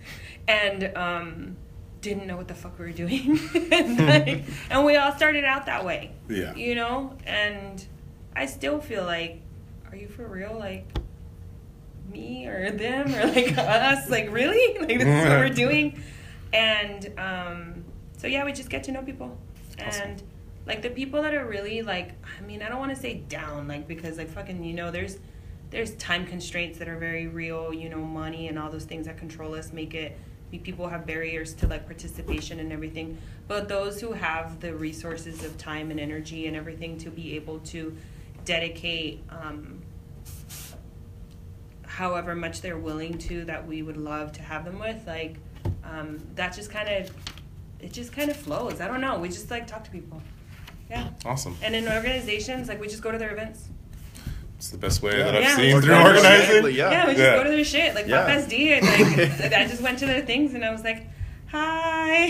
and 0.47 0.97
um, 0.97 1.57
didn't 2.01 2.27
know 2.27 2.37
what 2.37 2.49
the 2.49 2.55
fuck 2.55 2.79
we 2.79 2.87
were 2.87 2.93
doing. 2.93 3.39
and, 3.73 3.99
like, 4.07 4.45
and 4.71 4.85
we 4.85 4.97
all 4.97 5.13
started 5.13 5.45
out 5.45 5.67
that 5.67 5.85
way. 5.85 6.13
Yeah. 6.29 6.55
You 6.55 6.75
know? 6.75 7.17
And 7.27 7.85
I 8.35 8.47
still 8.47 8.81
feel 8.81 9.05
like, 9.05 9.41
are 9.91 9.97
you 9.97 10.09
for 10.09 10.27
real? 10.27 10.57
Like, 10.59 10.87
me 12.11 12.47
or 12.47 12.71
them 12.71 13.15
or 13.15 13.27
like 13.27 13.57
us? 13.59 14.09
Like, 14.09 14.31
really? 14.31 14.79
Like, 14.87 14.99
this 14.99 15.07
is 15.07 15.29
what 15.29 15.39
we're 15.39 15.49
doing? 15.49 16.03
And 16.53 17.13
um, 17.19 17.85
so, 18.17 18.27
yeah, 18.27 18.45
we 18.45 18.53
just 18.53 18.71
get 18.71 18.85
to 18.85 18.93
know 18.93 19.03
people. 19.03 19.37
And 19.79 20.23
like 20.67 20.83
the 20.83 20.91
people 20.91 21.23
that 21.23 21.35
are 21.35 21.47
really 21.47 21.83
like, 21.83 22.13
I 22.39 22.43
mean, 22.43 22.63
I 22.63 22.69
don't 22.69 22.79
want 22.79 22.95
to 22.95 23.01
say 23.01 23.15
down, 23.15 23.69
like, 23.69 23.87
because 23.87 24.19
like 24.19 24.31
fucking, 24.31 24.65
you 24.65 24.75
know, 24.75 24.91
there's 24.91 25.19
there's 25.71 25.95
time 25.97 26.27
constraints 26.27 26.79
that 26.79 26.89
are 26.89 26.97
very 26.97 27.27
real, 27.27 27.75
you 27.75 27.89
know, 27.89 27.99
money 27.99 28.47
and 28.49 28.59
all 28.59 28.71
those 28.71 28.85
things 28.85 29.07
that 29.07 29.19
control 29.19 29.55
us 29.55 29.73
make 29.73 29.95
it 29.95 30.17
people 30.59 30.89
have 30.89 31.07
barriers 31.07 31.55
to 31.55 31.67
like 31.67 31.87
participation 31.87 32.61
and 32.61 32.73
everything. 32.73 33.19
But 33.49 33.69
those 33.69 34.01
who 34.01 34.13
have 34.13 34.61
the 34.61 34.75
resources 34.75 35.45
of 35.45 35.57
time 35.59 35.91
and 35.91 36.01
energy 36.01 36.47
and 36.47 36.57
everything 36.57 36.99
to 36.99 37.11
be 37.11 37.37
able 37.37 37.59
to 37.61 37.97
dedicate 38.45 39.23
um, 39.31 39.83
however 41.97 42.35
much 42.37 42.61
they're 42.61 42.79
willing 42.79 43.17
to 43.17 43.45
that 43.47 43.67
we 43.67 43.83
would 43.83 43.97
love 43.97 44.31
to 44.33 44.43
have 44.43 44.65
them 44.67 44.79
with, 44.79 45.07
like 45.07 45.37
um, 45.83 46.19
that 46.35 46.55
just 46.55 46.71
kind 46.71 46.89
of 46.89 47.11
it 47.81 47.93
just 47.93 48.13
kind 48.13 48.31
of 48.31 48.37
flows. 48.37 48.81
I 48.81 48.87
don't 48.89 49.01
know. 49.01 49.19
We 49.19 49.29
just 49.29 49.51
like 49.51 49.67
talk 49.67 49.85
to 49.85 49.91
people. 49.91 50.21
Yeah. 50.91 51.09
Awesome. 51.25 51.57
And 51.63 51.75
in 51.75 51.89
organizations, 51.89 52.69
like 52.69 52.81
we 52.81 52.87
just 52.89 53.03
go 53.03 53.11
to 53.13 53.19
their 53.19 53.33
events. 53.33 53.69
It's 54.57 54.71
the 54.71 54.79
best 54.79 55.03
way 55.03 55.19
Yeah. 55.19 55.25
that 55.25 55.37
I've 55.37 55.43
Yeah. 55.43 55.57
seen 55.57 55.81
through 55.83 55.95
Organically, 55.95 56.17
organizing. 56.17 56.77
yeah. 56.77 56.91
Yeah, 56.91 57.07
we 57.07 57.13
just 57.13 57.23
Yeah. 57.23 57.37
go 57.37 57.45
to 57.45 57.51
their 57.51 57.65
shit. 57.65 57.95
Like 57.95 58.07
Yeah. 58.07 58.21
Pop 58.25 58.31
SD 58.31 58.73
and 58.73 58.87
like 59.41 59.53
I 59.61 59.67
just 59.67 59.83
went 59.83 59.99
to 60.01 60.07
their 60.07 60.23
things 60.23 60.55
and 60.55 60.65
I 60.65 60.71
was 60.73 60.85
like, 60.85 61.07
Hi, 61.49 62.25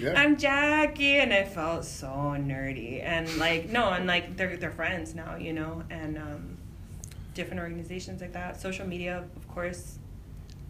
Yeah. 0.00 0.14
I'm 0.16 0.36
Jackie 0.36 1.16
and 1.18 1.32
I 1.32 1.44
felt 1.44 1.84
so 1.84 2.06
nerdy. 2.06 3.02
And 3.02 3.28
like 3.38 3.68
no, 3.70 3.90
and 3.90 4.06
like 4.06 4.36
they're 4.36 4.56
they're 4.56 4.70
friends 4.72 5.14
now, 5.14 5.36
you 5.36 5.52
know, 5.52 5.82
and 5.90 6.16
um 6.18 6.55
different 7.36 7.60
organizations 7.60 8.20
like 8.20 8.32
that. 8.32 8.60
Social 8.60 8.86
media, 8.86 9.24
of 9.36 9.48
course. 9.48 9.98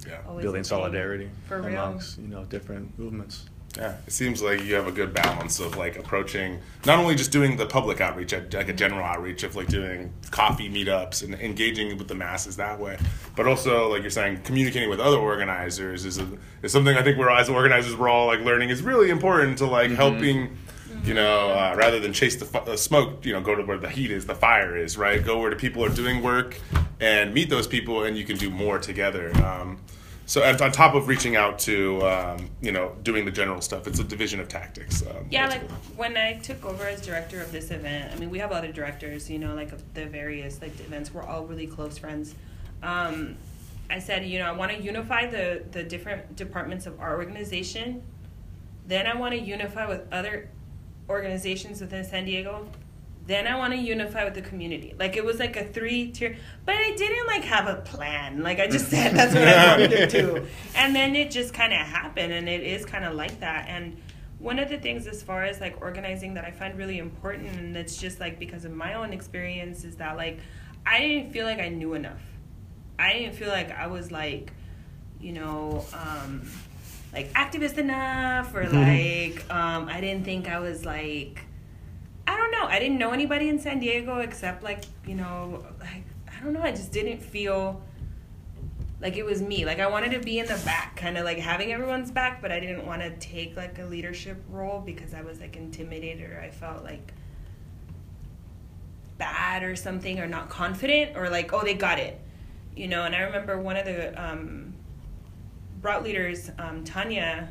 Yeah. 0.06 0.18
Always 0.28 0.43
Building 0.43 0.64
solidarity 0.64 1.30
For 1.48 1.62
real. 1.62 1.68
amongst 1.68 2.18
you 2.18 2.28
know 2.28 2.44
different 2.44 2.98
movements. 2.98 3.47
Yeah, 3.76 3.94
it 4.06 4.12
seems 4.12 4.40
like 4.40 4.64
you 4.64 4.74
have 4.74 4.86
a 4.86 4.93
good 4.93 5.12
balance 5.12 5.60
of 5.60 5.76
like 5.76 5.98
approaching 5.98 6.60
not 6.86 6.98
only 6.98 7.14
just 7.14 7.30
doing 7.30 7.59
the 7.59 7.66
public 7.66 8.01
outreach, 8.01 8.32
like 8.32 8.52
like 8.55 8.68
a 8.68 8.70
mm-hmm. 8.70 8.76
general 8.76 9.05
outreach 9.05 9.43
of 9.43 9.55
like 9.55 9.68
doing 9.68 10.12
coffee 10.30 10.70
meetups 10.70 11.22
and 11.22 11.34
engaging 11.34 11.97
with 11.98 12.09
the 12.09 12.14
masses 12.14 12.56
that 12.56 12.78
way, 12.78 12.97
but 13.34 13.47
also 13.47 13.90
like 13.90 14.02
you're 14.02 14.10
saying, 14.10 14.40
communicating 14.43 14.88
with 14.88 15.01
other 15.01 15.18
organizers 15.18 16.05
is 16.05 16.18
a, 16.18 16.26
is 16.62 16.72
something 16.72 16.97
I 16.97 17.02
think 17.02 17.18
we're 17.18 17.30
as 17.30 17.51
organizers 17.51 17.94
we're 17.97 18.09
all 18.09 18.26
like 18.26 18.40
learning 18.40 18.70
is 18.70 18.82
really 18.82 19.10
important 19.10 19.59
to 19.59 19.66
like 19.66 19.88
mm-hmm. 19.88 19.97
helping. 19.97 20.59
You 21.07 21.15
know, 21.15 21.51
uh, 21.51 21.73
rather 21.77 22.01
than 22.01 22.12
chase 22.12 22.35
the 22.35 22.45
fu- 22.45 22.59
uh, 22.59 22.77
smoke, 22.77 23.24
you 23.24 23.33
know, 23.33 23.41
go 23.41 23.55
to 23.55 23.62
where 23.62 23.78
the 23.78 23.89
heat 23.89 24.11
is, 24.11 24.27
the 24.27 24.35
fire 24.35 24.77
is, 24.77 24.99
right? 24.99 25.24
Go 25.24 25.39
where 25.39 25.51
the 25.51 25.57
people 25.57 25.85
are 25.85 25.89
doing 25.89 26.20
work, 26.20 26.59
and 26.99 27.33
meet 27.33 27.49
those 27.49 27.69
people, 27.69 28.03
and 28.03 28.19
you 28.19 28.24
can 28.24 28.37
do 28.37 28.51
more 28.51 28.81
together. 28.81 29.31
Um, 29.45 29.78
so, 30.28 30.43
on 30.43 30.57
top 30.73 30.97
of 30.97 31.07
reaching 31.07 31.37
out 31.37 31.61
to, 31.61 32.03
um, 32.05 32.51
you 32.61 32.73
know, 32.73 32.97
doing 33.05 33.24
the 33.24 33.31
general 33.31 33.61
stuff, 33.61 33.87
it's 33.87 34.01
a 34.01 34.05
division 34.05 34.41
of 34.41 34.49
tactics. 34.49 35.03
Um, 35.03 35.28
Yeah, 35.31 35.47
like 35.47 35.61
cool. 35.69 35.78
when 35.95 36.16
I 36.16 36.41
took 36.41 36.65
over 36.66 36.85
as 36.85 37.01
director 37.01 37.41
of 37.41 37.53
this 37.53 37.70
event, 37.70 38.12
I 38.12 38.19
mean, 38.19 38.28
we 38.28 38.41
have 38.41 38.51
other 38.51 38.73
directors, 38.73 39.31
you 39.31 39.39
know, 39.39 39.55
like 39.55 39.70
of 39.70 39.95
the 39.95 40.07
various 40.07 40.61
like 40.61 40.74
events. 40.81 41.15
We're 41.15 41.23
all 41.23 41.47
really 41.47 41.69
close 41.69 41.97
friends. 41.99 42.35
Um, 42.83 43.37
I 43.89 44.01
said, 44.01 44.27
you 44.27 44.41
know, 44.41 44.47
I 44.47 44.53
want 44.53 44.73
to 44.73 44.83
unify 44.83 45.27
the 45.27 45.62
the 45.70 45.85
different 45.85 46.35
departments 46.35 46.87
of 46.87 46.99
our 46.99 47.16
organization. 47.16 48.03
Then 48.89 49.07
I 49.07 49.15
want 49.15 49.35
to 49.35 49.41
unify 49.41 49.87
with 49.87 50.12
other 50.12 50.49
organizations 51.09 51.81
within 51.81 52.05
San 52.05 52.24
Diego 52.24 52.69
then 53.27 53.49
I 53.49 53.57
want 53.57 53.73
to 53.73 53.78
unify 53.78 54.24
with 54.24 54.35
the 54.35 54.43
community. 54.43 54.95
Like 54.99 55.16
it 55.16 55.24
was 55.24 55.39
like 55.39 55.57
a 55.57 55.65
three 55.65 56.12
tier, 56.12 56.37
but 56.65 56.77
I 56.77 56.95
didn't 56.97 57.27
like 57.27 57.43
have 57.43 57.66
a 57.66 57.83
plan. 57.83 58.43
Like 58.43 58.61
I 58.61 58.69
just 58.69 58.89
said 58.89 59.15
that's 59.15 59.35
what 59.35 59.49
I 59.49 59.66
wanted 59.70 59.91
to 59.91 60.07
do, 60.07 60.47
and 60.74 60.95
then 60.95 61.16
it 61.16 61.31
just 61.31 61.53
kind 61.53 61.73
of 61.73 61.81
happened, 61.81 62.33
and 62.33 62.49
it 62.49 62.62
is 62.62 62.85
kind 62.85 63.05
of 63.05 63.15
like 63.15 63.41
that. 63.41 63.66
And 63.69 64.01
one 64.39 64.59
of 64.59 64.69
the 64.69 64.78
things 64.78 65.07
as 65.07 65.23
far 65.23 65.45
as 65.45 65.61
like 65.61 65.81
organizing 65.81 66.35
that 66.35 66.45
I 66.45 66.53
find 66.53 66.78
really 66.78 66.99
important, 66.99 67.49
and 67.59 67.77
it's 67.77 67.97
just 67.97 68.20
like 68.20 68.39
because 68.39 68.65
of 68.65 68.73
my 68.73 68.95
own 68.95 69.12
experience, 69.12 69.83
is 69.83 69.97
that 69.97 70.16
like 70.16 70.39
I 70.87 71.01
didn't 71.01 71.33
feel 71.33 71.47
like 71.47 71.59
I 71.59 71.69
knew 71.69 71.95
enough. 71.95 72.23
I 72.99 73.12
didn't 73.15 73.35
feel 73.35 73.49
like 73.49 73.73
I 73.73 73.89
was 73.89 74.12
like, 74.12 74.53
you 75.20 75.33
know, 75.33 75.85
um, 75.93 76.49
like 77.16 77.32
activist 77.32 77.78
enough, 77.78 78.55
or 78.55 78.68
like 78.68 79.51
um, 79.51 79.88
I 79.88 80.01
didn't 80.01 80.24
think 80.24 80.48
I 80.48 80.59
was 80.60 80.84
like 80.84 81.47
I 82.26 82.36
don't 82.36 82.51
know. 82.51 82.64
I 82.64 82.78
didn't 82.78 82.98
know 82.98 83.12
anybody 83.12 83.48
in 83.48 83.59
San 83.59 83.78
Diego 83.78 84.18
except 84.18 84.62
like, 84.62 84.84
you 85.06 85.14
know, 85.14 85.64
like 85.80 86.05
I 86.28 86.43
don't 86.43 86.52
know, 86.52 86.62
I 86.62 86.72
just 86.72 86.93
didn't 86.93 87.22
feel 87.22 87.80
like 89.01 89.16
it 89.16 89.24
was 89.24 89.40
me. 89.40 89.64
Like 89.64 89.78
I 89.78 89.86
wanted 89.86 90.12
to 90.12 90.20
be 90.20 90.38
in 90.38 90.47
the 90.47 90.60
back, 90.64 90.97
kind 90.97 91.16
of 91.16 91.24
like 91.24 91.38
having 91.38 91.72
everyone's 91.72 92.10
back, 92.10 92.43
but 92.43 92.51
I 92.51 92.59
didn't 92.59 92.84
want 92.84 93.02
to 93.02 93.10
take 93.18 93.56
like 93.56 93.78
a 93.78 93.84
leadership 93.84 94.43
role 94.51 94.80
because 94.80 95.14
I 95.14 95.22
was 95.22 95.40
like 95.40 95.56
intimidated 95.56 96.30
or 96.30 96.40
I 96.40 96.51
felt 96.51 96.82
like 96.82 97.12
bad 99.18 99.62
or 99.62 99.76
something 99.76 100.18
or 100.18 100.26
not 100.26 100.48
confident 100.48 101.16
or 101.16 101.30
like, 101.30 101.52
oh, 101.52 101.62
they 101.62 101.74
got 101.74 101.98
it. 101.98 102.20
You 102.74 102.88
know, 102.88 103.05
and 103.05 103.14
I 103.14 103.20
remember 103.20 103.59
one 103.59 103.76
of 103.76 103.86
the 103.86 104.22
um 104.22 104.65
route 105.86 106.02
leaders, 106.02 106.50
um, 106.58 106.84
Tanya, 106.84 107.48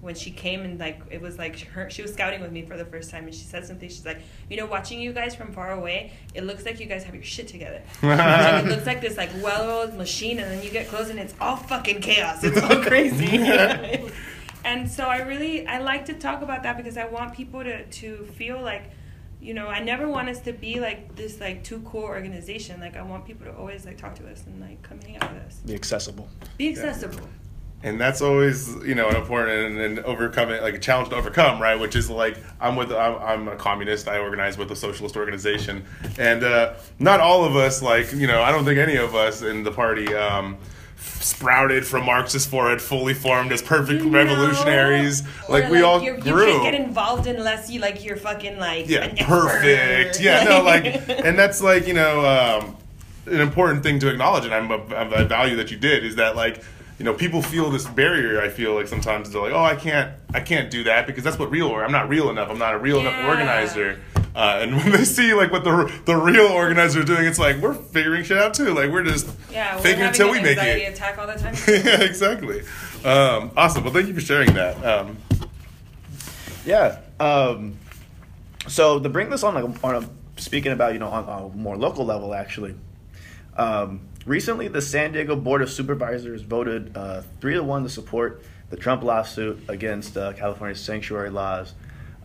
when 0.00 0.14
she 0.14 0.30
came 0.30 0.60
and 0.62 0.78
like 0.78 1.00
it 1.10 1.20
was 1.20 1.38
like 1.38 1.58
her 1.60 1.88
she 1.90 2.02
was 2.02 2.12
scouting 2.12 2.40
with 2.40 2.52
me 2.52 2.62
for 2.62 2.76
the 2.76 2.84
first 2.84 3.10
time 3.10 3.24
and 3.24 3.34
she 3.34 3.44
said 3.44 3.66
something. 3.66 3.88
She's 3.88 4.04
like 4.04 4.20
you 4.48 4.56
know 4.56 4.66
watching 4.66 5.00
you 5.00 5.12
guys 5.12 5.34
from 5.34 5.52
far 5.52 5.72
away 5.72 6.12
it 6.34 6.44
looks 6.44 6.64
like 6.64 6.78
you 6.80 6.86
guys 6.86 7.02
have 7.04 7.14
your 7.14 7.24
shit 7.24 7.48
together. 7.48 7.82
Like, 8.02 8.64
it 8.64 8.68
looks 8.68 8.86
like 8.86 9.00
this 9.00 9.16
like 9.16 9.30
well-oiled 9.42 9.94
machine 9.94 10.38
and 10.38 10.50
then 10.50 10.62
you 10.62 10.70
get 10.70 10.88
close 10.88 11.10
and 11.10 11.18
it's 11.18 11.34
all 11.40 11.56
fucking 11.56 12.00
chaos. 12.00 12.44
It's 12.44 12.60
all 12.60 12.82
crazy. 12.90 13.38
And 14.64 14.90
so 14.90 15.04
i 15.06 15.18
really 15.18 15.64
i 15.68 15.78
like 15.78 16.06
to 16.06 16.14
talk 16.14 16.42
about 16.42 16.64
that 16.64 16.76
because 16.76 16.96
i 16.96 17.06
want 17.06 17.32
people 17.34 17.62
to 17.62 17.86
to 18.00 18.24
feel 18.38 18.60
like 18.60 18.90
you 19.40 19.54
know 19.54 19.68
i 19.68 19.78
never 19.78 20.08
want 20.08 20.28
us 20.28 20.40
to 20.40 20.52
be 20.52 20.80
like 20.80 21.14
this 21.14 21.38
like 21.40 21.62
too 21.62 21.80
cool 21.90 22.02
organization. 22.02 22.80
Like 22.80 22.96
i 22.96 23.02
want 23.02 23.24
people 23.24 23.46
to 23.46 23.54
always 23.56 23.86
like 23.86 23.96
talk 23.96 24.16
to 24.16 24.28
us 24.28 24.44
and 24.46 24.60
like 24.60 24.82
come 24.82 25.00
hang 25.00 25.16
out 25.18 25.32
with 25.32 25.42
us. 25.44 25.54
Be 25.64 25.74
accessible. 25.74 26.28
be 26.58 26.68
accessible 26.68 27.28
and 27.82 28.00
that's 28.00 28.22
always 28.22 28.74
you 28.84 28.94
know 28.94 29.08
an 29.08 29.16
important 29.16 29.66
and, 29.66 29.78
and 29.80 29.98
overcoming 30.00 30.60
like 30.62 30.74
a 30.74 30.78
challenge 30.78 31.10
to 31.10 31.16
overcome 31.16 31.60
right? 31.60 31.78
Which 31.78 31.94
is 31.94 32.08
like 32.10 32.36
i'm 32.60 32.74
with 32.76 32.90
I'm, 32.92 33.16
I'm 33.22 33.48
a 33.48 33.56
communist. 33.56 34.08
I 34.08 34.18
organize 34.18 34.56
with 34.58 34.70
a 34.72 34.76
socialist 34.76 35.16
organization. 35.16 35.84
And 36.18 36.42
uh, 36.42 36.74
not 36.98 37.20
all 37.20 37.44
of 37.44 37.54
us 37.56 37.82
like 37.82 38.12
you 38.12 38.26
know 38.26 38.42
i 38.42 38.50
don't 38.50 38.64
think 38.64 38.78
any 38.78 38.96
of 38.96 39.14
us 39.14 39.42
in 39.42 39.62
the 39.62 39.70
party 39.70 40.12
um, 40.14 40.56
sprouted 40.96 41.86
from 41.86 42.04
marxist 42.06 42.48
forehead 42.48 42.80
fully 42.80 43.14
formed 43.14 43.52
as 43.52 43.60
perfect 43.62 44.02
No. 44.04 44.10
revolutionaries. 44.10 45.22
Or, 45.48 45.60
like 45.60 45.70
we 45.70 45.82
all 45.82 46.02
you're- 46.02 46.18
grew. 46.20 46.46
You 46.46 46.52
can't 46.60 46.62
get 46.72 46.74
involved 46.74 47.26
unless 47.26 47.70
you 47.70 47.80
like 47.80 48.04
you're 48.04 48.16
fucking 48.16 48.58
like 48.58 48.88
yeah 48.88 49.12
perfect. 49.26 50.20
Yeah 50.20 50.44
no 50.44 50.62
like 50.62 50.84
and 51.08 51.38
that's 51.38 51.60
like 51.62 51.86
you 51.86 51.94
know 51.94 52.24
um, 52.24 52.76
an 53.26 53.40
important 53.40 53.82
thing 53.82 53.98
to 54.00 54.08
acknowledge 54.08 54.44
and 54.46 54.54
I'm 54.54 54.70
a 54.70 55.24
value 55.24 55.56
that 55.56 55.70
you 55.70 55.76
did 55.76 56.04
is 56.04 56.16
that 56.16 56.36
like 56.36 56.62
you 56.98 57.04
know 57.04 57.12
people 57.14 57.42
feel 57.42 57.70
this 57.70 57.86
barrier 57.86 58.40
I 58.40 58.48
feel 58.48 58.74
like 58.74 58.88
sometimes 58.88 59.30
they're 59.30 59.42
like 59.42 59.52
oh 59.52 59.64
I 59.64 59.76
can't 59.76 60.12
I 60.32 60.40
can't 60.40 60.70
do 60.70 60.84
that 60.84 61.06
because 61.06 61.24
that's 61.24 61.38
what 61.38 61.50
real 61.50 61.66
or 61.68 61.84
I'm 61.84 61.92
not 61.92 62.08
real 62.08 62.30
enough 62.30 62.48
I'm 62.50 62.58
not 62.58 62.74
a 62.74 62.78
real 62.78 63.00
enough 63.00 63.22
organizer 63.24 64.00
uh, 64.34 64.58
and 64.62 64.76
when 64.76 64.92
they 64.92 65.04
see 65.04 65.34
like 65.34 65.50
what 65.52 65.64
the 65.64 65.92
the 66.06 66.16
real 66.16 66.46
organizer 66.46 67.00
is 67.00 67.04
doing 67.06 67.26
it's 67.26 67.38
like 67.38 67.56
we're 67.58 67.74
figuring 67.74 68.24
shit 68.24 68.38
out 68.38 68.54
too 68.54 68.72
like 68.74 68.90
we're 68.90 69.04
just 69.04 69.28
yeah, 69.50 69.76
we're 69.76 69.82
faking 69.82 69.98
having 70.00 70.20
until 70.22 70.30
we 70.30 70.40
make 70.40 70.58
it 70.58 70.92
attack 70.92 71.18
all 71.18 71.26
the 71.26 71.34
time. 71.34 71.54
yeah 71.68 72.02
exactly 72.02 72.60
um, 73.04 73.50
awesome 73.56 73.84
well 73.84 73.92
thank 73.92 74.08
you 74.08 74.14
for 74.14 74.20
sharing 74.20 74.52
that 74.54 74.76
um, 74.84 75.16
Yeah. 76.64 76.98
Um, 77.20 77.78
so 78.66 78.98
to 78.98 79.08
bring 79.08 79.30
this 79.30 79.42
on, 79.44 79.54
like 79.54 79.84
on 79.84 80.04
a, 80.04 80.40
speaking 80.40 80.72
about 80.72 80.92
you 80.92 80.98
know 80.98 81.08
on 81.08 81.52
a 81.52 81.56
more 81.56 81.76
local 81.76 82.04
level, 82.04 82.34
actually, 82.34 82.74
um, 83.56 84.00
recently 84.26 84.68
the 84.68 84.82
San 84.82 85.12
Diego 85.12 85.36
Board 85.36 85.62
of 85.62 85.70
Supervisors 85.70 86.42
voted 86.42 86.96
uh, 86.96 87.22
three 87.40 87.54
to 87.54 87.62
one 87.62 87.82
to 87.84 87.88
support 87.88 88.42
the 88.70 88.76
Trump 88.76 89.02
lawsuit 89.02 89.58
against 89.68 90.16
uh, 90.16 90.32
California's 90.32 90.80
sanctuary 90.80 91.30
laws, 91.30 91.74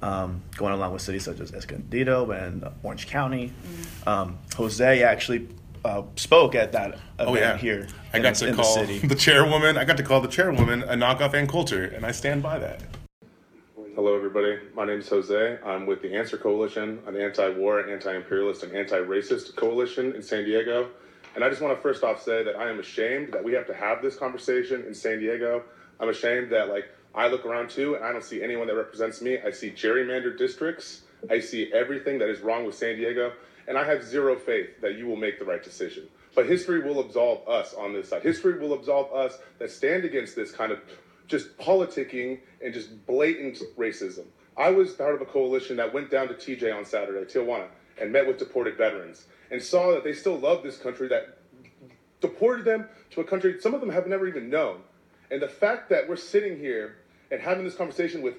um, 0.01 0.41
going 0.57 0.73
along 0.73 0.91
with 0.93 1.01
cities 1.01 1.23
such 1.23 1.39
as 1.39 1.53
Escondido 1.53 2.31
and 2.31 2.65
Orange 2.83 3.07
County. 3.07 3.53
Um, 4.07 4.37
Jose 4.55 5.03
actually 5.03 5.47
uh, 5.85 6.03
spoke 6.15 6.55
at 6.55 6.71
that 6.71 6.89
event 6.89 7.01
Oh 7.19 7.35
yeah, 7.35 7.57
here. 7.57 7.87
I 8.13 8.17
in 8.17 8.23
got 8.23 8.33
the- 8.35 8.39
to 8.45 8.47
in 8.51 8.55
the 8.55 8.61
call 8.63 8.73
city. 8.75 8.99
the, 8.99 9.15
chairwoman. 9.15 9.77
I 9.77 9.85
got 9.85 9.97
to 9.97 10.03
call 10.03 10.21
the 10.21 10.27
chairwoman 10.27 10.83
a 10.83 10.93
knockoff 10.95 11.33
Ann 11.35 11.47
Coulter, 11.47 11.85
and 11.85 12.05
I 12.05 12.11
stand 12.11 12.41
by 12.41 12.57
that. 12.59 12.81
Hello, 13.95 14.15
everybody. 14.15 14.57
My 14.73 14.85
name 14.85 14.99
is 14.99 15.09
Jose. 15.09 15.59
I'm 15.65 15.85
with 15.85 16.01
the 16.01 16.15
Answer 16.15 16.37
Coalition, 16.37 16.99
an 17.05 17.15
anti-war, 17.17 17.87
anti-imperialist, 17.89 18.63
and 18.63 18.73
anti-racist 18.75 19.55
coalition 19.57 20.15
in 20.15 20.23
San 20.23 20.45
Diego. 20.45 20.89
And 21.33 21.43
I 21.43 21.49
just 21.49 21.61
want 21.61 21.75
to 21.75 21.81
first 21.81 22.03
off 22.03 22.21
say 22.21 22.43
that 22.43 22.57
I 22.57 22.69
am 22.69 22.79
ashamed 22.79 23.33
that 23.33 23.43
we 23.43 23.53
have 23.53 23.65
to 23.67 23.73
have 23.73 24.01
this 24.01 24.15
conversation 24.15 24.83
in 24.85 24.93
San 24.93 25.19
Diego. 25.19 25.63
I'm 25.99 26.09
ashamed 26.09 26.51
that 26.51 26.69
like 26.69 26.89
I 27.15 27.27
look 27.27 27.45
around 27.45 27.69
too, 27.69 27.95
and 27.95 28.03
I 28.03 28.11
don't 28.11 28.23
see 28.23 28.43
anyone 28.43 28.67
that 28.67 28.75
represents 28.75 29.21
me. 29.21 29.37
I 29.39 29.51
see 29.51 29.71
gerrymandered 29.71 30.37
districts. 30.37 31.01
I 31.29 31.39
see 31.39 31.71
everything 31.73 32.19
that 32.19 32.29
is 32.29 32.41
wrong 32.41 32.65
with 32.65 32.75
San 32.75 32.97
Diego, 32.97 33.33
and 33.67 33.77
I 33.77 33.85
have 33.85 34.03
zero 34.03 34.35
faith 34.35 34.81
that 34.81 34.97
you 34.97 35.07
will 35.07 35.15
make 35.15 35.39
the 35.39 35.45
right 35.45 35.63
decision. 35.63 36.07
But 36.35 36.47
history 36.47 36.81
will 36.81 36.99
absolve 36.99 37.47
us 37.47 37.73
on 37.73 37.93
this 37.93 38.09
side. 38.09 38.23
History 38.23 38.57
will 38.59 38.73
absolve 38.73 39.13
us 39.13 39.37
that 39.59 39.69
stand 39.69 40.05
against 40.05 40.35
this 40.35 40.51
kind 40.51 40.71
of 40.71 40.79
just 41.27 41.57
politicking 41.57 42.39
and 42.63 42.73
just 42.73 43.05
blatant 43.05 43.59
racism. 43.77 44.25
I 44.57 44.69
was 44.69 44.93
part 44.93 45.15
of 45.15 45.21
a 45.21 45.25
coalition 45.25 45.77
that 45.77 45.93
went 45.93 46.09
down 46.09 46.27
to 46.27 46.33
TJ 46.33 46.75
on 46.75 46.85
Saturday, 46.85 47.25
Tijuana, 47.31 47.67
and 47.99 48.11
met 48.11 48.27
with 48.27 48.37
deported 48.37 48.77
veterans 48.77 49.27
and 49.51 49.61
saw 49.61 49.91
that 49.91 50.03
they 50.03 50.13
still 50.13 50.39
love 50.39 50.63
this 50.63 50.77
country 50.77 51.07
that 51.09 51.37
deported 52.21 52.65
them 52.65 52.87
to 53.11 53.21
a 53.21 53.23
country 53.23 53.59
some 53.59 53.73
of 53.73 53.81
them 53.81 53.89
have 53.89 54.07
never 54.07 54.27
even 54.27 54.49
known. 54.49 54.79
And 55.29 55.41
the 55.41 55.47
fact 55.47 55.89
that 55.89 56.09
we're 56.09 56.15
sitting 56.15 56.57
here 56.57 56.97
and 57.29 57.41
having 57.41 57.63
this 57.63 57.75
conversation 57.75 58.21
with 58.21 58.35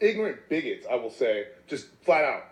ignorant 0.00 0.48
bigots, 0.48 0.86
I 0.90 0.96
will 0.96 1.10
say, 1.10 1.46
just 1.66 1.86
flat 2.02 2.24
out, 2.24 2.44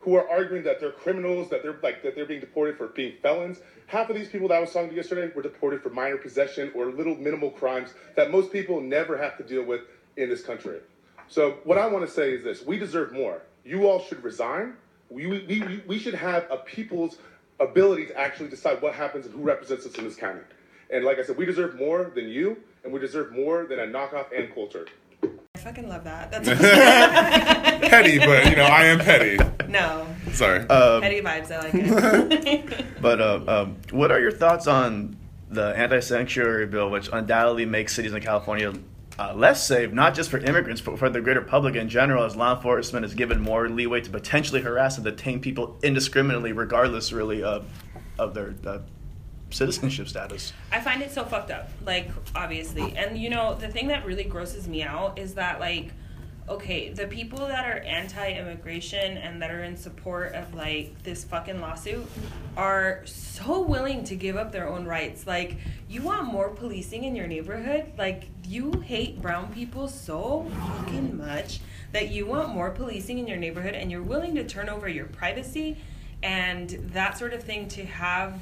who 0.00 0.14
are 0.14 0.28
arguing 0.28 0.62
that 0.64 0.80
they're 0.80 0.92
criminals, 0.92 1.50
that 1.50 1.62
they're 1.62 1.78
like 1.82 2.02
that 2.02 2.14
they're 2.14 2.26
being 2.26 2.40
deported 2.40 2.76
for 2.76 2.88
being 2.88 3.14
felons. 3.22 3.60
Half 3.86 4.08
of 4.08 4.16
these 4.16 4.28
people 4.28 4.48
that 4.48 4.54
I 4.54 4.60
was 4.60 4.72
talking 4.72 4.90
to 4.90 4.96
yesterday 4.96 5.30
were 5.34 5.42
deported 5.42 5.82
for 5.82 5.90
minor 5.90 6.16
possession 6.16 6.72
or 6.74 6.86
little 6.86 7.16
minimal 7.16 7.50
crimes 7.50 7.92
that 8.16 8.30
most 8.30 8.52
people 8.52 8.80
never 8.80 9.16
have 9.18 9.36
to 9.38 9.44
deal 9.44 9.64
with 9.64 9.82
in 10.16 10.28
this 10.28 10.42
country. 10.42 10.78
So 11.28 11.58
what 11.64 11.76
I 11.76 11.86
want 11.86 12.06
to 12.06 12.10
say 12.10 12.32
is 12.32 12.42
this: 12.42 12.64
we 12.64 12.78
deserve 12.78 13.12
more. 13.12 13.42
You 13.64 13.86
all 13.88 14.00
should 14.00 14.24
resign. 14.24 14.74
We, 15.10 15.26
we, 15.26 15.44
we, 15.46 15.82
we 15.86 15.98
should 15.98 16.14
have 16.14 16.46
a 16.50 16.58
people's 16.58 17.18
ability 17.60 18.06
to 18.06 18.18
actually 18.18 18.48
decide 18.48 18.80
what 18.82 18.94
happens 18.94 19.26
and 19.26 19.34
who 19.34 19.42
represents 19.42 19.86
us 19.86 19.94
in 19.96 20.04
this 20.04 20.16
county. 20.16 20.40
And 20.92 21.04
like 21.04 21.18
I 21.18 21.22
said, 21.22 21.36
we 21.36 21.46
deserve 21.46 21.76
more 21.78 22.10
than 22.14 22.28
you, 22.28 22.56
and 22.82 22.92
we 22.92 22.98
deserve 22.98 23.32
more 23.32 23.66
than 23.66 23.78
a 23.78 23.86
knockoff 23.86 24.26
Ann 24.36 24.48
Coulter. 24.52 24.86
I 25.22 25.58
fucking 25.58 25.88
love 25.88 26.04
that. 26.04 26.30
That's 26.30 26.48
Petty, 27.90 28.18
but 28.18 28.48
you 28.48 28.56
know 28.56 28.64
I 28.64 28.84
am 28.84 28.98
petty. 28.98 29.38
no 29.68 30.06
Sorry. 30.32 30.60
Um, 30.68 31.02
petty 31.02 31.20
vibes. 31.20 31.50
I 31.50 31.58
like 31.60 31.74
it. 31.74 32.86
But 33.00 33.20
uh, 33.20 33.40
um, 33.46 33.76
what 33.90 34.10
are 34.10 34.20
your 34.20 34.30
thoughts 34.32 34.66
on 34.66 35.16
the 35.48 35.74
anti-sanctuary 35.76 36.66
bill, 36.66 36.90
which 36.90 37.08
undoubtedly 37.12 37.66
makes 37.66 37.94
cities 37.94 38.12
in 38.12 38.20
California 38.22 38.72
uh, 39.20 39.34
less 39.34 39.66
safe, 39.66 39.92
not 39.92 40.14
just 40.14 40.30
for 40.30 40.38
immigrants, 40.38 40.80
but 40.80 40.98
for 40.98 41.10
the 41.10 41.20
greater 41.20 41.42
public 41.42 41.74
in 41.74 41.90
general, 41.90 42.24
as 42.24 42.36
law 42.36 42.56
enforcement 42.56 43.04
is 43.04 43.12
given 43.12 43.38
more 43.38 43.68
leeway 43.68 44.00
to 44.00 44.08
potentially 44.08 44.62
harass 44.62 44.96
and 44.96 45.04
detain 45.04 45.40
people 45.40 45.78
indiscriminately, 45.82 46.52
regardless, 46.52 47.12
really, 47.12 47.42
of 47.42 47.66
of 48.18 48.32
their 48.32 48.54
citizenship 49.50 50.08
status. 50.08 50.54
I 50.72 50.80
find 50.80 51.02
it 51.02 51.10
so 51.10 51.24
fucked 51.24 51.50
up. 51.50 51.68
Like, 51.84 52.10
obviously. 52.34 52.96
And 52.96 53.18
you 53.18 53.28
know, 53.28 53.54
the 53.54 53.68
thing 53.68 53.88
that 53.88 54.06
really 54.06 54.24
grosses 54.24 54.66
me 54.66 54.82
out 54.82 55.18
is 55.18 55.34
that 55.34 55.60
like 55.60 55.92
okay, 56.50 56.88
the 56.90 57.06
people 57.06 57.46
that 57.46 57.64
are 57.64 57.78
anti-immigration 57.78 59.16
and 59.16 59.40
that 59.40 59.52
are 59.52 59.62
in 59.62 59.76
support 59.76 60.34
of 60.34 60.52
like 60.52 61.00
this 61.04 61.22
fucking 61.22 61.60
lawsuit 61.60 62.04
are 62.56 63.02
so 63.06 63.62
willing 63.62 64.02
to 64.02 64.16
give 64.16 64.36
up 64.36 64.50
their 64.50 64.68
own 64.68 64.84
rights. 64.84 65.28
Like, 65.28 65.58
you 65.88 66.02
want 66.02 66.24
more 66.24 66.50
policing 66.50 67.04
in 67.04 67.14
your 67.14 67.28
neighborhood? 67.28 67.92
Like, 67.96 68.24
you 68.48 68.72
hate 68.84 69.22
brown 69.22 69.52
people 69.54 69.86
so 69.86 70.50
fucking 70.58 71.16
much 71.16 71.60
that 71.92 72.10
you 72.10 72.26
want 72.26 72.48
more 72.48 72.70
policing 72.70 73.18
in 73.18 73.28
your 73.28 73.36
neighborhood 73.36 73.74
and 73.74 73.90
you're 73.90 74.02
willing 74.02 74.34
to 74.34 74.44
turn 74.44 74.68
over 74.68 74.88
your 74.88 75.06
privacy 75.06 75.76
and 76.22 76.70
that 76.92 77.16
sort 77.16 77.32
of 77.32 77.42
thing 77.42 77.68
to 77.68 77.84
have 77.84 78.40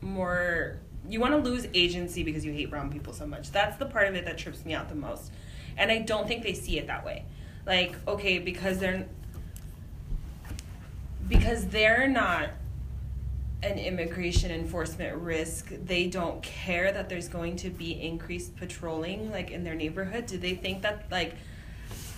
more 0.00 0.78
you 1.08 1.18
want 1.18 1.32
to 1.32 1.38
lose 1.38 1.66
agency 1.74 2.22
because 2.22 2.44
you 2.44 2.52
hate 2.52 2.70
brown 2.70 2.90
people 2.90 3.12
so 3.12 3.26
much 3.26 3.50
that's 3.50 3.76
the 3.76 3.84
part 3.84 4.08
of 4.08 4.14
it 4.14 4.24
that 4.24 4.38
trips 4.38 4.64
me 4.64 4.72
out 4.72 4.88
the 4.88 4.94
most 4.94 5.30
and 5.76 5.90
i 5.90 5.98
don't 5.98 6.26
think 6.26 6.42
they 6.42 6.54
see 6.54 6.78
it 6.78 6.86
that 6.86 7.04
way 7.04 7.24
like 7.70 7.94
okay 8.08 8.40
because 8.40 8.78
they're 8.78 9.06
because 11.28 11.68
they're 11.68 12.08
not 12.08 12.50
an 13.62 13.78
immigration 13.78 14.50
enforcement 14.50 15.16
risk. 15.18 15.70
They 15.84 16.08
don't 16.08 16.42
care 16.42 16.90
that 16.90 17.08
there's 17.08 17.28
going 17.28 17.54
to 17.56 17.70
be 17.70 17.92
increased 18.02 18.56
patrolling 18.56 19.30
like 19.30 19.52
in 19.52 19.62
their 19.62 19.76
neighborhood. 19.76 20.26
Do 20.26 20.36
they 20.36 20.54
think 20.54 20.82
that 20.82 21.04
like 21.12 21.34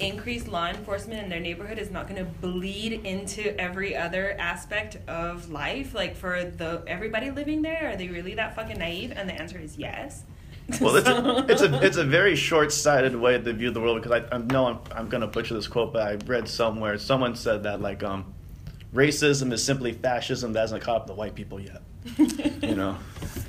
increased 0.01 0.49
law 0.49 0.69
enforcement 0.69 1.23
in 1.23 1.29
their 1.29 1.41
neighborhood 1.41 1.79
is 1.79 1.91
not 1.91 2.09
going 2.09 2.25
to 2.25 2.31
bleed 2.41 3.05
into 3.05 3.55
every 3.61 3.95
other 3.95 4.35
aspect 4.39 4.97
of 5.07 5.51
life 5.51 5.95
like 5.95 6.17
for 6.17 6.45
the 6.45 6.83
everybody 6.87 7.31
living 7.31 7.63
there 7.63 7.91
are 7.91 7.97
they 7.97 8.09
really 8.09 8.35
that 8.35 8.57
fucking 8.57 8.79
naive 8.79 9.13
and 9.15 9.29
the 9.29 9.35
answer 9.35 9.59
is 9.59 9.77
yes 9.77 10.25
Well, 10.81 10.97
it's 10.97 11.09
a, 11.09 11.47
it's 11.49 11.63
a 11.63 11.87
it's 11.87 11.97
a 11.97 12.05
very 12.05 12.35
short-sighted 12.37 13.15
way 13.17 13.37
to 13.39 13.53
view 13.53 13.71
the 13.71 13.81
world 13.81 14.03
because 14.03 14.23
I, 14.23 14.35
I 14.37 14.39
know 14.39 14.67
I'm, 14.67 14.79
I'm 14.95 15.09
gonna 15.09 15.27
butcher 15.27 15.55
this 15.55 15.67
quote, 15.67 15.93
but 15.93 16.03
I 16.03 16.15
read 16.27 16.49
somewhere 16.49 16.97
someone 16.99 17.35
said 17.37 17.65
that 17.65 17.81
like 17.81 18.03
um, 18.03 18.33
racism 18.95 19.53
is 19.53 19.63
simply 19.65 19.93
fascism 19.93 20.53
that 20.55 20.61
hasn't 20.61 20.83
caught 20.83 21.03
up 21.03 21.07
to 21.09 21.13
white 21.15 21.35
people 21.35 21.61
yet. 21.61 21.83
you 22.63 22.75
know. 22.75 22.97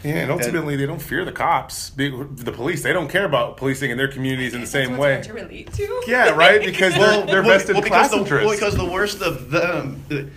Yeah, 0.04 0.16
and 0.16 0.32
ultimately 0.32 0.76
they 0.76 0.86
don't 0.86 1.02
fear 1.02 1.24
the 1.26 1.32
cops, 1.32 1.90
Be- 1.92 2.10
the 2.10 2.52
police. 2.52 2.84
They 2.84 2.94
don't 2.94 3.10
care 3.10 3.26
about 3.26 3.58
policing 3.58 3.90
in 3.90 3.98
their 3.98 4.10
communities 4.10 4.54
in 4.54 4.62
the 4.62 4.68
same 4.68 4.90
That's 4.92 5.02
way. 5.02 5.14
hard 5.14 5.24
to 5.24 5.34
relate 5.34 5.74
to 5.74 6.04
Yeah, 6.08 6.30
right. 6.32 6.62
Because 6.66 6.94
they're, 6.94 7.26
they're 7.26 7.42
vested 7.42 7.76
well, 7.76 7.84
class 7.84 8.12
the, 8.12 8.18
interests. 8.18 8.46
well, 8.46 8.56
because 8.56 8.76
the 8.76 8.86
worst 8.86 9.22
of 9.22 9.50
them, 9.50 10.04
the 10.10 10.30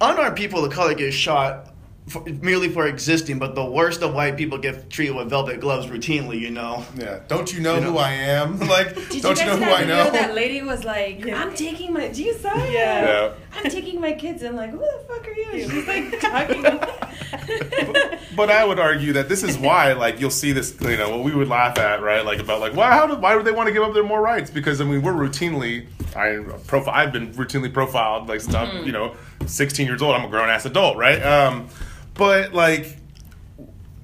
unarmed 0.00 0.36
people 0.36 0.64
of 0.64 0.72
color 0.72 0.94
get 0.94 1.12
shot 1.12 1.72
for, 2.08 2.24
merely 2.24 2.68
for 2.68 2.86
existing, 2.86 3.38
but 3.38 3.54
the 3.54 3.64
worst 3.64 4.02
of 4.02 4.14
white 4.14 4.36
people 4.36 4.58
get 4.58 4.90
treated 4.90 5.14
with 5.14 5.28
velvet 5.30 5.60
gloves 5.60 5.86
routinely. 5.86 6.40
You 6.40 6.50
know. 6.50 6.84
yeah, 6.96 7.20
don't 7.28 7.52
you 7.52 7.60
know, 7.60 7.74
You 7.76 7.80
know. 7.86 7.92
who 7.92 7.98
I 7.98 8.12
am? 8.12 8.58
Like, 8.60 8.94
Did 9.10 9.22
don't 9.22 9.38
you 9.38 9.44
you, 9.44 9.50
know 9.50 9.56
who 9.56 9.64
I 9.64 9.84
that 9.84 9.86
know? 9.88 10.10
That 10.10 10.34
lady 10.34 10.62
was 10.62 10.84
like, 10.84 11.24
Yeah. 11.24 11.40
"I'm 11.42 11.54
taking 11.54 11.92
my." 11.92 12.08
Do 12.08 12.22
you 12.22 12.34
saw 12.34 12.52
it? 12.54 12.72
Yeah. 12.72 13.04
Yeah. 13.04 13.32
I'm 13.54 13.70
taking 13.70 14.00
my 14.00 14.12
kids. 14.12 14.42
I'm 14.42 14.56
like, 14.56 14.70
"Who 14.70 14.78
the 14.78 15.04
fuck 15.08 15.26
are 15.26 15.32
you?" 15.32 15.46
And 15.52 15.70
she's 15.70 15.86
like 15.88 16.20
talking. 16.20 16.80
But 18.36 18.50
I 18.50 18.64
would 18.64 18.78
argue 18.78 19.12
that 19.14 19.28
this 19.28 19.42
is 19.42 19.58
why, 19.58 19.94
like, 19.94 20.20
you'll 20.20 20.30
see 20.30 20.52
this, 20.52 20.76
you 20.80 20.96
know, 20.96 21.10
what 21.10 21.24
we 21.24 21.34
would 21.34 21.48
laugh 21.48 21.76
at, 21.78 22.00
right? 22.02 22.24
Like 22.24 22.38
about 22.38 22.60
like, 22.60 22.74
why, 22.74 22.92
how 22.92 23.06
do, 23.06 23.16
why 23.16 23.34
would 23.34 23.44
they 23.44 23.50
want 23.52 23.66
to 23.66 23.72
give 23.72 23.82
up 23.82 23.94
their 23.94 24.04
more 24.04 24.20
rights? 24.20 24.48
Because 24.50 24.80
I 24.80 24.84
mean, 24.84 25.02
we're 25.02 25.12
routinely, 25.12 25.86
I 26.14 26.38
profile, 26.68 26.94
I've 26.94 27.12
been 27.12 27.32
routinely 27.34 27.72
profiled, 27.72 28.28
like, 28.28 28.40
since 28.42 28.54
I'm, 28.54 28.84
you 28.86 28.92
know, 28.92 29.16
16 29.46 29.86
years 29.86 30.02
old. 30.02 30.14
I'm 30.14 30.24
a 30.24 30.28
grown 30.28 30.48
ass 30.50 30.64
adult, 30.66 30.96
right? 30.98 31.20
Um, 31.20 31.68
but 32.18 32.52
like, 32.52 32.98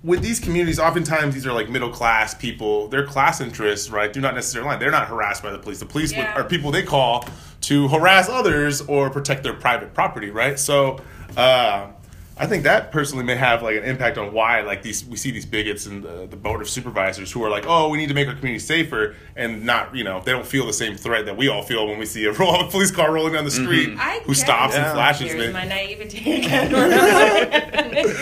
with 0.02 0.22
these 0.22 0.38
communities, 0.40 0.78
oftentimes 0.78 1.34
these 1.34 1.46
are 1.46 1.52
like 1.52 1.68
middle 1.68 1.90
class 1.90 2.34
people. 2.34 2.88
Their 2.88 3.06
class 3.06 3.40
interests, 3.40 3.90
right, 3.90 4.12
do 4.12 4.20
not 4.20 4.34
necessarily 4.34 4.70
line. 4.70 4.78
They're 4.78 4.90
not 4.90 5.08
harassed 5.08 5.42
by 5.42 5.50
the 5.50 5.58
police. 5.58 5.78
The 5.80 5.86
police 5.86 6.12
would, 6.12 6.18
Yeah. 6.18 6.34
are 6.34 6.44
people 6.44 6.70
they 6.70 6.82
call 6.82 7.26
to 7.62 7.88
harass 7.88 8.28
others 8.28 8.82
or 8.82 9.08
protect 9.10 9.42
their 9.42 9.54
private 9.54 9.94
property, 9.94 10.30
right? 10.30 10.58
So, 10.58 11.00
uh, 11.36 11.88
I 12.36 12.46
think 12.46 12.64
that 12.64 12.90
personally 12.90 13.22
may 13.24 13.36
have 13.36 13.62
like 13.62 13.76
an 13.76 13.84
impact 13.84 14.18
on 14.18 14.32
why 14.32 14.62
like 14.62 14.82
these 14.82 15.04
we 15.04 15.16
see 15.16 15.30
these 15.30 15.46
bigots 15.46 15.86
and 15.86 16.02
the, 16.02 16.26
the 16.28 16.36
board 16.36 16.60
of 16.60 16.68
supervisors 16.68 17.30
who 17.30 17.44
are 17.44 17.50
like, 17.50 17.64
oh, 17.66 17.88
we 17.90 17.98
need 17.98 18.08
to 18.08 18.14
make 18.14 18.26
our 18.26 18.34
community 18.34 18.58
safer, 18.58 19.14
and 19.36 19.64
not 19.64 19.94
you 19.94 20.02
know 20.02 20.20
they 20.20 20.32
don't 20.32 20.46
feel 20.46 20.66
the 20.66 20.72
same 20.72 20.96
threat 20.96 21.26
that 21.26 21.36
we 21.36 21.48
all 21.48 21.62
feel 21.62 21.86
when 21.86 21.96
we 21.98 22.06
see 22.06 22.24
a, 22.24 22.32
roll, 22.40 22.60
a 22.66 22.68
police 22.70 22.90
car 22.90 23.12
rolling 23.12 23.34
down 23.34 23.44
the 23.44 23.50
street 23.52 23.96
I 23.98 24.18
who 24.24 24.34
stops 24.34 24.74
it. 24.74 24.80
and 24.80 24.92
flashes 24.92 25.32
me. 25.34 25.52
my 25.52 25.64
naivety 25.64 26.42
again. 26.42 26.72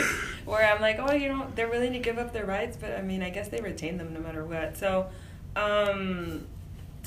Where 0.44 0.70
I'm, 0.70 0.82
like, 0.82 0.98
oh, 0.98 1.12
you 1.14 1.28
know, 1.28 1.46
they're 1.54 1.70
willing 1.70 1.94
to 1.94 1.98
give 1.98 2.18
up 2.18 2.34
their 2.34 2.44
rights, 2.44 2.76
but 2.78 2.92
I 2.92 3.00
mean, 3.00 3.22
I 3.22 3.30
guess 3.30 3.48
they 3.48 3.62
retain 3.62 3.96
them 3.96 4.12
no 4.12 4.20
matter 4.20 4.44
what. 4.44 4.76
So, 4.76 5.06
um, 5.56 6.46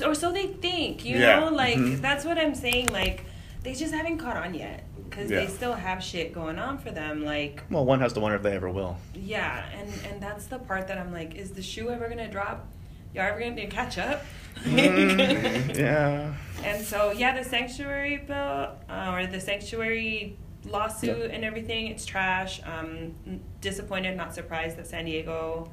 or 0.04 0.16
so 0.16 0.32
they 0.32 0.48
think, 0.48 1.06
you 1.06 1.18
Yeah. 1.20 1.42
know, 1.42 1.50
like 1.50 1.78
that's 2.02 2.26
what 2.26 2.40
I'm 2.40 2.56
saying. 2.56 2.88
Like, 2.88 3.26
they 3.62 3.76
just 3.76 3.94
haven't 3.94 4.18
caught 4.18 4.38
on 4.38 4.56
yet 4.56 4.84
because 5.10 5.30
they 5.30 5.48
still 5.48 5.74
have 5.74 6.04
shit 6.04 6.34
going 6.34 6.60
on 6.60 6.78
for 6.78 6.92
them. 6.92 7.24
Like, 7.24 7.64
Well, 7.70 7.86
one 7.86 8.00
has 8.00 8.14
to 8.14 8.20
wonder 8.20 8.36
if 8.38 8.44
they 8.44 8.54
ever 8.56 8.70
will. 8.70 8.98
yeah, 9.14 9.66
and 9.78 9.90
and 10.12 10.22
that's 10.22 10.46
the 10.48 10.60
part 10.60 10.88
that 10.88 10.98
I'm 10.98 11.12
like, 11.14 11.36
is 11.36 11.52
the 11.52 11.62
shoe 11.62 11.90
ever 11.90 12.08
gonna 12.10 12.30
drop? 12.30 12.68
y'all 13.14 13.24
ever 13.24 13.40
gonna 13.40 13.68
catch 13.68 13.98
up? 13.98 14.24
Yeah. 14.66 16.34
And 16.64 16.84
so, 16.86 17.12
yeah, 17.12 17.38
the 17.42 17.48
sanctuary 17.48 18.18
bill 18.18 18.72
uh, 18.90 19.12
or 19.14 19.28
the 19.28 19.40
sanctuary 19.40 20.38
lawsuit 20.66 21.30
and 21.32 21.44
everything, 21.46 21.88
it's 21.88 22.06
trash. 22.06 22.62
Um, 22.66 23.14
n- 23.28 23.42
disappointed, 23.62 24.18
not 24.18 24.34
surprised 24.34 24.78
that 24.78 24.88
San 24.88 25.06
Diego 25.06 25.70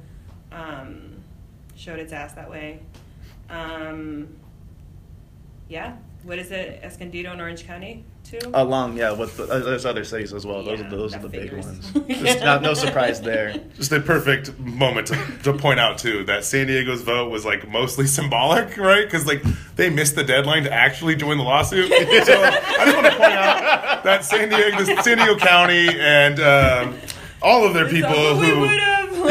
um, 0.51 1.15
showed 1.75 1.99
its 1.99 2.13
ass 2.13 2.33
that 2.33 2.49
way. 2.49 2.79
Um, 3.49 4.35
yeah, 5.69 5.95
what 6.23 6.37
is 6.39 6.51
it? 6.51 6.79
Escondido 6.83 7.31
and 7.31 7.41
Orange 7.41 7.65
County, 7.65 8.03
too? 8.23 8.39
Along, 8.53 8.97
yeah, 8.97 9.11
with 9.11 9.37
the, 9.37 9.43
uh, 9.43 9.59
there's 9.59 9.85
other 9.85 10.03
cities 10.03 10.33
as 10.33 10.45
well. 10.45 10.63
Those 10.63 10.79
Yeah, 10.79 10.87
are 10.87 10.89
the, 10.89 10.95
those 10.97 11.15
are 11.15 11.19
that 11.19 11.31
the 11.31 11.39
big 11.39 11.53
ones. 11.53 11.91
There's 12.07 12.41
not, 12.41 12.61
no 12.61 12.73
surprise 12.73 13.21
there. 13.21 13.55
Just 13.75 13.91
a 13.91 13.99
perfect 13.99 14.57
moment 14.59 15.07
to, 15.07 15.15
to 15.43 15.53
point 15.53 15.79
out 15.79 15.97
too 15.97 16.23
that 16.25 16.43
San 16.45 16.67
Diego's 16.67 17.01
vote 17.01 17.29
was 17.29 17.45
like 17.45 17.67
mostly 17.69 18.07
symbolic, 18.17 18.77
right? 18.77 19.03
Because 19.05 19.25
like 19.27 19.43
they 19.75 19.89
missed 19.89 20.15
the 20.15 20.23
deadline 20.23 20.63
to 20.63 20.71
actually 20.73 21.15
join 21.15 21.37
the 21.37 21.43
lawsuit. 21.43 21.89
so 21.89 21.95
I 21.97 22.85
just 22.85 22.95
want 22.95 23.05
to 23.07 23.11
point 23.17 23.33
out 23.33 24.03
that 24.03 24.25
San 24.25 24.49
Diego, 24.49 24.83
San 25.01 25.17
Diego 25.17 25.37
County, 25.37 25.89
and 25.99 26.39
um, 26.39 26.95
all 27.41 27.65
of 27.65 27.73
their 27.73 27.89
people 27.89 28.11
So 28.13 28.39
we 28.39 28.47
who. 28.49 28.59
would've. 28.61 28.79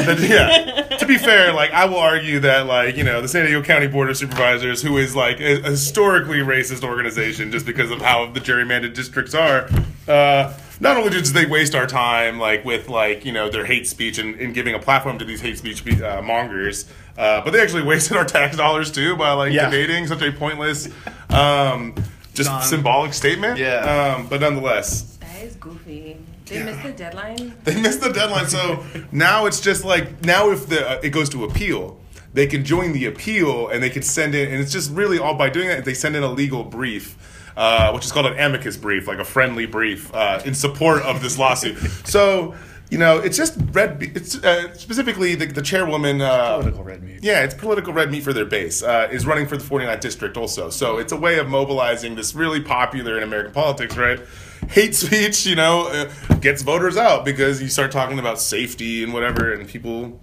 That- 0.06 0.20
yeah. 0.20 0.61
To 1.02 1.08
be 1.08 1.18
fair, 1.18 1.52
like 1.52 1.72
I 1.72 1.86
will 1.86 1.98
argue 1.98 2.38
that 2.40 2.66
like 2.66 2.96
you 2.96 3.02
know 3.02 3.20
the 3.20 3.26
San 3.26 3.44
Diego 3.44 3.60
County 3.60 3.88
Board 3.88 4.08
of 4.08 4.16
Supervisors, 4.16 4.82
who 4.82 4.98
is 4.98 5.16
like 5.16 5.40
a, 5.40 5.56
a 5.62 5.70
historically 5.70 6.38
racist 6.38 6.84
organization, 6.84 7.50
just 7.50 7.66
because 7.66 7.90
of 7.90 8.00
how 8.00 8.26
the 8.26 8.38
gerrymandered 8.38 8.94
districts 8.94 9.34
are. 9.34 9.68
Uh, 10.06 10.56
not 10.78 10.96
only 10.96 11.10
did 11.10 11.24
they 11.26 11.44
waste 11.44 11.74
our 11.74 11.88
time 11.88 12.38
like 12.38 12.64
with 12.64 12.88
like 12.88 13.24
you 13.24 13.32
know 13.32 13.50
their 13.50 13.64
hate 13.66 13.88
speech 13.88 14.18
and, 14.18 14.36
and 14.36 14.54
giving 14.54 14.76
a 14.76 14.78
platform 14.78 15.18
to 15.18 15.24
these 15.24 15.40
hate 15.40 15.58
speech 15.58 15.84
uh, 16.00 16.22
mongers, 16.22 16.88
uh, 17.18 17.40
but 17.40 17.50
they 17.52 17.60
actually 17.60 17.82
wasted 17.92 18.16
our 18.16 18.24
tax 18.24 18.56
dollars 18.56 18.92
too 18.92 19.16
by 19.16 19.32
like 19.32 19.52
Yeah. 19.52 19.64
debating 19.64 20.06
such 20.06 20.22
a 20.22 20.30
pointless, 20.30 20.88
um, 21.30 21.96
just 22.32 22.48
Non- 22.48 22.62
symbolic 22.62 23.12
statement. 23.12 23.58
Yeah. 23.58 24.14
Um, 24.18 24.28
but 24.28 24.40
nonetheless, 24.40 25.16
That 25.18 25.42
is 25.42 25.56
goofy. 25.56 26.16
They 26.46 26.62
missed 26.64 26.82
the 26.82 26.92
deadline. 26.92 27.54
they 27.64 27.80
missed 27.80 28.00
the 28.00 28.12
deadline. 28.12 28.46
So 28.48 28.84
now 29.12 29.46
it's 29.46 29.60
just 29.60 29.84
like 29.84 30.24
now 30.24 30.50
if 30.50 30.68
the 30.68 30.88
uh, 30.88 31.00
it 31.02 31.10
goes 31.10 31.28
to 31.30 31.44
appeal, 31.44 31.98
they 32.34 32.46
can 32.46 32.64
join 32.64 32.92
the 32.92 33.06
appeal 33.06 33.68
and 33.68 33.82
they 33.82 33.90
can 33.90 34.02
send 34.02 34.34
in, 34.34 34.50
and 34.50 34.60
it's 34.60 34.72
just 34.72 34.90
really 34.92 35.18
all 35.18 35.34
by 35.34 35.48
doing 35.50 35.68
that. 35.68 35.84
They 35.84 35.94
send 35.94 36.16
in 36.16 36.22
a 36.22 36.30
legal 36.30 36.64
brief. 36.64 37.16
Uh, 37.54 37.92
which 37.92 38.06
is 38.06 38.10
called 38.12 38.24
an 38.24 38.38
amicus 38.38 38.78
brief, 38.78 39.06
like 39.06 39.18
a 39.18 39.24
friendly 39.26 39.66
brief 39.66 40.10
uh, 40.14 40.40
in 40.46 40.54
support 40.54 41.02
of 41.02 41.20
this 41.20 41.38
lawsuit. 41.38 41.76
So, 42.06 42.54
you 42.88 42.96
know, 42.96 43.18
it's 43.18 43.36
just 43.36 43.58
red. 43.72 43.98
be- 43.98 44.06
It's 44.14 44.42
uh, 44.42 44.72
specifically 44.72 45.34
the, 45.34 45.44
the 45.44 45.60
chairwoman. 45.60 46.22
Uh, 46.22 46.56
Political 46.60 46.82
red 46.84 47.02
meat. 47.02 47.18
yeah, 47.22 47.42
it's 47.44 47.52
political 47.52 47.92
red 47.92 48.10
meat 48.10 48.22
for 48.24 48.32
their 48.32 48.46
base. 48.46 48.82
Uh, 48.82 49.06
is 49.12 49.26
running 49.26 49.46
for 49.46 49.58
the 49.58 49.64
49th 49.64 50.00
district 50.00 50.38
also. 50.38 50.70
So 50.70 50.96
it's 50.96 51.12
a 51.12 51.16
way 51.18 51.38
of 51.38 51.46
mobilizing 51.46 52.14
this 52.14 52.34
really 52.34 52.62
popular 52.62 53.18
in 53.18 53.22
American 53.22 53.52
politics, 53.52 53.98
right? 53.98 54.18
Hate 54.68 54.94
speech, 54.94 55.46
you 55.46 55.54
know, 55.54 55.88
uh, 55.88 56.34
gets 56.36 56.62
voters 56.62 56.96
out 56.96 57.24
because 57.24 57.60
you 57.60 57.68
start 57.68 57.92
talking 57.92 58.18
about 58.18 58.40
safety 58.40 59.02
and 59.02 59.12
whatever, 59.12 59.52
and 59.52 59.68
people, 59.68 60.20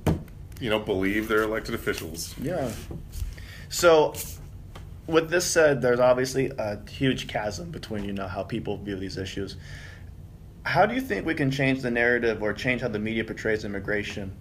you 0.60 0.70
know, 0.70 0.80
believe 0.80 1.28
they're 1.28 1.44
elected 1.44 1.76
officials. 1.76 2.36
Yeah. 2.41 2.72
So, 3.70 4.16
with 5.07 5.30
this 5.30 5.45
said, 5.45 5.82
there's 5.82 5.99
obviously 5.99 6.52
a 6.57 6.80
huge 6.90 7.28
chasm 7.28 7.70
between 7.72 8.03
you 8.03 8.14
know 8.14 8.28
how 8.28 8.44
people 8.44 8.78
view 8.78 8.95
these 8.95 9.18
issues. 9.18 9.57
How 10.64 10.86
do 10.86 10.94
you 10.95 11.02
think 11.02 11.26
we 11.26 11.36
can 11.36 11.52
change 11.52 11.82
the 11.82 11.91
narrative 11.91 12.41
or 12.41 12.53
change 12.53 12.82
how 12.82 12.90
the 12.90 12.99
media 12.99 13.24
portrays 13.24 13.66
immigration 13.66 14.36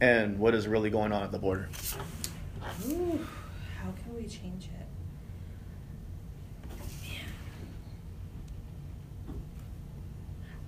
and 0.00 0.38
what 0.38 0.54
is 0.54 0.66
really 0.66 0.90
going 0.90 1.12
on 1.12 1.22
at 1.22 1.32
the 1.32 1.38
border? 1.38 1.68
Ooh, 2.88 3.26
how 3.80 3.92
can 4.02 4.16
we 4.16 4.22
change 4.22 4.64
it? 4.64 4.78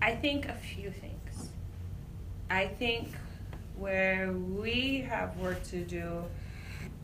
I 0.03 0.15
think 0.15 0.47
a 0.49 0.55
few 0.55 0.91
things. 0.91 1.51
I 2.49 2.67
think 2.67 3.09
where 3.77 4.33
we 4.33 5.07
have 5.09 5.37
work 5.37 5.63
to 5.65 5.85
do 5.85 6.25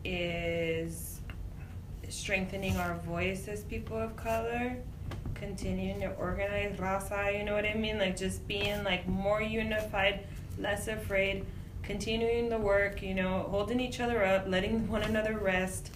is 0.04 1.20
strengthening 2.08 2.76
our 2.78 2.94
voice 2.98 3.48
as 3.48 3.62
people 3.64 3.98
of 3.98 4.16
color, 4.16 4.76
continuing 5.34 6.00
to 6.00 6.10
organize 6.14 6.76
Raza, 6.78 7.38
you 7.38 7.44
know 7.44 7.54
what 7.54 7.66
I 7.66 7.74
mean? 7.74 7.98
Like 7.98 8.16
just 8.16 8.46
being 8.48 8.82
like 8.82 9.06
more 9.06 9.42
unified, 9.42 10.20
less 10.58 10.88
afraid, 10.88 11.44
continuing 11.82 12.48
the 12.48 12.58
work, 12.58 13.02
you 13.02 13.14
know, 13.14 13.46
holding 13.50 13.78
each 13.78 14.00
other 14.00 14.24
up, 14.24 14.46
letting 14.48 14.88
one 14.88 15.02
another 15.02 15.38
rest. 15.38 15.90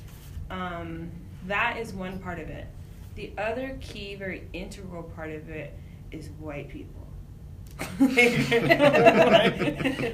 Um, 0.50 1.10
that 1.46 1.78
is 1.78 1.94
one 1.94 2.18
part 2.18 2.38
of 2.38 2.50
it. 2.50 2.66
The 3.14 3.32
other 3.38 3.78
key, 3.80 4.16
very 4.16 4.46
integral 4.52 5.02
part 5.02 5.30
of 5.30 5.48
it 5.48 5.74
is 6.12 6.28
white 6.38 6.68
people. 6.68 7.00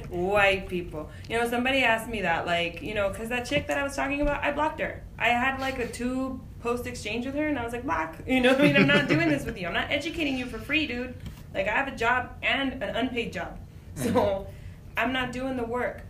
white 0.09 0.66
people. 0.68 1.10
You 1.28 1.39
know, 1.39 1.48
somebody 1.48 1.82
asked 1.82 2.09
me 2.09 2.23
that, 2.23 2.47
like, 2.47 2.82
you 2.82 2.94
know, 2.94 3.09
because 3.09 3.28
that 3.31 3.44
chick 3.44 3.66
that 3.66 3.78
I 3.78 3.82
was 3.82 3.97
talking 3.97 4.20
about, 4.20 4.44
I 4.44 4.52
blocked 4.52 4.81
her. 4.81 5.02
I 5.18 5.28
had 5.28 5.60
like 5.60 5.78
a 5.78 5.89
two 5.89 6.40
post 6.60 6.86
exchange 6.86 7.27
with 7.27 7.35
her, 7.35 7.47
and 7.47 7.59
I 7.59 7.64
was 7.64 7.73
like, 7.73 7.85
"Block," 7.85 8.16
you 8.27 8.40
know. 8.40 8.55
I 8.55 8.62
mean, 8.62 8.77
I'm 8.77 8.86
not 8.86 9.09
doing 9.09 9.28
this 9.28 9.44
with 9.44 9.59
you. 9.59 9.66
I'm 9.66 9.74
not 9.74 9.90
educating 9.90 10.36
you 10.36 10.47
for 10.47 10.59
free, 10.59 10.86
dude. 10.86 11.14
Like 11.55 11.68
I 11.68 11.73
have 11.73 11.89
a 11.89 11.97
job 11.97 12.35
and 12.43 12.82
an 12.82 12.97
unpaid 12.97 13.32
job, 13.32 13.59
mm-hmm. 13.97 14.12
so 14.12 14.47
I'm 14.97 15.12
not 15.12 15.32
doing 15.32 15.56
the 15.56 15.64
work. 15.64 16.02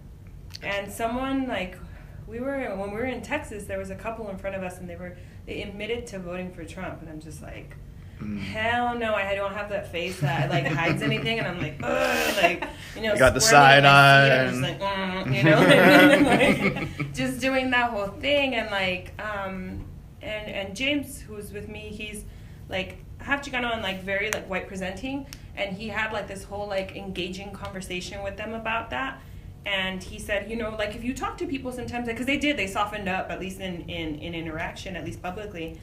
And 0.62 0.90
someone 0.90 1.46
like 1.46 1.78
we 2.26 2.40
were 2.40 2.74
when 2.76 2.90
we 2.90 2.96
were 2.96 3.04
in 3.04 3.22
Texas, 3.22 3.64
there 3.64 3.78
was 3.78 3.90
a 3.90 3.94
couple 3.94 4.28
in 4.28 4.38
front 4.38 4.56
of 4.56 4.62
us, 4.62 4.78
and 4.78 4.88
they 4.88 4.96
were 4.96 5.16
they 5.46 5.62
admitted 5.62 6.06
to 6.08 6.18
voting 6.18 6.52
for 6.52 6.64
Trump, 6.64 7.00
and 7.00 7.10
I'm 7.10 7.20
just 7.20 7.42
like. 7.42 7.76
Hell 8.18 8.98
no! 8.98 9.14
I 9.14 9.34
don't 9.34 9.52
have 9.54 9.68
that 9.68 9.92
face 9.92 10.20
that 10.20 10.48
like 10.50 10.66
hides 10.66 11.02
anything, 11.02 11.38
and 11.38 11.46
I'm 11.46 11.60
like, 11.60 11.78
ugh, 11.82 12.36
like 12.42 12.64
you 12.94 13.02
know, 13.02 13.12
You 13.12 13.18
got 13.18 13.34
the 13.34 13.40
side 13.40 13.84
eye 13.84 14.26
and- 14.28 14.62
like, 14.62 14.80
mm, 14.80 15.34
you 15.34 15.42
know, 15.44 15.60
like, 16.96 17.12
just 17.12 17.40
doing 17.40 17.70
that 17.70 17.90
whole 17.90 18.06
thing, 18.08 18.54
and 18.54 18.70
like, 18.70 19.12
um, 19.20 19.84
and 20.22 20.48
and 20.50 20.74
James, 20.76 21.20
who's 21.20 21.52
with 21.52 21.68
me, 21.68 21.80
he's 21.90 22.24
like 22.70 22.98
half 23.18 23.44
Chicano 23.44 23.72
and 23.72 23.82
like 23.82 24.02
very 24.02 24.30
like 24.30 24.48
white 24.48 24.66
presenting, 24.66 25.26
and 25.56 25.76
he 25.76 25.88
had 25.88 26.12
like 26.12 26.26
this 26.26 26.42
whole 26.44 26.66
like 26.68 26.96
engaging 26.96 27.52
conversation 27.52 28.22
with 28.22 28.36
them 28.38 28.54
about 28.54 28.90
that. 28.90 29.20
And 29.66 30.02
he 30.02 30.18
said, 30.18 30.48
you 30.48 30.56
know, 30.56 30.70
like 30.70 30.94
if 30.94 31.04
you 31.04 31.12
talk 31.12 31.36
to 31.38 31.46
people 31.46 31.70
sometimes, 31.72 32.06
because 32.06 32.24
they 32.26 32.38
did, 32.38 32.56
they 32.56 32.66
softened 32.68 33.08
up 33.08 33.30
at 33.30 33.40
least 33.40 33.60
in, 33.60 33.82
in 33.90 34.14
in 34.20 34.34
interaction, 34.34 34.96
at 34.96 35.04
least 35.04 35.20
publicly. 35.22 35.78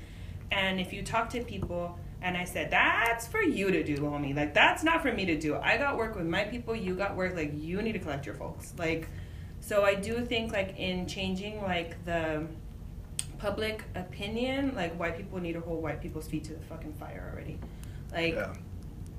And 0.52 0.80
if 0.80 0.94
you 0.94 1.04
talk 1.04 1.30
to 1.32 1.44
people, 1.44 2.00
and 2.24 2.36
I 2.38 2.46
said, 2.46 2.72
that's 2.72 3.28
for 3.28 3.42
you 3.42 3.70
to 3.70 3.84
do, 3.84 3.98
homie. 3.98 4.36
Like, 4.36 4.54
that's 4.54 4.84
not 4.84 5.02
for 5.04 5.12
me 5.12 5.26
to 5.26 5.38
do. 5.38 5.56
I 5.56 5.78
got 5.78 5.98
work 5.98 6.16
with 6.16 6.26
my 6.26 6.46
people, 6.46 6.76
you 6.76 6.96
got 6.96 7.16
work. 7.16 7.36
Like, 7.36 7.52
you 7.56 7.82
need 7.82 7.92
to 7.94 8.00
collect 8.00 8.26
your 8.26 8.36
folks. 8.36 8.74
Like, 8.78 9.08
so 9.60 9.84
I 9.84 9.94
do 9.96 10.26
think, 10.26 10.52
like, 10.54 10.78
in 10.80 11.06
changing, 11.06 11.62
like, 11.62 12.04
the 12.06 12.48
public 13.38 13.84
opinion, 13.96 14.74
like, 14.76 14.98
white 14.98 15.18
people 15.18 15.40
need 15.40 15.54
to 15.54 15.60
hold 15.60 15.84
white 15.84 16.02
people's 16.02 16.28
feet 16.28 16.46
to 16.46 16.54
the 16.54 16.62
fucking 16.62 16.94
fire 16.94 17.30
already. 17.34 17.60
Like, 18.12 18.36
Yeah. 18.36 18.54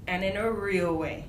and 0.06 0.24
in 0.24 0.36
a 0.36 0.50
real 0.50 0.94
way. 0.96 1.26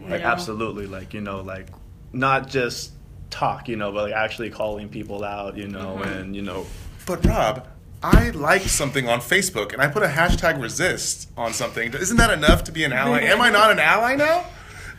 You 0.00 0.08
Like 0.08 0.22
know? 0.22 0.28
absolutely, 0.28 0.86
like 0.86 1.12
you 1.14 1.20
know, 1.20 1.40
like 1.42 1.66
not 2.12 2.48
just 2.48 2.92
talk, 3.30 3.68
you 3.68 3.76
know, 3.76 3.92
but 3.92 4.04
like 4.04 4.12
actually 4.14 4.50
calling 4.50 4.88
people 4.88 5.22
out, 5.24 5.56
you 5.56 5.68
know, 5.68 6.00
Mhm. 6.02 6.16
and 6.20 6.36
you 6.36 6.42
know, 6.42 6.64
But 7.06 7.24
Rob, 7.26 7.66
I 8.02 8.30
like 8.30 8.62
something 8.62 9.08
on 9.08 9.20
Facebook 9.20 9.72
and 9.72 9.82
I 9.82 9.88
put 9.88 10.02
a 10.02 10.08
hashtag 10.08 10.60
resist 10.62 11.28
on 11.36 11.52
something. 11.52 11.92
Isn't 11.94 12.16
that 12.18 12.30
enough 12.30 12.64
to 12.64 12.72
be 12.72 12.84
an 12.84 12.92
ally? 12.92 13.22
Am 13.22 13.40
I 13.40 13.50
not 13.50 13.70
an 13.72 13.78
ally 13.80 14.14
now? 14.14 14.44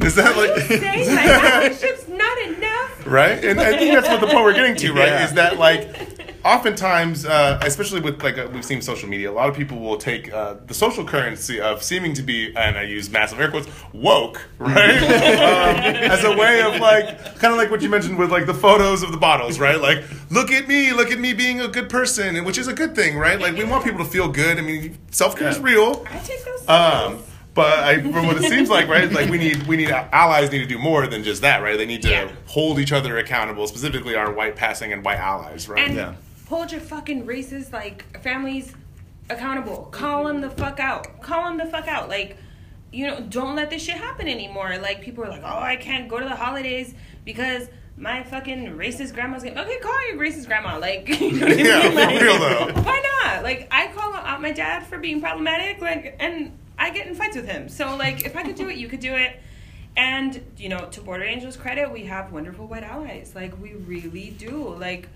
Is 0.01 0.15
that 0.15 0.35
like 0.37 0.55
Saying 0.67 0.81
that 1.07 1.63
allyship's 1.71 2.07
not 2.07 2.37
enough. 2.39 3.05
right? 3.07 3.43
And 3.43 3.59
I 3.59 3.77
think 3.77 3.93
that's 3.93 4.07
what 4.07 4.21
the 4.21 4.27
point 4.27 4.43
we're 4.43 4.53
getting 4.53 4.75
to, 4.77 4.93
right? 4.93 5.07
Yeah. 5.07 5.25
Is 5.25 5.33
that 5.33 5.57
like 5.57 6.08
oftentimes, 6.45 7.25
uh, 7.25 7.59
especially 7.63 8.01
with 8.01 8.21
like 8.23 8.37
uh, 8.37 8.47
we've 8.53 8.65
seen 8.65 8.81
social 8.81 9.07
media, 9.09 9.29
a 9.29 9.33
lot 9.33 9.49
of 9.49 9.55
people 9.55 9.79
will 9.79 9.97
take 9.97 10.31
uh, 10.33 10.55
the 10.67 10.73
social 10.73 11.03
currency 11.05 11.59
of 11.61 11.83
seeming 11.83 12.13
to 12.13 12.21
be, 12.23 12.55
and 12.55 12.77
I 12.77 12.83
use 12.83 13.09
massive 13.09 13.39
air 13.39 13.49
quotes, 13.49 13.67
woke, 13.93 14.47
right, 14.59 15.01
um, 15.03 15.77
as 16.11 16.23
a 16.23 16.35
way 16.35 16.61
of 16.61 16.79
like 16.79 17.17
kind 17.39 17.51
of 17.53 17.57
like 17.57 17.71
what 17.71 17.81
you 17.81 17.89
mentioned 17.89 18.17
with 18.17 18.31
like 18.31 18.45
the 18.45 18.53
photos 18.53 19.03
of 19.03 19.11
the 19.11 19.17
bottles, 19.17 19.59
right? 19.59 19.79
Like, 19.79 20.03
look 20.29 20.51
at 20.51 20.67
me, 20.67 20.91
look 20.93 21.11
at 21.11 21.19
me 21.19 21.33
being 21.33 21.61
a 21.61 21.67
good 21.67 21.89
person, 21.89 22.35
and 22.35 22.45
which 22.45 22.57
is 22.57 22.67
a 22.67 22.73
good 22.73 22.95
thing, 22.95 23.17
right? 23.17 23.39
Like 23.39 23.55
we 23.55 23.63
want 23.65 23.83
people 23.83 24.03
to 24.03 24.09
feel 24.09 24.27
good. 24.29 24.57
I 24.57 24.61
mean, 24.61 24.97
self 25.11 25.35
care 25.35 25.49
is 25.49 25.57
Yeah. 25.57 25.63
real. 25.63 26.05
I 26.09 26.17
take 26.19 26.43
those. 26.45 26.67
Um, 26.69 27.19
but 27.55 27.79
I, 27.79 27.99
from 27.99 28.27
what 28.27 28.37
it 28.37 28.43
seems 28.43 28.69
like, 28.69 28.87
right, 28.87 29.11
like 29.11 29.29
we 29.29 29.37
need 29.37 29.63
we 29.67 29.75
need 29.75 29.89
allies 29.89 30.51
need 30.51 30.59
to 30.59 30.65
do 30.65 30.77
more 30.77 31.07
than 31.07 31.23
just 31.23 31.41
that, 31.41 31.61
right? 31.61 31.77
They 31.77 31.85
need 31.85 32.03
to 32.03 32.09
Yeah. 32.09 32.31
hold 32.45 32.79
each 32.79 32.91
other 32.93 33.17
accountable, 33.17 33.67
specifically 33.67 34.15
our 34.15 34.31
white 34.31 34.55
passing 34.55 34.93
and 34.93 35.03
white 35.03 35.17
allies, 35.19 35.67
right? 35.67 35.87
and 35.87 35.95
Yeah. 35.95 36.13
Hold 36.49 36.71
your 36.71 36.81
fucking 36.81 37.25
racist 37.25 37.71
like 37.71 38.19
families 38.21 38.73
accountable. 39.29 39.87
Call 39.91 40.25
them 40.25 40.41
the 40.41 40.49
fuck 40.49 40.79
out. 40.79 41.21
Call 41.21 41.43
them 41.45 41.57
the 41.57 41.65
fuck 41.65 41.87
out. 41.87 42.09
Like, 42.09 42.37
you 42.91 43.05
know, 43.07 43.19
don't 43.21 43.55
let 43.55 43.69
this 43.69 43.83
shit 43.83 43.95
happen 43.95 44.27
anymore. 44.27 44.77
Like 44.81 45.01
people 45.01 45.23
are 45.23 45.29
like, 45.29 45.43
oh, 45.43 45.59
I 45.59 45.75
can't 45.75 46.09
go 46.09 46.19
to 46.19 46.25
the 46.25 46.35
holidays 46.35 46.93
because 47.23 47.67
my 47.97 48.23
fucking 48.23 48.65
racist 48.77 49.13
grandma's 49.13 49.43
getting 49.43 49.59
okay. 49.59 49.77
Call 49.79 50.07
your 50.09 50.17
racist 50.19 50.47
grandma. 50.47 50.77
Like, 50.79 51.07
you 51.21 51.31
know 51.33 51.47
what 51.47 51.51
I 51.59 51.61
Yeah, 51.61 51.81
mean? 51.83 51.91
for 51.91 51.95
Like, 51.95 52.21
real, 52.21 52.39
though. 52.39 52.81
Why 52.81 53.03
not? 53.23 53.43
Like, 53.43 53.67
I 53.71 53.87
call 53.87 54.13
out 54.13 54.41
my 54.41 54.51
dad 54.51 54.87
for 54.87 54.97
being 54.97 55.21
problematic. 55.21 55.81
Like, 55.81 56.15
and 56.19 56.57
I 56.79 56.89
get 56.91 57.07
in 57.07 57.13
fights 57.15 57.35
with 57.35 57.45
him. 57.47 57.69
So 57.69 57.95
like, 57.95 58.25
if 58.25 58.35
I 58.35 58.43
could 58.43 58.55
do 58.55 58.69
it, 58.69 58.77
you 58.77 58.87
could 58.87 59.01
do 59.01 59.13
it. 59.15 59.39
And 59.97 60.41
you 60.57 60.69
know, 60.69 60.87
to 60.91 61.01
Border 61.01 61.25
Angels 61.25 61.57
credit, 61.57 61.91
we 61.91 62.05
have 62.05 62.31
wonderful 62.31 62.65
white 62.67 62.83
allies. 62.83 63.33
Like 63.35 63.61
we 63.61 63.73
really 63.73 64.29
do. 64.31 64.73
Like, 64.79 65.09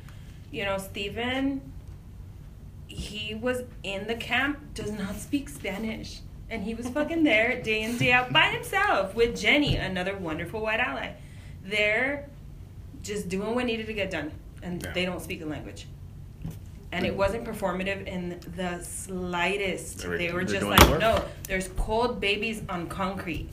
you 0.53 0.63
know, 0.63 0.77
Stephen, 0.77 1.59
he 2.87 3.33
was 3.35 3.63
in 3.83 4.07
the 4.07 4.15
camp, 4.15 4.59
does 4.75 4.91
not 4.91 5.15
speak 5.15 5.49
Spanish. 5.49 6.19
And 6.49 6.63
he 6.63 6.75
was 6.75 6.87
fucking 6.89 7.23
there 7.31 7.61
day 7.61 7.81
in, 7.81 7.97
day 7.97 8.11
out 8.11 8.31
by 8.31 8.47
himself 8.49 9.15
with 9.15 9.37
Jenny, 9.39 9.75
another 9.77 10.15
wonderful 10.15 10.61
white 10.61 10.79
ally. 10.79 11.13
They're 11.65 12.29
just 13.01 13.27
doing 13.29 13.55
what 13.55 13.65
needed 13.65 13.87
to 13.87 13.93
get 13.93 14.11
done. 14.11 14.31
And 14.61 14.81
Yeah. 14.81 14.93
they 14.93 15.05
don't 15.05 15.21
speak 15.21 15.39
the 15.39 15.45
language. 15.47 15.87
And 16.91 17.05
it 17.07 17.15
wasn't 17.15 17.43
performative 17.45 18.05
in 18.05 18.39
the 18.55 18.79
slightest. 18.83 20.03
They 20.03 20.07
were- 20.07 20.17
They 20.19 20.31
were 20.31 20.43
just 20.43 20.63
like, 20.65 20.87
work. 20.87 20.99
no, 21.01 21.25
there's 21.47 21.67
cold 21.69 22.21
babies 22.21 22.61
on 22.69 22.87
concrete. 22.87 23.49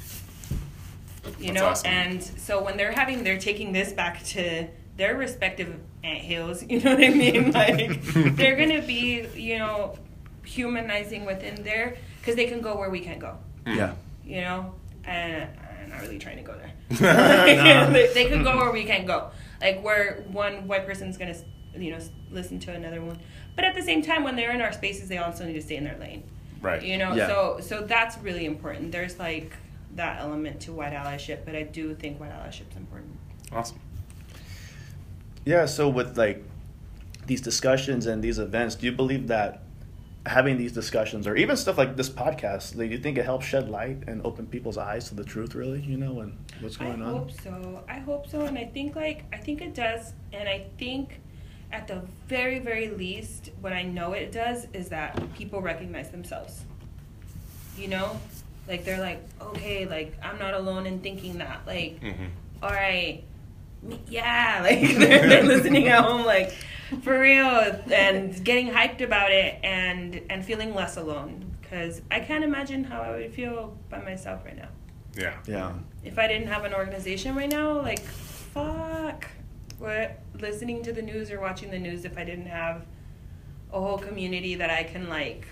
You 1.38 1.48
That's 1.48 1.52
know, 1.54 1.66
awesome. 1.68 1.90
and 1.90 2.22
so 2.22 2.62
when 2.62 2.76
they're 2.76 2.92
having, 2.92 3.24
they're 3.24 3.38
taking 3.38 3.72
this 3.72 3.92
back 3.94 4.22
to 4.24 4.66
their 5.00 5.16
respective 5.16 5.70
ant 6.04 6.18
hills. 6.30 6.62
You 6.70 6.78
know 6.80 6.94
what 6.94 7.04
I 7.04 7.08
mean? 7.10 7.52
Like 7.52 8.02
they're 8.38 8.56
gonna 8.62 8.82
be, 8.82 9.26
you 9.34 9.58
know, 9.58 9.96
humanizing 10.44 11.24
within 11.24 11.62
there 11.64 11.96
because 12.20 12.36
they 12.36 12.46
can 12.46 12.60
go 12.60 12.76
where 12.76 12.90
we 12.90 13.00
can't 13.00 13.18
go. 13.18 13.32
yeah, 13.66 13.94
You 14.24 14.42
know, 14.42 14.74
and 15.04 15.48
I'm 15.82 15.88
not 15.90 16.00
really 16.02 16.18
trying 16.18 16.36
to 16.36 16.42
go 16.42 16.54
there. 16.62 16.72
they, 17.92 18.10
they 18.14 18.26
could 18.28 18.44
go 18.44 18.56
where 18.56 18.72
we 18.72 18.84
can't 18.84 19.06
go. 19.06 19.30
Like 19.60 19.82
where 19.82 20.24
one 20.30 20.66
white 20.68 20.86
person's 20.86 21.16
gonna, 21.16 21.36
you 21.76 21.90
know, 21.92 21.98
listen 22.30 22.58
to 22.60 22.72
another 22.72 23.00
one. 23.02 23.18
But 23.56 23.64
at 23.64 23.74
the 23.74 23.82
same 23.82 24.02
time, 24.02 24.22
when 24.24 24.36
they're 24.36 24.52
in 24.52 24.60
our 24.60 24.72
spaces, 24.72 25.08
they 25.08 25.18
also 25.18 25.44
need 25.46 25.54
to 25.54 25.62
stay 25.62 25.76
in 25.76 25.84
their 25.84 25.98
lane. 25.98 26.22
right. 26.60 26.82
You 26.82 26.98
know, 26.98 27.14
Yeah. 27.14 27.26
so 27.28 27.58
so 27.60 27.74
that's 27.94 28.18
really 28.18 28.44
important. 28.44 28.92
There's 28.92 29.18
like 29.18 29.52
that 29.96 30.20
element 30.20 30.60
to 30.64 30.72
white 30.72 30.92
allyship, 30.92 31.44
but 31.46 31.54
I 31.56 31.62
do 31.78 31.94
think 31.94 32.20
white 32.20 32.32
allyship's 32.32 32.76
important. 32.76 33.12
Awesome. 33.52 33.78
Yeah. 35.50 35.66
So 35.66 35.88
with 35.88 36.16
like 36.24 36.38
these 37.26 37.40
discussions 37.50 38.06
and 38.10 38.22
these 38.26 38.38
events, 38.38 38.72
do 38.76 38.86
you 38.86 38.92
believe 39.02 39.24
that 39.28 39.50
having 40.26 40.56
these 40.62 40.72
discussions 40.72 41.26
or 41.26 41.34
even 41.42 41.56
stuff 41.56 41.78
like 41.82 41.96
this 41.96 42.10
podcast, 42.10 42.76
do 42.76 42.84
you 42.84 42.98
think 42.98 43.16
it 43.18 43.24
helps 43.24 43.46
shed 43.46 43.68
light 43.78 43.98
and 44.06 44.16
open 44.24 44.46
people's 44.46 44.78
eyes 44.90 45.08
to 45.08 45.14
the 45.20 45.24
truth, 45.24 45.54
really? 45.54 45.80
You 45.92 45.96
know, 46.04 46.20
and 46.20 46.30
what's 46.60 46.76
going 46.76 47.00
I 47.02 47.06
on? 47.06 47.12
hope 47.16 47.30
so. 47.46 47.82
I 47.88 47.98
hope 48.08 48.28
so, 48.32 48.38
and 48.48 48.56
I 48.58 48.66
think 48.76 48.94
like 49.04 49.24
I 49.32 49.38
think 49.38 49.60
it 49.68 49.74
does, 49.74 50.12
and 50.32 50.48
I 50.48 50.58
think 50.78 51.20
at 51.72 51.86
the 51.88 51.98
very 52.28 52.58
very 52.70 52.88
least, 52.90 53.50
what 53.62 53.72
I 53.72 53.82
know 53.82 54.12
it 54.12 54.30
does 54.32 54.66
is 54.72 54.88
that 54.90 55.10
people 55.34 55.60
recognize 55.62 56.10
themselves. 56.10 56.64
You 57.78 57.88
know, 57.88 58.20
like 58.68 58.84
they're 58.84 59.00
like, 59.00 59.20
okay, 59.40 59.86
like 59.86 60.12
I'm 60.22 60.38
not 60.38 60.54
alone 60.54 60.84
in 60.86 61.00
thinking 61.00 61.38
that. 61.38 61.58
Like, 61.66 62.00
Mhm. 62.00 62.28
all 62.62 62.70
right, 62.70 63.16
me- 63.16 63.24
yeah, 64.08 64.60
like 64.64 64.80
they're, 64.80 65.28
they're 65.28 65.42
listening 65.42 65.88
at 65.88 66.04
home, 66.04 66.24
like 66.24 66.52
for 67.02 67.18
real, 67.18 67.46
and 67.92 68.42
getting 68.44 68.70
hyped 68.70 69.00
about 69.00 69.32
it, 69.32 69.58
and 69.62 70.20
and 70.30 70.44
feeling 70.44 70.74
less 70.74 70.96
alone. 70.96 71.46
Because 71.60 72.02
I 72.10 72.18
can't 72.20 72.42
imagine 72.42 72.82
how 72.84 73.00
I 73.00 73.10
would 73.12 73.32
feel 73.32 73.76
by 73.88 74.00
myself 74.02 74.44
right 74.44 74.56
now 74.56 74.68
Yeah. 75.16 75.36
Yeah, 75.46 75.72
if 76.02 76.18
I 76.18 76.26
didn't 76.26 76.48
have 76.48 76.64
an 76.64 76.74
organization 76.74 77.36
right 77.36 77.50
now, 77.50 77.80
like, 77.80 78.00
fuck. 78.00 79.26
What 79.78 80.18
listening 80.38 80.82
to 80.82 80.92
the 80.92 81.00
news 81.00 81.30
or 81.30 81.40
watching 81.40 81.70
the 81.70 81.78
news 81.78 82.04
if 82.04 82.18
I 82.18 82.24
didn't 82.24 82.46
have 82.46 82.84
a 83.72 83.80
whole 83.80 83.98
community 83.98 84.56
that 84.56 84.70
I 84.70 84.82
can 84.82 85.08
like 85.08 85.46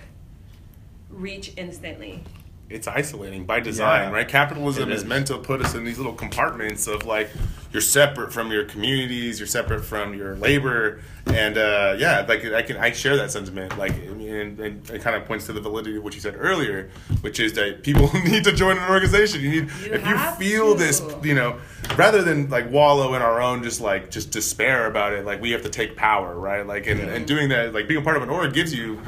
reach 1.08 1.52
instantly. 1.56 2.22
It's 2.70 2.86
isolating 2.86 3.44
by 3.46 3.60
design, 3.60 4.10
Yeah. 4.10 4.14
right? 4.16 4.28
Capitalism 4.28 4.90
It 4.90 4.94
is 4.94 5.02
is. 5.02 5.08
meant 5.08 5.26
to 5.28 5.38
put 5.38 5.62
us 5.64 5.74
in 5.74 5.84
these 5.84 5.96
little 5.96 6.12
compartments 6.12 6.86
of 6.86 7.06
like 7.06 7.30
you're 7.72 7.80
separate 7.80 8.30
from 8.32 8.50
your 8.52 8.64
communities, 8.64 9.40
you're 9.40 9.46
separate 9.46 9.84
from 9.84 10.12
your 10.14 10.36
labor, 10.36 11.00
and 11.26 11.56
uh, 11.56 11.94
yeah, 11.98 12.24
like 12.28 12.44
I 12.44 12.60
can 12.62 12.76
I 12.76 12.92
share 12.92 13.16
that 13.16 13.30
sentiment. 13.30 13.78
Like, 13.78 13.92
I 13.92 14.12
mean, 14.12 14.34
and, 14.34 14.60
and 14.60 14.90
it 14.90 15.00
kind 15.00 15.16
of 15.16 15.24
points 15.24 15.46
to 15.46 15.52
the 15.54 15.60
validity 15.62 15.96
of 15.96 16.04
what 16.04 16.14
you 16.14 16.20
said 16.20 16.34
earlier, 16.38 16.90
which 17.22 17.40
is 17.40 17.54
that 17.54 17.82
people 17.82 18.10
need 18.24 18.44
to 18.44 18.52
join 18.52 18.76
an 18.76 18.90
organization. 18.90 19.40
You 19.40 19.50
need 19.50 19.70
You 19.86 19.92
if 19.94 20.06
you 20.06 20.18
feel 20.38 20.72
to. 20.74 20.78
this, 20.78 21.02
you 21.22 21.34
know, 21.34 21.58
rather 21.96 22.22
than 22.22 22.50
like 22.50 22.70
wallow 22.70 23.14
in 23.14 23.22
our 23.22 23.40
own 23.40 23.62
just 23.62 23.80
like 23.80 24.10
just 24.10 24.30
despair 24.30 24.86
about 24.86 25.14
it. 25.14 25.24
Like 25.24 25.40
we 25.40 25.52
have 25.52 25.62
to 25.62 25.70
take 25.70 25.96
power, 25.96 26.38
right? 26.38 26.66
Like 26.66 26.86
and, 26.86 27.00
and 27.00 27.26
doing 27.26 27.48
that, 27.48 27.72
like 27.72 27.88
being 27.88 28.00
a 28.00 28.04
part 28.04 28.16
of 28.18 28.22
an 28.22 28.28
org 28.30 28.52
gives 28.52 28.74
you 28.74 29.00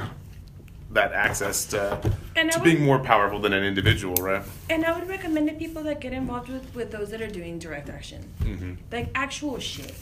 that 0.93 1.13
access 1.13 1.65
to, 1.67 2.01
And 2.37 2.51
to 2.53 2.59
would- 2.59 2.65
being 2.65 2.83
more 2.85 2.99
powerful 2.99 3.39
than 3.41 3.53
an 3.53 3.63
individual, 3.65 4.15
right? 4.17 4.43
And 4.69 4.85
I 4.85 4.99
would 4.99 5.09
recommend 5.09 5.49
to 5.49 5.55
people 5.55 5.83
that 5.85 6.01
get 6.01 6.13
involved 6.13 6.49
with, 6.49 6.75
with 6.75 6.91
those 6.91 7.11
that 7.11 7.21
are 7.23 7.29
doing 7.31 7.59
direct 7.59 7.89
action. 7.89 8.29
Mm-hmm. 8.43 8.75
Like 8.91 9.09
actual 9.15 9.59
shit. 9.61 9.95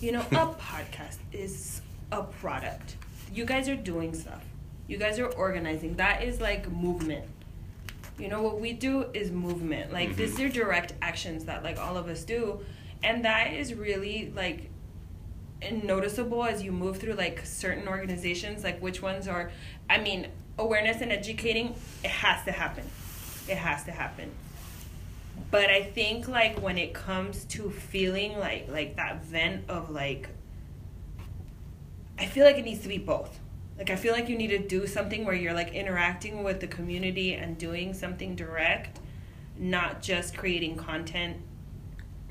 You 0.00 0.12
know, 0.12 0.20
a 0.20 0.24
podcast 0.60 1.18
is 1.32 1.80
a 2.12 2.22
product. 2.22 2.96
you 3.34 3.44
guys 3.44 3.68
are 3.68 3.76
doing 3.76 4.14
stuff. 4.14 4.42
You 4.88 4.96
guys 4.98 5.18
are 5.18 5.26
organizing. 5.32 5.96
That 5.96 6.22
is 6.24 6.40
like 6.40 6.70
movement. 6.70 7.26
You 8.18 8.28
know 8.28 8.42
what 8.42 8.60
we 8.60 8.72
do 8.72 9.06
is 9.14 9.30
movement. 9.30 9.92
Like 9.92 10.16
these 10.16 10.38
are 10.40 10.48
direct 10.48 10.94
actions 11.00 11.44
that 11.46 11.62
like 11.62 11.78
all 11.78 11.96
of 11.96 12.08
us 12.08 12.24
do, 12.24 12.60
and 13.02 13.24
that 13.24 13.52
is 13.54 13.72
really 13.74 14.32
like 14.34 14.68
noticeable 15.70 16.44
as 16.44 16.62
you 16.62 16.72
move 16.72 16.98
through 16.98 17.14
like 17.14 17.44
certain 17.44 17.86
organizations. 17.88 18.64
Like 18.64 18.80
which 18.80 19.00
ones 19.02 19.28
are, 19.28 19.50
I 19.90 19.98
mean, 19.98 20.28
awareness 20.58 21.02
and 21.02 21.12
educating. 21.12 21.74
It 22.04 22.10
has 22.10 22.44
to 22.44 22.52
happen. 22.52 22.84
It 23.48 23.56
has 23.58 23.84
to 23.84 23.90
happen. 23.90 24.30
But 25.50 25.68
I 25.68 25.82
think 25.82 26.28
like 26.28 26.60
when 26.62 26.78
it 26.78 26.94
comes 26.94 27.44
to 27.46 27.70
feeling 27.70 28.38
like 28.38 28.68
like 28.70 28.96
that 28.96 29.24
vent 29.24 29.68
of 29.68 29.90
like 29.90 30.28
I 32.18 32.26
feel 32.26 32.44
like 32.44 32.56
it 32.58 32.64
needs 32.64 32.80
to 32.82 32.88
be 32.88 32.98
both. 32.98 33.38
Like 33.78 33.90
I 33.90 33.96
feel 33.96 34.12
like 34.12 34.28
you 34.28 34.36
need 34.36 34.48
to 34.48 34.58
do 34.58 34.86
something 34.86 35.24
where 35.24 35.34
you're 35.34 35.54
like 35.54 35.72
interacting 35.72 36.42
with 36.44 36.60
the 36.60 36.66
community 36.66 37.34
and 37.34 37.56
doing 37.56 37.94
something 37.94 38.36
direct, 38.36 39.00
not 39.58 40.02
just 40.02 40.36
creating 40.36 40.76
content. 40.76 41.38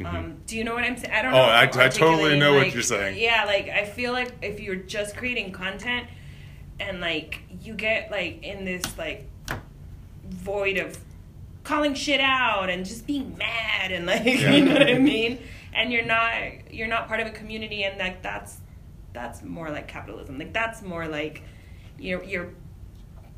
Um, 0.05 0.37
do 0.47 0.55
you 0.55 0.63
know 0.63 0.75
what 0.75 0.85
I'm 0.85 0.95
saying? 0.95 1.13
I 1.13 1.21
don't 1.23 1.33
Mm-hmm. 1.33 1.39
Oh, 1.41 1.45
know. 1.47 1.51
I- 1.51 1.61
I'm 1.63 1.79
I 1.79 1.89
totally 1.89 2.39
know 2.39 2.53
what 2.53 2.73
you're 2.73 2.83
saying. 2.83 3.17
Yeah, 3.19 3.43
like 3.45 3.67
I 3.67 3.83
feel 3.83 4.13
like 4.13 4.31
if 4.41 4.59
you're 4.61 4.75
just 4.75 5.17
creating 5.17 5.51
content 5.51 6.07
and 6.79 6.99
like 7.01 7.41
you 7.61 7.73
get 7.73 8.11
like 8.11 8.43
in 8.43 8.65
this 8.65 8.97
like 8.97 9.29
void 10.29 10.77
of 10.77 10.97
calling 11.63 11.93
shit 11.93 12.19
out 12.21 12.69
and 12.69 12.85
just 12.85 13.05
being 13.05 13.37
mad 13.37 13.91
and 13.91 14.05
like 14.05 14.25
you 14.25 14.65
know 14.65 14.73
what 14.73 14.89
I 14.89 14.97
mean? 14.97 15.39
And 15.73 15.91
you're 15.91 16.05
not 16.05 16.33
you're 16.71 16.87
not 16.87 17.07
part 17.07 17.19
of 17.19 17.27
a 17.27 17.31
community 17.31 17.83
and 17.83 17.97
like 17.99 18.21
that's 18.21 18.57
that's 19.13 19.43
more 19.43 19.69
like 19.69 19.87
capitalism. 19.87 20.37
Like 20.37 20.53
that's 20.53 20.81
more 20.81 21.07
like 21.07 21.43
you're 21.97 22.23
you're 22.23 22.49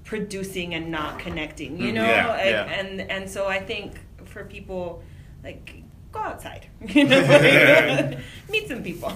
producing 0.03 0.73
and 0.73 0.91
not 0.91 1.19
connecting, 1.19 1.77
you 1.77 1.87
mm-hmm. 1.87 1.95
know? 1.95 2.05
Yeah, 2.05 2.27
Like, 2.27 2.45
yeah. 2.45 2.63
And 2.63 3.01
and 3.01 3.29
so 3.29 3.47
I 3.47 3.59
think 3.59 3.99
for 4.25 4.45
people 4.45 5.03
like 5.43 5.83
go 6.11 6.19
outside. 6.19 6.67
You 6.87 7.07
know? 7.07 8.17
Meet 8.49 8.67
some 8.67 8.83
people. 8.83 9.11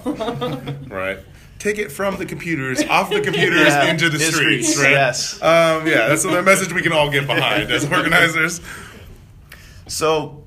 Right. 0.88 1.18
Take 1.58 1.78
it 1.78 1.90
from 1.90 2.16
the 2.16 2.26
computers, 2.26 2.82
off 2.84 3.08
the 3.10 3.20
computers, 3.20 3.68
Yeah, 3.68 3.90
into 3.90 4.10
the 4.10 4.18
the 4.18 4.24
streets, 4.24 4.68
streets, 4.68 4.78
right? 4.82 4.90
yes. 4.92 5.42
Um, 5.42 5.86
yeah, 5.86 6.08
that's 6.08 6.22
the 6.22 6.42
message 6.42 6.72
we 6.72 6.82
can 6.82 6.92
all 6.92 7.10
get 7.10 7.26
behind 7.26 7.70
as 7.70 7.84
organizers. 7.90 8.60
So, 9.86 10.44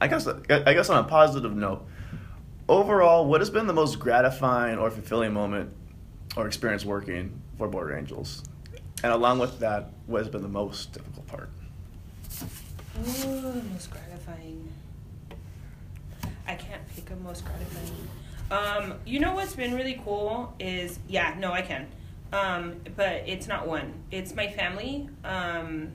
I 0.00 0.08
guess 0.08 0.26
I 0.26 0.72
guess 0.74 0.88
on 0.88 1.04
a 1.04 1.08
positive 1.08 1.54
note, 1.54 1.86
overall, 2.68 3.26
what 3.26 3.40
has 3.40 3.50
been 3.50 3.66
the 3.66 3.72
most 3.74 3.98
gratifying 3.98 4.78
or 4.78 4.90
fulfilling 4.90 5.32
moment 5.34 5.72
or 6.36 6.46
experience 6.46 6.84
working 6.84 7.40
for 7.58 7.68
Border 7.68 7.96
Angels? 7.96 8.42
And 9.02 9.12
along 9.12 9.38
with 9.40 9.58
that, 9.60 9.90
what 10.06 10.18
has 10.20 10.28
been 10.28 10.42
the 10.42 10.48
most 10.48 10.92
difficult 10.92 11.26
part? 11.26 11.50
Ooh, 12.98 13.62
most 13.72 13.90
gratifying. 13.90 14.72
I 16.46 16.54
can't 16.54 16.82
pick 16.96 17.10
a 17.10 17.16
most 17.16 17.44
gratifying. 17.44 18.08
Um, 18.50 18.94
you 19.04 19.20
know 19.20 19.34
what's 19.34 19.54
been 19.54 19.74
really 19.74 20.00
cool 20.04 20.54
is 20.58 20.98
yeah, 21.08 21.34
no, 21.38 21.52
I 21.52 21.62
can. 21.62 21.86
Um, 22.32 22.76
but 22.96 23.24
it's 23.26 23.46
not 23.46 23.66
one. 23.66 23.92
It's 24.10 24.34
my 24.34 24.48
family. 24.48 25.08
Um, 25.24 25.92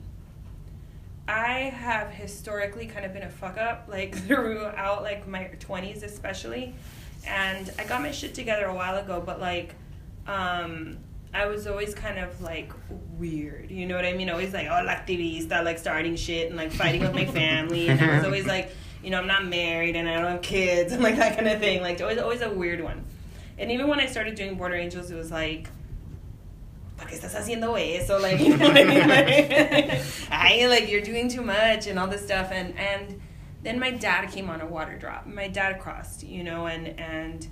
I 1.27 1.71
have 1.75 2.09
historically 2.09 2.85
kind 2.85 3.05
of 3.05 3.13
been 3.13 3.23
a 3.23 3.29
fuck 3.29 3.57
up, 3.57 3.87
like 3.87 4.15
throughout 4.27 5.03
like 5.03 5.27
my 5.27 5.45
twenties 5.59 6.03
especially, 6.03 6.75
and 7.27 7.71
I 7.79 7.85
got 7.85 8.01
my 8.01 8.11
shit 8.11 8.33
together 8.33 8.65
a 8.65 8.73
while 8.73 8.97
ago. 8.97 9.21
But 9.25 9.39
like, 9.39 9.75
um, 10.27 10.97
I 11.33 11.45
was 11.47 11.65
always 11.65 11.95
kind 11.95 12.19
of 12.19 12.41
like 12.41 12.71
weird, 13.17 13.71
you 13.71 13.87
know 13.87 13.95
what 13.95 14.05
I 14.05 14.13
mean? 14.13 14.29
Always 14.29 14.53
like 14.53 14.67
oh, 14.67 14.85
activista, 14.85 15.63
like 15.63 15.79
starting 15.79 16.15
shit 16.15 16.47
and 16.47 16.57
like 16.57 16.71
fighting 16.71 17.01
with 17.01 17.13
my 17.13 17.25
family, 17.41 17.89
and 17.89 17.99
I 18.01 18.17
was 18.17 18.25
always 18.25 18.45
like, 18.45 18.71
you 19.03 19.09
know, 19.09 19.19
I'm 19.19 19.27
not 19.27 19.45
married 19.45 19.95
and 19.95 20.07
I 20.07 20.15
don't 20.15 20.31
have 20.31 20.41
kids 20.41 20.93
and 20.93 21.03
like 21.03 21.15
that 21.17 21.35
kind 21.35 21.47
of 21.47 21.59
thing. 21.59 21.81
Like 21.81 22.01
always, 22.01 22.17
always 22.17 22.41
a 22.41 22.49
weird 22.49 22.81
one. 22.81 23.03
And 23.57 23.71
even 23.71 23.87
when 23.87 23.99
I 23.99 24.07
started 24.07 24.35
doing 24.35 24.55
Border 24.55 24.75
Angels, 24.75 25.11
it 25.11 25.15
was 25.15 25.31
like. 25.31 25.69
¿Para 26.95 27.09
qué 27.09 27.17
estás 27.17 27.35
haciendo 27.35 27.75
eso? 27.75 28.19
Like, 28.19 28.39
you 28.39 28.55
know 28.55 28.67
what 28.67 28.77
I 28.77 28.83
mean? 28.83 29.09
Like, 29.09 29.99
I, 30.31 30.67
like, 30.67 30.91
you're 30.91 31.01
doing 31.01 31.27
too 31.27 31.41
much 31.41 31.87
and 31.87 31.97
all 31.97 32.07
this 32.07 32.23
stuff. 32.23 32.51
And, 32.51 32.77
and 32.77 33.19
then 33.63 33.79
my 33.79 33.89
dad 33.89 34.29
came 34.29 34.47
on 34.47 34.61
a 34.61 34.65
water 34.67 34.95
drop. 34.97 35.25
My 35.25 35.47
dad 35.47 35.79
crossed, 35.79 36.23
you 36.23 36.43
know, 36.43 36.67
and, 36.67 36.99
and 36.99 37.47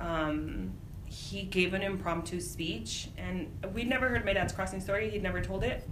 um, 0.00 0.72
he 1.06 1.42
gave 1.42 1.72
an 1.72 1.82
impromptu 1.82 2.40
speech. 2.40 3.10
And 3.16 3.48
we'd 3.72 3.88
never 3.88 4.08
heard 4.08 4.24
my 4.24 4.32
dad's 4.32 4.52
crossing 4.52 4.80
story. 4.80 5.08
He'd 5.08 5.22
never 5.22 5.40
told 5.40 5.62
it 5.62 5.88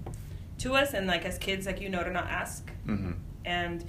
to 0.58 0.74
us. 0.74 0.92
And, 0.92 1.06
like, 1.06 1.24
as 1.24 1.38
kids, 1.38 1.66
like, 1.66 1.80
you 1.80 1.88
know 1.88 2.02
to 2.02 2.10
not 2.10 2.26
ask. 2.26 2.68
Mm-hmm. 2.88 3.12
And 3.44 3.84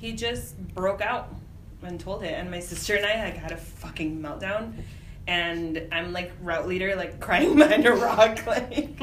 he 0.00 0.12
just 0.12 0.58
broke 0.74 1.00
out 1.00 1.34
and 1.82 2.00
told 2.00 2.22
it. 2.22 2.32
And 2.32 2.50
my 2.50 2.60
sister 2.60 2.96
and 2.96 3.06
I, 3.06 3.24
like, 3.24 3.36
had 3.36 3.52
a 3.52 3.56
fucking 3.56 4.20
meltdown 4.20 4.74
and 5.26 5.86
I'm 5.92 6.12
like 6.12 6.32
route 6.42 6.66
leader, 6.66 6.96
like 6.96 7.20
crying 7.20 7.56
behind 7.56 7.86
a 7.86 7.92
rock, 7.92 8.46
like. 8.46 9.00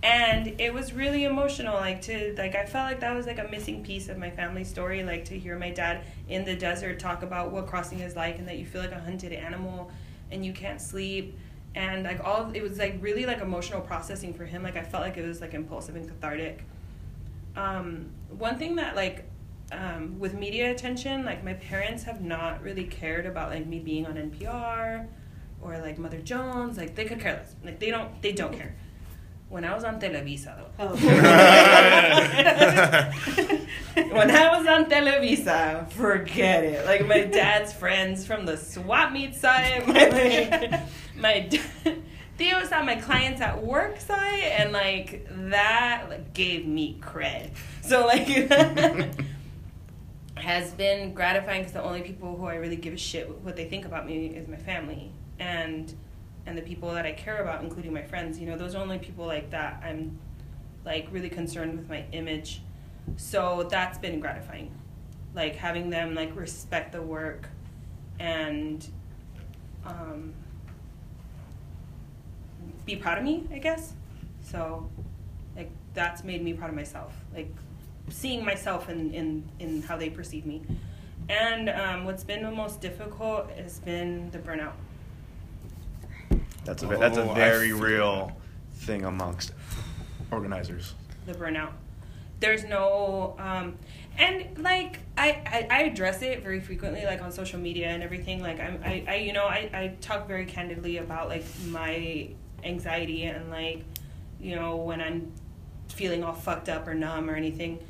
And 0.00 0.60
it 0.60 0.72
was 0.72 0.92
really 0.92 1.24
emotional, 1.24 1.74
like 1.74 2.02
to 2.02 2.34
like 2.38 2.54
I 2.54 2.64
felt 2.64 2.88
like 2.88 3.00
that 3.00 3.14
was 3.14 3.26
like 3.26 3.38
a 3.38 3.48
missing 3.48 3.82
piece 3.82 4.08
of 4.08 4.16
my 4.16 4.30
family 4.30 4.64
story, 4.64 5.02
like 5.02 5.24
to 5.26 5.38
hear 5.38 5.58
my 5.58 5.70
dad 5.70 6.04
in 6.28 6.44
the 6.44 6.54
desert 6.54 6.98
talk 7.00 7.22
about 7.22 7.50
what 7.50 7.66
crossing 7.66 8.00
is 8.00 8.14
like, 8.16 8.38
and 8.38 8.48
that 8.48 8.58
you 8.58 8.64
feel 8.64 8.80
like 8.80 8.92
a 8.92 9.00
hunted 9.00 9.32
animal, 9.32 9.90
and 10.30 10.46
you 10.46 10.52
can't 10.52 10.80
sleep, 10.80 11.36
and 11.74 12.04
like 12.04 12.24
all 12.24 12.50
it 12.54 12.62
was 12.62 12.78
like 12.78 12.96
really 13.00 13.26
like 13.26 13.40
emotional 13.40 13.80
processing 13.80 14.32
for 14.32 14.44
him. 14.44 14.62
Like 14.62 14.76
I 14.76 14.82
felt 14.84 15.02
like 15.02 15.16
it 15.16 15.26
was 15.26 15.40
like 15.40 15.52
impulsive 15.52 15.96
and 15.96 16.08
cathartic. 16.08 16.64
Um, 17.56 18.06
one 18.30 18.56
thing 18.56 18.76
that 18.76 18.94
like 18.94 19.27
um, 19.72 20.18
with 20.18 20.34
media 20.34 20.70
attention, 20.70 21.24
like 21.24 21.44
my 21.44 21.54
parents 21.54 22.04
have 22.04 22.20
not 22.20 22.62
really 22.62 22.84
cared 22.84 23.26
about 23.26 23.50
like 23.50 23.66
me 23.66 23.78
being 23.78 24.06
on 24.06 24.14
NPR 24.14 25.06
or 25.60 25.78
like 25.78 25.98
Mother 25.98 26.20
Jones. 26.20 26.78
Like 26.78 26.94
they 26.94 27.04
could 27.04 27.20
care 27.20 27.34
less. 27.34 27.54
Like 27.64 27.78
they 27.78 27.90
don't. 27.90 28.20
They 28.22 28.32
don't 28.32 28.52
care. 28.52 28.74
When 29.48 29.64
I 29.64 29.74
was 29.74 29.82
on 29.82 29.98
Televisa, 29.98 30.58
though. 30.76 30.88
when 33.94 34.30
I 34.30 34.58
was 34.58 34.66
on 34.66 34.90
Televisa, 34.90 35.90
forget 35.90 36.64
it. 36.64 36.84
Like 36.84 37.06
my 37.06 37.24
dad's 37.24 37.72
friends 37.72 38.26
from 38.26 38.44
the 38.44 38.58
swap 38.58 39.10
meet 39.10 39.34
side, 39.34 39.86
my 39.86 40.08
like, 40.08 40.80
my 41.16 41.48
tíos 42.38 42.70
at 42.70 42.84
my 42.84 42.96
clients 42.96 43.40
at 43.40 43.64
work 43.64 43.98
side, 44.00 44.42
and 44.42 44.72
like 44.72 45.26
that 45.50 46.10
like, 46.10 46.34
gave 46.34 46.66
me 46.66 46.98
cred. 47.00 47.52
So 47.80 48.06
like 48.06 48.28
has 50.40 50.72
been 50.72 51.14
gratifying 51.14 51.60
because 51.60 51.72
the 51.72 51.82
only 51.82 52.02
people 52.02 52.36
who 52.36 52.46
I 52.46 52.56
really 52.56 52.76
give 52.76 52.94
a 52.94 52.98
shit 52.98 53.28
what 53.42 53.56
they 53.56 53.68
think 53.68 53.84
about 53.84 54.06
me 54.06 54.26
is 54.26 54.48
my 54.48 54.56
family 54.56 55.12
and 55.38 55.94
and 56.46 56.56
the 56.56 56.62
people 56.62 56.92
that 56.94 57.04
I 57.04 57.12
care 57.12 57.42
about, 57.42 57.62
including 57.62 57.92
my 57.92 58.02
friends. 58.02 58.38
You 58.38 58.46
know, 58.46 58.56
those 58.56 58.74
are 58.74 58.80
only 58.80 58.98
people 58.98 59.26
like 59.26 59.50
that 59.50 59.82
I'm 59.84 60.18
like 60.84 61.06
really 61.10 61.28
concerned 61.28 61.76
with 61.76 61.88
my 61.88 62.04
image. 62.12 62.62
So 63.16 63.68
that's 63.70 63.98
been 63.98 64.18
gratifying. 64.20 64.74
Like 65.34 65.56
having 65.56 65.90
them 65.90 66.14
like 66.14 66.34
respect 66.34 66.92
the 66.92 67.02
work 67.02 67.48
and 68.18 68.86
um, 69.84 70.32
be 72.86 72.96
proud 72.96 73.18
of 73.18 73.24
me, 73.24 73.46
I 73.52 73.58
guess. 73.58 73.92
So 74.42 74.88
like 75.54 75.70
that's 75.94 76.24
made 76.24 76.42
me 76.42 76.54
proud 76.54 76.70
of 76.70 76.76
myself. 76.76 77.14
Like 77.34 77.54
seeing 78.10 78.44
myself 78.44 78.88
in, 78.88 79.12
in, 79.14 79.44
in 79.58 79.82
how 79.82 79.96
they 79.96 80.10
perceive 80.10 80.46
me. 80.46 80.62
And 81.28 81.68
um, 81.68 82.04
what's 82.04 82.24
been 82.24 82.42
the 82.42 82.50
most 82.50 82.80
difficult 82.80 83.50
has 83.50 83.78
been 83.80 84.30
the 84.30 84.38
burnout. 84.38 84.72
That's 86.64 86.82
a 86.82 86.86
ve- 86.86 86.96
that's 86.96 87.16
a 87.18 87.22
Oh, 87.30 87.34
very 87.34 87.72
real 87.72 88.32
thing 88.74 89.04
amongst 89.04 89.52
organizers. 90.30 90.94
the 91.26 91.34
burnout. 91.34 91.72
There's 92.40 92.64
no, 92.64 93.34
um, 93.38 93.76
and 94.16 94.56
like 94.62 95.00
I, 95.16 95.30
I, 95.44 95.66
I 95.70 95.82
address 95.84 96.22
it 96.22 96.42
very 96.42 96.60
frequently, 96.60 97.04
like 97.04 97.20
on 97.20 97.32
social 97.32 97.58
media 97.58 97.88
and 97.88 98.02
everything. 98.02 98.40
Like 98.40 98.60
I'm, 98.60 98.80
I, 98.84 99.04
I 99.08 99.14
you 99.16 99.32
know, 99.32 99.44
I, 99.44 99.68
I 99.72 99.96
talk 100.00 100.28
very 100.28 100.46
candidly 100.46 100.98
about 100.98 101.28
like 101.28 101.44
my 101.66 102.28
anxiety 102.64 103.24
and 103.24 103.50
like, 103.50 103.84
you 104.40 104.54
know, 104.54 104.76
when 104.76 105.00
I'm 105.00 105.32
feeling 105.88 106.22
all 106.22 106.32
fucked 106.34 106.68
up 106.68 106.86
or 106.86 106.94
numb 106.94 107.28
or 107.28 107.34
anything, 107.34 107.80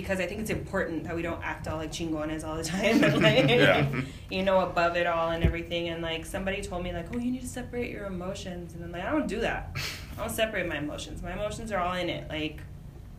because 0.00 0.20
I 0.20 0.26
think 0.26 0.40
it's 0.40 0.50
important 0.50 1.02
that 1.04 1.16
we 1.16 1.22
don't 1.22 1.42
act 1.42 1.66
all 1.66 1.78
like 1.78 1.90
chingones 1.90 2.46
all 2.46 2.54
the 2.54 2.62
time 2.62 3.02
and 3.02 3.20
like, 3.20 3.48
Yeah. 3.48 3.90
you 4.30 4.44
know, 4.44 4.60
above 4.60 4.96
it 4.96 5.08
all 5.08 5.30
and 5.30 5.42
everything. 5.42 5.88
And 5.88 6.00
like 6.02 6.24
somebody 6.24 6.62
told 6.62 6.84
me 6.84 6.92
like, 6.92 7.06
oh, 7.12 7.18
you 7.18 7.32
need 7.32 7.40
to 7.40 7.48
separate 7.48 7.90
your 7.90 8.06
emotions, 8.06 8.74
and 8.74 8.84
I'm 8.84 8.92
like, 8.92 9.02
I 9.02 9.10
don't 9.10 9.26
do 9.26 9.40
that. 9.40 9.76
I 10.16 10.20
don't 10.20 10.30
separate 10.30 10.68
my 10.68 10.78
emotions. 10.78 11.20
My 11.20 11.32
emotions 11.32 11.72
are 11.72 11.80
all 11.80 11.94
in 11.94 12.08
it. 12.08 12.28
Like, 12.30 12.60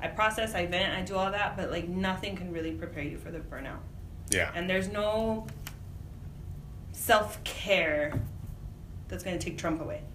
I 0.01 0.07
process, 0.07 0.55
I 0.55 0.67
vent, 0.67 0.97
I 0.97 1.01
do 1.01 1.15
all 1.15 1.29
that, 1.31 1.57
but 1.57 1.69
like 1.69 1.89
nothing 1.89 2.37
can 2.37 2.53
really 2.53 2.71
prepare 2.71 3.03
you 3.03 3.17
for 3.17 3.29
the 3.29 3.39
burnout. 3.39 3.79
Yeah. 4.29 4.49
And 4.55 4.69
there's 4.69 4.87
no 4.87 5.47
self 6.93 7.43
care 7.43 8.13
that's 9.09 9.23
gonna 9.25 9.37
take 9.37 9.57
Trump 9.57 9.81
away. 9.81 10.01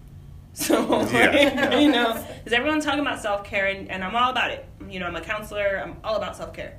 So, 0.57 1.01
Yeah. 1.11 1.77
you 1.79 1.91
know, 1.91 2.13
because 2.37 2.53
everyone's 2.53 2.85
talking 2.85 3.01
about 3.01 3.21
self 3.21 3.43
care, 3.43 3.67
and, 3.67 3.91
and 3.91 4.03
I'm 4.03 4.15
all 4.15 4.31
about 4.31 4.51
it. 4.51 4.65
You 4.89 4.99
know, 4.99 5.07
I'm 5.07 5.15
a 5.15 5.21
counselor, 5.21 5.81
I'm 5.83 5.97
all 6.03 6.15
about 6.15 6.35
self 6.35 6.53
care. 6.53 6.77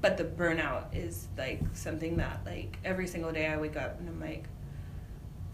But 0.00 0.16
the 0.16 0.24
burnout 0.24 0.94
is 0.94 1.28
like 1.36 1.60
something 1.72 2.16
that, 2.18 2.40
like, 2.44 2.78
every 2.84 3.06
single 3.06 3.32
day 3.32 3.46
I 3.46 3.56
wake 3.56 3.76
up 3.76 3.98
and 3.98 4.08
I'm 4.08 4.20
like, 4.20 4.44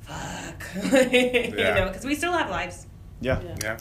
fuck. 0.00 0.64
you 0.92 1.56
know, 1.56 1.86
because 1.88 2.04
we 2.04 2.14
still 2.14 2.32
have 2.32 2.50
lives. 2.50 2.86
Yeah. 3.20 3.40
Yeah. 3.62 3.78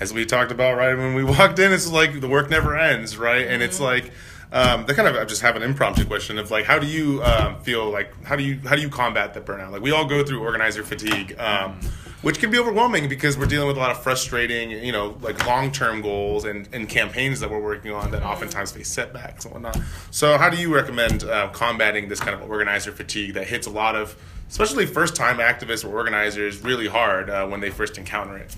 As 0.00 0.12
we 0.12 0.24
talked 0.24 0.50
about 0.50 0.76
right 0.76 0.96
when 0.96 1.14
we 1.14 1.24
walked 1.38 1.58
in, 1.58 1.72
it's 1.72 1.90
like 1.90 2.20
the 2.20 2.28
work 2.28 2.50
never 2.50 2.76
ends, 2.76 3.16
right? 3.16 3.46
And 3.46 3.62
it's 3.62 3.78
like 3.78 4.10
um, 4.52 4.84
they 4.84 4.92
kind 4.92 5.08
of 5.08 5.16
I 5.16 5.24
just 5.24 5.40
have 5.42 5.56
an 5.56 5.62
impromptu 5.62 6.04
question 6.04 6.38
of 6.38 6.50
like, 6.50 6.66
how 6.66 6.78
do 6.78 6.86
you 6.86 7.22
um, 7.22 7.60
feel 7.60 7.90
like 7.90 8.12
how 8.24 8.36
do 8.36 8.44
you 8.44 8.60
how 8.66 8.76
do 8.76 8.82
you 8.82 8.90
combat 8.90 9.32
the 9.32 9.40
burnout? 9.40 9.72
Like 9.72 9.80
we 9.80 9.92
all 9.92 10.04
go 10.04 10.22
through 10.22 10.42
organizer 10.42 10.82
fatigue, 10.82 11.34
um, 11.38 11.80
which 12.22 12.38
can 12.38 12.50
be 12.50 12.58
overwhelming 12.58 13.08
because 13.08 13.36
we're 13.36 13.46
dealing 13.46 13.66
with 13.68 13.76
a 13.76 13.80
lot 13.80 13.90
of 13.90 14.02
frustrating, 14.02 14.70
you 14.70 14.92
know, 14.92 15.16
like 15.20 15.44
long 15.46 15.70
term 15.70 16.00
goals 16.00 16.44
and, 16.44 16.68
and 16.72 16.88
campaigns 16.88 17.40
that 17.40 17.50
we're 17.50 17.60
working 17.60 17.92
on 17.92 18.10
that 18.12 18.22
oftentimes 18.22 18.72
face 18.72 18.88
setbacks 18.88 19.44
and 19.44 19.52
whatnot. 19.52 19.78
So 20.10 20.38
how 20.38 20.48
do 20.48 20.56
you 20.56 20.72
recommend 20.74 21.24
uh, 21.24 21.48
combating 21.48 22.08
this 22.08 22.20
kind 22.20 22.34
of 22.34 22.48
organizer 22.48 22.92
fatigue 22.92 23.34
that 23.34 23.48
hits 23.48 23.66
a 23.66 23.70
lot 23.70 23.96
of 23.96 24.16
especially 24.48 24.86
first 24.86 25.16
time 25.16 25.38
activists 25.38 25.84
or 25.84 25.88
organizers 25.88 26.62
really 26.62 26.86
hard 26.86 27.28
uh, 27.28 27.46
when 27.46 27.60
they 27.60 27.70
first 27.70 27.98
encounter 27.98 28.36
it? 28.36 28.54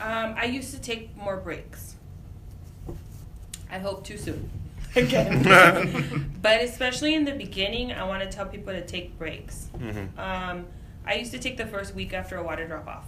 Um, 0.00 0.34
I 0.36 0.44
used 0.44 0.74
to 0.74 0.80
take 0.80 1.16
more 1.16 1.36
breaks. 1.36 1.94
I 3.70 3.78
hope 3.78 4.04
too 4.04 4.18
soon. 4.18 4.50
Again. 4.96 6.34
but 6.42 6.62
especially 6.62 7.14
in 7.14 7.24
the 7.24 7.32
beginning, 7.32 7.92
I 7.92 8.04
want 8.04 8.22
to 8.22 8.28
tell 8.28 8.46
people 8.46 8.72
to 8.72 8.84
take 8.84 9.16
breaks. 9.18 9.68
Um, 10.18 10.66
I 11.06 11.14
used 11.14 11.32
to 11.32 11.38
take 11.38 11.56
the 11.56 11.66
first 11.66 11.94
week 11.94 12.12
after 12.12 12.36
a 12.36 12.42
water 12.42 12.66
drop 12.66 12.86
off, 12.86 13.06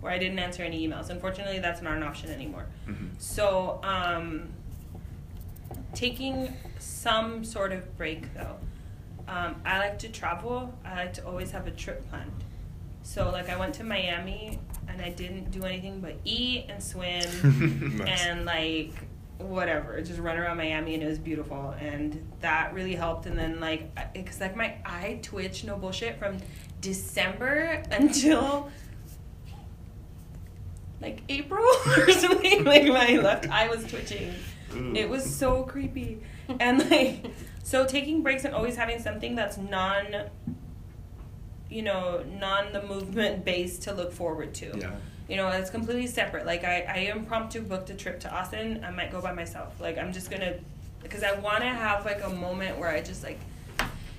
where 0.00 0.12
I 0.12 0.18
didn't 0.18 0.38
answer 0.38 0.62
any 0.62 0.86
emails. 0.86 1.10
Unfortunately, 1.10 1.58
that's 1.58 1.82
not 1.82 1.96
an 1.96 2.02
option 2.02 2.30
anymore. 2.30 2.66
So, 3.18 3.80
um, 3.82 4.48
taking 5.94 6.54
some 6.78 7.44
sort 7.44 7.72
of 7.72 7.96
break 7.96 8.32
though. 8.34 8.56
Um, 9.28 9.56
I 9.64 9.78
like 9.78 9.98
to 10.00 10.08
travel. 10.08 10.76
I 10.84 10.94
like 10.96 11.12
to 11.14 11.26
always 11.26 11.50
have 11.52 11.66
a 11.66 11.70
trip 11.70 12.08
planned. 12.10 12.32
So, 13.02 13.30
like, 13.30 13.48
I 13.48 13.56
went 13.56 13.74
to 13.74 13.84
Miami 13.84 14.58
and 14.88 15.00
I 15.00 15.10
didn't 15.10 15.50
do 15.50 15.62
anything 15.64 16.00
but 16.00 16.16
eat 16.24 16.66
and 16.68 16.82
swim 16.82 17.22
Nice. 17.98 18.26
and, 18.26 18.44
like, 18.44 18.92
whatever, 19.38 20.00
just 20.02 20.18
run 20.20 20.36
around 20.36 20.58
Miami 20.58 20.94
and 20.94 21.02
it 21.02 21.06
was 21.06 21.18
beautiful. 21.18 21.74
And 21.80 22.22
that 22.40 22.74
really 22.74 22.94
helped. 22.94 23.26
And 23.26 23.38
then, 23.38 23.58
like, 23.60 24.12
because, 24.12 24.40
like, 24.40 24.54
my 24.56 24.74
eye 24.84 25.18
twitched, 25.22 25.64
no 25.64 25.76
bullshit, 25.76 26.18
from 26.18 26.36
December 26.80 27.82
until 27.90 28.70
like 31.00 31.22
April 31.28 31.64
or 31.86 32.10
something. 32.10 32.64
like 32.64 32.86
my 32.86 33.16
left 33.16 33.48
eye 33.48 33.68
was 33.68 33.86
twitching. 33.86 34.34
It 34.94 35.08
was 35.08 35.24
so 35.24 35.64
creepy. 35.64 36.20
And 36.60 36.90
like 36.90 37.26
so 37.62 37.86
taking 37.86 38.22
breaks 38.22 38.44
and 38.44 38.54
always 38.54 38.76
having 38.76 39.00
something 39.00 39.34
that's 39.34 39.56
non 39.58 40.30
you 41.70 41.82
know, 41.82 42.24
non 42.38 42.72
the 42.72 42.82
movement 42.82 43.44
based 43.44 43.82
to 43.82 43.94
look 43.94 44.12
forward 44.12 44.52
to. 44.54 44.76
Yeah. 44.76 44.90
You 45.28 45.36
know, 45.36 45.48
it's 45.48 45.70
completely 45.70 46.08
separate. 46.08 46.44
Like 46.44 46.64
I, 46.64 46.80
I 46.82 46.96
impromptu 47.14 47.62
booked 47.62 47.88
a 47.90 47.94
trip 47.94 48.18
to 48.20 48.34
Austin. 48.34 48.84
I 48.84 48.90
might 48.90 49.12
go 49.12 49.20
by 49.20 49.32
myself. 49.32 49.80
Like 49.80 49.96
I'm 49.96 50.12
just 50.12 50.30
gonna 50.30 50.56
because 51.02 51.22
I 51.22 51.38
wanna 51.38 51.72
have 51.72 52.04
like 52.04 52.22
a 52.24 52.28
moment 52.28 52.78
where 52.78 52.90
I 52.90 53.00
just 53.00 53.22
like 53.22 53.38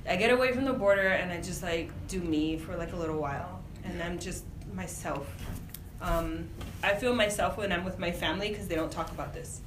I 0.08 0.16
get 0.16 0.32
away 0.32 0.52
from 0.52 0.66
the 0.66 0.74
border 0.74 1.08
and 1.08 1.32
I 1.32 1.42
just 1.42 1.62
like 1.64 1.92
do 2.08 2.20
me 2.20 2.58
for 2.58 2.76
like 2.76 2.94
a 2.94 2.96
little 2.96 3.20
while, 3.20 3.62
and 3.84 4.02
I'm 4.02 4.20
just 4.20 4.46
myself. 4.74 5.28
Um, 6.02 6.48
I 6.84 6.96
feel 6.96 7.14
myself 7.14 7.58
when 7.58 7.72
I'm 7.72 7.84
with 7.86 8.00
my 8.00 8.12
family 8.12 8.50
because 8.50 8.68
they 8.68 8.76
don't 8.76 8.92
talk 8.92 9.12
about 9.12 9.34
this. 9.34 9.62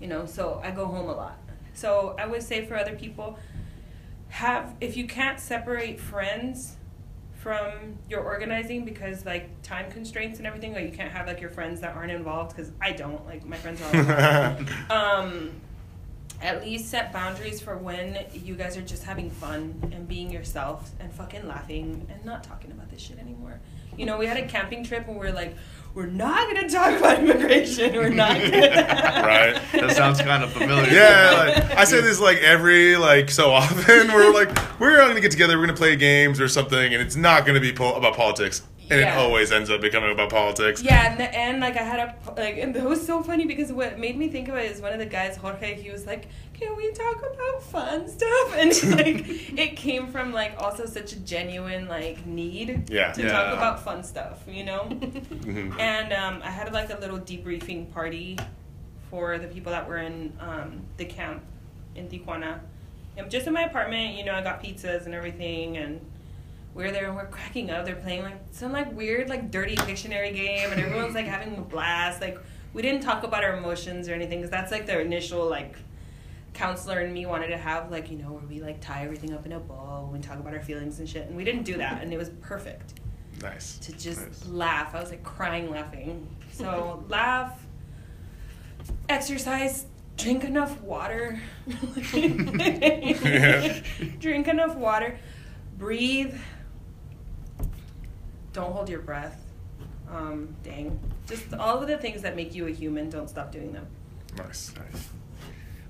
You 0.00 0.06
know, 0.06 0.26
so 0.26 0.60
I 0.62 0.70
go 0.70 0.86
home 0.86 1.08
a 1.08 1.14
lot. 1.14 1.38
So 1.74 2.14
I 2.18 2.26
would 2.26 2.42
say 2.42 2.66
for 2.66 2.76
other 2.76 2.94
people, 2.94 3.38
have 4.28 4.74
if 4.80 4.96
you 4.96 5.06
can't 5.06 5.40
separate 5.40 5.98
friends 5.98 6.76
from 7.38 7.96
your 8.10 8.20
organizing 8.20 8.84
because 8.84 9.24
like 9.24 9.48
time 9.62 9.90
constraints 9.90 10.38
and 10.38 10.46
everything, 10.46 10.74
like 10.74 10.84
you 10.84 10.92
can't 10.92 11.12
have 11.12 11.26
like 11.26 11.40
your 11.40 11.50
friends 11.50 11.80
that 11.80 11.96
aren't 11.96 12.10
involved 12.10 12.54
because 12.54 12.72
I 12.80 12.92
don't 12.92 13.24
like 13.26 13.46
my 13.46 13.56
friends 13.56 13.80
are 13.80 13.84
all 13.86 13.94
involved 14.00 14.90
um, 14.90 15.50
at 16.40 16.62
least 16.64 16.88
set 16.90 17.12
boundaries 17.12 17.60
for 17.60 17.76
when 17.76 18.18
you 18.32 18.54
guys 18.54 18.76
are 18.76 18.82
just 18.82 19.02
having 19.04 19.30
fun 19.30 19.90
and 19.92 20.06
being 20.06 20.30
yourself 20.30 20.90
and 21.00 21.12
fucking 21.12 21.46
laughing 21.48 22.06
and 22.12 22.24
not 22.24 22.44
talking 22.44 22.70
about 22.70 22.90
this 22.90 23.00
shit 23.00 23.18
anymore. 23.18 23.60
You 23.96 24.06
know, 24.06 24.16
we 24.16 24.26
had 24.26 24.36
a 24.36 24.46
camping 24.46 24.84
trip 24.84 25.08
and 25.08 25.18
we 25.18 25.26
are 25.26 25.32
like, 25.32 25.56
we're 25.94 26.06
not 26.06 26.46
gonna 26.46 26.68
talk 26.68 26.96
about 26.96 27.18
immigration. 27.18 27.92
We're 27.94 28.08
not 28.10 28.34
gonna. 28.40 28.50
right? 28.52 29.60
That 29.72 29.92
sounds 29.96 30.20
kind 30.20 30.44
of 30.44 30.52
familiar. 30.52 30.92
Yeah, 30.92 31.54
like, 31.56 31.76
I 31.76 31.82
say 31.84 32.00
this 32.00 32.20
like 32.20 32.38
every 32.38 32.96
like 32.96 33.30
so 33.30 33.50
often. 33.50 34.06
We're 34.12 34.32
like 34.32 34.50
we're 34.78 35.00
all 35.00 35.08
gonna 35.08 35.20
get 35.20 35.32
together. 35.32 35.58
We're 35.58 35.66
gonna 35.66 35.76
play 35.76 35.96
games 35.96 36.40
or 36.40 36.46
something, 36.46 36.94
and 36.94 37.02
it's 37.02 37.16
not 37.16 37.46
gonna 37.46 37.58
be 37.58 37.72
po- 37.72 37.94
about 37.94 38.14
politics, 38.14 38.62
and 38.90 39.00
Yeah. 39.00 39.14
it 39.14 39.18
always 39.18 39.52
ends 39.52 39.70
up 39.70 39.80
becoming 39.80 40.10
about 40.10 40.30
politics. 40.30 40.82
Yeah, 40.82 41.10
and, 41.10 41.20
the, 41.20 41.34
and 41.36 41.60
like 41.60 41.76
I 41.76 41.82
had 41.82 42.00
a 42.00 42.14
like, 42.36 42.58
and 42.58 42.74
it 42.76 42.82
was 42.84 43.04
so 43.06 43.22
funny 43.22 43.44
because 43.46 43.72
what 43.72 43.98
made 43.98 44.16
me 44.16 44.28
think 44.28 44.48
of 44.48 44.54
it 44.56 44.70
is 44.70 44.80
one 44.80 44.92
of 44.92 44.98
the 44.98 45.06
guys, 45.06 45.36
Jorge. 45.36 45.74
He 45.80 45.90
was 45.90 46.06
like, 46.06 46.28
"Can 46.54 46.76
we 46.76 46.90
talk 46.92 47.18
about 47.18 47.62
fun 47.62 48.08
stuff?" 48.08 48.54
And 48.58 48.68
like, 48.96 49.24
it 49.58 49.76
came 49.76 50.08
from 50.08 50.32
like 50.32 50.52
also 50.58 50.86
such 50.86 51.12
a 51.12 51.20
genuine 51.20 51.88
like 51.88 52.24
need 52.26 52.88
Yeah. 52.90 53.12
to 53.12 53.22
Yeah. 53.22 53.32
talk 53.32 53.52
about 53.54 53.84
fun 53.84 54.02
stuff, 54.04 54.38
you 54.48 54.64
know. 54.64 54.88
Mhm. 54.90 55.78
and 55.80 56.12
um, 56.12 56.40
I 56.44 56.50
had 56.50 56.72
like 56.72 56.90
a 56.90 56.98
little 56.98 57.18
debriefing 57.18 57.92
party 57.92 58.38
for 59.10 59.38
the 59.38 59.46
people 59.48 59.72
that 59.72 59.88
were 59.88 59.98
in 59.98 60.32
um, 60.40 60.82
the 60.98 61.04
camp 61.04 61.42
in 61.94 62.08
Tijuana. 62.08 62.60
And 63.16 63.30
just 63.30 63.46
in 63.46 63.52
my 63.52 63.62
apartment, 63.62 64.16
you 64.16 64.24
know, 64.24 64.34
I 64.34 64.42
got 64.42 64.62
pizzas 64.62 65.06
and 65.06 65.14
everything, 65.14 65.76
and 65.76 66.00
we're 66.78 66.92
there 66.92 67.08
and 67.08 67.16
we're 67.16 67.26
cracking 67.26 67.70
up. 67.72 67.84
They're 67.84 67.96
playing 67.96 68.22
like 68.22 68.38
some 68.52 68.70
like 68.70 68.94
weird 68.96 69.28
like 69.28 69.50
dirty 69.50 69.74
dictionary 69.74 70.30
game, 70.32 70.70
and 70.70 70.80
everyone's 70.80 71.12
like 71.14 71.26
having 71.26 71.56
a 71.56 71.60
blast. 71.60 72.20
Like 72.20 72.38
we 72.72 72.82
didn't 72.82 73.02
talk 73.02 73.24
about 73.24 73.42
our 73.42 73.56
emotions 73.56 74.08
or 74.08 74.14
anything 74.14 74.38
because 74.38 74.50
that's 74.52 74.70
like 74.70 74.86
the 74.86 75.00
initial 75.00 75.48
like 75.50 75.74
counselor 76.54 77.00
and 77.00 77.12
me 77.12 77.26
wanted 77.26 77.48
to 77.48 77.56
have 77.56 77.90
like 77.90 78.10
you 78.12 78.16
know 78.16 78.30
where 78.32 78.44
we 78.48 78.60
like 78.60 78.80
tie 78.80 79.02
everything 79.04 79.32
up 79.34 79.44
in 79.44 79.52
a 79.52 79.58
bow 79.58 80.10
and 80.14 80.22
talk 80.22 80.38
about 80.38 80.54
our 80.54 80.60
feelings 80.60 81.00
and 81.00 81.08
shit, 81.08 81.26
and 81.26 81.36
we 81.36 81.42
didn't 81.42 81.64
do 81.64 81.76
that, 81.78 82.00
and 82.00 82.12
it 82.12 82.16
was 82.16 82.30
perfect 82.40 82.94
Nice. 83.42 83.78
to 83.78 83.90
just 83.98 84.20
Nice. 84.28 84.46
laugh. 84.46 84.94
I 84.94 85.00
was 85.00 85.10
like 85.10 85.24
crying 85.24 85.70
laughing. 85.70 86.28
So 86.52 87.02
laugh, 87.08 87.60
exercise, 89.08 89.86
drink 90.16 90.44
enough 90.44 90.80
water. 90.82 91.40
Drink 94.20 94.46
enough 94.48 94.76
water, 94.76 95.18
breathe. 95.76 96.36
Don't 98.58 98.72
hold 98.72 98.88
your 98.88 99.02
breath. 99.02 99.40
Um, 100.10 100.52
dang. 100.64 100.98
Just 101.28 101.54
all 101.54 101.80
of 101.80 101.86
the 101.86 101.96
things 101.96 102.22
that 102.22 102.34
make 102.34 102.56
you 102.56 102.66
a 102.66 102.70
human, 102.72 103.08
don't 103.08 103.30
stop 103.30 103.52
doing 103.52 103.72
them. 103.72 103.86
Nice. 104.36 104.74
Nice. 104.74 105.10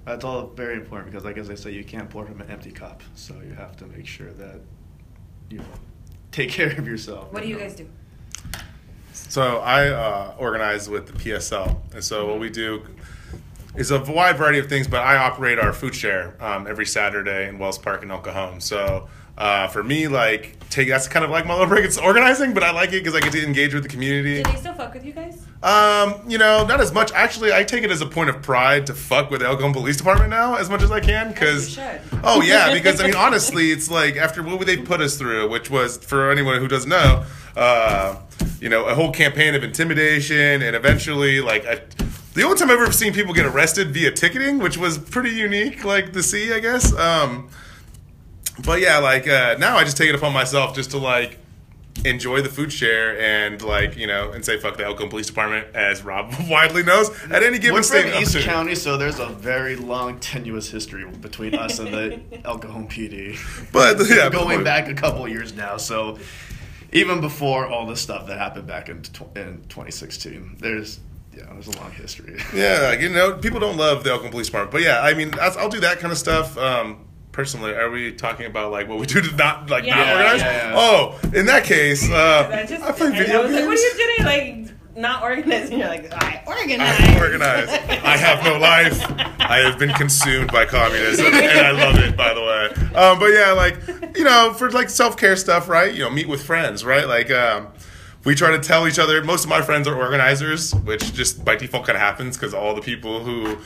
That's 0.05 0.23
all 0.23 0.49
very 0.49 0.75
important 0.75 1.11
because, 1.11 1.25
like 1.25 1.39
as 1.39 1.49
I 1.49 1.55
say, 1.55 1.71
you 1.71 1.83
can't 1.83 2.11
pour 2.11 2.27
from 2.27 2.43
an 2.43 2.51
empty 2.51 2.71
cup. 2.71 3.03
So 3.15 3.33
you 3.43 3.55
have 3.55 3.75
to 3.79 3.87
make 3.87 4.07
sure 4.07 4.33
that 4.33 4.61
you 5.49 5.63
take 6.31 6.51
care 6.59 6.79
of 6.79 6.87
yourself. 6.87 7.33
What 7.33 7.43
do 7.43 7.49
you 7.49 7.59
guys 7.59 7.75
do? 7.75 7.89
So 9.15 9.61
I 9.61 9.89
uh, 9.89 10.35
organize 10.37 10.91
with 10.91 11.07
the 11.07 11.15
PSL, 11.15 11.75
and 11.95 12.05
so 12.05 12.27
what 12.27 12.39
we 12.39 12.51
do 12.51 12.83
is 13.77 13.91
a 13.93 14.05
wide 14.05 14.37
variety 14.37 14.59
of 14.59 14.69
things. 14.69 14.87
But 14.87 15.05
I 15.05 15.17
operate 15.17 15.59
our 15.59 15.73
food 15.73 15.95
share 15.95 16.35
um, 16.39 16.67
every 16.67 16.85
Saturday 16.85 17.49
in 17.49 17.59
Wells 17.59 17.79
Park 17.79 18.03
in 18.03 18.11
El 18.11 18.21
Cajon. 18.21 18.61
So 18.61 19.09
uh, 19.39 19.69
for 19.69 19.85
me, 19.85 20.09
like 20.09 20.57
take 20.69 20.89
that's 20.89 21.09
kind 21.09 21.25
of 21.25 21.31
like 21.31 21.47
my 21.47 21.55
little 21.55 21.69
break. 21.69 21.85
It's 21.85 21.97
organizing, 21.97 22.53
but 22.53 22.65
I 22.65 22.73
like 22.73 22.91
it 22.91 23.05
because 23.05 23.15
I 23.15 23.21
get 23.21 23.33
to 23.33 23.45
engage 23.45 23.73
with 23.73 23.85
the 23.85 23.89
community. 23.89 24.43
Do 24.43 24.51
they 24.51 24.59
still 24.59 24.75
fuck 24.75 24.93
with 24.93 25.05
you 25.05 25.13
guys? 25.13 25.47
Um, 25.63 26.29
you 26.29 26.39
know, 26.39 26.67
not 26.67 26.81
as 26.81 26.93
much. 26.93 27.13
Actually, 27.13 27.53
I 27.53 27.63
take 27.63 27.85
it 27.85 27.91
as 27.91 28.01
a 28.01 28.07
point 28.07 28.31
of 28.31 28.43
pride 28.43 28.87
to 28.87 28.95
fuck 28.95 29.31
with 29.31 29.41
the 29.41 29.47
El 29.47 29.57
Cajon 29.57 29.73
Police 29.73 29.97
Department 29.97 30.31
now 30.31 30.57
as 30.57 30.69
much 30.69 30.83
as 30.83 30.91
I 30.91 31.01
can 31.01 31.29
because. 31.33 31.69
As 31.69 31.77
you 31.77 31.83
should. 31.83 32.21
Oh 32.25 32.43
yeah, 32.43 32.75
because 32.75 33.01
I 33.01 33.07
mean, 33.07 33.15
honestly, 33.15 33.71
it's 33.71 33.89
like 33.89 34.17
after 34.17 34.43
what 34.43 34.67
they 34.67 34.77
put 34.77 35.01
us 35.01 35.17
through, 35.17 35.49
which 35.49 35.71
was 35.71 35.99
for 35.99 36.33
anyone 36.33 36.59
who 36.59 36.67
doesn't 36.67 36.91
know, 36.91 37.25
uh, 37.57 38.17
you 38.61 38.69
know, 38.69 38.87
a 38.87 38.95
whole 38.95 39.13
campaign 39.13 39.55
of 39.55 39.63
intimidation, 39.63 40.63
and 40.63 40.75
eventually, 40.75 41.41
like, 41.41 41.65
I, 41.65 41.81
the 42.35 42.43
only 42.43 42.59
time 42.59 42.71
I've 42.71 42.81
ever 42.81 42.93
seen 42.93 43.13
people 43.13 43.35
get 43.35 43.47
arrested 43.47 43.93
via 43.93 44.11
ticketing, 44.11 44.59
which 44.59 44.77
was 44.77 44.99
pretty 44.99 45.31
unique, 45.31 45.85
like 45.85 46.13
to 46.13 46.25
see, 46.25 46.53
I 46.53 46.59
guess. 46.59 46.93
Um, 46.95 47.51
but 48.65 48.81
yeah, 48.81 48.99
like 48.99 49.27
uh, 49.29 49.57
now 49.59 49.77
I 49.77 49.85
just 49.85 49.97
take 49.97 50.09
it 50.09 50.15
upon 50.15 50.33
myself 50.33 50.75
just 50.75 50.91
to 50.93 50.99
like 50.99 51.39
enjoy 52.05 52.41
the 52.41 52.49
food 52.49 52.73
share 52.73 53.19
and 53.21 53.61
like 53.61 53.97
you 53.97 54.07
know 54.07 54.31
and 54.31 54.45
say 54.45 54.57
fuck 54.57 54.77
the 54.77 54.85
El 54.85 54.95
Cajon 54.95 55.11
Police 55.11 55.27
Department, 55.27 55.75
as 55.75 56.03
Rob 56.03 56.33
widely 56.49 56.83
knows, 56.83 57.11
at 57.31 57.43
any 57.43 57.59
given 57.59 57.75
We're 57.75 57.83
from. 57.83 58.23
East 58.23 58.39
County, 58.41 58.75
so 58.75 58.97
there's 58.97 59.19
a 59.19 59.27
very 59.27 59.77
long, 59.77 60.21
tenuous 60.21 60.71
history 60.71 61.05
between 61.11 61.55
us 61.55 61.79
and 61.79 61.89
the 61.93 62.21
El 62.45 62.59
Cajon 62.59 62.89
PD. 62.89 63.39
But 63.73 63.99
yeah, 64.09 64.29
going 64.31 64.59
but- 64.59 64.65
back 64.65 64.89
a 64.89 64.95
couple 64.95 65.25
of 65.25 65.31
years 65.31 65.55
now. 65.55 65.77
So 65.77 66.19
even 66.93 67.21
before 67.21 67.67
all 67.67 67.87
the 67.87 67.97
stuff 67.97 68.27
that 68.27 68.39
happened 68.39 68.67
back 68.67 68.89
in 68.89 69.03
tw- 69.03 69.37
in 69.37 69.63
2016. 69.69 70.57
There's 70.61 71.01
yeah, 71.37 71.45
there's 71.53 71.69
a 71.69 71.79
long 71.79 71.93
history. 71.93 72.39
Yeah, 72.55 72.93
you 72.93 73.09
know, 73.11 73.35
people 73.35 73.61
don't 73.61 73.77
love 73.77 74.03
the 74.03 74.11
Oakland 74.11 74.33
Police 74.33 74.47
Department, 74.47 74.73
but 74.73 74.83
yeah, 74.83 75.01
I 75.03 75.15
mean, 75.15 75.33
I'll, 75.41 75.57
I'll 75.59 75.69
do 75.69 75.81
that 75.81 76.01
kind 76.01 76.11
of 76.11 76.19
stuff. 76.19 76.57
Um, 76.59 77.05
personally, 77.39 77.73
are 77.73 77.89
we 77.89 78.11
talking 78.11 78.47
about 78.47 78.73
like 78.73 78.89
what 78.89 78.99
we 78.99 79.07
do 79.07 79.21
to 79.21 79.37
not 79.37 79.71
like 79.71 79.87
not 79.87 79.97
organize? 79.97 80.41
yeah, 80.41 80.71
yeah. 80.71 80.75
Oh, 80.77 81.21
in 81.33 81.47
that 81.47 81.63
case, 81.63 82.11
uh, 82.11 82.51
I 82.53 82.67
just 82.67 82.83
I 82.83 82.91
play 82.91 83.07
I, 83.07 83.11
video 83.17 83.39
I 83.39 83.43
was 83.45 83.53
games. 83.53 83.61
like, 83.61 83.69
what 83.69 83.79
are 83.79 83.81
you 83.81 84.17
doing? 84.17 84.27
Like 84.27 84.97
not 84.97 85.23
organized, 85.23 85.71
and 85.71 85.79
you're 85.79 85.89
like, 85.89 86.13
I 86.13 86.43
organize. 86.49 86.97
I'm 86.99 87.23
organized. 87.23 87.71
I 87.71 88.17
have 88.17 88.43
no 88.43 88.59
life. 88.59 89.01
I 89.39 89.59
have 89.59 89.79
been 89.79 89.93
consumed 89.95 90.51
by 90.51 90.67
communism, 90.67 91.27
and 91.27 91.65
I 91.65 91.71
love 91.71 91.95
it, 92.01 92.17
by 92.17 92.35
the 92.35 92.41
way. 92.41 92.97
Um, 92.97 93.21
but 93.21 93.27
yeah, 93.27 93.53
like 93.53 94.17
you 94.17 94.25
know, 94.25 94.53
for 94.53 94.69
like 94.73 94.91
self 94.91 95.17
care 95.17 95.37
stuff, 95.37 95.69
right? 95.69 95.95
You 95.95 96.01
know, 96.01 96.11
meet 96.11 96.27
with 96.29 96.45
friends, 96.45 96.85
right? 96.85 97.07
Like 97.07 97.31
um, 97.31 97.69
we 98.25 98.35
try 98.35 98.51
to 98.51 98.59
tell 98.59 98.89
each 98.89 98.99
other. 98.99 99.23
Most 99.23 99.45
of 99.45 99.49
my 99.49 99.63
friends 99.63 99.87
are 99.87 99.95
organizers, 99.97 100.75
which 100.75 101.15
just 101.15 101.45
by 101.45 101.55
default 101.55 101.87
kind 101.87 101.95
of 101.95 102.03
happens 102.03 102.37
because 102.37 102.53
all 102.53 102.75
the 102.75 102.83
people 102.83 103.23
who. 103.23 103.59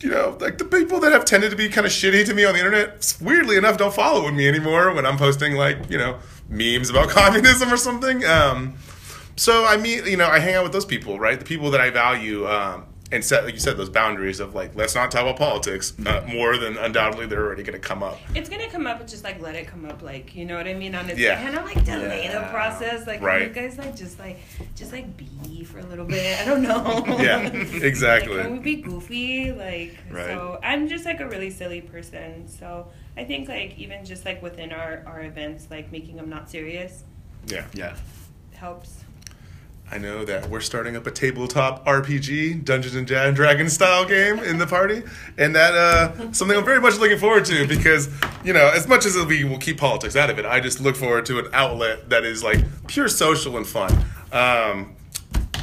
You 0.00 0.10
know, 0.10 0.36
like 0.40 0.58
the 0.58 0.64
people 0.64 1.00
that 1.00 1.12
have 1.12 1.24
tended 1.24 1.50
to 1.50 1.56
be 1.56 1.68
kind 1.68 1.86
of 1.86 1.92
shitty 1.92 2.24
to 2.26 2.34
me 2.34 2.44
on 2.44 2.52
the 2.52 2.60
internet, 2.60 3.16
weirdly 3.20 3.56
enough, 3.56 3.78
don't 3.78 3.92
follow 3.92 4.30
me 4.30 4.46
anymore 4.46 4.94
when 4.94 5.04
I'm 5.04 5.18
posting 5.18 5.54
like, 5.54 5.90
you 5.90 5.98
know, 5.98 6.18
memes 6.48 6.88
about 6.88 7.08
communism 7.10 7.72
or 7.72 7.76
something. 7.76 8.24
Um, 8.24 8.76
so 9.34 9.64
I 9.64 9.76
meet, 9.76 10.06
you 10.06 10.16
know, 10.16 10.26
I 10.26 10.38
hang 10.38 10.54
out 10.54 10.64
with 10.64 10.72
those 10.72 10.84
people, 10.84 11.18
right? 11.18 11.38
The 11.38 11.44
people 11.44 11.70
that 11.72 11.80
I 11.80 11.90
value, 11.90 12.46
um, 12.46 12.86
and 13.10 13.24
set, 13.24 13.44
like 13.44 13.54
you 13.54 13.60
said, 13.60 13.76
those 13.78 13.88
boundaries 13.88 14.38
of 14.38 14.54
like, 14.54 14.76
let's 14.76 14.94
not 14.94 15.10
talk 15.10 15.22
about 15.22 15.36
politics 15.36 15.94
uh, 16.06 16.22
more 16.28 16.58
than 16.58 16.76
undoubtedly 16.76 17.26
they're 17.26 17.42
already 17.44 17.62
going 17.62 17.80
to 17.80 17.86
come 17.88 18.02
up. 18.02 18.18
It's 18.34 18.48
gonna 18.50 18.68
come 18.68 18.86
up, 18.86 18.98
but 18.98 19.08
just 19.08 19.24
like 19.24 19.40
let 19.40 19.54
it 19.54 19.66
come 19.66 19.86
up, 19.86 20.02
like 20.02 20.34
you 20.36 20.44
know 20.44 20.56
what 20.56 20.66
I 20.68 20.74
mean. 20.74 20.94
On 20.94 21.08
its 21.08 21.18
Yeah. 21.18 21.42
kind 21.42 21.56
of 21.56 21.64
like 21.64 21.82
delay 21.84 22.28
the 22.32 22.40
process, 22.50 23.06
like 23.06 23.22
Right. 23.22 23.48
you 23.48 23.48
guys 23.48 23.78
like 23.78 23.96
just 23.96 24.18
like 24.18 24.38
just 24.76 24.92
like 24.92 25.16
be 25.16 25.64
for 25.64 25.78
a 25.78 25.86
little 25.86 26.04
bit. 26.04 26.38
I 26.40 26.44
don't 26.44 26.62
know. 26.62 27.04
Yeah, 27.18 27.36
Like, 27.52 27.82
exactly. 27.82 28.42
can 28.42 28.52
we 28.52 28.58
be 28.58 28.76
goofy? 28.76 29.52
Like 29.52 29.96
Right. 30.10 30.26
so, 30.26 30.58
I'm 30.62 30.86
just 30.88 31.04
like 31.06 31.20
a 31.20 31.28
really 31.28 31.50
silly 31.50 31.80
person. 31.80 32.46
So 32.48 32.88
I 33.16 33.24
think 33.24 33.48
like 33.48 33.78
even 33.78 34.04
just 34.04 34.24
like 34.26 34.42
within 34.42 34.70
our 34.72 35.02
our 35.06 35.22
events, 35.22 35.68
like 35.70 35.90
making 35.90 36.16
them 36.16 36.28
not 36.28 36.50
serious 36.50 37.04
Yeah. 37.46 37.64
yeah. 37.72 37.96
helps. 38.54 39.04
I 39.90 39.96
know 39.98 40.24
that 40.26 40.50
we're 40.50 40.60
starting 40.60 40.96
up 40.96 41.06
a 41.06 41.10
tabletop 41.10 41.84
RPG, 41.86 42.64
Dungeons 42.64 42.94
and 42.94 43.06
Dra- 43.06 43.32
Dragons 43.32 43.72
style 43.72 44.04
game 44.04 44.38
in 44.40 44.58
the 44.58 44.66
party, 44.66 45.02
and 45.38 45.54
that 45.56 45.74
uh, 45.74 46.32
something 46.32 46.56
I'm 46.56 46.64
very 46.64 46.80
much 46.80 46.98
looking 46.98 47.18
forward 47.18 47.44
to 47.46 47.66
because 47.66 48.08
you 48.44 48.52
know, 48.52 48.70
as 48.74 48.86
much 48.86 49.06
as 49.06 49.16
we 49.26 49.44
will 49.44 49.58
keep 49.58 49.78
politics 49.78 50.14
out 50.14 50.28
of 50.30 50.38
it, 50.38 50.44
I 50.44 50.60
just 50.60 50.80
look 50.80 50.94
forward 50.96 51.24
to 51.26 51.38
an 51.38 51.48
outlet 51.52 52.10
that 52.10 52.24
is 52.24 52.42
like 52.44 52.60
pure 52.86 53.08
social 53.08 53.56
and 53.56 53.66
fun. 53.66 53.90
Um, 54.30 54.94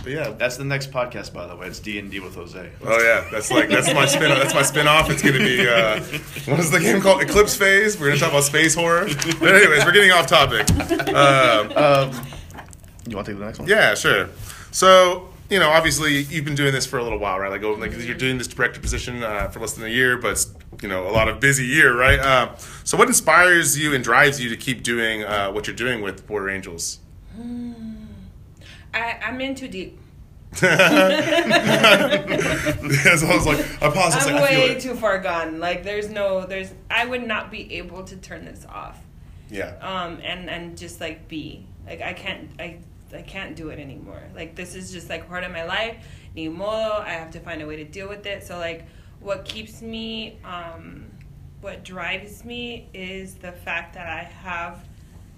but 0.04 0.12
yeah, 0.14 0.30
That's 0.38 0.58
the 0.58 0.64
next 0.66 0.92
podcast, 0.92 1.34
by 1.34 1.48
the 1.48 1.56
way. 1.56 1.66
It's 1.68 1.80
D 1.80 1.98
and 1.98 2.12
D 2.12 2.20
with 2.20 2.36
Jose. 2.36 2.70
Oh 2.84 3.02
yeah, 3.02 3.28
that's 3.32 3.50
like 3.52 3.70
that's 3.70 3.92
my 3.94 4.06
spin. 4.06 4.30
That's 4.30 4.54
my 4.54 4.62
spin 4.62 4.88
off. 4.88 5.10
It's 5.10 5.22
gonna 5.24 5.40
be 5.40 5.68
uh, 5.68 6.00
what 6.46 6.60
is 6.60 6.70
the 6.72 6.80
game 6.80 7.02
called? 7.02 7.22
Eclipse 7.24 7.56
Phase. 7.56 8.00
We're 8.00 8.08
gonna 8.10 8.20
talk 8.20 8.30
about 8.30 8.44
space 8.44 8.76
horror. 8.76 9.08
But 9.40 9.56
anyways, 9.56 9.84
we're 9.86 9.92
getting 9.94 10.12
off 10.12 10.28
topic. 10.28 10.70
Um, 11.10 11.72
Um, 11.76 12.26
you 13.08 13.16
want 13.16 13.26
to 13.26 13.32
take 13.34 13.40
the 13.40 13.46
next 13.46 13.60
one? 13.60 13.68
yeah, 13.68 13.96
sure. 13.96 14.30
So 14.72 15.30
you 15.50 15.60
know, 15.60 15.70
obviously 15.70 16.22
you've 16.24 16.46
been 16.46 16.56
doing 16.56 16.74
this 16.74 16.86
for 16.86 16.98
a 16.98 17.04
little 17.04 17.20
while, 17.20 17.40
right? 17.40 17.52
Like, 17.52 17.64
oh, 17.64 17.74
like 17.74 17.92
you're 17.98 18.16
doing 18.16 18.38
this 18.38 18.48
director 18.48 18.80
position 18.80 19.24
uh, 19.24 19.50
for 19.50 19.60
less 19.60 19.74
than 19.74 19.86
a 19.86 19.90
year, 19.90 20.18
but 20.18 20.44
you 20.82 20.88
know, 20.88 21.08
a 21.08 21.12
lot 21.12 21.28
of 21.28 21.40
busy 21.40 21.66
year, 21.66 21.96
right? 21.96 22.20
Uh, 22.20 22.56
so 22.84 22.98
what 22.98 23.08
inspires 23.08 23.78
you 23.78 23.94
and 23.94 24.04
drives 24.04 24.42
you 24.42 24.50
to 24.50 24.58
keep 24.58 24.82
doing 24.82 25.24
uh, 25.24 25.52
what 25.52 25.68
you're 25.68 25.76
doing 25.76 26.02
with 26.02 26.26
Border 26.26 26.50
Angels? 26.50 27.00
I 28.94 29.20
I'm 29.24 29.40
in 29.42 29.56
too 29.56 29.68
deep. 29.68 30.00
As 30.62 30.64
I 33.24 33.36
was 33.36 33.46
like, 33.46 33.60
I 33.84 33.90
paused. 33.90 34.14
I 34.14 34.18
was 34.18 34.28
I'm 34.28 34.36
like, 34.36 34.44
I 34.44 34.48
feel 34.48 34.60
way 34.60 34.80
too 34.80 34.96
far 34.96 35.20
gone. 35.20 35.60
Like 35.60 35.84
there's 35.84 36.10
no 36.10 36.46
there's 36.46 36.72
I 36.90 37.06
would 37.06 37.28
not 37.28 37.52
be 37.52 37.76
able 37.76 38.04
to 38.06 38.16
turn 38.16 38.46
this 38.46 38.66
off. 38.66 38.98
Yeah. 39.50 39.76
um, 39.82 40.20
and 40.24 40.50
and 40.50 40.78
just 40.78 41.02
like 41.02 41.28
be 41.28 41.68
like 41.86 42.02
I 42.02 42.14
can't 42.14 42.50
I 42.58 42.80
I 43.16 43.22
can't 43.22 43.56
do 43.56 43.70
it 43.70 43.80
anymore. 43.80 44.22
Like 44.36 44.56
this 44.56 44.76
is 44.76 44.92
just 44.92 45.10
like 45.10 45.28
part 45.28 45.44
of 45.44 45.52
my 45.52 45.64
life. 45.64 46.06
Ni 46.36 46.48
modo. 46.48 47.02
I 47.02 47.12
have 47.12 47.32
to 47.32 47.40
find 47.40 47.62
a 47.62 47.68
way 47.68 47.78
to 47.78 47.86
deal 47.86 48.10
with 48.10 48.26
it. 48.26 48.44
So 48.44 48.58
like, 48.58 48.86
what 49.20 49.46
keeps 49.46 49.82
me, 49.82 50.40
um, 50.44 51.06
what 51.62 51.84
drives 51.84 52.46
me 52.46 52.90
is 52.94 53.36
the 53.36 53.52
fact 53.52 53.94
that 53.96 54.08
I 54.08 54.24
have 54.24 54.86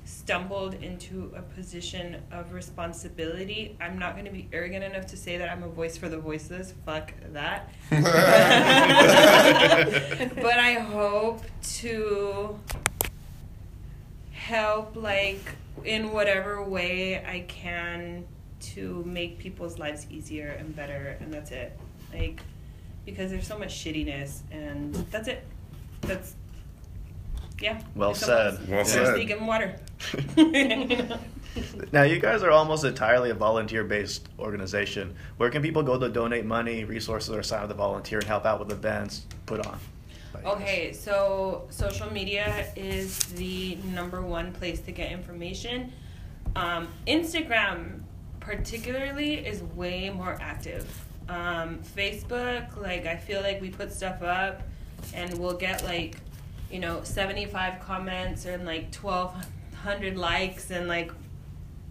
stumbled 0.07 0.75
into 0.75 1.31
a 1.35 1.41
position 1.41 2.21
of 2.31 2.53
responsibility. 2.53 3.75
I'm 3.81 3.99
not 3.99 4.13
going 4.13 4.25
to 4.25 4.31
be 4.31 4.47
arrogant 4.53 4.83
enough 4.83 5.05
to 5.07 5.17
say 5.17 5.37
that 5.37 5.49
I'm 5.49 5.63
a 5.63 5.67
voice 5.67 5.97
for 5.97 6.07
the 6.07 6.17
voiceless. 6.17 6.73
Fuck 6.85 7.13
that. 7.33 7.69
but 10.35 10.59
I 10.59 10.73
hope 10.73 11.41
to 11.79 12.57
help 14.47 14.95
like 14.95 15.43
in 15.83 16.11
whatever 16.11 16.63
way 16.63 17.23
I 17.25 17.41
can 17.47 18.25
to 18.59 19.03
make 19.05 19.37
people's 19.37 19.77
lives 19.77 20.07
easier 20.09 20.51
and 20.51 20.73
better 20.75 21.17
and 21.19 21.33
that's 21.33 21.51
it. 21.51 21.77
Like 22.13 22.39
because 23.05 23.29
there's 23.29 23.45
so 23.45 23.59
much 23.59 23.73
shittiness 23.75 24.39
and 24.51 24.95
that's 25.11 25.27
it. 25.27 25.45
That's 26.01 26.35
yeah. 27.61 27.81
Well 27.95 28.13
said. 28.13 28.67
Well 28.69 28.85
seriously, 28.85 29.21
said. 29.21 29.27
give 29.27 29.41
'em 29.41 29.47
water. 29.47 29.75
Now, 31.91 32.03
you 32.03 32.19
guys 32.19 32.43
are 32.43 32.51
almost 32.51 32.83
entirely 32.83 33.31
a 33.31 33.33
volunteer 33.33 33.83
based 33.83 34.27
organization. 34.37 35.15
Where 35.37 35.49
can 35.49 35.63
people 35.63 35.81
go 35.81 35.97
to 35.97 36.07
donate 36.07 36.45
money, 36.45 36.83
resources, 36.83 37.33
or 37.33 37.41
sign 37.41 37.63
up 37.63 37.69
to 37.69 37.73
volunteer 37.73 38.19
and 38.19 38.27
help 38.27 38.45
out 38.45 38.59
with 38.59 38.71
events 38.71 39.25
put 39.47 39.65
on? 39.65 39.79
Okay, 40.45 40.93
so 40.93 41.65
social 41.69 42.11
media 42.11 42.67
is 42.75 43.17
the 43.17 43.75
number 43.93 44.21
one 44.21 44.53
place 44.53 44.79
to 44.81 44.91
get 44.91 45.11
information. 45.11 45.91
Um, 46.55 46.87
Instagram, 47.07 48.01
particularly, 48.39 49.35
is 49.35 49.61
way 49.63 50.09
more 50.09 50.37
active. 50.39 50.87
Um, 51.29 51.79
Facebook, 51.95 52.81
like, 52.81 53.05
I 53.05 53.17
feel 53.17 53.41
like 53.41 53.61
we 53.61 53.69
put 53.69 53.91
stuff 53.91 54.21
up 54.21 54.61
and 55.13 55.37
we'll 55.37 55.57
get 55.57 55.83
like, 55.83 56.17
you 56.71 56.79
know, 56.79 57.03
75 57.03 57.79
comments 57.81 58.45
and 58.45 58.65
like 58.65 58.93
1,200 58.95 60.17
likes 60.17 60.71
and 60.71 60.87
like 60.87 61.11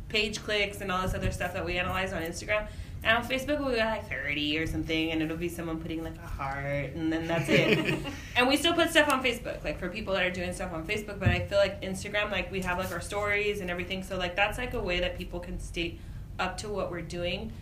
page 0.09 0.43
clicks 0.43 0.81
and 0.81 0.91
all 0.91 1.03
this 1.03 1.15
other 1.15 1.31
stuff 1.31 1.53
that 1.53 1.65
we 1.65 1.79
analyze 1.79 2.13
on 2.13 2.23
Instagram. 2.23 2.67
And 3.07 3.19
on 3.19 3.25
Facebook, 3.25 3.61
we'll 3.61 3.77
get 3.77 3.87
like 3.87 4.09
30 4.09 4.59
or 4.59 4.67
something, 4.67 5.13
and 5.13 5.23
it'll 5.23 5.37
be 5.37 5.49
someone 5.49 5.79
putting 5.79 6.03
like 6.03 6.17
a 6.17 6.27
heart, 6.27 6.93
and 6.95 7.13
then 7.13 7.29
that's 7.29 7.49
it. 7.49 8.01
and 8.37 8.49
we 8.49 8.57
still 8.57 8.75
put 8.75 8.91
stuff 8.91 9.09
on 9.13 9.23
Facebook, 9.23 9.63
like 9.63 9.79
for 9.79 9.89
people 9.89 10.13
that 10.15 10.25
are 10.25 10.31
doing 10.31 10.53
stuff 10.53 10.73
on 10.73 10.85
Facebook, 10.85 11.21
but 11.21 11.29
I 11.29 11.47
feel 11.47 11.59
like 11.59 11.81
Instagram, 11.83 12.33
like 12.33 12.51
we 12.51 12.63
have 12.63 12.79
like 12.79 12.91
our 12.91 13.01
stories 13.01 13.61
and 13.61 13.71
everything, 13.71 14.03
so 14.03 14.19
like 14.19 14.35
that's 14.35 14.59
like 14.59 14.75
a 14.75 14.81
way 14.81 14.99
that 14.99 15.17
people 15.17 15.39
can 15.39 15.61
stay 15.61 15.99
up 16.41 16.59
to 16.59 16.69
what 16.69 16.91
we're 16.91 17.01
doing. 17.01 17.53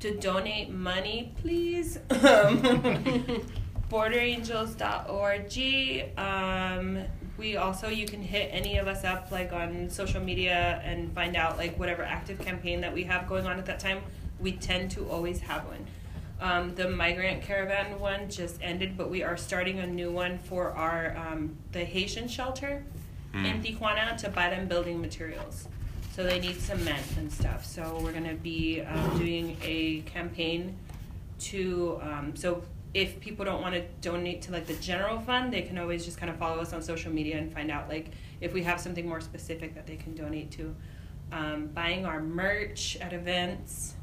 To 0.00 0.14
donate 0.18 0.70
money, 0.70 1.34
please. 1.40 1.98
Um, 2.10 2.60
borderangels.org. 3.90 6.18
Um, 6.18 7.04
we 7.38 7.56
also 7.56 7.88
you 7.88 8.06
can 8.06 8.22
hit 8.22 8.50
any 8.52 8.76
of 8.76 8.86
us 8.86 9.02
up 9.02 9.32
like 9.32 9.52
on 9.52 9.88
social 9.88 10.22
media 10.22 10.80
and 10.84 11.12
find 11.14 11.36
out 11.36 11.56
like 11.56 11.78
whatever 11.78 12.02
active 12.02 12.38
campaign 12.38 12.82
that 12.82 12.92
we 12.92 13.04
have 13.04 13.26
going 13.26 13.46
on 13.46 13.58
at 13.58 13.64
that 13.66 13.80
time. 13.80 14.02
We 14.40 14.52
tend 14.52 14.90
to 14.92 15.08
always 15.08 15.40
have 15.40 15.66
one. 15.66 15.86
Um, 16.40 16.74
the 16.74 16.88
migrant 16.88 17.42
caravan 17.42 18.00
one 18.00 18.30
just 18.30 18.58
ended, 18.62 18.96
but 18.96 19.10
we 19.10 19.22
are 19.22 19.36
starting 19.36 19.78
a 19.80 19.86
new 19.86 20.10
one 20.10 20.38
for 20.38 20.70
our 20.70 21.16
um, 21.16 21.56
the 21.72 21.84
Haitian 21.84 22.28
shelter 22.28 22.82
in 23.34 23.62
Tijuana 23.62 24.16
to 24.16 24.30
buy 24.30 24.50
them 24.50 24.66
building 24.66 25.00
materials. 25.00 25.68
So 26.16 26.24
they 26.24 26.40
need 26.40 26.60
cement 26.60 27.04
and 27.18 27.30
stuff. 27.30 27.64
So 27.64 28.00
we're 28.02 28.12
gonna 28.12 28.34
be 28.34 28.80
um, 28.80 29.18
doing 29.18 29.56
a 29.62 30.00
campaign 30.02 30.76
to 31.40 31.98
um, 32.02 32.36
so 32.36 32.62
if 32.92 33.20
people 33.20 33.44
don't 33.44 33.62
want 33.62 33.74
to 33.74 33.82
donate 34.00 34.42
to 34.42 34.52
like 34.52 34.66
the 34.66 34.74
general 34.74 35.20
fund 35.20 35.52
they 35.52 35.62
can 35.62 35.78
always 35.78 36.04
just 36.04 36.18
kind 36.18 36.30
of 36.30 36.36
follow 36.36 36.60
us 36.60 36.72
on 36.72 36.82
social 36.82 37.12
media 37.12 37.38
and 37.38 37.52
find 37.52 37.70
out 37.70 37.88
like 37.88 38.10
if 38.40 38.52
we 38.52 38.62
have 38.62 38.80
something 38.80 39.08
more 39.08 39.20
specific 39.20 39.74
that 39.74 39.86
they 39.86 39.96
can 39.96 40.14
donate 40.14 40.50
to 40.50 40.74
um, 41.32 41.68
buying 41.68 42.04
our 42.04 42.20
merch 42.20 42.96
at 43.00 43.12
events 43.12 43.94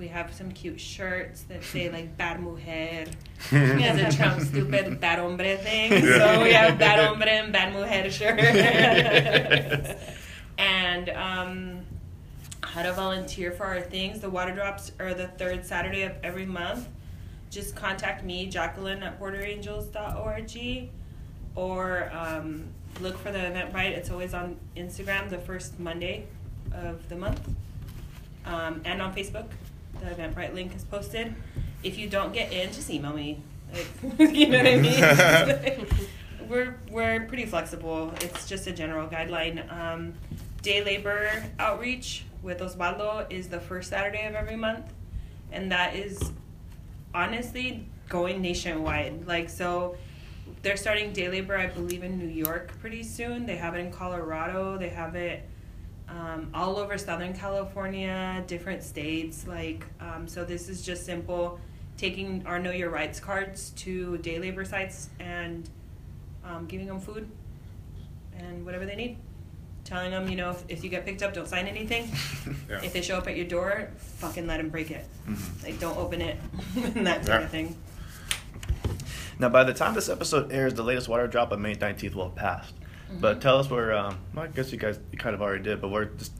we 0.00 0.08
have 0.08 0.34
some 0.34 0.50
cute 0.50 0.80
shirts 0.80 1.42
that 1.42 1.62
say 1.62 1.88
like 1.92 2.16
bad 2.16 2.42
mujer 2.42 3.06
as 3.52 4.14
a 4.14 4.16
Trump 4.16 4.40
stupid 4.40 4.98
bad 4.98 5.20
hombre 5.20 5.56
thing 5.58 5.90
so 6.02 6.42
we 6.42 6.52
have 6.52 6.78
bad 6.78 6.98
hombre 7.06 7.28
and 7.30 7.52
bad 7.52 7.72
mujer 7.72 8.10
shirts 8.10 9.94
and 10.58 11.08
um, 11.10 11.80
how 12.62 12.82
to 12.82 12.92
volunteer 12.92 13.50
for 13.50 13.64
our 13.64 13.80
things. 13.80 14.20
The 14.20 14.30
water 14.30 14.54
drops 14.54 14.92
are 15.00 15.14
the 15.14 15.26
third 15.26 15.64
Saturday 15.64 16.02
of 16.02 16.12
every 16.22 16.46
month. 16.46 16.86
Just 17.50 17.74
contact 17.74 18.24
me, 18.24 18.46
Jacqueline 18.46 19.02
at 19.02 19.18
borderangels.org, 19.18 20.88
or 21.56 22.10
um, 22.14 22.64
look 23.00 23.18
for 23.18 23.32
the 23.32 23.44
event 23.44 23.72
Eventbrite. 23.72 23.90
It's 23.90 24.10
always 24.10 24.34
on 24.34 24.56
Instagram 24.76 25.30
the 25.30 25.38
first 25.38 25.80
Monday 25.80 26.26
of 26.72 27.08
the 27.08 27.16
month. 27.16 27.40
Um, 28.46 28.82
and 28.84 29.02
on 29.02 29.14
Facebook, 29.14 29.46
the 30.00 30.06
Eventbrite 30.06 30.54
link 30.54 30.74
is 30.74 30.84
posted. 30.84 31.34
If 31.82 31.98
you 31.98 32.08
don't 32.08 32.32
get 32.32 32.52
in, 32.52 32.72
just 32.72 32.90
email 32.90 33.12
me. 33.12 33.42
Like, 33.72 33.86
you 34.34 34.48
know 34.48 34.58
what 34.58 34.66
I 34.66 34.76
mean? 34.76 35.86
we're 36.48 36.76
we're 36.90 37.20
pretty 37.26 37.46
flexible. 37.46 38.12
It's 38.20 38.48
just 38.48 38.66
a 38.66 38.72
general 38.72 39.08
guideline. 39.08 39.72
Um, 39.72 40.14
day 40.62 40.84
labor 40.84 41.44
outreach 41.58 42.24
with 42.42 42.58
Osvaldo 42.58 43.30
is 43.30 43.48
the 43.48 43.60
first 43.60 43.90
Saturday 43.90 44.26
of 44.26 44.34
every 44.34 44.56
month, 44.56 44.86
and 45.52 45.70
that 45.72 45.94
is 45.94 46.32
honestly 47.14 47.86
going 48.08 48.42
nationwide. 48.42 49.26
Like 49.26 49.48
so, 49.48 49.96
they're 50.62 50.76
starting 50.76 51.12
day 51.12 51.28
labor, 51.28 51.56
I 51.56 51.66
believe, 51.66 52.02
in 52.02 52.18
New 52.18 52.28
York 52.28 52.72
pretty 52.80 53.02
soon. 53.02 53.46
They 53.46 53.56
have 53.56 53.74
it 53.74 53.78
in 53.78 53.92
Colorado. 53.92 54.76
They 54.76 54.88
have 54.88 55.14
it 55.14 55.48
um, 56.10 56.50
all 56.52 56.76
over 56.76 56.98
Southern 56.98 57.32
California, 57.34 58.42
different 58.46 58.82
states. 58.82 59.46
Like 59.46 59.84
um, 60.00 60.26
so, 60.26 60.44
this 60.44 60.68
is 60.68 60.82
just 60.82 61.06
simple. 61.06 61.58
Taking 61.96 62.42
our 62.46 62.58
Know 62.58 62.70
Your 62.72 62.90
Rights 62.90 63.20
cards 63.20 63.70
to 63.76 64.16
day 64.18 64.38
labor 64.38 64.64
sites 64.64 65.10
and 65.20 65.68
um, 66.44 66.66
giving 66.66 66.86
them 66.86 66.98
food 67.00 67.30
and 68.38 68.64
whatever 68.64 68.86
they 68.86 68.96
need. 68.96 69.18
Telling 69.84 70.10
them, 70.10 70.28
you 70.28 70.36
know, 70.36 70.50
if, 70.50 70.64
if 70.68 70.84
you 70.84 70.90
get 70.90 71.04
picked 71.04 71.22
up, 71.22 71.32
don't 71.34 71.48
sign 71.48 71.66
anything. 71.66 72.10
Yeah. 72.68 72.80
If 72.82 72.92
they 72.92 73.02
show 73.02 73.16
up 73.18 73.26
at 73.26 73.36
your 73.36 73.46
door, 73.46 73.90
fucking 73.96 74.46
let 74.46 74.58
them 74.58 74.68
break 74.70 74.90
it. 74.92 75.04
Like, 75.62 75.78
don't 75.80 75.96
open 75.98 76.20
it, 76.22 76.36
and 76.76 77.04
that 77.06 77.16
kind 77.18 77.28
Yeah. 77.28 77.38
of 77.40 77.50
thing. 77.50 77.76
Now, 79.40 79.48
by 79.48 79.64
the 79.64 79.74
time 79.74 79.94
this 79.94 80.08
episode 80.08 80.52
airs, 80.52 80.74
the 80.74 80.82
latest 80.84 81.08
water 81.08 81.26
drop 81.26 81.50
on 81.52 81.60
May 81.62 81.74
19th 81.74 82.14
will 82.14 82.26
have 82.26 82.36
passed. 82.36 82.74
But 83.18 83.40
tell 83.40 83.58
us 83.58 83.68
where, 83.68 83.94
um, 83.96 84.18
well, 84.34 84.44
I 84.44 84.48
guess 84.48 84.72
you 84.72 84.78
guys 84.78 84.98
you 85.10 85.18
kind 85.18 85.34
of 85.34 85.42
already 85.42 85.62
did, 85.62 85.80
but 85.80 85.88
where, 85.88 86.06
just 86.06 86.32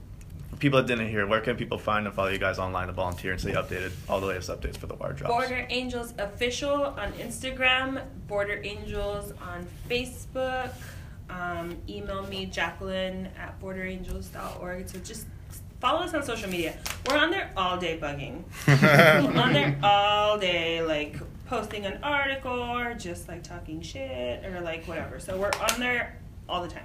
for 0.51 0.57
people 0.57 0.79
that 0.81 0.87
didn't 0.87 1.09
hear, 1.09 1.27
where 1.27 1.41
can 1.41 1.57
people 1.57 1.79
find 1.79 2.07
and 2.07 2.15
follow 2.15 2.29
you 2.29 2.39
guys 2.39 2.59
online 2.59 2.87
to 2.87 2.93
volunteer 2.93 3.33
and 3.33 3.41
stay 3.41 3.53
updated, 3.53 3.93
all 4.09 4.21
the 4.21 4.27
latest 4.27 4.51
updates 4.51 4.77
for 4.77 4.87
the 4.87 4.95
water 4.95 5.15
drops? 5.15 5.33
Border 5.33 5.67
Angels 5.69 6.15
Official 6.19 6.85
on 6.85 7.13
Instagram, 7.15 8.03
Border 8.29 8.61
Angels 8.63 9.33
on 9.43 9.67
Facebook. 9.89 10.73
Um, 11.29 11.77
email 11.89 12.27
me, 12.27 12.47
Jacqueline 12.47 13.29
at 13.39 13.61
borderangels.org. 13.61 14.89
So 14.89 14.99
just 14.99 15.27
follow 15.81 16.01
us 16.01 16.15
on 16.15 16.23
social 16.23 16.51
media. 16.51 16.77
We're 17.09 17.17
on 17.17 17.31
there 17.31 17.51
all 17.57 17.79
day 17.79 17.99
bugging. 17.99 18.43
We're 18.67 19.41
on 19.43 19.53
there 19.53 19.79
all 19.83 20.39
day, 20.39 20.83
like 20.83 21.17
posting 21.47 21.85
an 21.87 21.99
article 22.03 22.53
or 22.53 22.95
just 22.95 23.29
like 23.29 23.43
talking 23.43 23.81
shit 23.81 24.45
or 24.45 24.61
like 24.61 24.87
whatever. 24.87 25.19
So 25.19 25.37
we're 25.37 25.51
on 25.69 25.81
there 25.81 26.20
all 26.51 26.63
the 26.63 26.69
time. 26.69 26.85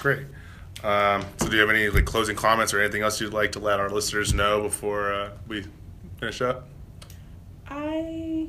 Great. 0.00 0.26
Um, 0.84 1.24
so, 1.38 1.48
do 1.48 1.56
you 1.56 1.60
have 1.60 1.70
any 1.70 1.88
like 1.88 2.04
closing 2.04 2.36
comments 2.36 2.72
or 2.72 2.80
anything 2.80 3.02
else 3.02 3.20
you'd 3.20 3.32
like 3.32 3.52
to 3.52 3.58
let 3.58 3.80
our 3.80 3.90
listeners 3.90 4.32
know 4.32 4.62
before 4.62 5.12
uh, 5.12 5.30
we 5.48 5.64
finish 6.18 6.40
up? 6.40 6.68
I 7.66 8.48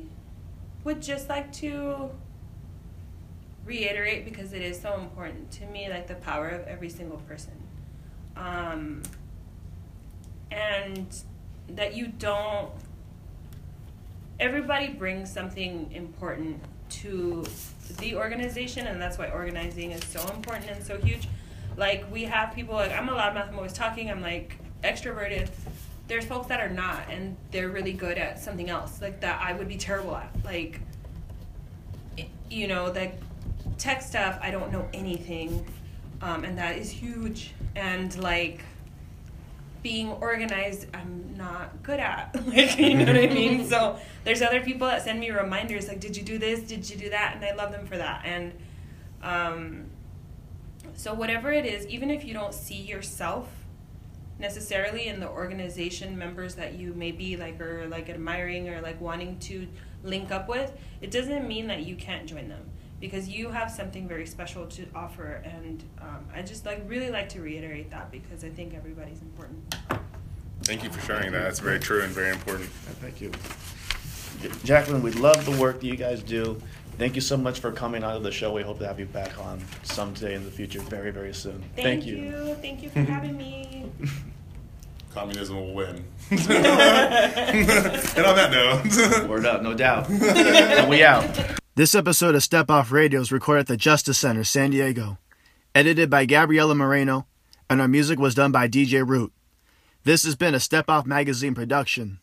would 0.84 1.02
just 1.02 1.28
like 1.28 1.52
to 1.54 2.10
reiterate 3.64 4.24
because 4.24 4.52
it 4.52 4.62
is 4.62 4.80
so 4.80 4.94
important 4.94 5.50
to 5.52 5.66
me, 5.66 5.88
like 5.88 6.06
the 6.06 6.14
power 6.14 6.48
of 6.48 6.66
every 6.66 6.88
single 6.88 7.18
person. 7.18 7.52
Um, 8.36 9.02
and 10.50 11.06
that 11.68 11.94
you 11.94 12.08
don't, 12.08 12.70
everybody 14.38 14.88
brings 14.88 15.32
something 15.32 15.90
important 15.92 16.62
to 16.90 17.44
the 17.98 18.14
organization, 18.16 18.86
and 18.86 19.00
that's 19.00 19.18
why 19.18 19.30
organizing 19.30 19.92
is 19.92 20.04
so 20.04 20.20
important 20.34 20.70
and 20.70 20.84
so 20.84 20.98
huge. 20.98 21.28
Like, 21.76 22.10
we 22.12 22.24
have 22.24 22.54
people, 22.54 22.74
like, 22.74 22.92
I'm 22.92 23.08
a 23.08 23.12
loudmouth, 23.12 23.48
I'm 23.48 23.56
always 23.56 23.72
talking, 23.72 24.10
I'm 24.10 24.20
like 24.20 24.56
extroverted. 24.82 25.48
There's 26.08 26.24
folks 26.24 26.48
that 26.48 26.60
are 26.60 26.68
not 26.68 27.08
and 27.08 27.36
they're 27.52 27.68
really 27.68 27.92
good 27.92 28.18
at 28.18 28.40
something 28.40 28.68
else 28.68 29.00
like 29.00 29.20
that 29.20 29.40
i 29.40 29.52
would 29.52 29.68
be 29.68 29.76
terrible 29.76 30.16
at. 30.16 30.34
Like 30.44 30.80
you 32.50 32.66
know 32.66 32.90
the 32.90 33.12
tech 33.78 34.02
stuff 34.02 34.36
i 34.42 34.50
don't 34.50 34.72
know 34.72 34.88
anything 34.92 35.64
um, 36.22 36.44
and 36.44 36.58
that 36.58 36.76
is 36.76 36.90
huge. 36.90 37.52
And 37.76 38.16
like 38.18 38.62
being 39.82 40.10
organized 40.10 40.86
i'm 40.94 41.34
not 41.36 41.82
good 41.82 42.00
at 42.00 42.34
like 42.46 42.78
you 42.78 42.94
know 42.94 43.06
what 43.06 43.16
i 43.16 43.26
mean? 43.26 43.66
So 43.70 43.98
there's 44.24 44.42
other 44.42 44.60
people 44.60 44.86
that 44.88 45.02
send 45.02 45.20
me 45.20 45.30
reminders 45.30 45.88
like 45.88 46.00
did 46.00 46.16
you 46.16 46.22
do 46.22 46.38
this? 46.38 46.60
Did 46.60 46.88
you 46.88 46.96
do 46.96 47.10
that? 47.10 47.36
And 47.36 47.44
i 47.44 47.54
love 47.54 47.72
them 47.72 47.86
for 47.86 47.96
that. 47.96 48.22
And 48.24 48.52
um, 49.22 49.84
so 50.94 51.14
whatever 51.14 51.50
it 51.52 51.64
is 51.66 51.86
even 51.86 52.10
if 52.10 52.24
you 52.24 52.34
don't 52.34 52.54
see 52.54 52.80
yourself 52.80 53.48
necessarily 54.38 55.06
in 55.06 55.20
the 55.20 55.28
organization 55.28 56.16
members 56.16 56.54
that 56.54 56.74
you 56.74 56.94
may 56.94 57.12
be 57.12 57.36
like 57.36 57.60
or 57.60 57.86
like 57.88 58.08
admiring 58.08 58.68
or 58.68 58.80
like 58.80 59.00
wanting 59.00 59.38
to 59.38 59.68
link 60.02 60.30
up 60.30 60.48
with 60.48 60.72
it 61.00 61.10
doesn't 61.10 61.46
mean 61.46 61.66
that 61.66 61.84
you 61.84 61.94
can't 61.94 62.26
join 62.26 62.48
them 62.48 62.62
because 63.00 63.28
you 63.28 63.50
have 63.50 63.70
something 63.70 64.06
very 64.06 64.26
special 64.26 64.66
to 64.66 64.86
offer 64.94 65.42
and 65.44 65.82
um, 66.00 66.24
i 66.34 66.42
just 66.42 66.66
like 66.66 66.82
really 66.86 67.10
like 67.10 67.28
to 67.28 67.40
reiterate 67.40 67.90
that 67.90 68.10
because 68.10 68.44
i 68.44 68.48
think 68.48 68.74
everybody's 68.74 69.22
important 69.22 69.74
Thank 70.62 70.84
you 70.84 70.90
for 70.90 71.00
sharing 71.06 71.32
that. 71.32 71.42
That's 71.42 71.58
very 71.58 71.80
true 71.80 72.02
and 72.02 72.12
very 72.12 72.30
important. 72.30 72.68
Thank 73.00 73.20
you. 73.20 73.32
Jacqueline, 74.64 75.02
we 75.02 75.10
love 75.12 75.44
the 75.44 75.58
work 75.60 75.80
that 75.80 75.86
you 75.86 75.96
guys 75.96 76.22
do. 76.22 76.60
Thank 76.98 77.14
you 77.14 77.20
so 77.20 77.36
much 77.36 77.60
for 77.60 77.72
coming 77.72 78.04
on 78.04 78.14
to 78.14 78.20
the 78.20 78.30
show. 78.30 78.52
We 78.52 78.62
hope 78.62 78.78
to 78.80 78.86
have 78.86 79.00
you 79.00 79.06
back 79.06 79.38
on 79.38 79.62
someday 79.82 80.34
in 80.34 80.44
the 80.44 80.50
future, 80.50 80.80
very, 80.80 81.10
very 81.10 81.32
soon. 81.32 81.62
thank, 81.76 82.04
you. 82.04 82.54
thank 82.60 82.82
you 82.82 82.90
for 82.90 83.00
having 83.00 83.36
me 83.36 83.90
Communism 85.12 85.56
will 85.56 85.74
win. 85.74 86.04
and 86.30 86.40
on 88.26 88.36
that 88.36 88.50
note, 88.52 89.28
Word 89.28 89.44
up, 89.44 89.62
no 89.62 89.74
doubt. 89.74 90.08
and 90.08 90.88
we 90.88 91.02
out. 91.02 91.59
This 91.76 91.94
episode 91.94 92.34
of 92.34 92.42
Step 92.42 92.68
Off 92.68 92.90
Radio 92.90 93.20
is 93.20 93.30
recorded 93.30 93.60
at 93.60 93.66
the 93.68 93.76
Justice 93.76 94.18
Center, 94.18 94.42
San 94.42 94.70
Diego. 94.70 95.18
Edited 95.72 96.10
by 96.10 96.26
Gabriela 96.26 96.74
Moreno, 96.74 97.28
and 97.70 97.80
our 97.80 97.86
music 97.86 98.18
was 98.18 98.34
done 98.34 98.50
by 98.50 98.66
DJ 98.66 99.08
Root. 99.08 99.32
This 100.02 100.24
has 100.24 100.34
been 100.34 100.52
a 100.52 100.58
Step 100.58 100.90
Off 100.90 101.06
Magazine 101.06 101.54
production. 101.54 102.18